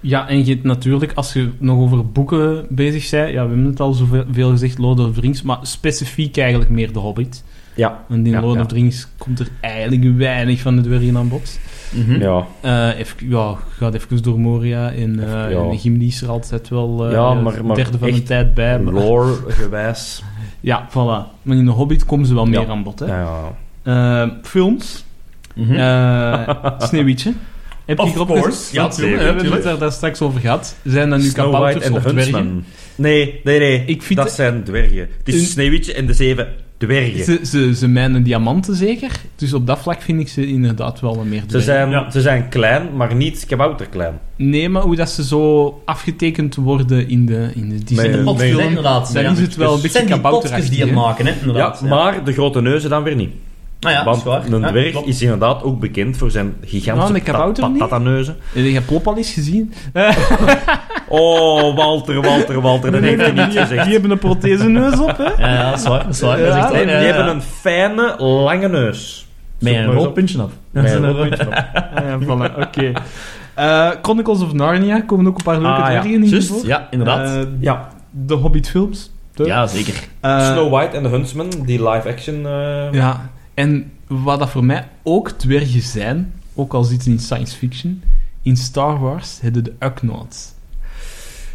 Ja, 0.00 0.28
en 0.28 0.44
je 0.46 0.52
hebt 0.52 0.64
natuurlijk, 0.64 1.12
als 1.14 1.32
je 1.32 1.48
nog 1.58 1.78
over 1.78 2.06
boeken 2.10 2.66
bezig 2.68 3.10
bent, 3.10 3.28
ja, 3.32 3.42
we 3.42 3.48
hebben 3.48 3.64
het 3.64 3.80
al 3.80 3.92
zoveel 3.92 4.24
veel 4.32 4.50
gezegd, 4.50 4.78
Lord 4.78 4.98
of 5.00 5.14
the 5.14 5.20
Rings, 5.20 5.42
maar 5.42 5.58
specifiek 5.62 6.36
eigenlijk 6.36 6.70
meer 6.70 6.92
The 6.92 6.98
Hobbit. 6.98 7.44
Ja, 7.74 8.04
Want 8.08 8.26
in 8.26 8.32
Ja, 8.32 8.40
Lord 8.40 8.54
ja. 8.54 8.60
of 8.60 8.66
the 8.66 8.74
Rings 8.74 9.08
komt 9.18 9.38
er 9.40 9.48
eigenlijk 9.60 10.16
weinig 10.16 10.60
van 10.60 10.76
de 10.76 10.82
dwergen 10.82 11.16
aan 11.16 11.28
bod. 11.28 11.58
Mhm. 11.94 12.20
ja. 12.20 12.46
Eh 12.60 12.98
even, 12.98 13.28
ja, 13.28 13.56
gaat 13.68 13.94
even 13.94 14.22
door 14.22 14.40
Moria 14.40 14.90
eh 14.92 15.50
ja. 15.50 15.50
en 15.70 15.78
Gimli 15.78 16.06
is 16.06 16.22
er 16.22 16.28
altijd 16.28 16.68
wel 16.68 17.06
eh, 17.06 17.12
Ja, 17.12 17.34
maar- 17.34 17.58
een 17.58 17.66
maar 17.66 17.76
derde 17.76 17.98
van 17.98 18.08
de 18.08 18.14
echt 18.14 18.26
tijd 18.26 18.54
bij. 18.54 18.78
maar- 18.80 18.92
Lore 18.94 19.34
gewijs. 19.60 20.22
Ja, 20.60 20.88
voilà. 20.90 21.42
Maar 21.42 21.56
in 21.56 21.64
The 21.64 21.70
Hobbit 21.70 22.04
komen 22.04 22.26
ze 22.26 22.34
wel 22.34 22.46
meer 22.46 22.68
aan 22.68 22.82
bod. 22.82 22.98
Hè. 22.98 23.06
Ja, 23.20 23.52
Eh, 23.82 24.28
films. 24.42 25.04
Eh, 25.54 26.48
Sneeuwwitje. 26.78 27.32
Heb 27.88 27.98
je 27.98 28.20
Of 28.20 28.26
course. 28.26 28.74
Ja, 28.74 28.82
Want, 28.82 28.94
tuurlijk, 28.94 29.16
We 29.18 29.24
hebben 29.24 29.52
het 29.52 29.62
daar, 29.62 29.78
daar 29.78 29.92
straks 29.92 30.20
over 30.20 30.40
gehad. 30.40 30.76
Zijn 30.84 31.10
dat 31.10 31.20
nu 31.20 31.32
kabouters 31.32 31.84
en 31.84 31.92
of 31.92 32.02
de 32.02 32.10
dwergen? 32.10 32.34
Huntsman. 32.34 32.64
Nee, 32.94 33.40
nee, 33.44 33.58
nee. 33.58 33.82
Ik 33.86 34.02
vind 34.02 34.18
dat 34.18 34.26
het- 34.26 34.36
zijn 34.36 34.62
dwergen. 34.64 34.98
Het 34.98 35.34
is 35.34 35.34
Een- 35.34 35.46
Sneeuwwitje 35.46 35.92
en 35.94 36.06
de 36.06 36.12
zeven 36.12 36.48
dwergen. 36.78 37.24
Ze, 37.24 37.38
Ze, 37.42 37.46
ze, 37.46 37.74
ze 37.74 37.88
mijnen 37.88 38.22
diamanten 38.22 38.74
zeker. 38.74 39.10
Dus 39.36 39.52
op 39.52 39.66
dat 39.66 39.78
vlak 39.78 40.02
vind 40.02 40.20
ik 40.20 40.28
ze 40.28 40.46
inderdaad 40.46 41.00
wel 41.00 41.16
wat 41.16 41.24
meer 41.24 41.40
dwergen. 41.46 41.62
zijn, 41.62 41.90
Ja. 41.90 42.10
ze 42.10 42.20
zijn 42.20 42.48
klein, 42.48 42.96
maar 42.96 43.14
niet 43.14 43.44
kabouterklein. 43.46 44.18
Nee, 44.36 44.68
maar 44.68 44.82
hoe 44.82 44.96
dat 44.96 45.10
ze 45.10 45.24
zo 45.24 45.82
afgetekend 45.84 46.54
worden 46.54 47.08
in 47.08 47.26
de, 47.26 47.50
in 47.54 47.68
de 47.68 47.74
Potjes, 47.74 47.96
met- 47.96 48.50
hè, 48.60 48.66
inderdaad. 48.66 49.12
dan 49.12 49.22
Ja. 49.22 49.30
is 49.30 49.38
het 49.40 49.56
wel 49.56 49.66
een 49.66 49.72
Het 49.72 49.82
beetje 49.82 49.98
zijn 49.98 50.10
kabouterachtig. 50.10 50.68
die 50.70 50.92
maken, 50.92 51.26
hè, 51.26 51.32
Ja, 51.52 51.76
maar 51.84 52.24
de 52.24 52.32
grote 52.32 52.60
neuzen 52.60 52.90
dan 52.90 53.02
weer 53.02 53.16
niet. 53.16 53.30
Ah 53.80 53.90
ja, 53.90 53.96
dat 53.96 54.04
Want 54.04 54.16
is 54.16 54.22
waar. 54.24 54.52
een 54.62 54.62
dwerg 54.70 55.00
is 55.04 55.22
inderdaad 55.22 55.62
ook 55.62 55.80
bekend 55.80 56.16
voor 56.16 56.30
zijn 56.30 56.54
gigantische 56.64 57.12
Nou, 57.12 57.24
kabouter 57.24 57.68
niet? 57.68 57.78
patatneuzen. 57.78 58.36
Heb 58.52 58.64
je 58.64 58.80
Plop 58.82 59.06
al 59.06 59.16
eens 59.16 59.32
gezien? 59.32 59.72
Oh, 61.10 61.76
Walter, 61.76 62.20
Walter, 62.22 62.60
Walter, 62.60 62.92
dat 62.92 63.00
heeft 63.00 63.20
hij 63.20 63.30
niet 63.32 63.50
Die 63.50 63.60
gezegd. 63.60 63.86
hebben 63.92 64.10
een 64.10 64.18
protheseneus 64.18 64.98
op, 65.00 65.16
hè? 65.16 65.46
Ja, 65.54 65.70
dat 65.70 65.78
is 65.78 65.86
waar. 65.86 66.04
Dat 66.04 66.14
is 66.14 66.20
waar. 66.20 66.40
Ja, 66.40 66.44
Dat 66.46 66.54
is 66.56 66.62
echt 66.62 66.72
Nee, 66.72 66.86
waar. 66.86 66.98
die 66.98 67.06
Ja, 67.06 67.14
hebben 67.14 67.34
een 67.34 67.42
fijne, 67.42 68.14
lange 68.18 68.68
neus. 68.68 69.26
Met 69.58 69.72
een 69.74 69.78
maar 69.78 69.88
eens 69.88 69.96
rood 69.96 70.06
op. 70.06 70.14
puntje 70.14 70.42
af. 70.42 70.50
Met 70.70 70.92
een 70.92 71.02
Dat 71.02 71.10
is 71.10 71.16
rood 71.16 71.22
een- 71.22 71.28
puntje 71.28 71.46
op. 71.46 71.52
Ja, 72.08 72.18
voilà, 72.50 72.60
oké. 72.66 72.92
Eh, 73.54 73.90
Chronicles 74.02 74.42
of 74.42 74.52
Narnia 74.52 75.00
komen 75.00 75.26
ook 75.26 75.36
een 75.38 75.44
paar 75.44 75.60
leuke 75.60 75.82
Ah, 75.82 75.92
ja. 75.92 76.02
in 76.02 76.24
Juist, 76.24 76.48
voor. 76.48 76.66
ja, 76.66 76.86
inderdaad. 76.90 77.28
Eh, 77.36 77.42
Ja, 77.60 77.88
de 78.10 78.34
Hobbit-films. 78.34 79.10
de- 79.34 79.44
ja, 79.44 79.66
zeker. 79.66 79.94
Eh, 80.20 80.46
Snow 80.52 80.72
White 80.72 80.96
en 80.96 81.02
de 81.02 81.08
Huntsman, 81.08 81.48
die 81.64 81.88
live-action... 81.88 82.46
eh, 82.46 82.92
Ja, 82.92 83.30
en 83.58 83.92
wat 84.06 84.38
dat 84.38 84.50
voor 84.50 84.64
mij 84.64 84.88
ook 85.02 85.30
dwergen 85.30 85.80
zijn, 85.82 86.32
ook 86.54 86.74
al 86.74 86.84
zitten 86.84 87.12
in 87.12 87.18
science 87.18 87.56
fiction, 87.56 88.02
in 88.42 88.56
Star 88.56 88.98
Wars 89.00 89.38
hebben 89.40 89.64
de 89.64 89.72
Ugnaughts. 89.80 90.56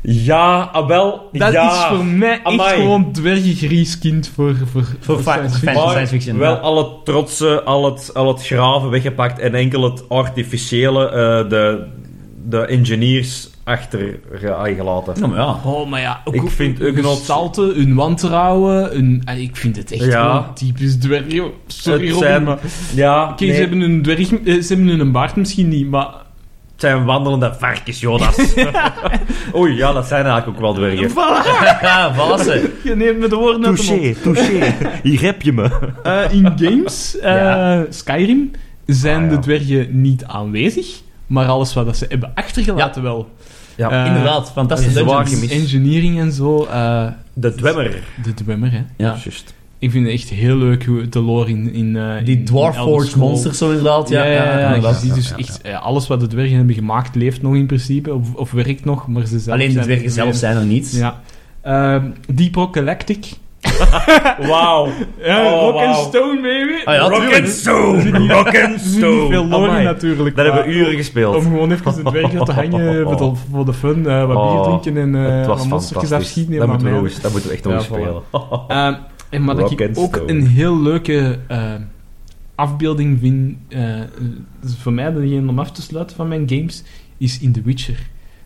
Ja, 0.01 0.85
wel, 0.87 1.29
Dat 1.31 1.51
ja. 1.51 1.71
is 1.71 1.95
voor 1.95 2.05
mij 2.05 2.31
echt 2.31 2.43
Amai. 2.43 2.75
gewoon 2.81 3.11
dwergengrieskindkind 3.11 4.27
voor, 4.35 4.55
voor, 4.71 4.83
Voor 4.99 5.19
fa- 5.21 5.31
science 5.33 5.49
fan- 5.49 5.59
fiction. 5.59 5.75
Maar 5.83 5.89
science 5.91 6.13
fiction, 6.13 6.37
wel 6.37 6.53
ja. 6.53 6.59
al 6.59 6.77
het 6.77 7.05
trotse, 7.05 7.63
al 7.63 7.85
het, 7.85 8.13
al 8.13 8.27
het 8.27 8.45
graven 8.45 8.89
weggepakt 8.89 9.39
en 9.39 9.55
enkel 9.55 9.83
het 9.83 10.09
artificiële, 10.09 11.05
eh, 11.09 11.49
de, 11.49 11.85
de 12.49 12.65
engineers 12.65 13.49
achtergelaten. 13.63 15.13
Ja, 15.19 15.27
maar 15.27 15.37
ja. 15.39 15.59
Oh, 15.65 15.89
maar 15.89 15.99
ja, 16.01 16.21
ook 16.25 16.33
Ik 16.33 16.49
vind 16.49 16.79
hun 16.79 16.87
Ugnaughts- 16.87 17.17
gestalte, 17.17 17.61
hun 17.75 17.95
wantrouwen, 17.95 18.89
hun, 18.89 19.21
ah, 19.25 19.39
ik 19.39 19.55
vind 19.55 19.75
het 19.75 19.91
echt 19.91 20.03
Ja. 20.05 20.27
gewoon 20.27 20.53
typisch 20.53 20.95
dwerg. 20.97 21.31
joh. 21.31 21.53
Sorry, 21.67 21.99
Het 22.05 22.13
Robin, 22.13 22.27
zijn- 22.29 22.43
maar... 22.43 22.57
Ja, 22.95 23.35
nee, 23.39 23.53
ze 23.53 23.59
hebben 23.59 23.81
een 23.81 24.01
dwerg... 24.01 24.33
eh, 24.33 24.61
Ze 24.61 24.73
hebben 24.73 24.99
een 24.99 25.11
baard 25.11 25.35
misschien 25.35 25.67
niet, 25.67 25.89
maar... 25.89 26.05
het 26.71 26.81
zijn 26.81 27.05
wandelende 27.05 27.53
varkens, 27.59 27.99
Jonas. 27.99 28.35
Oei, 29.55 29.75
ja, 29.75 29.93
dat 29.93 30.05
zijn 30.07 30.25
eigenlijk 30.25 30.57
ook 30.57 30.61
wel 30.63 30.73
dwergen. 30.73 31.09
Ja, 31.81 32.13
voilà. 32.15 32.83
Je 32.83 32.95
neemt 32.95 33.19
me 33.19 33.27
de 33.27 33.35
woorden 33.35 33.65
uit 33.65 33.87
de 33.87 33.93
mond. 34.01 34.23
touché. 34.23 34.75
Hier 35.09 35.21
heb 35.21 35.41
je 35.41 35.53
me. 35.53 35.69
Eh, 36.03 36.21
in 36.31 36.51
games, 36.55 37.19
eh, 37.19 37.35
Ja. 37.35 37.85
Skyrim, 37.89 38.51
zijn 38.85 39.23
Ah, 39.23 39.29
ja. 39.29 39.35
de 39.35 39.39
dwergen 39.41 40.01
niet 40.01 40.25
aanwezig, 40.25 40.87
maar 41.27 41.45
alles 41.47 41.73
wat 41.73 41.85
dat 41.85 41.97
ze 41.97 42.05
hebben 42.09 42.31
achtergelaten 42.35 43.03
wel. 43.03 43.29
Ja, 43.75 43.89
Eh, 44.01 44.07
Inderdaad, 44.07 44.51
fantastische 44.51 45.03
dungeons. 45.03 45.47
Engineering 45.51 46.19
en 46.19 46.31
zo, 46.31 46.63
eh, 46.63 47.07
de 47.33 47.55
dwemmer. 47.55 48.03
de 48.23 48.33
dwemmer, 48.33 48.71
hè. 48.71 48.81
Ja. 48.97 49.17
Juist. 49.23 49.53
Ik 49.79 49.91
vind 49.91 50.05
het 50.05 50.13
echt 50.13 50.29
heel 50.29 50.57
leuk 50.57 50.85
hoe 50.85 51.09
de 51.09 51.19
lore 51.19 51.49
in... 51.49 51.73
in 51.73 51.95
eh, 51.95 52.17
in- 52.17 52.23
Die 52.25 52.43
monsters 53.15 53.57
zo 53.57 53.67
inderdaad. 53.69 54.09
Ja, 54.09 54.23
ja, 54.25 54.31
ja, 54.59 54.91
dus 55.13 55.29
ja, 55.29 55.37
echt... 55.37 55.59
alles 55.81 56.07
wat 56.07 56.19
de 56.19 56.27
dwergen 56.27 56.55
hebben 56.57 56.75
gemaakt 56.75 57.15
leeft 57.15 57.41
nog 57.41 57.55
in 57.55 57.65
principe, 57.65 58.13
of, 58.13 58.33
of 58.33 58.51
werkt 58.51 58.85
nog, 58.85 59.07
maar 59.07 59.25
ze 59.25 59.39
zelf 59.39 59.55
Alleen 59.55 59.67
de 59.67 59.73
zijn 59.73 59.85
dwergen 59.85 60.11
zelf 60.11 60.35
zijn 60.35 60.57
er 60.57 60.65
niet. 60.65 60.91
Ja. 60.95 61.21
Ehm, 61.61 62.05
Deep 62.33 62.55
Rock 62.55 62.75
Galactic. 62.75 63.25
Wauw. 64.49 64.87
Ja, 65.23 65.53
Oh, 65.53 65.61
Rock 65.61 65.75
and 65.81 65.95
wauw. 65.95 66.07
Stone, 66.07 66.41
baby. 66.41 66.73
Ah 66.85 66.93
ja, 66.95 66.99
Rock 66.99 67.19
tuurlijk. 67.19 67.43
and 67.43 67.49
Stone. 67.53 68.33
Rock 68.33 68.47
and 68.61 68.69
niet 68.69 68.79
Stone. 68.81 69.27
veel 69.29 69.45
lore 69.47 69.67
Amai. 69.69 69.83
natuurlijk. 69.83 70.35
Dat 70.35 70.45
hebben 70.45 70.63
we 70.65 70.71
uren 70.73 70.95
gespeeld. 70.95 71.35
Om 71.35 71.41
gewoon 71.43 71.71
even 71.71 72.03
dwergen 72.05 72.45
te 72.45 72.51
hangen 72.51 73.03
voor 73.07 73.17
de, 73.17 73.31
voor 73.51 73.65
de 73.65 73.73
fun, 73.73 74.07
eh, 74.07 74.25
wat 74.25 74.35
Oh, 74.37 74.51
bier 74.53 74.63
drinken 74.79 75.01
en 75.15 75.25
eh 75.25 75.37
het 75.37 75.45
was 75.47 75.59
wat 75.59 75.67
monstertjes 75.67 76.11
afschieten. 76.11 76.55
Dat 76.57 76.67
moeten 76.67 76.93
we 76.93 76.99
eens- 77.09 77.21
dat 77.21 77.31
moeten 77.31 77.49
we 77.49 77.55
echt 77.55 77.63
nog 77.65 77.73
eens 77.73 77.83
spelen. 77.85 78.21
Ehm, 78.67 78.93
en 79.29 79.51
Rock 79.59 79.71
ik 79.71 79.81
and 79.87 79.97
ook 79.97 80.15
Stone. 80.15 80.31
een 80.31 80.47
heel 80.47 80.81
leuke 80.81 81.39
eh, 81.47 81.59
afbeelding 82.55 83.19
vind, 83.21 83.55
eh, 83.69 83.99
eh, 83.99 84.05
voor 84.77 84.93
mij 84.93 85.11
degene 85.13 85.49
om 85.49 85.59
af 85.59 85.71
te 85.71 85.81
sluiten 85.81 86.15
van 86.15 86.27
mijn 86.27 86.43
games, 86.49 86.83
is 87.17 87.39
in 87.39 87.51
The 87.51 87.61
Witcher. 87.61 87.97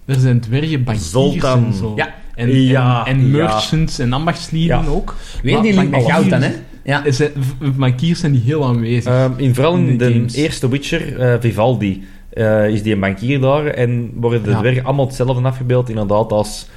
Er 0.06 0.16
zijn 0.16 0.40
dwergen, 0.40 0.84
bankiers 0.84 1.12
Zoltan. 1.12 1.66
en 1.66 1.74
zo. 1.74 1.94
Ja. 1.96 2.14
En, 2.38 2.62
Ja, 2.62 3.06
en, 3.06 3.18
en 3.20 3.26
ja. 3.26 3.38
merchants 3.38 4.00
en 4.00 4.14
ambachtslieden 4.14 4.84
Ja. 4.84 4.90
ook. 4.90 5.16
Weer 5.44 5.54
Maar 5.54 5.62
die 5.62 5.74
link 5.74 5.90
met 5.90 6.04
goud 6.04 6.30
dan, 6.30 6.42
hè? 6.42 6.52
Ja. 6.84 7.06
er 7.06 7.14
zijn- 7.14 7.32
Bankiers 7.76 8.20
zijn 8.20 8.32
die 8.32 8.42
heel 8.46 8.66
aanwezig. 8.66 9.12
Ehm, 9.14 9.32
in, 9.38 9.56
vooral 9.56 9.76
in 9.76 9.98
de 9.98 10.26
eerste 10.34 10.70
Witcher, 10.70 11.20
eh, 11.20 11.34
Vivaldi, 11.40 12.04
eh, 12.30 12.68
is 12.68 12.84
die 12.84 12.94
een 12.94 13.00
bankier 13.00 13.40
daar 13.40 13.66
en 13.66 14.12
worden 14.16 14.44
de 14.44 14.50
Ja. 14.50 14.60
dwergen 14.60 14.84
allemaal 14.84 15.06
hetzelfde 15.06 15.42
afgebeeld, 15.48 15.90
inderdaad, 15.90 16.32
als 16.32 16.68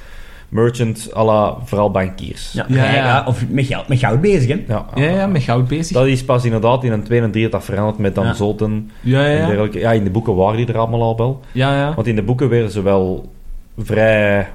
merchant, 0.49 1.09
à 1.15 1.23
la 1.25 1.57
vooral 1.65 1.91
bankiers. 1.91 2.51
Ja, 2.53 2.65
Ja, 2.67 2.83
ja, 2.83 2.93
ja. 2.93 3.23
Of 3.27 3.43
met 3.49 3.65
goud, 3.65 3.87
met 3.87 3.99
goud 3.99 4.21
bezig, 4.21 4.47
hè? 4.47 4.59
Ja, 4.73 4.85
ja, 4.95 5.09
ja, 5.09 5.27
met 5.27 5.43
goud 5.43 5.67
bezig. 5.67 5.95
Dat 5.97 6.07
is 6.07 6.23
pas 6.23 6.45
inderdaad 6.45 6.83
in 6.83 6.91
een 6.91 7.03
2 7.03 7.21
en 7.21 7.31
3 7.31 7.49
dat 7.49 7.63
veranderd 7.63 7.97
met 7.97 8.15
dan 8.15 8.25
ja, 8.25 8.33
en 8.65 8.89
ja, 8.99 9.25
ja. 9.25 9.45
dergelijke. 9.45 9.79
Ja, 9.79 9.91
in 9.91 10.03
de 10.03 10.09
boeken 10.09 10.35
waren 10.35 10.57
die 10.57 10.65
er 10.67 10.77
allemaal 10.77 11.01
al 11.01 11.17
wel. 11.17 11.39
ja, 11.51 11.75
ja. 11.77 11.93
Want 11.95 12.07
in 12.07 12.15
de 12.15 12.23
boeken 12.23 12.49
werden 12.49 12.71
ze 12.71 12.81
wel 12.81 13.31
vrij 13.77 14.47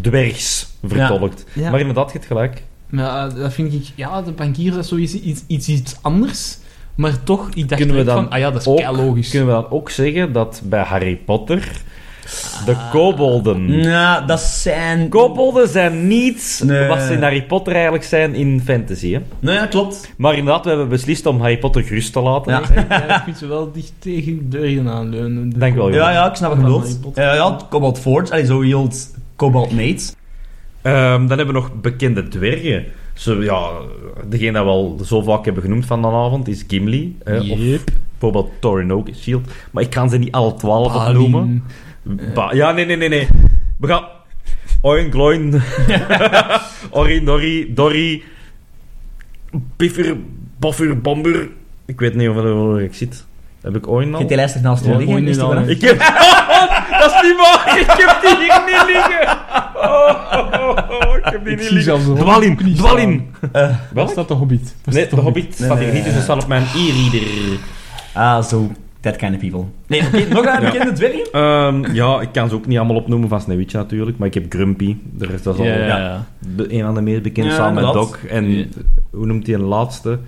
dwergs 0.00 0.72
vertolkt. 0.86 1.44
Ja. 1.52 1.70
Maar 1.70 1.80
inderdaad, 1.80 2.06
je 2.06 2.12
hebt 2.12 2.26
gelijk. 2.26 2.62
Maar 2.88 3.28
eh, 3.28 3.36
dat 3.36 3.52
vind 3.52 3.72
ik... 3.72 3.84
Ja, 3.94 4.22
de 4.22 4.32
bankiers 4.32 4.76
is 4.76 4.88
sowieso 4.88 5.16
iets, 5.22 5.42
iets, 5.46 5.68
iets 5.68 5.96
anders. 6.02 6.58
Maar 6.94 7.22
toch, 7.22 7.48
ik 7.54 7.68
dacht 7.68 7.80
Kunnen 7.80 7.96
we 7.98 8.04
dan 8.04 8.14
van... 8.22 8.30
Ah 8.30 8.38
ja, 8.38 8.50
dat 8.50 8.60
is 8.60 8.66
ook- 8.66 8.96
logisch. 8.96 9.30
Kunnen 9.30 9.48
we 9.48 9.54
dan 9.54 9.70
ook 9.70 9.90
zeggen 9.90 10.32
dat 10.32 10.62
bij 10.64 10.82
Harry 10.82 11.16
Potter 11.16 11.80
de 12.66 12.76
kobolden... 12.90 13.80
Nou, 13.80 14.26
dat 14.26 14.40
zijn... 14.40 15.08
Kobolden 15.08 15.68
zijn 15.68 16.06
niet 16.06 16.62
Nee. 16.64 16.88
wat 16.88 17.02
ze 17.02 17.12
in 17.12 17.22
Harry 17.22 17.42
Potter 17.44 17.72
eigenlijk 17.72 18.04
zijn 18.04 18.34
in 18.34 18.60
fantasy. 18.64 19.12
Hè? 19.12 19.20
Nou 19.40 19.56
ja, 19.56 19.66
klopt. 19.66 20.12
Maar 20.16 20.34
inderdaad, 20.36 20.62
we 20.64 20.68
hebben 20.70 20.88
beslist 20.88 21.26
om 21.26 21.40
Harry 21.40 21.58
Potter 21.58 21.82
gerust 21.82 22.12
te 22.12 22.20
laten. 22.20 22.52
Ja. 22.52 22.62
Ja, 23.28 23.34
ze 23.38 23.46
wel 23.46 23.72
dicht 23.72 23.92
tegen 23.98 24.50
deuren 24.50 24.88
aanleunen. 24.88 25.50
de 25.50 25.58
Denk 25.58 25.74
wel. 25.74 25.92
Ja, 25.92 26.10
ja, 26.10 26.28
ik 26.30 26.34
snap. 26.36 26.62
Harry 26.62 26.94
Potter. 27.00 27.22
Ja, 27.24 27.34
ja, 27.34 27.56
Cobalt 27.70 27.98
Forge, 27.98 28.32
allee, 28.32 28.46
zo 28.46 28.60
hield 28.60 29.10
Cobalt 29.36 29.70
Mates. 29.72 30.14
Ehm, 30.82 31.26
dan 31.26 31.38
hebben 31.38 31.46
we 31.46 31.52
nog 31.52 31.70
bekende 31.80 32.28
dwergen. 32.28 32.84
Zo, 33.14 33.42
ja, 33.42 33.68
degene 34.28 34.52
dat 34.52 34.64
we 34.64 34.70
al 34.70 34.98
zo 35.04 35.22
vaak 35.22 35.44
hebben 35.44 35.62
genoemd 35.62 35.86
van 35.86 36.02
vanavond 36.02 36.48
is 36.48 36.64
Gimli. 36.68 37.16
hè, 37.24 37.38
Of 37.38 37.58
Yep. 37.58 37.80
bijvoorbeeld 38.10 38.50
Thorin 38.60 38.92
Oak 38.92 39.08
Shield. 39.14 39.48
Maar 39.70 39.82
ik 39.82 39.90
kan 39.90 40.10
ze 40.10 40.18
niet 40.18 40.32
alle 40.32 40.54
twaalf 40.54 40.92
Balin. 40.92 41.22
opnoemen. 41.22 41.62
Ba- 42.34 42.52
ja, 42.52 42.72
nee, 42.72 42.84
nee, 42.86 42.96
nee, 42.96 43.08
nee. 43.08 43.28
We 43.78 43.86
gaan... 43.86 44.04
Oin, 44.80 45.10
Gloin... 45.10 45.62
Orin, 46.90 47.24
Dorry, 47.24 47.70
Dorry... 47.74 48.22
Piffer, 49.76 50.16
Boffer, 50.58 51.00
Bomber... 51.00 51.48
Ik 51.86 52.00
weet 52.00 52.14
niet 52.14 52.28
of 52.28 52.36
er 52.36 52.80
ik 52.82 52.94
zit. 52.94 53.24
Heb 53.60 53.76
ik 53.76 53.88
Oin 53.88 54.06
Je 54.06 54.12
al? 54.12 54.16
hebt 54.18 54.28
die 54.28 54.36
lijst 54.36 54.60
naast 54.62 54.86
liggen. 54.86 55.24
Die 55.24 55.74
Ik 55.74 55.80
heb... 55.80 55.98
dat 56.98 57.12
is 57.14 57.22
niet 57.22 57.36
waar! 57.36 57.78
Ik 57.80 57.86
heb 57.86 58.18
die 58.22 58.36
hier 58.36 58.62
niet 58.66 58.94
liggen! 58.94 59.36
Oh, 59.74 60.32
oh, 60.32 61.08
oh, 61.08 61.16
ik 61.16 61.24
heb 61.24 61.44
die 61.44 61.52
Ik 61.52 61.58
niet 61.58 61.66
zie 61.66 61.74
liggen. 61.76 61.82
zelfs 61.82 62.04
de 62.06 62.14
Dwalin, 62.14 62.74
Dwalin! 62.74 63.30
Waar 63.52 63.80
Welk? 63.94 64.10
staat 64.10 64.28
de 64.28 64.34
Hobbit? 64.34 64.74
Nee, 64.84 65.04
staat 65.06 65.10
de 65.18 65.22
Hobbit 65.24 65.54
staat 65.54 65.78
hier 65.78 65.86
nee, 65.86 65.86
niet, 65.86 65.94
dus 65.94 66.04
nee. 66.04 66.12
dat 66.14 66.22
staat 66.22 66.42
op 66.42 66.48
mijn 66.48 66.62
e-reader. 66.76 67.58
Ah, 68.14 68.42
zo. 68.42 68.70
That 69.00 69.16
kind 69.16 69.34
of 69.34 69.40
people. 69.40 69.64
Nee, 69.86 70.00
oké, 70.06 70.18
nog 70.34 70.44
een 70.46 70.52
Ja. 70.62 70.70
bekende 70.70 70.92
dwergen? 70.92 71.32
Ehm, 71.32 71.94
ja, 71.94 72.20
ik 72.20 72.28
kan 72.32 72.48
ze 72.48 72.54
ook 72.54 72.66
niet 72.66 72.78
allemaal 72.78 72.96
opnoemen 72.96 73.28
van 73.28 73.40
Sneeuwwitje 73.40 73.78
natuurlijk, 73.78 74.18
maar 74.18 74.28
ik 74.28 74.34
heb 74.34 74.44
Grumpy. 74.48 74.96
Dat 75.12 75.30
is 75.30 75.42
dat 75.42 75.54
is 75.54 75.60
al 75.60 75.66
Ja, 75.66 75.74
ja, 75.74 75.86
Ja. 75.86 75.98
ja. 75.98 76.24
de- 76.56 76.74
een 76.74 76.82
van 76.84 76.94
de 76.94 77.00
meest 77.00 77.22
bekende, 77.22 77.50
Ja, 77.50 77.56
samen 77.56 77.84
met. 77.84 77.92
Doc. 77.92 78.16
En 78.28 78.50
Ja. 78.58 78.64
hoe 79.10 79.26
noemt 79.26 79.46
hij 79.46 79.54
een 79.54 79.60
laatste? 79.62 80.18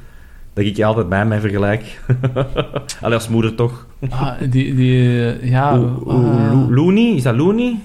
Dat 0.55 0.65
ik 0.65 0.77
je 0.77 0.85
altijd 0.85 1.09
bij 1.09 1.27
mij 1.27 1.41
vergelijk. 1.41 2.01
Allee, 3.03 3.15
als 3.17 3.29
moeder 3.29 3.55
toch. 3.55 3.87
Ah, 4.11 4.33
die, 4.51 4.75
die, 4.75 5.27
eh, 5.33 5.51
ja... 5.51 5.77
Lo- 5.77 6.67
Looney? 6.71 7.15
Is 7.15 7.23
dat 7.23 7.35
Looney? 7.37 7.79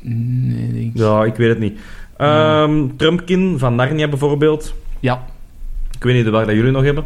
nee, 0.00 0.72
denk 0.72 0.84
ik. 0.94 1.02
Ja, 1.02 1.24
ik 1.24 1.34
weet 1.36 1.48
het 1.48 1.58
niet. 1.58 1.78
Ehm, 2.16 2.86
Trumpkin 2.96 3.58
van 3.58 3.74
Narnia 3.74 4.08
bijvoorbeeld. 4.08 4.74
Ja. 5.00 5.24
Ik 5.94 6.02
weet 6.02 6.14
niet 6.24 6.28
waar 6.32 6.46
dat 6.46 6.54
jullie 6.54 6.70
nog 6.72 6.82
hebben. 6.84 7.04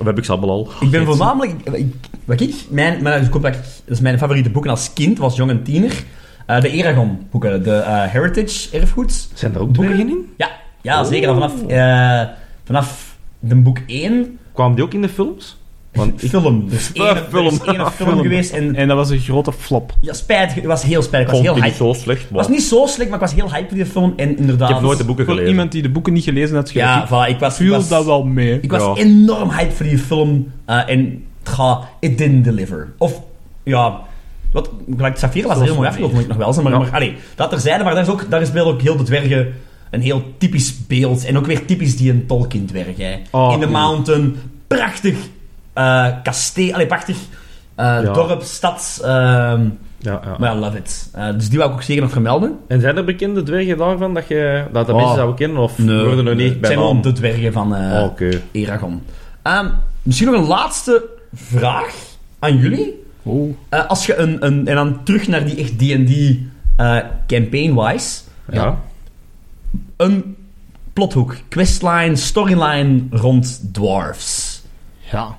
Of 0.00 0.06
heb 0.06 0.18
ik 0.18 0.24
ze 0.24 0.32
allemaal 0.32 0.50
al? 0.50 0.68
Ik 0.80 0.90
ben 0.90 1.04
voornamelijk... 1.04 1.52
ik- 1.72 1.94
Wat 2.24 2.40
ik... 2.40 2.54
Mijn, 2.70 3.02
mijn, 3.02 3.30
dat 3.30 3.44
is 3.44 3.50
dat 3.50 3.56
is 3.86 4.00
mijn 4.00 4.18
favoriete 4.18 4.50
boeken 4.50 4.70
als 4.70 4.92
kind, 4.92 5.18
was 5.18 5.36
jong 5.36 5.50
en 5.50 5.62
tiener. 5.62 6.04
Eh, 6.46 6.60
de 6.60 6.70
Eragon-boeken, 6.70 7.62
de 7.62 7.74
eh, 7.74 8.02
Heritage 8.04 8.78
erfgoed. 8.78 9.28
Zijn 9.34 9.54
er 9.54 9.60
ook 9.60 9.74
dwergen 9.74 10.08
in? 10.08 10.32
Ja, 10.36 10.50
ja 10.80 11.00
Oh. 11.00 11.06
zeker. 11.06 11.28
al 11.28 11.34
Vanaf, 11.34 11.66
eh, 11.66 12.22
vanaf 12.64 13.09
de 13.40 13.54
boek 13.54 13.78
1... 13.86 14.38
Kwamen 14.52 14.74
die 14.74 14.84
ook 14.84 14.94
in 14.94 15.02
de 15.02 15.08
films? 15.08 15.58
Want 15.92 16.22
ik- 16.22 16.28
film. 16.30 16.64
Dus 16.70 16.92
één, 16.92 17.16
film. 17.16 17.46
Er 17.46 17.52
is 17.52 17.60
één 17.62 17.74
film 17.90 17.90
Film. 18.10 18.18
geweest 18.22 18.52
en... 18.52 18.74
En 18.74 18.88
dat 18.88 18.96
was 18.96 19.10
een 19.10 19.18
grote 19.18 19.52
flop. 19.52 19.92
Ja, 20.00 20.12
spijtig. 20.12 20.54
Het 20.54 20.64
was 20.64 20.82
heel 20.82 21.02
spijtig. 21.02 21.28
Ik 21.34 21.34
was 21.44 21.54
heel 21.54 21.62
hype. 21.62 21.76
zo 21.76 21.92
slecht. 21.92 22.20
Het 22.22 22.30
was 22.30 22.48
niet 22.48 22.62
zo 22.62 22.86
slecht, 22.86 23.10
maar 23.10 23.18
ik 23.20 23.24
was 23.26 23.34
heel 23.34 23.52
hype 23.52 23.68
voor 23.68 23.76
die 23.76 23.86
film. 23.86 24.12
En 24.16 24.36
inderdaad... 24.38 24.68
Ik 24.68 24.74
heb 24.74 24.84
nooit 24.84 24.98
de 24.98 25.04
boeken 25.04 25.24
Voor 25.24 25.34
gelezen. 25.34 25.54
iemand 25.54 25.72
die 25.72 25.82
de 25.82 25.88
boeken 25.90 26.12
niet 26.12 26.24
gelezen 26.24 26.56
had, 26.56 26.70
Ja, 26.70 27.06
voilà, 27.08 27.28
ik 27.28 27.38
was... 27.38 27.60
ik 27.60 27.68
was, 27.70 27.88
dat 27.88 28.04
wel 28.04 28.24
mee. 28.24 28.58
Ik 28.60 28.70
was 28.70 28.82
Ja. 28.98 29.04
enorm 29.04 29.50
hype 29.50 29.72
voor 29.72 29.86
die 29.86 29.98
film. 29.98 30.52
eh, 30.64 30.88
en 30.88 31.24
het 31.38 31.48
gaat... 31.48 31.84
It 32.00 32.18
didn't 32.18 32.44
deliver. 32.44 32.92
Of, 32.98 33.20
ja... 33.62 34.00
Wat, 34.52 34.70
gelijk 34.96 35.16
Safira 35.18 35.48
was 35.48 35.60
heel 35.60 35.74
mooi 35.74 35.88
afgelopen, 35.88 36.14
moet 36.14 36.24
ik 36.24 36.28
nog 36.30 36.38
wel 36.38 36.52
zeggen. 36.52 36.70
Maar, 36.72 36.80
Ja. 36.80 36.86
maar 36.86 36.96
allee, 36.96 37.14
dat 37.34 37.50
terzijde. 37.50 37.84
Maar 37.84 37.94
daar, 37.94 38.02
is 38.02 38.08
ook, 38.08 38.26
daar 38.30 38.46
speelt 38.46 38.66
ook 38.66 38.82
heel 38.82 38.96
de 38.96 39.02
dwergen 39.02 39.52
een 39.90 40.00
heel 40.00 40.22
typisch 40.38 40.86
beeld. 40.86 41.24
En 41.24 41.36
ook 41.38 41.46
weer 41.46 41.64
typisch 41.64 41.96
die 41.96 42.10
een 42.10 42.26
Tolkien-dwerg, 42.26 42.96
hè. 42.96 43.14
Oh, 43.30 43.52
In 43.52 43.60
the 43.60 43.66
ja. 43.66 43.72
Mountain. 43.72 44.36
Prachtig 44.66 45.16
eh 45.72 46.06
kasteel... 46.22 46.72
Allee, 46.74 46.86
prachtig 46.86 47.16
eh, 47.74 47.84
Ja. 47.86 48.12
dorp, 48.12 48.42
stad... 48.42 49.00
ehm, 49.04 49.64
Ja, 49.98 50.20
ja. 50.24 50.36
maar 50.38 50.56
I 50.56 50.58
love 50.58 50.76
it. 50.76 51.08
Eh, 51.12 51.32
dus 51.34 51.48
die 51.48 51.58
wou 51.58 51.70
ik 51.70 51.76
ook 51.76 51.82
zeker 51.82 52.02
nog 52.02 52.10
vermelden. 52.12 52.58
En 52.68 52.80
zijn 52.80 52.96
er 52.96 53.04
bekende 53.04 53.42
dwergen 53.42 53.76
daarvan 53.76 54.14
dat, 54.14 54.28
je, 54.28 54.64
dat 54.72 54.86
de 54.86 54.92
Oh. 54.92 54.98
mensen 54.98 55.16
zouden 55.16 55.36
kennen? 55.36 55.58
Of 55.62 55.76
worden 55.76 56.16
er 56.18 56.24
nog 56.24 56.34
niet 56.34 56.60
bij 56.60 56.70
zijn 56.70 56.82
gewoon 56.82 57.02
de 57.02 57.12
dwergen 57.12 57.52
van 57.52 57.74
Oké. 58.04 58.40
Eragon. 58.52 59.02
Ehm, 59.42 59.66
misschien 60.02 60.30
nog 60.30 60.40
een 60.40 60.46
laatste 60.46 61.04
vraag 61.34 61.94
aan 62.38 62.56
jullie. 62.56 63.02
Oh. 63.22 63.54
Als 63.88 64.06
je 64.06 64.16
een, 64.16 64.46
een... 64.46 64.66
En 64.66 64.74
dan 64.74 65.04
terug 65.04 65.28
naar 65.28 65.44
die 65.44 65.56
echt 65.56 65.78
D&D 65.78 66.36
campaign-wise. 67.26 68.20
Ja. 68.52 68.78
Een 70.00 70.36
plothoek, 70.92 71.36
questline, 71.48 72.16
storyline 72.16 73.02
rond 73.10 73.60
dwarfs. 73.72 74.62
Ja. 75.12 75.36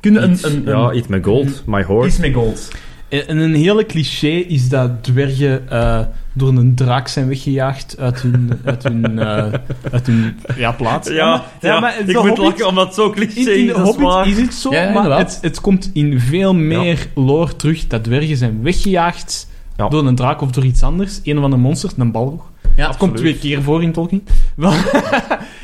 Kun 0.00 0.12
je 0.12 0.18
een... 0.18 0.32
Iets, 0.32 0.42
een, 0.44 0.62
ja, 0.64 0.92
iets 0.92 1.06
met 1.06 1.24
gold. 1.24 1.62
My 1.66 1.82
horse. 1.84 2.08
iets 2.08 2.18
met 2.18 2.34
gold. 2.34 2.70
En 3.08 3.36
een 3.36 3.54
hele 3.54 3.86
cliché 3.86 4.28
is 4.28 4.68
dat 4.68 5.02
dwergen 5.02 5.68
eh, 5.70 6.00
door 6.32 6.48
een 6.48 6.74
draak 6.74 7.08
zijn 7.08 7.28
weggejaagd 7.28 7.98
uit 7.98 8.20
hun, 8.22 8.60
uit 8.64 8.82
hun, 8.82 9.18
eh, 9.18 9.52
uit 9.92 10.06
hun 10.06 10.36
ja, 10.56 10.72
plaats. 10.72 11.08
Ja, 11.08 11.44
ja, 11.60 11.80
maar 11.80 11.98
ik 12.00 12.06
de 12.06 12.12
moet 12.12 12.38
lachen 12.38 12.66
omdat 12.66 12.86
het 12.86 12.94
zo 12.94 13.10
cliché 13.10 13.40
In, 13.40 13.48
is. 13.48 13.56
in 13.56 13.66
de 13.66 13.72
is 13.72 13.78
Hobbit 13.78 14.26
is 14.26 14.42
het 14.42 14.54
zo, 14.54 14.74
Ja, 14.74 14.92
maar 14.92 15.18
het, 15.18 15.38
het 15.40 15.60
komt 15.60 15.90
in 15.92 16.20
veel 16.20 16.54
meer 16.54 17.06
lore 17.14 17.56
terug 17.56 17.86
dat 17.86 18.04
dwergen 18.04 18.36
zijn 18.36 18.62
weggejaagd 18.62 19.48
Ja. 19.76 19.88
door 19.88 20.06
een 20.06 20.14
draak 20.14 20.40
of 20.40 20.50
door 20.50 20.64
iets 20.64 20.82
anders. 20.82 21.20
Een 21.22 21.38
of 21.38 21.44
andere 21.44 21.62
monster, 21.62 21.90
een 21.96 22.12
balrog. 22.12 22.50
Ja, 22.76 22.86
dat 22.86 22.96
komt 22.96 23.16
twee 23.16 23.38
keer 23.38 23.62
voor 23.62 23.82
in 23.82 23.92
Tolkien. 23.92 24.24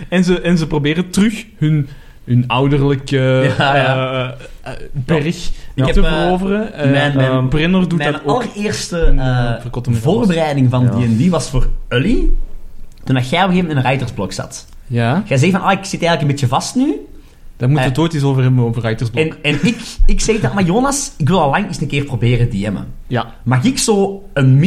En, 0.08 0.24
ze, 0.24 0.40
en 0.40 0.58
ze 0.58 0.66
proberen 0.66 1.10
terug 1.10 1.44
hun, 1.58 1.88
hun 2.24 2.44
ouderlijke 2.46 3.52
Ja, 3.58 3.76
ja. 3.76 4.34
eh, 4.62 4.72
eh, 4.72 4.78
berg 4.92 5.50
Ik 5.74 5.84
heb, 5.84 5.92
te 5.94 6.00
eh, 6.06 6.12
veroveren. 6.22 6.72
Eh, 6.72 6.90
mijn- 6.90 7.16
mijn- 7.16 7.48
Brenner 7.48 7.88
doet 7.88 7.98
Mijn 7.98 8.12
dat 8.12 8.20
ook. 8.24 8.42
allereerste 8.42 9.12
met 9.88 9.98
voorbereiding 9.98 10.70
van 10.70 10.82
Ja. 10.84 10.90
D&D 11.26 11.28
was 11.28 11.50
voor 11.50 11.68
Ully. 11.88 12.30
Toen 13.04 13.14
dat 13.14 13.28
jij 13.28 13.42
op 13.42 13.48
een 13.48 13.54
gegeven 13.54 13.56
moment 13.56 13.70
in 13.70 13.76
een 13.76 13.82
writersblok 13.82 14.32
zat. 14.32 14.66
Ja, 14.86 15.22
Jij 15.26 15.36
zei 15.38 15.50
van, 15.50 15.60
ah, 15.60 15.72
ik 15.72 15.84
zit 15.84 15.90
eigenlijk 16.02 16.20
een 16.20 16.26
beetje 16.28 16.46
vast 16.46 16.74
nu. 16.74 16.94
daar 17.56 17.68
moeten 17.68 17.86
we 17.86 17.92
het 17.92 17.98
ooit 17.98 18.14
eens 18.14 18.22
over 18.22 18.42
hebben, 18.42 18.64
over 18.64 18.82
Writersblok. 18.82 19.24
En, 19.24 19.36
en 19.42 19.58
ik, 19.66 19.76
ik 20.06 20.20
zeg 20.20 20.40
dat, 20.40 20.54
maar 20.54 20.64
Jonas, 20.64 21.12
ik 21.16 21.28
wil 21.28 21.40
al 21.40 21.50
lang 21.50 21.66
eens 21.66 21.80
een 21.80 21.86
keer 21.86 22.04
proberen 22.04 22.50
DM'en. 22.50 22.86
Ja, 23.06 23.34
Mag 23.42 23.64
ik 23.64 23.78
zo 23.78 24.22
een 24.32 24.58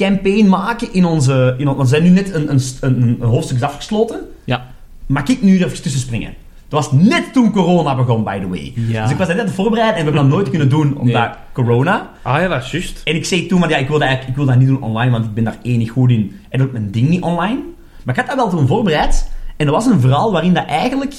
mini-campaign 0.00 0.48
maken 0.48 0.92
in 0.92 1.04
onze... 1.04 1.54
In, 1.58 1.68
on- 1.68 1.76
we 1.76 1.84
zijn 1.86 2.02
nu 2.02 2.08
net 2.08 2.34
een, 2.34 2.50
een, 2.50 2.60
een, 2.80 3.16
een 3.20 3.28
hoofdstuk 3.28 3.62
afgesloten. 3.62 4.20
ja. 4.44 4.74
Mag 5.06 5.26
ik 5.28 5.42
nu 5.42 5.58
er 5.58 5.66
even 5.66 5.82
tussen 5.82 6.00
springen? 6.00 6.34
Dat 6.68 6.84
was 6.88 6.92
net 7.02 7.32
toen 7.32 7.52
corona 7.52 7.96
begon, 7.96 8.24
by 8.24 8.38
the 8.40 8.48
way. 8.48 8.72
Ja. 8.74 9.02
Dus 9.02 9.10
ik 9.10 9.16
was 9.16 9.26
dat 9.26 9.36
net 9.36 9.50
voorbereid 9.50 9.88
en 9.88 9.96
we 9.96 10.02
hebben 10.02 10.14
dat 10.22 10.30
nooit 10.30 10.48
kunnen 10.50 10.68
doen, 10.68 10.96
omdat 10.98 11.14
Nee. 11.22 11.34
corona... 11.52 12.10
Ah 12.22 12.40
ja, 12.40 12.48
dat 12.48 12.62
is 12.62 12.70
juist. 12.70 13.00
En 13.04 13.14
ik 13.14 13.24
zei 13.24 13.46
toen, 13.46 13.60
maar 13.60 13.68
ja, 13.70 13.76
ik 13.76 13.88
wil, 13.88 13.98
dat 13.98 14.08
eigenlijk, 14.08 14.38
ik 14.38 14.44
wil 14.44 14.52
dat 14.54 14.58
niet 14.58 14.68
doen 14.68 14.82
online, 14.82 15.10
want 15.10 15.24
ik 15.24 15.34
ben 15.34 15.44
daar 15.44 15.58
één 15.62 15.78
niet 15.78 15.90
goed 15.90 16.10
in. 16.10 16.40
En 16.48 16.62
ook 16.62 16.72
mijn 16.72 16.90
ding 16.90 17.08
niet 17.08 17.22
online. 17.22 17.60
Maar 18.04 18.14
ik 18.18 18.20
had 18.20 18.26
dat 18.36 18.36
wel 18.36 18.48
toen 18.58 18.66
voorbereid. 18.66 19.30
En 19.56 19.66
er 19.66 19.72
was 19.72 19.86
een 19.86 20.00
verhaal 20.00 20.32
waarin 20.32 20.54
dat 20.54 20.66
eigenlijk... 20.66 21.14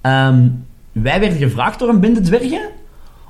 ehm, 0.00 0.48
wij 0.92 1.20
werden 1.20 1.38
gevraagd 1.38 1.78
door 1.78 1.88
een 1.88 2.00
bende 2.00 2.20
dwergen 2.20 2.60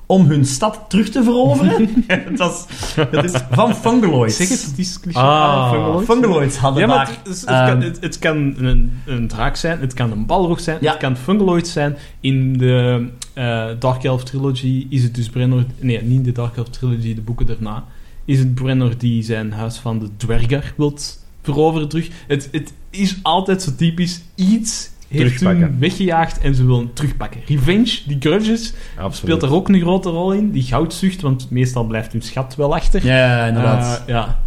om 0.09 0.26
hun 0.26 0.44
stad 0.44 0.84
terug 0.88 1.09
te 1.09 1.22
veroveren. 1.22 2.04
dat, 2.36 2.66
is, 2.68 2.94
dat 3.11 3.24
is 3.24 3.32
van 3.50 3.74
Fungaloids. 3.74 4.36
Zeg 4.36 4.48
het, 4.48 4.64
het 4.64 4.78
is 4.78 5.00
cliché. 5.00 5.18
Ah, 5.18 5.70
Fungaloids. 5.70 6.06
Fungaloids 6.06 6.56
hadden 6.56 6.82
Ja, 6.82 6.88
maar 6.88 7.06
daar... 7.06 7.14
het, 7.24 7.40
het 7.40 7.44
ehm, 7.44 7.66
kan, 7.66 7.82
het, 7.82 8.00
het 8.00 8.18
kan 8.18 8.54
een, 8.59 8.92
een 9.06 9.28
draak 9.28 9.56
zijn, 9.56 9.80
het 9.80 9.94
kan 9.94 10.11
een 10.11 10.26
balrog 10.26 10.61
zijn, 10.61 10.78
Ja. 10.80 10.90
het 10.90 11.00
kan 11.00 11.16
Fungaloid 11.16 11.68
zijn. 11.68 11.96
In 12.20 12.59
de 12.59 13.09
eh, 13.32 13.66
Dark 13.78 14.04
Elf 14.04 14.24
Trilogy 14.24 14.86
is 14.88 15.02
het 15.02 15.14
dus 15.14 15.28
Brennor... 15.28 15.64
Nee, 15.78 16.02
niet 16.02 16.16
in 16.16 16.22
de 16.22 16.32
Dark 16.32 16.56
Elf 16.56 16.68
Trilogy, 16.68 17.14
de 17.14 17.20
boeken 17.20 17.46
daarna. 17.46 17.84
Is 18.24 18.38
het 18.38 18.54
Brennor 18.54 18.98
die 18.98 19.22
zijn 19.22 19.52
huis 19.52 19.76
van 19.76 19.98
de 19.98 20.09
dwerger 20.16 20.74
wilt 20.76 21.26
veroveren 21.42 21.88
terug. 21.88 22.09
Het, 22.26 22.48
het 22.52 22.72
is 22.90 23.18
altijd 23.22 23.62
zo 23.62 23.70
typisch 23.76 24.22
iets 24.34 24.90
heeft 25.09 25.40
hun 25.40 25.78
weggejaagd 25.78 26.40
en 26.40 26.54
ze 26.54 26.66
willen 26.66 26.92
terugpakken. 26.92 27.40
Revenge, 27.46 27.98
die 28.06 28.16
grudges, 28.20 28.74
Absoluut. 28.96 29.16
speelt 29.16 29.42
er 29.42 29.54
ook 29.54 29.68
een 29.68 29.80
grote 29.80 30.09
rol 30.09 30.32
in. 30.32 30.50
Die 30.50 30.62
goudzucht, 30.62 31.20
want 31.20 31.50
meestal 31.50 31.84
blijft 31.84 32.12
hun 32.12 32.22
schat 32.22 32.54
wel 32.56 32.74
achter. 32.74 33.06
ja, 33.06 33.46
inderdaad. 33.46 34.02
Eh, 34.06 34.14
ja, 34.14 34.38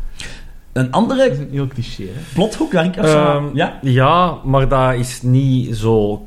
een 0.74 0.84
dat 0.84 0.92
andere 0.92 1.30
is 1.30 1.38
een 1.38 1.48
heel 1.52 1.68
cliché. 1.68 2.04
Hè? 2.04 2.22
plothoek 2.34 2.72
waar 2.72 2.86
ik... 2.86 2.96
Ehm, 2.96 3.46
ja? 3.54 3.80
Ja, 3.82 4.38
maar 4.44 4.68
dat 4.68 4.94
is 4.94 5.22
niet 5.22 5.76
zo 5.76 6.26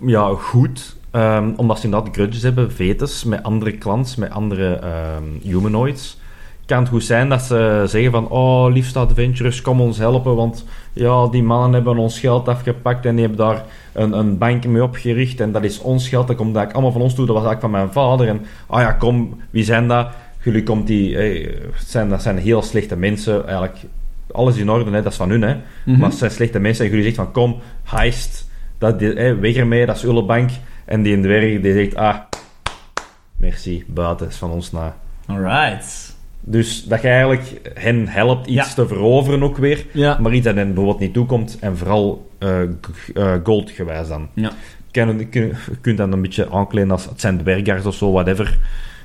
ja, 0.00 0.34
goed. 0.38 0.96
Ehm, 1.10 1.52
omdat 1.56 1.78
ze 1.78 1.84
inderdaad 1.84 2.14
grudges 2.14 2.42
hebben, 2.42 2.72
vetes, 2.72 3.24
met 3.24 3.42
andere 3.42 3.78
clans, 3.78 4.16
met 4.16 4.30
andere 4.30 4.74
ehm, 4.74 5.24
humanoids. 5.42 6.18
Kan 6.70 6.78
het 6.78 6.88
goed 6.88 7.04
zijn 7.04 7.28
dat 7.28 7.42
ze 7.42 7.84
zeggen 7.86 8.10
van 8.10 8.28
oh, 8.28 8.72
liefste 8.72 8.98
adventurers, 8.98 9.62
kom 9.62 9.80
ons 9.80 9.98
helpen, 9.98 10.36
want 10.36 10.64
ja, 10.92 11.26
die 11.26 11.42
mannen 11.42 11.72
hebben 11.72 11.98
ons 11.98 12.20
geld 12.20 12.48
afgepakt 12.48 13.06
en 13.06 13.16
die 13.16 13.26
hebben 13.26 13.46
daar 13.46 13.64
een, 13.92 14.12
een 14.12 14.38
bank 14.38 14.66
mee 14.66 14.82
opgericht 14.82 15.40
en 15.40 15.52
dat 15.52 15.64
is 15.64 15.78
ons 15.78 16.08
geld, 16.08 16.26
dat 16.26 16.36
komt 16.36 16.56
eigenlijk 16.56 16.74
allemaal 16.74 16.92
van 16.92 17.02
ons 17.02 17.14
toe, 17.14 17.26
dat 17.26 17.34
was 17.34 17.44
eigenlijk 17.44 17.74
van 17.74 17.82
mijn 17.82 17.92
vader. 17.92 18.28
En 18.28 18.46
ah 18.66 18.80
ja, 18.80 18.92
kom, 18.92 19.40
wie 19.50 19.64
zijn 19.64 19.88
dat? 19.88 20.08
Jullie 20.42 20.62
komt 20.62 20.86
die, 20.86 21.14
hey, 21.14 21.58
zijn, 21.86 22.08
dat 22.08 22.22
zijn 22.22 22.38
heel 22.38 22.62
slechte 22.62 22.96
mensen, 22.96 23.46
eigenlijk 23.46 23.76
alles 24.32 24.56
in 24.56 24.70
orde, 24.70 24.90
hè, 24.90 25.02
dat 25.02 25.12
is 25.12 25.18
van 25.18 25.30
hun, 25.30 25.42
hè. 25.42 25.56
Mhm. 25.84 25.98
Maar 25.98 26.08
het 26.08 26.18
zijn 26.18 26.30
slechte 26.30 26.58
mensen 26.58 26.84
en 26.84 26.90
jullie 26.90 27.04
zegt 27.04 27.16
van 27.16 27.32
kom, 27.32 27.56
heist, 27.84 28.48
dat, 28.78 29.00
hè, 29.00 29.36
weg 29.36 29.54
ermee, 29.54 29.86
dat 29.86 29.96
is 29.96 30.04
uw 30.04 30.22
bank. 30.22 30.50
En 30.84 31.02
die 31.02 31.12
in 31.12 31.22
de 31.22 31.28
dwerg 31.28 31.60
die 31.60 31.72
zegt, 31.72 31.94
ah, 31.94 32.16
merci, 33.36 33.84
buiten 33.86 34.28
is 34.28 34.36
van 34.36 34.50
ons 34.50 34.72
na. 34.72 34.96
Alright. 35.26 36.09
Dus 36.40 36.84
dat 36.84 37.02
je 37.02 37.08
eigenlijk 37.08 37.60
hen 37.74 38.08
helpt 38.08 38.46
iets 38.46 38.68
Ja. 38.68 38.74
te 38.74 38.86
veroveren 38.86 39.42
ook 39.42 39.56
weer, 39.56 39.86
Ja. 39.92 40.18
maar 40.20 40.32
iets 40.34 40.44
dat 40.44 40.54
hen 40.54 40.66
bijvoorbeeld 40.66 40.98
niet 40.98 41.12
toekomt 41.12 41.56
en 41.60 41.76
vooral 41.76 42.28
eh, 42.38 42.58
g- 42.92 43.10
eh, 43.14 43.34
goldgewijs 43.44 44.08
dan. 44.08 44.28
Ja. 44.34 44.52
Kun, 44.90 45.28
je 45.30 45.52
kunt 45.80 45.96
dan 45.98 46.12
een 46.12 46.22
beetje 46.22 46.50
aankleden 46.50 46.90
als 46.90 47.04
het 47.04 47.20
zijn 47.20 47.38
dwergers 47.38 47.84
of 47.86 47.94
zo, 47.94 48.12
whatever, 48.12 48.58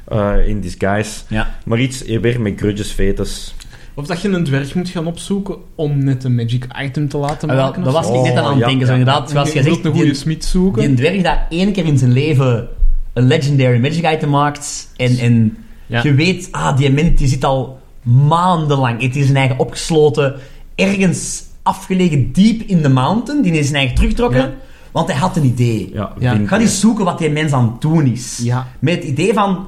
eh, 0.07 0.47
in 0.47 0.59
disguise. 0.61 1.19
Ja. 1.27 1.55
Maar 1.65 1.79
iets 1.79 2.01
weer 2.05 2.41
met 2.41 2.53
grudges, 2.59 2.91
fetus. 2.91 3.55
Of 3.93 4.05
dat 4.07 4.21
je 4.21 4.29
een 4.29 4.43
dwerg 4.43 4.75
moet 4.75 4.89
gaan 4.89 5.05
opzoeken 5.07 5.55
om 5.75 6.03
net 6.03 6.23
een 6.23 6.35
magic 6.35 6.67
item 6.81 7.09
te 7.09 7.17
laten 7.17 7.49
Ah, 7.49 7.55
wel, 7.55 7.65
maken. 7.65 7.83
dat 7.83 7.93
was 7.93 8.07
ik 8.07 8.13
net 8.21 8.35
aan 8.35 8.43
Oh, 8.43 8.49
het 8.49 8.59
ja, 8.59 8.65
denken. 8.67 8.85
Zo 8.87 8.93
ja. 8.93 8.99
inderdaad, 8.99 9.29
zoals 9.29 9.47
je 9.51 9.63
wilt 9.63 9.73
zegt, 9.75 9.85
een 9.85 9.91
goede 9.91 10.05
die, 10.05 10.15
smid 10.15 10.45
zoeken. 10.45 10.81
die 10.87 10.95
dwerg 10.95 11.21
dat 11.21 11.37
één 11.49 11.71
keer 11.71 11.85
in 11.85 11.97
zijn 11.97 12.11
leven 12.11 12.67
een 13.13 13.23
legendary 13.27 13.79
magic 13.79 14.11
item 14.13 14.29
maakt 14.29 14.91
en, 14.97 15.17
en 15.17 15.57
Ja. 15.87 16.03
je 16.03 16.13
weet, 16.13 16.47
ah, 16.51 16.77
die 16.77 17.13
die 17.13 17.27
zit 17.27 17.43
al 17.43 17.79
maandenlang, 18.03 19.01
het 19.01 19.15
is 19.15 19.25
zijn 19.25 19.37
eigen 19.37 19.59
opgesloten, 19.59 20.35
ergens 20.75 21.43
afgelegen 21.63 22.31
diep 22.31 22.61
in 22.61 22.81
de 22.81 22.89
mountain, 22.89 23.41
die 23.41 23.51
is 23.51 23.63
zijn 23.65 23.75
eigen 23.77 23.95
teruggetrokken, 23.95 24.41
Ja. 24.41 24.53
want 24.91 25.07
hij 25.07 25.17
had 25.17 25.35
een 25.35 25.45
idee. 25.45 25.91
Ja, 25.93 26.13
Ga 26.45 26.59
eens 26.59 26.79
zoeken 26.79 27.05
wat 27.05 27.17
die 27.17 27.29
mens 27.29 27.51
aan 27.51 27.71
het 27.71 27.81
doen 27.81 28.05
is. 28.05 28.39
Ja. 28.43 28.67
Met 28.79 28.95
het 28.95 29.03
idee 29.03 29.33
van, 29.33 29.65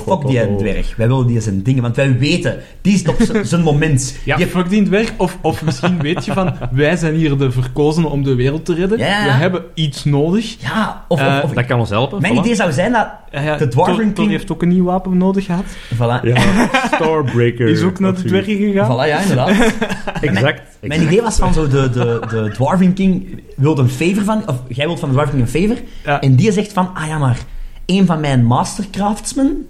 fuck 0.00 0.26
die 0.26 0.56
dwerg, 0.56 0.96
wij 0.96 1.08
willen 1.08 1.26
die 1.26 1.40
zijn 1.40 1.62
dingen, 1.62 1.82
want 1.82 1.96
wij 1.96 2.18
weten, 2.18 2.56
die 2.80 2.94
is 2.94 3.02
op 3.08 3.16
zijn 3.42 3.62
moment. 3.62 4.16
Ja, 4.24 4.36
Die- 4.36 4.46
fuck 4.46 4.68
die 4.68 4.82
dwerg. 4.82 5.12
Of, 5.16 5.38
of 5.40 5.62
misschien 5.64 6.00
weet 6.00 6.24
je 6.24 6.32
van, 6.32 6.54
wij 6.70 6.96
zijn 6.96 7.14
hier 7.14 7.38
de 7.38 7.50
verkozenen 7.50 8.10
om 8.10 8.22
de 8.22 8.34
wereld 8.34 8.64
te 8.64 8.74
redden. 8.74 8.98
Ja. 8.98 9.24
We 9.24 9.30
hebben 9.30 9.62
iets 9.74 10.04
nodig. 10.04 10.56
ja, 10.60 11.04
of, 11.08 11.20
Eh, 11.20 11.26
of, 11.26 11.42
of- 11.42 11.52
Dat 11.52 11.66
kan 11.66 11.78
ons 11.78 11.90
helpen. 11.90 12.20
mijn 12.20 12.34
voilà. 12.34 12.38
idee 12.38 12.54
zou 12.54 12.72
zijn 12.72 12.92
dat 12.92 13.08
Ja, 13.30 13.40
ja, 13.42 13.56
De 13.56 13.68
Dwarven 13.68 14.04
Thor 14.04 14.12
King- 14.12 14.30
heeft 14.30 14.52
ook 14.52 14.62
een 14.62 14.68
nieuw 14.68 14.84
wapen 14.84 15.16
nodig 15.16 15.44
gehad. 15.44 15.64
Voilà. 15.94 16.22
Ja, 16.22 16.68
Starbreaker. 16.94 17.66
Die 17.66 17.74
is 17.74 17.82
ook 17.82 17.98
naar 18.00 18.14
de 18.14 18.22
dwergen 18.24 18.56
gegaan. 18.56 18.92
Voilà, 18.96 19.08
ja, 19.08 19.18
inderdaad. 19.20 19.50
Exact. 20.20 20.60
Mijn 20.80 21.02
idee 21.02 21.22
was 21.22 21.36
van 21.36 21.52
zo, 21.54 21.68
de, 21.68 21.90
de, 21.90 22.20
de 22.30 22.50
Dwarven 22.52 22.92
King 22.92 23.42
wil 23.56 23.78
een 23.78 23.88
favor 23.88 24.24
van, 24.24 24.48
of 24.48 24.56
jij 24.68 24.86
wilt 24.86 24.98
van 25.00 25.08
de 25.08 25.14
Dwarven 25.14 25.34
King 25.36 25.48
een 25.54 25.60
favor, 25.68 25.84
Ja. 26.04 26.20
en 26.20 26.34
die 26.34 26.52
zegt 26.52 26.72
van, 26.72 26.90
ah 26.94 27.06
ja, 27.06 27.18
maar 27.18 27.38
een 27.86 28.06
van 28.06 28.20
mijn 28.20 28.44
mastercraftsmen 28.44 29.66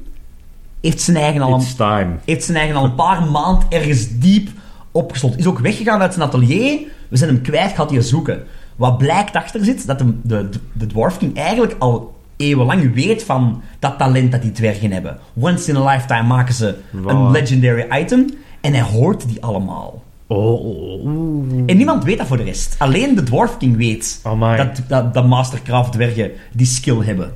heeft 0.80 1.00
zijn 1.00 1.16
eigen 1.16 1.42
al 1.42 1.52
een, 1.52 1.60
It's 1.60 1.74
time. 1.74 2.08
heeft 2.24 2.44
zijn 2.44 2.56
eigen 2.56 2.76
al 2.76 2.84
een 2.84 2.94
paar 2.94 3.22
maanden 3.30 3.68
ergens 3.68 4.08
diep 4.18 4.48
opgesloten. 4.90 5.38
Is 5.38 5.46
ook 5.46 5.58
weggegaan 5.58 6.00
uit 6.00 6.14
zijn 6.14 6.26
atelier, 6.26 6.80
we 7.08 7.16
zijn 7.16 7.30
hem 7.30 7.42
kwijt, 7.42 7.74
gaat 7.74 7.90
hij 7.90 8.00
zoeken. 8.00 8.42
Wat 8.76 8.98
blijkt 8.98 9.36
achter 9.36 9.64
zit, 9.64 9.86
dat 9.86 9.98
de, 9.98 10.14
de, 10.22 10.48
de 10.72 10.86
Dwarf 10.86 11.18
King 11.18 11.36
eigenlijk 11.36 11.76
al 11.78 12.14
eeuwenlang 12.36 12.94
weet 12.94 13.22
van 13.22 13.62
dat 13.78 13.98
talent 13.98 14.32
dat 14.32 14.42
die 14.42 14.52
dwergen 14.52 14.92
hebben. 14.92 15.18
Once 15.34 15.70
in 15.70 15.76
a 15.76 15.84
lifetime 15.92 16.22
maken 16.22 16.54
ze 16.54 16.76
een 17.06 17.30
legendary 17.30 18.00
item, 18.00 18.26
en 18.60 18.72
hij 18.72 18.82
hoort 18.82 19.28
die 19.28 19.42
allemaal. 19.42 20.02
Oh, 20.26 20.64
oh, 20.66 21.04
oeh. 21.04 21.62
En 21.66 21.76
niemand 21.76 22.04
weet 22.04 22.18
dat 22.18 22.26
voor 22.26 22.36
de 22.36 22.42
rest. 22.42 22.74
Alleen 22.78 23.14
de 23.14 23.22
Dwarf 23.22 23.56
King 23.56 23.76
weet 23.76 24.20
dat, 24.22 24.82
dat, 24.88 25.14
dat 25.14 25.26
Mastercraft 25.26 25.92
dwergen 25.92 26.30
die 26.52 26.66
skill 26.66 27.04
hebben. 27.04 27.32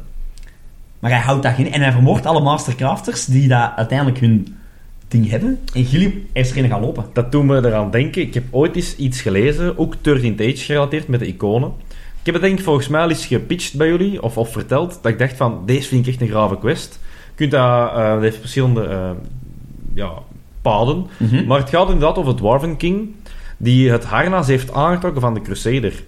Maar 1.00 1.10
hij 1.10 1.20
houdt 1.20 1.42
dat 1.42 1.58
in 1.58 1.72
en 1.72 1.80
hij 1.80 1.92
vermoordt 1.92 2.26
alle 2.26 2.40
Mastercrafters 2.40 3.24
die 3.24 3.48
dat 3.48 3.72
uiteindelijk 3.76 4.18
hun 4.18 4.56
ding 5.08 5.30
hebben. 5.30 5.58
En 5.74 5.84
Gilliop 5.84 6.14
is 6.32 6.50
erin 6.50 6.68
gaan 6.68 6.80
lopen. 6.80 7.04
Dat 7.12 7.32
doet 7.32 7.44
me 7.44 7.56
eraan 7.56 7.90
denken. 7.90 8.22
Ik 8.22 8.34
heb 8.34 8.44
ooit 8.50 8.76
eens 8.76 8.96
iets 8.96 9.20
gelezen, 9.20 9.78
ook 9.78 9.94
13th 9.96 10.40
Age 10.40 10.56
gerelateerd 10.56 11.08
met 11.08 11.20
de 11.20 11.26
iconen. 11.26 11.72
Ik 12.20 12.26
heb 12.26 12.34
het 12.34 12.44
denk 12.44 12.58
ik 12.58 12.64
volgens 12.64 12.88
mij 12.88 13.00
al 13.00 13.08
eens 13.08 13.26
gepitcht 13.26 13.76
bij 13.76 13.88
jullie, 13.88 14.22
of, 14.22 14.38
of 14.38 14.52
verteld, 14.52 14.98
dat 15.02 15.12
ik 15.12 15.18
dacht 15.18 15.36
van, 15.36 15.62
deze 15.66 15.88
vind 15.88 16.06
ik 16.06 16.12
echt 16.12 16.22
een 16.22 16.28
grave 16.28 16.58
quest. 16.58 17.00
Je 17.02 17.34
kunt 17.34 17.50
dat, 17.50 17.90
eh 17.90 18.12
dat 18.12 18.20
heeft 18.20 18.38
verschillende 18.38 18.84
eh, 18.84 19.10
ja, 19.94 20.12
paden. 20.62 21.06
Mhm. 21.16 21.46
Maar 21.46 21.58
het 21.58 21.68
gaat 21.68 21.90
inderdaad 21.90 22.18
over 22.18 22.36
Dwarven 22.36 22.76
King, 22.76 23.14
die 23.56 23.90
het 23.90 24.04
harnas 24.04 24.46
heeft 24.46 24.72
aangetrokken 24.72 25.20
van 25.20 25.34
de 25.34 25.42
Crusader. 25.42 26.02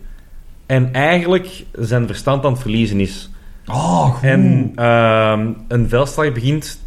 En 0.66 0.92
eigenlijk 0.92 1.64
zijn 1.72 2.06
verstand 2.06 2.44
aan 2.44 2.52
het 2.52 2.60
verliezen 2.60 3.00
is. 3.00 3.30
Oh, 3.66 4.04
goed. 4.04 4.22
En 4.22 4.72
ehm, 4.74 5.50
een 5.68 5.88
veldslag 5.88 6.32
begint 6.32 6.80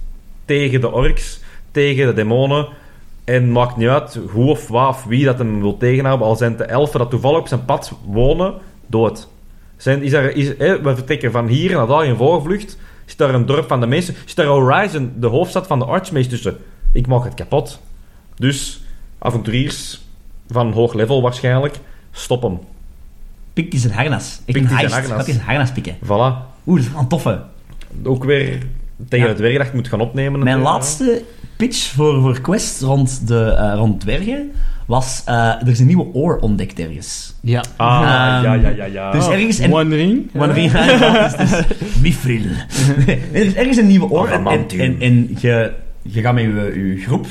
tegen 0.45 0.81
de 0.81 0.91
orks, 0.91 1.39
tegen 1.71 2.05
de 2.05 2.13
demonen. 2.13 2.67
En 3.23 3.51
maakt 3.51 3.77
niet 3.77 3.87
uit 3.87 4.19
hoe 4.31 4.49
of 4.49 4.67
wat 4.67 4.89
of 4.89 5.03
wie 5.03 5.25
dat 5.25 5.37
hem 5.37 5.61
wil 5.61 5.77
tegenhouden. 5.77 6.27
Al 6.27 6.35
zijn 6.35 6.49
het 6.49 6.59
de 6.59 6.65
elfen 6.65 6.99
dat 6.99 7.09
toevallig 7.09 7.39
op 7.39 7.47
zijn 7.47 7.65
pad 7.65 7.93
wonen, 8.05 8.53
dood. 8.87 9.27
Zijn, 9.77 10.03
is 10.03 10.13
er, 10.13 10.35
is, 10.35 10.47
hè, 10.57 10.81
we 10.81 10.95
vertrekken 10.95 11.31
van 11.31 11.47
hier 11.47 11.71
naar 11.71 11.87
daar 11.87 12.05
in 12.05 12.15
voorvlucht. 12.15 12.77
Is 13.05 13.15
daar 13.15 13.33
een 13.33 13.45
dorp 13.45 13.67
van 13.67 13.79
de 13.79 13.87
mensen. 13.87 14.15
Is 14.25 14.35
daar 14.35 14.45
Horizon, 14.45 15.13
de 15.15 15.27
hoofdstad 15.27 15.67
van 15.67 15.79
de 15.79 15.85
Archmages 15.85 16.27
tussen. 16.27 16.57
Ik 16.91 17.07
maak 17.07 17.23
het 17.23 17.33
kapot. 17.33 17.79
Dus, 18.35 18.83
avonturiers 19.19 20.01
van 20.49 20.71
hoog 20.71 20.93
level 20.93 21.21
waarschijnlijk, 21.21 21.79
stop 22.11 22.41
hem. 22.41 22.59
Pikt 23.53 23.71
hij 23.71 23.81
zijn 23.81 23.93
harnas. 23.93 24.23
Echt 24.23 24.45
Pikt 24.45 24.59
een 24.59 24.67
zijn 24.67 24.79
heist. 24.79 24.93
harnas. 24.93 25.11
Gaat 25.15 25.25
hij 25.25 25.33
zijn 25.33 25.45
harnas 25.45 25.71
pikken. 25.71 25.95
Voilà. 26.03 26.54
Oeh, 26.67 26.77
dat 26.77 26.85
is 26.85 26.91
wel 26.91 27.01
een 27.01 27.07
toffe. 27.07 27.41
Ook 28.03 28.23
weer 28.23 28.57
tegen 29.09 29.25
Ja. 29.25 29.31
het 29.31 29.41
werk 29.41 29.57
dat 29.57 29.67
je 29.67 29.71
moet 29.75 29.87
gaan 29.87 30.01
opnemen. 30.01 30.43
Mijn 30.43 30.59
laatste 30.59 31.23
pitch 31.57 31.91
voor, 31.93 32.21
voor 32.21 32.41
Quest 32.41 32.81
rond, 32.81 33.27
de, 33.27 33.45
eh, 33.45 33.73
rond 33.75 33.99
dwergen 34.01 34.51
was... 34.85 35.21
eh, 35.25 35.35
er 35.35 35.67
is 35.67 35.79
een 35.79 35.85
nieuwe 35.85 36.05
oor 36.13 36.37
ontdekt 36.39 36.79
ergens. 36.79 37.35
Ja. 37.41 37.63
Ah, 37.75 38.01
Ehm, 38.01 38.43
ja, 38.43 38.53
ja, 38.53 38.69
ja, 38.69 38.85
ja. 38.85 39.11
Dus 39.11 39.27
ergens... 39.27 39.59
En, 39.59 39.73
One 39.73 39.95
ring. 39.95 40.29
Je 40.33 40.39
inderdaad, 40.61 41.37
dus, 41.37 41.51
Mifril. 42.01 42.41
er 43.33 43.45
is 43.45 43.53
ergens 43.53 43.77
een 43.77 43.87
nieuwe 43.87 44.09
oor 44.09 44.27
en, 44.27 44.45
en, 44.47 44.65
en, 44.79 44.95
en 44.99 45.35
je, 45.39 45.71
je 46.01 46.21
gaat 46.21 46.33
met 46.33 46.43
je, 46.43 46.93
je 46.95 47.01
groep. 47.01 47.25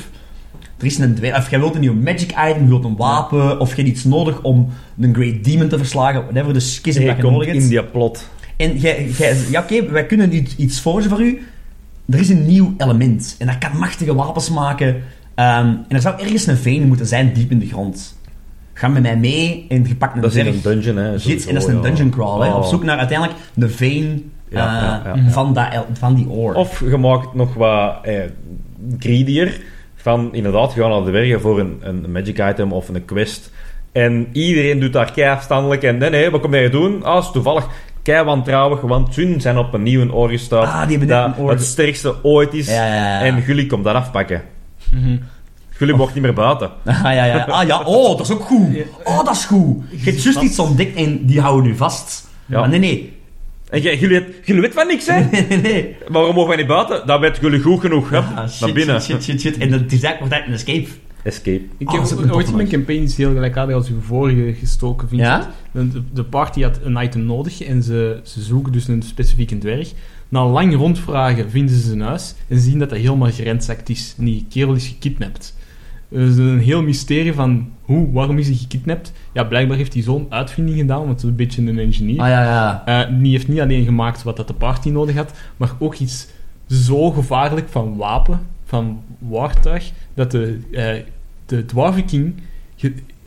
Er 0.79 0.85
is 0.85 0.97
een 0.97 1.15
dwerg, 1.15 1.37
of 1.37 1.49
jij 1.49 1.59
wilt 1.59 1.73
een 1.75 1.81
nieuw 1.81 1.93
magic 1.93 2.31
item, 2.31 2.61
je 2.63 2.67
wilt 2.67 2.83
een 2.83 2.95
wapen, 2.95 3.59
of 3.59 3.69
je 3.69 3.75
hebt 3.75 3.87
iets 3.87 4.03
nodig 4.03 4.41
om 4.41 4.69
een 4.99 5.13
Great 5.15 5.43
Demon 5.43 5.67
te 5.67 5.77
verslagen, 5.77 6.21
whatever, 6.23 6.53
dus 6.53 6.81
kies 6.81 6.95
Je 6.95 7.05
wat 7.05 7.15
je 7.15 7.21
komt 7.21 7.33
nodig 7.33 7.47
hebt. 7.49 7.63
in 7.63 7.69
die 7.69 7.83
plot. 7.83 8.29
En 8.57 8.77
jij, 8.77 9.07
jij, 9.17 9.35
ja 9.49 9.61
oké, 9.61 9.89
wij 9.91 10.05
kunnen 10.05 10.35
iets, 10.35 10.55
iets 10.55 10.79
forgen 10.79 11.09
voor 11.09 11.21
u. 11.21 11.41
Er 12.09 12.19
is 12.19 12.29
een 12.29 12.45
nieuw 12.45 12.73
element. 12.77 13.35
En 13.39 13.47
dat 13.47 13.57
kan 13.57 13.77
machtige 13.77 14.15
wapens 14.15 14.49
maken. 14.49 15.03
Ehm, 15.35 15.65
en 15.67 15.85
er 15.87 16.01
zou 16.01 16.19
ergens 16.21 16.47
een 16.47 16.57
veen 16.57 16.87
moeten 16.87 17.05
zijn, 17.07 17.33
diep 17.33 17.51
in 17.51 17.59
de 17.59 17.67
grond. 17.67 18.17
Ga 18.73 18.87
met 18.87 19.01
mij 19.01 19.17
mee 19.17 19.65
en 19.69 19.87
je 19.87 19.95
pakt 19.95 20.15
een 20.15 20.21
Dat 20.21 20.35
is 20.35 20.45
een 20.45 20.59
dungeon, 20.63 20.95
hè. 20.97 21.19
gids, 21.19 21.45
en 21.45 21.53
dat 21.53 21.63
is 21.63 21.69
sowieso, 21.69 21.69
een 21.69 21.81
dungeon 21.81 22.09
crawl. 22.09 22.41
Hè, 22.41 22.49
Oh. 22.49 22.55
op 22.55 22.63
zoek 22.63 22.83
naar 22.83 22.97
uiteindelijk 22.97 23.39
de 23.53 23.69
veen 23.69 24.31
Ja, 24.49 24.75
eh, 24.75 24.81
ja, 24.81 25.01
ja, 25.15 25.21
ja. 25.23 25.29
Van, 25.29 25.53
dat, 25.53 25.67
van 25.93 26.15
die 26.15 26.29
oor. 26.29 26.53
Of 26.53 26.79
je 26.79 26.97
maakt 26.97 27.33
nog 27.33 27.53
wat 27.53 27.95
eh, 28.03 28.19
greedier. 28.99 29.61
Van 29.95 30.33
inderdaad, 30.33 30.73
gaan 30.73 30.89
naar 30.89 31.03
de 31.03 31.11
werken 31.11 31.41
voor 31.41 31.59
een, 31.59 31.77
een 31.81 32.11
magic 32.11 32.49
item 32.49 32.71
of 32.71 32.89
een 32.89 33.05
quest. 33.05 33.51
En 33.91 34.27
iedereen 34.31 34.79
doet 34.79 34.93
daar 34.93 35.11
kei 35.11 35.29
afstandelijk. 35.31 35.83
En 35.83 35.97
nee, 35.97 36.09
nee, 36.09 36.29
wat 36.29 36.41
kom 36.41 36.53
jij 36.53 36.69
doen? 36.69 37.03
Ah, 37.03 37.23
is 37.23 37.31
toevallig. 37.31 37.67
Kei 38.05 38.23
wantrouwig, 38.23 38.81
want 38.81 39.15
hun 39.15 39.41
zijn 39.41 39.57
op 39.57 39.73
een 39.73 39.83
nieuwe 39.83 40.13
oor 40.13 40.29
gestapt. 40.29 40.67
Ah, 40.67 40.87
die 40.87 41.05
dat 41.05 41.37
oor- 41.37 41.49
het 41.49 41.63
sterkste 41.63 42.15
ooit 42.23 42.53
is. 42.53 42.67
Ja, 42.67 42.85
ja, 42.85 42.95
ja. 42.95 43.21
En 43.21 43.43
jullie 43.47 43.65
komt 43.67 43.83
dat 43.83 43.95
afpakken. 43.95 44.41
Mhm. 44.91 45.17
Jullie 45.79 45.95
mocht 45.95 46.13
niet 46.13 46.23
meer 46.23 46.33
buiten. 46.33 46.69
Ah, 46.85 47.01
ja, 47.03 47.23
ja. 47.25 47.43
Ah, 47.43 47.67
ja. 47.67 47.81
Oh, 47.81 48.17
dat 48.17 48.25
is 48.25 48.31
ook 48.33 48.41
goed. 48.43 48.67
Oh, 49.03 49.25
dat 49.25 49.35
is 49.35 49.45
goed. 49.45 49.83
Je 49.89 50.09
hebt 50.09 50.23
juist 50.23 50.41
iets 50.41 50.59
ontdekt 50.59 50.95
en 50.97 51.25
die 51.25 51.39
houden 51.41 51.63
nu 51.71 51.75
vast. 51.77 52.27
Ja. 52.45 52.59
Maar 52.59 52.69
nee, 52.69 52.79
nee. 52.79 53.13
En 53.69 53.81
jij- 53.81 53.97
jullie, 53.97 54.25
jullie 54.43 54.61
weten 54.61 54.77
van 54.79 54.87
niks, 54.87 55.07
hè? 55.07 55.19
Nee, 55.31 55.45
nee, 55.49 55.57
nee. 55.61 55.95
Waarom 56.07 56.33
mogen 56.33 56.47
wij 56.49 56.57
niet 56.57 56.67
buiten? 56.67 57.07
Dat 57.07 57.19
weten 57.19 57.41
jullie 57.41 57.59
goed 57.61 57.79
genoeg. 57.81 58.09
Hup, 58.09 58.23
Ah, 58.35 58.47
naar 58.61 58.71
binnen. 58.73 59.01
shit, 59.01 59.23
shit, 59.23 59.23
shit, 59.23 59.41
shit. 59.41 59.57
En 59.57 59.71
het 59.71 59.91
is 59.93 60.03
eigenlijk 60.03 60.19
wordt 60.19 60.33
dat 60.33 60.41
een 60.47 60.53
escape. 60.53 60.87
Escape. 61.25 61.61
Ik 61.77 61.91
Oh, 61.91 61.93
heb 62.09 62.17
een 62.19 62.33
ooit 62.33 62.47
in 62.47 62.55
mijn 62.55 62.65
nog. 62.67 62.73
campagne 62.75 63.01
iets 63.01 63.15
heel 63.17 63.33
gelijkaardig 63.33 63.75
als 63.75 63.89
uw 63.89 63.99
vorige 64.01 64.53
gestoken, 64.53 65.07
vind 65.07 65.21
Ja? 65.21 65.41
ik. 65.41 65.47
De, 65.91 66.01
de 66.13 66.23
party 66.23 66.61
had 66.61 66.79
een 66.83 67.03
item 67.03 67.25
nodig 67.25 67.61
en 67.61 67.83
ze, 67.83 68.19
ze 68.23 68.41
zoeken 68.41 68.71
dus 68.71 68.87
een 68.87 69.01
specifieke 69.01 69.57
dwerg. 69.57 69.93
Na 70.29 70.45
lang 70.47 70.75
rondvragen 70.75 71.49
vinden 71.49 71.75
ze 71.75 71.81
zijn 71.81 72.01
huis 72.01 72.35
en 72.47 72.59
zien 72.59 72.79
dat 72.79 72.89
dat 72.89 72.97
helemaal 72.99 73.31
gerentzakt 73.31 73.89
is. 73.89 74.15
En 74.17 74.25
die 74.25 74.45
kerel 74.49 74.73
is 74.73 74.87
gekidnapt. 74.87 75.55
Er 76.11 76.19
is 76.21 76.37
een 76.37 76.59
heel 76.59 76.81
mysterie 76.83 77.33
van 77.33 77.69
hoe, 77.81 78.11
waarom 78.11 78.37
is 78.37 78.47
hij 78.47 78.55
gekidnapt? 78.55 79.11
Ja, 79.33 79.43
blijkbaar 79.43 79.77
heeft 79.77 79.93
hij 79.93 80.03
zo'n 80.03 80.25
uitvinding 80.29 80.77
gedaan, 80.77 80.97
want 80.97 81.09
het 81.09 81.17
is 81.23 81.29
een 81.29 81.35
beetje 81.35 81.61
een 81.61 81.79
engineer. 81.79 82.19
Ah, 82.19 82.27
ja, 82.27 82.43
ja. 82.43 82.83
Eh, 82.85 83.21
die 83.21 83.31
heeft 83.31 83.47
niet 83.47 83.59
alleen 83.59 83.85
gemaakt 83.85 84.23
wat 84.23 84.37
dat 84.37 84.47
de 84.47 84.53
party 84.53 84.89
nodig 84.89 85.15
had, 85.15 85.33
maar 85.57 85.71
ook 85.79 85.95
iets 85.95 86.27
zo 86.67 87.11
gevaarlijk 87.11 87.69
van 87.69 87.95
wapen, 87.95 88.39
van 88.65 89.01
waartuig, 89.19 89.91
dat 90.13 90.31
de, 90.31 90.59
eh 90.71 90.93
de 91.45 91.65
dwarvenking 91.65 92.33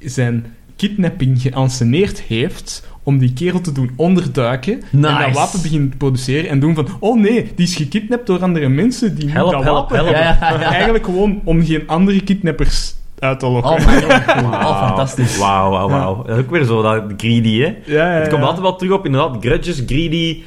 zijn 0.01 0.47
kidnapping 0.77 1.41
geanceneerd 1.43 2.21
heeft 2.21 2.87
om 3.03 3.19
die 3.19 3.33
kerel 3.33 3.61
te 3.61 3.73
doen 3.73 3.91
onderduiken 3.97 4.83
en 4.93 5.01
dat 5.01 5.33
wapen 5.33 5.63
beginnen 5.63 5.91
te 5.91 5.97
produceren 5.97 6.51
en 6.51 6.61
doen 6.61 6.75
van 6.75 6.89
oh 7.01 7.21
nee, 7.21 7.53
die 7.55 7.67
is 7.67 7.77
gekidnapt 7.77 8.27
door 8.27 8.43
andere 8.43 8.69
mensen 8.69 9.15
die 9.15 9.31
Help, 9.31 9.53
dat 9.53 9.63
help, 9.63 9.77
wapen 9.77 9.97
help. 9.97 10.15
hebben. 10.15 10.25
Ja, 10.49 10.51
ja, 10.53 10.61
ja. 10.61 10.73
Eigenlijk 10.73 11.05
gewoon 11.05 11.41
om 11.45 11.65
geen 11.65 11.83
andere 11.87 12.21
kidnappers 12.23 12.95
uit 13.19 13.39
te 13.41 13.47
lokken. 13.47 13.71
Oh, 13.73 13.87
my 13.87 14.01
god. 14.03 14.35
Oh, 14.69 14.87
fantastisch. 14.87 15.39
Wauw, 15.39 15.71
wauw, 15.71 15.89
wauw. 15.89 16.23
Dat 16.23 16.37
is 16.39 16.45
ook 16.45 16.51
weer 16.51 16.65
zo, 16.65 16.83
dat 16.83 17.03
greedy, 17.17 17.59
hè? 17.61 17.67
ja, 17.85 18.13
ja, 18.15 18.21
Het 18.21 18.29
komt 18.29 18.43
altijd 18.43 18.61
wel 18.61 18.77
terug 18.77 18.93
op, 18.93 19.05
inderdaad. 19.07 19.37
Grudges, 19.41 19.83
greedy. 19.87 20.43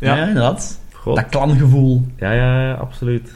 Ja, 0.00 0.16
Ja. 0.16 0.26
inderdaad. 0.26 0.80
God. 0.92 1.16
Dat 1.16 1.26
klangevoel. 1.28 2.06
Ja, 2.18 2.32
ja, 2.32 2.62
ja, 2.68 2.72
absoluut. 2.72 3.32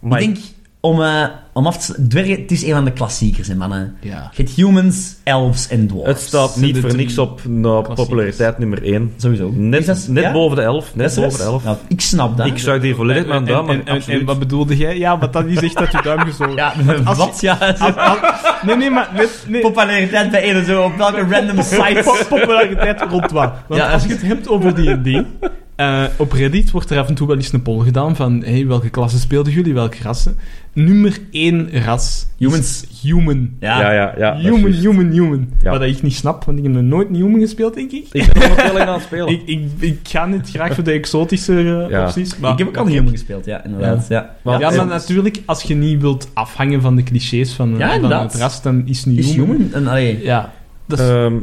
Maar 0.00 0.20
Ik 0.20 0.26
denk, 0.34 0.38
om, 0.80 1.02
eh, 1.02 1.24
om 1.52 1.66
af 1.66 1.86
te... 1.86 2.06
Dwergen, 2.08 2.40
het 2.40 2.50
is 2.50 2.62
een 2.64 2.72
van 2.72 2.84
de 2.84 2.92
klassiekers, 2.92 3.48
hè, 3.48 3.54
mannen. 3.54 3.96
Ja. 4.00 4.30
Je 4.34 4.42
hebt 4.42 4.54
humans, 4.54 5.14
elves 5.22 5.68
en 5.68 5.86
dwarves. 5.86 6.08
het 6.12 6.20
staat 6.20 6.56
niet 6.56 6.78
voor 6.78 6.96
niks 6.96 7.18
op 7.18 7.40
nou, 7.48 7.94
populariteit 7.94 8.58
nummer 8.58 8.82
1. 8.82 9.12
Sowieso. 9.16 9.50
Net, 9.54 9.86
dat- 9.86 10.06
net 10.08 10.22
ja? 10.24 10.32
boven 10.32 10.56
de 10.56 10.62
11. 10.62 10.94
Net 10.94 11.14
boven 11.14 11.38
de 11.38 11.44
11. 11.44 11.64
Ja, 11.64 11.78
ik 11.88 12.00
snap 12.00 12.36
dat. 12.36 12.46
Ik 12.46 12.58
zuig 12.58 12.82
hier 12.82 12.94
volledig 12.94 13.26
mijn 13.26 13.44
duim, 13.44 13.64
maar 13.66 13.74
en, 13.74 13.86
en, 13.86 14.02
en, 14.06 14.24
wat 14.24 14.38
bedoelde 14.38 14.76
jij? 14.76 14.98
Ja, 14.98 15.18
wat 15.18 15.32
dat 15.32 15.44
is 15.44 15.62
echt 15.62 15.78
dat 15.78 15.92
je 15.92 16.00
duim 16.02 16.18
gezogen. 16.20 16.54
Ja, 16.60 16.72
als 17.04 17.16
je- 17.18 17.24
wat? 17.24 17.38
Ja, 17.40 17.54
Als- 17.78 17.96
als- 17.96 18.18
nee, 18.62 18.76
nee, 18.76 18.90
maar... 18.90 19.08
Net, 19.14 19.44
nee, 19.48 19.60
populariteit 19.60 20.30
bij 20.30 20.54
een 20.54 20.64
zo 20.64 20.82
op 20.82 20.96
welke 20.96 21.26
random 21.34 21.62
site. 21.62 22.00
po- 22.04 22.36
populariteit 22.36 23.00
rond 23.10 23.30
wat. 23.30 23.52
Want 23.68 23.80
Ja. 23.80 23.92
als 23.92 24.02
je 24.02 24.08
het 24.08 24.22
hebt 24.22 24.48
over 24.48 24.74
D&D... 24.74 25.24
eh, 25.80 26.04
op 26.16 26.32
Reddit 26.32 26.70
wordt 26.70 26.90
er 26.90 26.98
af 26.98 27.08
en 27.08 27.14
toe 27.14 27.26
wel 27.26 27.36
eens 27.36 27.52
een 27.52 27.62
poll 27.62 27.84
gedaan 27.84 28.16
van 28.16 28.42
hey, 28.44 28.66
welke 28.66 28.88
klassen 28.90 29.20
speelden 29.20 29.52
jullie, 29.52 29.74
welke 29.74 29.96
rassen? 30.02 30.36
Nummer 30.72 31.18
één 31.30 31.68
ras 31.84 32.26
is 32.38 32.46
Humans. 32.46 32.84
human. 33.02 33.50
Ja. 33.60 33.92
Ja, 33.92 34.14
ja, 34.18 34.34
is 34.34 34.42
human, 34.42 34.72
human, 34.72 35.10
human. 35.10 35.48
Ja. 35.62 35.70
Wat 35.70 35.82
ik 35.82 36.02
niet 36.02 36.14
snap, 36.14 36.44
want 36.44 36.58
ik 36.58 36.64
heb 36.64 36.72
nog 36.72 36.82
nooit 36.82 37.08
een 37.08 37.14
human 37.14 37.40
gespeeld, 37.40 37.74
denk 37.74 37.90
ik. 37.90 38.06
Ik 38.12 38.32
ben 38.32 38.42
er 38.42 38.48
nog 38.48 38.62
wel 38.62 38.76
in 38.80 38.86
aan 38.86 38.94
het 38.94 39.02
spelen. 39.02 39.28
Ik, 39.34 39.42
ik, 39.46 39.60
ik 39.78 39.98
ga 40.02 40.26
niet 40.26 40.50
graag 40.50 40.74
voor 40.74 40.84
de 40.84 40.90
exotische 40.92 41.52
eh, 41.56 41.90
Ja. 41.90 42.04
opties. 42.06 42.38
Maar 42.38 42.52
Ik 42.52 42.58
heb 42.58 42.68
ook 42.68 42.76
al 42.76 42.86
human 42.86 43.10
gespeeld, 43.12 43.44
ja, 43.44 43.64
inderdaad. 43.64 44.06
Ja, 44.08 44.34
Maar- 44.42 44.60
maar 44.60 44.86
natuurlijk, 44.86 45.40
als 45.46 45.62
je 45.62 45.74
niet 45.74 46.00
wilt 46.00 46.28
afhangen 46.34 46.80
van 46.80 46.96
de 46.96 47.02
clichés 47.02 47.52
van, 47.52 47.74
Ja, 47.78 48.00
van 48.00 48.12
het 48.12 48.34
ras, 48.34 48.62
dan 48.62 48.82
is 48.86 49.04
nu 49.04 49.16
Is 49.18 49.32
human. 49.34 49.56
human? 49.56 49.72
En, 49.72 49.86
allee, 49.86 50.22
Ja, 50.22 50.52
dat 50.86 50.98
is, 50.98 51.08
Ehm, 51.08 51.34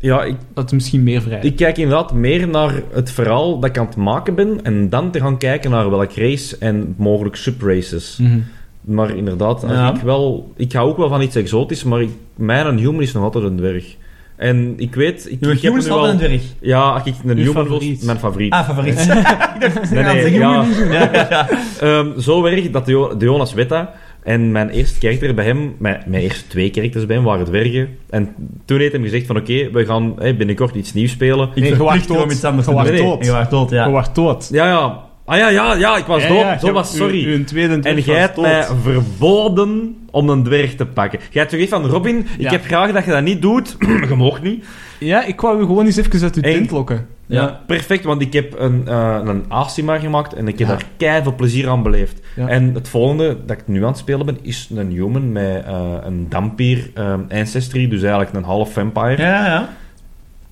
ja, 0.00 0.22
ik, 0.24 0.36
dat 0.54 0.64
is 0.64 0.72
misschien 0.72 1.02
meer 1.02 1.22
vrij. 1.22 1.40
ik 1.42 1.56
kijk 1.56 1.76
inderdaad 1.78 2.12
meer 2.12 2.48
naar 2.48 2.82
het 2.92 3.10
verhaal 3.10 3.58
dat 3.60 3.70
ik 3.70 3.78
aan 3.78 3.86
het 3.86 3.96
maken 3.96 4.34
ben 4.34 4.58
en 4.62 4.88
dan 4.88 5.10
te 5.10 5.20
gaan 5.20 5.38
kijken 5.38 5.70
naar 5.70 5.90
welk 5.90 6.12
race 6.12 6.56
en 6.58 6.94
mogelijk 6.98 7.36
subraces. 7.36 8.18
Mhm. 8.20 8.38
Maar 8.80 9.16
inderdaad, 9.16 9.62
als 9.64 9.72
Ja. 9.72 9.94
ik 9.94 10.00
wel... 10.00 10.52
Ik 10.56 10.72
ga 10.72 10.80
ook 10.80 10.96
wel 10.96 11.08
van 11.08 11.22
iets 11.22 11.36
exotisch, 11.36 11.84
maar 11.84 12.00
ik, 12.02 12.10
mijn 12.34 12.78
human 12.78 13.02
is 13.02 13.12
nog 13.12 13.22
altijd 13.22 13.44
een 13.44 13.56
dwerg. 13.56 13.96
En 14.36 14.74
ik 14.76 14.94
weet... 14.94 15.26
Ik, 15.30 15.36
Human 15.40 15.56
ik 15.56 15.62
heb 15.62 15.76
is 15.76 15.88
wel- 15.88 16.08
een 16.08 16.16
dwerg. 16.16 16.42
Ja, 16.60 16.80
als 16.90 17.02
ik 17.04 17.14
een 17.26 17.36
human 17.38 17.54
favoriet. 17.66 18.04
Mijn 18.04 18.18
favoriet. 18.18 18.52
Ah, 18.52 18.64
favoriet. 18.66 19.00
ik 19.00 19.60
dacht, 19.60 19.90
Nee, 19.90 20.02
nee, 20.04 20.32
ja. 20.32 20.64
human. 20.64 20.92
Ja, 20.92 21.10
ja. 21.30 21.48
Ehm, 21.80 22.20
zo 22.20 22.42
werkt 22.42 22.72
dat 22.72 22.86
de 22.86 23.14
Jonas 23.18 23.54
Wetta. 23.54 23.92
En 24.26 24.52
mijn 24.52 24.68
eerste 24.70 24.98
karakter 24.98 25.34
bij 25.34 25.44
hem, 25.44 25.74
mijn, 25.78 26.02
mijn 26.06 26.22
eerste 26.22 26.46
twee 26.46 26.70
karakters 26.70 27.06
bij 27.06 27.16
hem 27.16 27.24
waren 27.24 27.44
dwergen. 27.44 27.88
En 28.10 28.34
toen 28.64 28.78
heeft 28.78 28.92
hij 28.92 29.02
gezegd 29.02 29.26
van 29.26 29.36
oké, 29.36 29.70
we 29.70 29.84
gaan 29.86 30.14
hè, 30.18 30.34
binnenkort 30.34 30.74
iets 30.74 30.92
nieuws 30.94 31.10
spelen. 31.10 31.48
Ik 31.48 31.54
Nee, 31.62 31.68
je 31.70 31.76
verplicht 31.76 32.08
u 32.10 32.12
om 32.12 32.18
dood. 32.18 32.32
iets 32.32 32.44
anders 32.44 32.66
Je 32.66 32.72
te 32.74 32.96
doen. 32.96 33.06
dood. 33.06 33.24
Je 33.24 33.46
dood, 33.50 33.70
ja. 33.70 33.84
Je 33.84 33.90
wordt 33.90 34.14
dood. 34.14 34.48
Ja, 34.52 34.66
ja. 34.68 35.04
Ah 35.24 35.38
ja, 35.38 35.48
ja, 35.48 35.74
ja, 35.74 35.96
ik 35.96 36.04
was 36.04 36.22
Ja, 36.22 36.28
dood. 36.28 36.38
ja, 36.40 36.58
zo 36.58 36.66
je- 36.66 36.72
was, 36.72 36.94
u- 36.94 36.96
sorry. 36.96 37.24
uw 37.24 37.44
tweede 37.44 37.74
en 37.74 37.82
jij 37.82 37.94
was 37.94 38.06
hebt 38.06 38.36
mij 38.40 38.66
verboden 38.82 39.96
om 40.16 40.28
een 40.30 40.42
dwerg 40.42 40.74
te 40.74 40.86
pakken. 40.86 41.18
Jij 41.30 41.40
hebt 41.42 41.54
gezegd 41.54 41.70
van 41.70 41.86
Robin, 41.86 42.18
ik 42.18 42.26
Ja. 42.38 42.50
heb 42.50 42.64
graag 42.64 42.92
dat 42.92 43.04
je 43.04 43.10
dat 43.10 43.22
niet 43.22 43.42
doet. 43.42 43.76
je 44.08 44.14
mocht 44.14 44.42
niet. 44.42 44.64
Ja, 44.98 45.24
ik 45.24 45.40
wou 45.40 45.58
u 45.60 45.64
gewoon 45.64 45.86
eens 45.86 45.96
even 45.96 46.22
uit 46.22 46.36
En- 46.36 46.42
tent 46.42 46.70
lokken. 46.70 47.06
Ja. 47.26 47.60
Perfect, 47.66 48.04
want 48.04 48.20
ik 48.22 48.32
heb 48.32 48.54
een, 48.58 48.82
eh 48.88 49.20
een 49.24 49.44
Asima 49.48 49.98
gemaakt 49.98 50.32
en 50.34 50.48
ik 50.48 50.58
heb 50.58 50.68
Ja. 50.68 50.74
daar 50.74 50.84
keihard 50.96 51.36
plezier 51.36 51.68
aan 51.68 51.82
beleefd. 51.82 52.20
Ja. 52.36 52.48
En 52.48 52.74
het 52.74 52.88
volgende 52.88 53.36
dat 53.46 53.56
ik 53.58 53.62
nu 53.66 53.82
aan 53.82 53.88
het 53.88 53.98
spelen 53.98 54.26
ben, 54.26 54.38
is 54.42 54.68
een 54.74 54.90
human 54.90 55.32
met 55.32 55.64
eh, 55.64 55.92
een 56.02 56.26
dampier 56.28 56.90
ehm, 56.94 57.20
ancestry, 57.28 57.88
dus 57.88 58.02
eigenlijk 58.02 58.34
een 58.34 58.42
half 58.44 58.72
vampire. 58.72 59.22
Ja, 59.22 59.46
ja. 59.46 59.68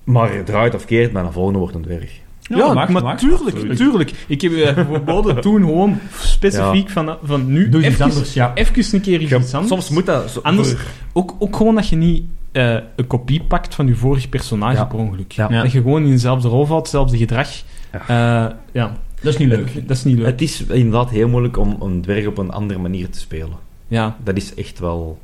Maar 0.03 0.43
draait 0.43 0.75
of 0.75 0.85
keert, 0.85 1.11
mijn 1.11 1.31
volgende 1.31 1.59
wordt 1.59 1.75
een 1.75 1.81
dwerg. 1.81 2.11
Ja, 2.47 2.57
Ja, 2.57 2.65
dat 2.65 2.73
mag, 2.73 2.89
maar 2.89 3.03
mag. 3.03 3.17
tuurlijk. 3.75 4.11
Ik 4.27 4.41
heb 4.41 4.51
uh, 4.51 4.67
verboden 4.73 5.41
toen 5.41 5.59
gewoon 5.61 5.99
specifiek 6.19 6.89
van, 6.89 7.17
van 7.23 7.51
nu 7.51 7.69
Doe 7.69 7.79
iets 7.81 7.89
even, 7.89 8.05
anders, 8.05 8.33
ja. 8.33 8.51
even 8.55 8.83
een 8.95 9.01
keer 9.01 9.21
iets 9.21 9.29
Ja, 9.29 9.35
anders. 9.37 9.67
Soms 9.67 9.89
moet 9.89 10.05
dat... 10.05 10.29
zo- 10.31 10.39
Anders- 10.43 10.69
voor- 10.71 10.79
Ook, 11.13 11.35
ook 11.39 11.55
gewoon 11.55 11.75
dat 11.75 11.87
je 11.89 11.95
niet 11.95 12.23
eh, 12.51 12.73
een 12.95 13.07
kopie 13.07 13.41
pakt 13.43 13.75
van 13.75 13.87
je 13.87 13.95
vorige 13.95 14.29
personage 14.29 14.75
Ja. 14.75 14.85
per 14.85 14.97
ongeluk. 14.97 15.31
Ja. 15.31 15.47
Ja. 15.49 15.61
Dat 15.61 15.71
je 15.71 15.81
gewoon 15.81 16.03
in 16.03 16.09
dezelfde 16.11 16.47
rol 16.47 16.65
valt, 16.65 16.81
hetzelfde 16.81 17.17
gedrag. 17.17 17.49
Ja. 18.07 18.57
ja, 18.71 18.97
Dat 19.21 19.33
is 19.33 19.39
niet 19.39 19.47
leuk. 19.47 19.87
dat 19.87 19.97
is 19.97 20.03
niet 20.03 20.17
leuk. 20.17 20.25
Het 20.25 20.41
is 20.41 20.63
inderdaad 20.65 21.09
heel 21.09 21.27
moeilijk 21.27 21.57
om 21.57 21.77
een 21.81 22.01
dwerg 22.01 22.27
op 22.27 22.37
een 22.37 22.51
andere 22.51 22.79
manier 22.79 23.09
te 23.09 23.19
spelen. 23.19 23.57
Ja, 23.87 24.17
Dat 24.23 24.37
is 24.37 24.53
echt 24.53 24.79
wel... 24.79 25.19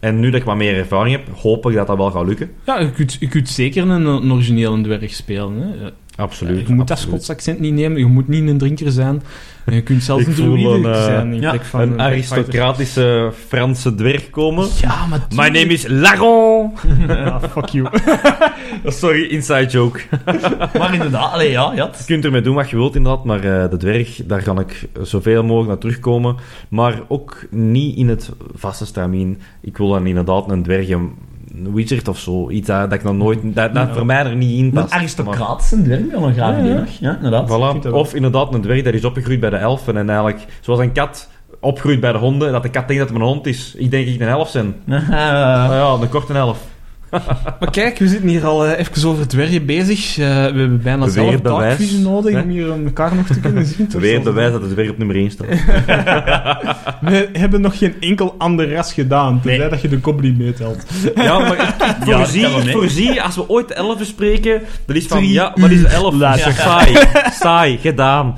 En 0.00 0.20
nu 0.20 0.30
dat 0.30 0.40
ik 0.40 0.46
wat 0.46 0.56
meer 0.56 0.76
ervaring 0.76 1.16
heb, 1.16 1.28
hoop 1.36 1.66
ik 1.70 1.74
dat 1.74 1.86
dat 1.86 1.96
wel 1.96 2.10
gaat 2.10 2.26
lukken. 2.26 2.50
ja 2.66 2.78
je, 2.80 2.90
kunt, 2.90 3.16
je 3.20 3.28
kunt 3.28 3.48
zeker 3.48 3.88
een, 3.88 4.04
een 4.06 4.32
originele 4.32 4.80
dwerg 4.82 5.14
spelen. 5.14 5.56
Hè. 5.58 5.88
Absoluut. 6.20 6.66
je 6.66 6.74
moet 6.74 6.88
dat. 6.88 6.98
Schots 6.98 7.30
accent 7.30 7.60
niet 7.60 7.74
nemen, 7.74 7.98
je 7.98 8.06
moet 8.06 8.28
niet 8.28 8.48
een 8.48 8.58
drinker 8.58 8.90
zijn. 8.90 9.22
En 9.64 9.74
je 9.74 9.82
kunt 9.82 10.02
zelfs 10.02 10.26
een 10.26 10.34
druïde 10.34 10.68
een, 10.68 10.94
eh, 10.94 11.04
zijn 11.04 11.32
in 11.32 11.40
ja, 11.40 11.50
plek 11.50 11.64
van 11.64 11.80
Een 11.80 12.00
aristocratische 12.00 13.32
Franse 13.48 13.94
dwerg 13.94 14.30
komen. 14.30 14.68
Ja, 14.80 15.06
maar 15.06 15.26
My 15.34 15.48
name 15.48 15.66
is 15.66 15.86
Laron. 15.88 16.72
Ja, 17.08 17.40
fuck 17.40 17.66
you. 17.66 17.88
Sorry, 18.84 19.22
inside 19.22 19.66
joke. 19.66 20.00
Maar 20.78 20.94
inderdaad, 20.94 21.32
allee, 21.32 21.50
ja, 21.50 21.72
ja. 21.74 21.90
Je 21.98 22.04
kunt 22.04 22.24
ermee 22.24 22.42
doen 22.42 22.54
wat 22.54 22.70
je 22.70 22.76
wilt 22.76 22.94
inderdaad, 22.94 23.24
maar 23.24 23.44
eh, 23.44 23.70
de 23.70 23.76
dwerg, 23.76 24.20
daar 24.26 24.42
kan 24.42 24.60
ik 24.60 24.88
zoveel 25.02 25.42
mogelijk 25.42 25.68
naar 25.68 25.78
terugkomen. 25.78 26.36
Maar 26.68 27.02
ook 27.08 27.46
niet 27.50 27.96
in 27.96 28.08
het 28.08 28.30
vaste 28.54 28.86
stramien. 28.86 29.40
Ik 29.60 29.76
wil 29.76 29.88
dan 29.88 30.06
inderdaad 30.06 30.50
een 30.50 30.62
dwerg, 30.62 30.88
wizard 31.54 32.08
of 32.08 32.18
zo. 32.18 32.50
Iets 32.50 32.66
dat, 32.66 32.90
dat 32.90 32.98
ik 32.98 33.04
nog 33.04 33.14
nooit... 33.14 33.38
Dat, 33.42 33.74
dat 33.74 33.86
Ja. 33.88 33.94
voor 33.94 34.06
mij 34.06 34.24
er 34.24 34.36
niet 34.36 34.58
in 34.58 34.64
Een 34.64 34.70
past. 34.70 34.92
aristocratische 34.92 35.82
dwerg, 35.82 36.10
wel 36.10 36.26
een 36.26 36.34
graaf 36.34 36.56
Ja, 37.00 37.16
inderdaad. 37.16 37.48
Voilà. 37.48 37.90
Of 37.90 38.14
inderdaad 38.14 38.54
een 38.54 38.60
dwerg 38.60 38.82
dat 38.82 38.94
is 38.94 39.04
opgegroeid 39.04 39.40
bij 39.40 39.50
de 39.50 39.56
elfen 39.56 39.96
en 39.96 40.08
eigenlijk, 40.08 40.44
zoals 40.60 40.80
een 40.80 40.92
kat 40.92 41.28
opgroeit 41.60 42.00
bij 42.00 42.12
de 42.12 42.18
honden, 42.18 42.52
dat 42.52 42.62
de 42.62 42.68
kat 42.70 42.88
denkt 42.88 43.02
dat 43.02 43.12
het 43.12 43.18
een 43.22 43.26
hond 43.28 43.46
is. 43.46 43.74
Ik 43.76 43.90
denk 43.90 44.04
dat 44.06 44.14
ik 44.14 44.20
een 44.20 44.28
elf 44.28 44.52
ben. 44.52 44.74
Ja, 45.10 45.96
een 46.00 46.08
korte 46.08 46.32
elf. 46.32 46.58
Maar 47.60 47.70
kijk, 47.70 47.98
we 47.98 48.08
zitten 48.08 48.28
hier 48.28 48.44
al 48.46 48.66
eh, 48.66 48.78
even 48.78 49.08
over 49.08 49.28
dwergen 49.28 49.66
bezig. 49.66 50.18
Eh, 50.18 50.26
we 50.26 50.32
hebben 50.32 50.80
bijna 50.82 51.04
Weer 51.04 51.10
zelf 51.12 51.42
bewijs. 51.42 51.92
nodig 51.92 52.34
Hè? 52.34 52.40
om 52.40 52.48
hier 52.48 52.70
elkaar 52.84 53.14
nog 53.14 53.26
te 53.26 53.40
kunnen 53.40 53.66
zien. 53.66 53.86
toch? 53.88 54.00
Weer 54.00 54.10
Zoals- 54.10 54.24
bewijs 54.24 54.52
dat 54.52 54.62
de 54.62 54.68
dwerg 54.72 54.90
op 54.90 54.98
nummer 54.98 55.16
1 55.16 55.30
staat. 55.30 55.46
We 57.00 57.28
hebben 57.32 57.60
nog 57.60 57.78
geen 57.78 57.94
enkel 58.00 58.34
ander 58.38 58.72
ras 58.72 58.92
gedaan, 58.92 59.40
tenzij 59.42 59.68
dat 59.68 59.80
je 59.80 59.88
de 59.88 59.98
goblin 60.02 60.36
meetelt. 60.36 60.84
Ja, 61.14 61.38
maar 61.38 61.52
ik, 61.52 61.58
Ja, 62.06 62.16
voorzie, 62.18 62.46
ik 62.46 62.70
voorzie, 62.70 63.22
als 63.22 63.36
we 63.36 63.48
ooit 63.48 63.68
de 63.68 63.74
elfen 63.74 64.06
spreken, 64.06 64.60
dat 64.86 64.96
is 64.96 65.06
van, 65.06 65.18
Drie 65.18 65.32
ja, 65.32 65.52
wat 65.54 65.70
is 65.70 65.80
de 65.80 65.88
elf? 65.88 66.14
later. 66.14 66.52
Saai, 66.52 66.96
saai, 67.32 67.78
gedaan. 67.78 68.34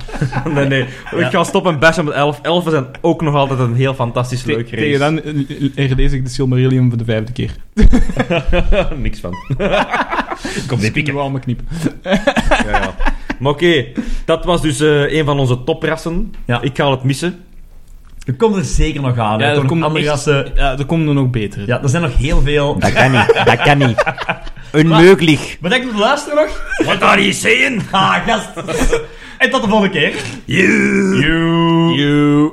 Nee, 0.55 0.67
nee, 0.67 0.83
ik 1.17 1.27
ga 1.31 1.45
stoppen 1.45 1.73
en 1.73 1.79
bashen 1.79 2.05
met 2.05 2.15
elf. 2.15 2.39
Elfen 2.43 2.71
zijn 2.71 2.85
ook 3.01 3.23
nog 3.23 3.35
altijd 3.35 3.59
een 3.59 3.75
heel 3.75 3.95
fantastisch 3.95 4.45
leuk 4.45 4.71
race. 4.71 4.77
Tegen 4.77 4.99
dan 4.99 5.23
eh, 5.23 5.87
herlees 5.89 6.13
ik 6.13 6.25
de 6.25 6.31
Silmarillion 6.31 6.89
voor 6.89 6.99
de 6.99 7.05
vijfde 7.05 7.33
keer. 7.33 7.51
Niks 8.97 9.21
van. 9.21 9.35
Kom, 10.69 10.81
dit 10.81 10.93
pikken. 10.93 11.15
wel 11.15 11.31
mijn 11.31 11.43
knip. 11.43 11.61
ja, 12.03 12.69
ja. 12.71 12.95
Maar 13.39 13.53
oké, 13.53 13.87
dat 14.25 14.45
was 14.45 14.61
dus 14.61 14.81
uh, 14.81 15.13
een 15.13 15.25
van 15.25 15.39
onze 15.39 15.65
toprassen. 15.65 16.35
Ja. 16.45 16.61
Ik 16.61 16.77
ga 16.77 16.91
het 16.91 17.03
missen. 17.03 17.45
Er 18.27 18.35
komt 18.35 18.57
er 18.57 18.65
zeker 18.65 19.01
nog 19.01 19.19
aan. 19.19 19.39
Ja, 19.39 19.45
er, 19.47 19.65
er 19.65 19.85
andere 19.85 20.05
rassen. 20.05 20.53
Ja, 20.55 20.79
er 20.79 20.85
komen 20.85 21.09
er 21.09 21.15
nog 21.15 21.31
betere. 21.31 21.67
Ja, 21.67 21.83
er 21.83 21.89
zijn 21.89 22.03
nog 22.03 22.17
heel 22.17 22.41
veel. 22.41 22.79
Dat 22.79 22.93
kan 22.93 23.11
niet. 23.11 23.43
Dat 23.45 23.63
kan 23.63 23.79
niet. 23.79 24.05
Onmogelijk. 24.73 25.59
Wat 25.61 25.71
denk 25.71 25.85
je 25.85 25.99
luisteren 25.99 26.45
nog? 26.45 26.77
wat 26.87 27.03
are 27.03 27.21
you 27.21 27.33
saying? 27.33 27.83
Ah, 27.91 28.27
gast. 28.27 28.51
En 29.39 29.51
tot 29.51 29.63
de 29.63 29.69
volgende 29.69 29.99
keer. 29.99 30.15
You. 30.45 31.21
You. 31.21 31.95
You. 31.95 32.53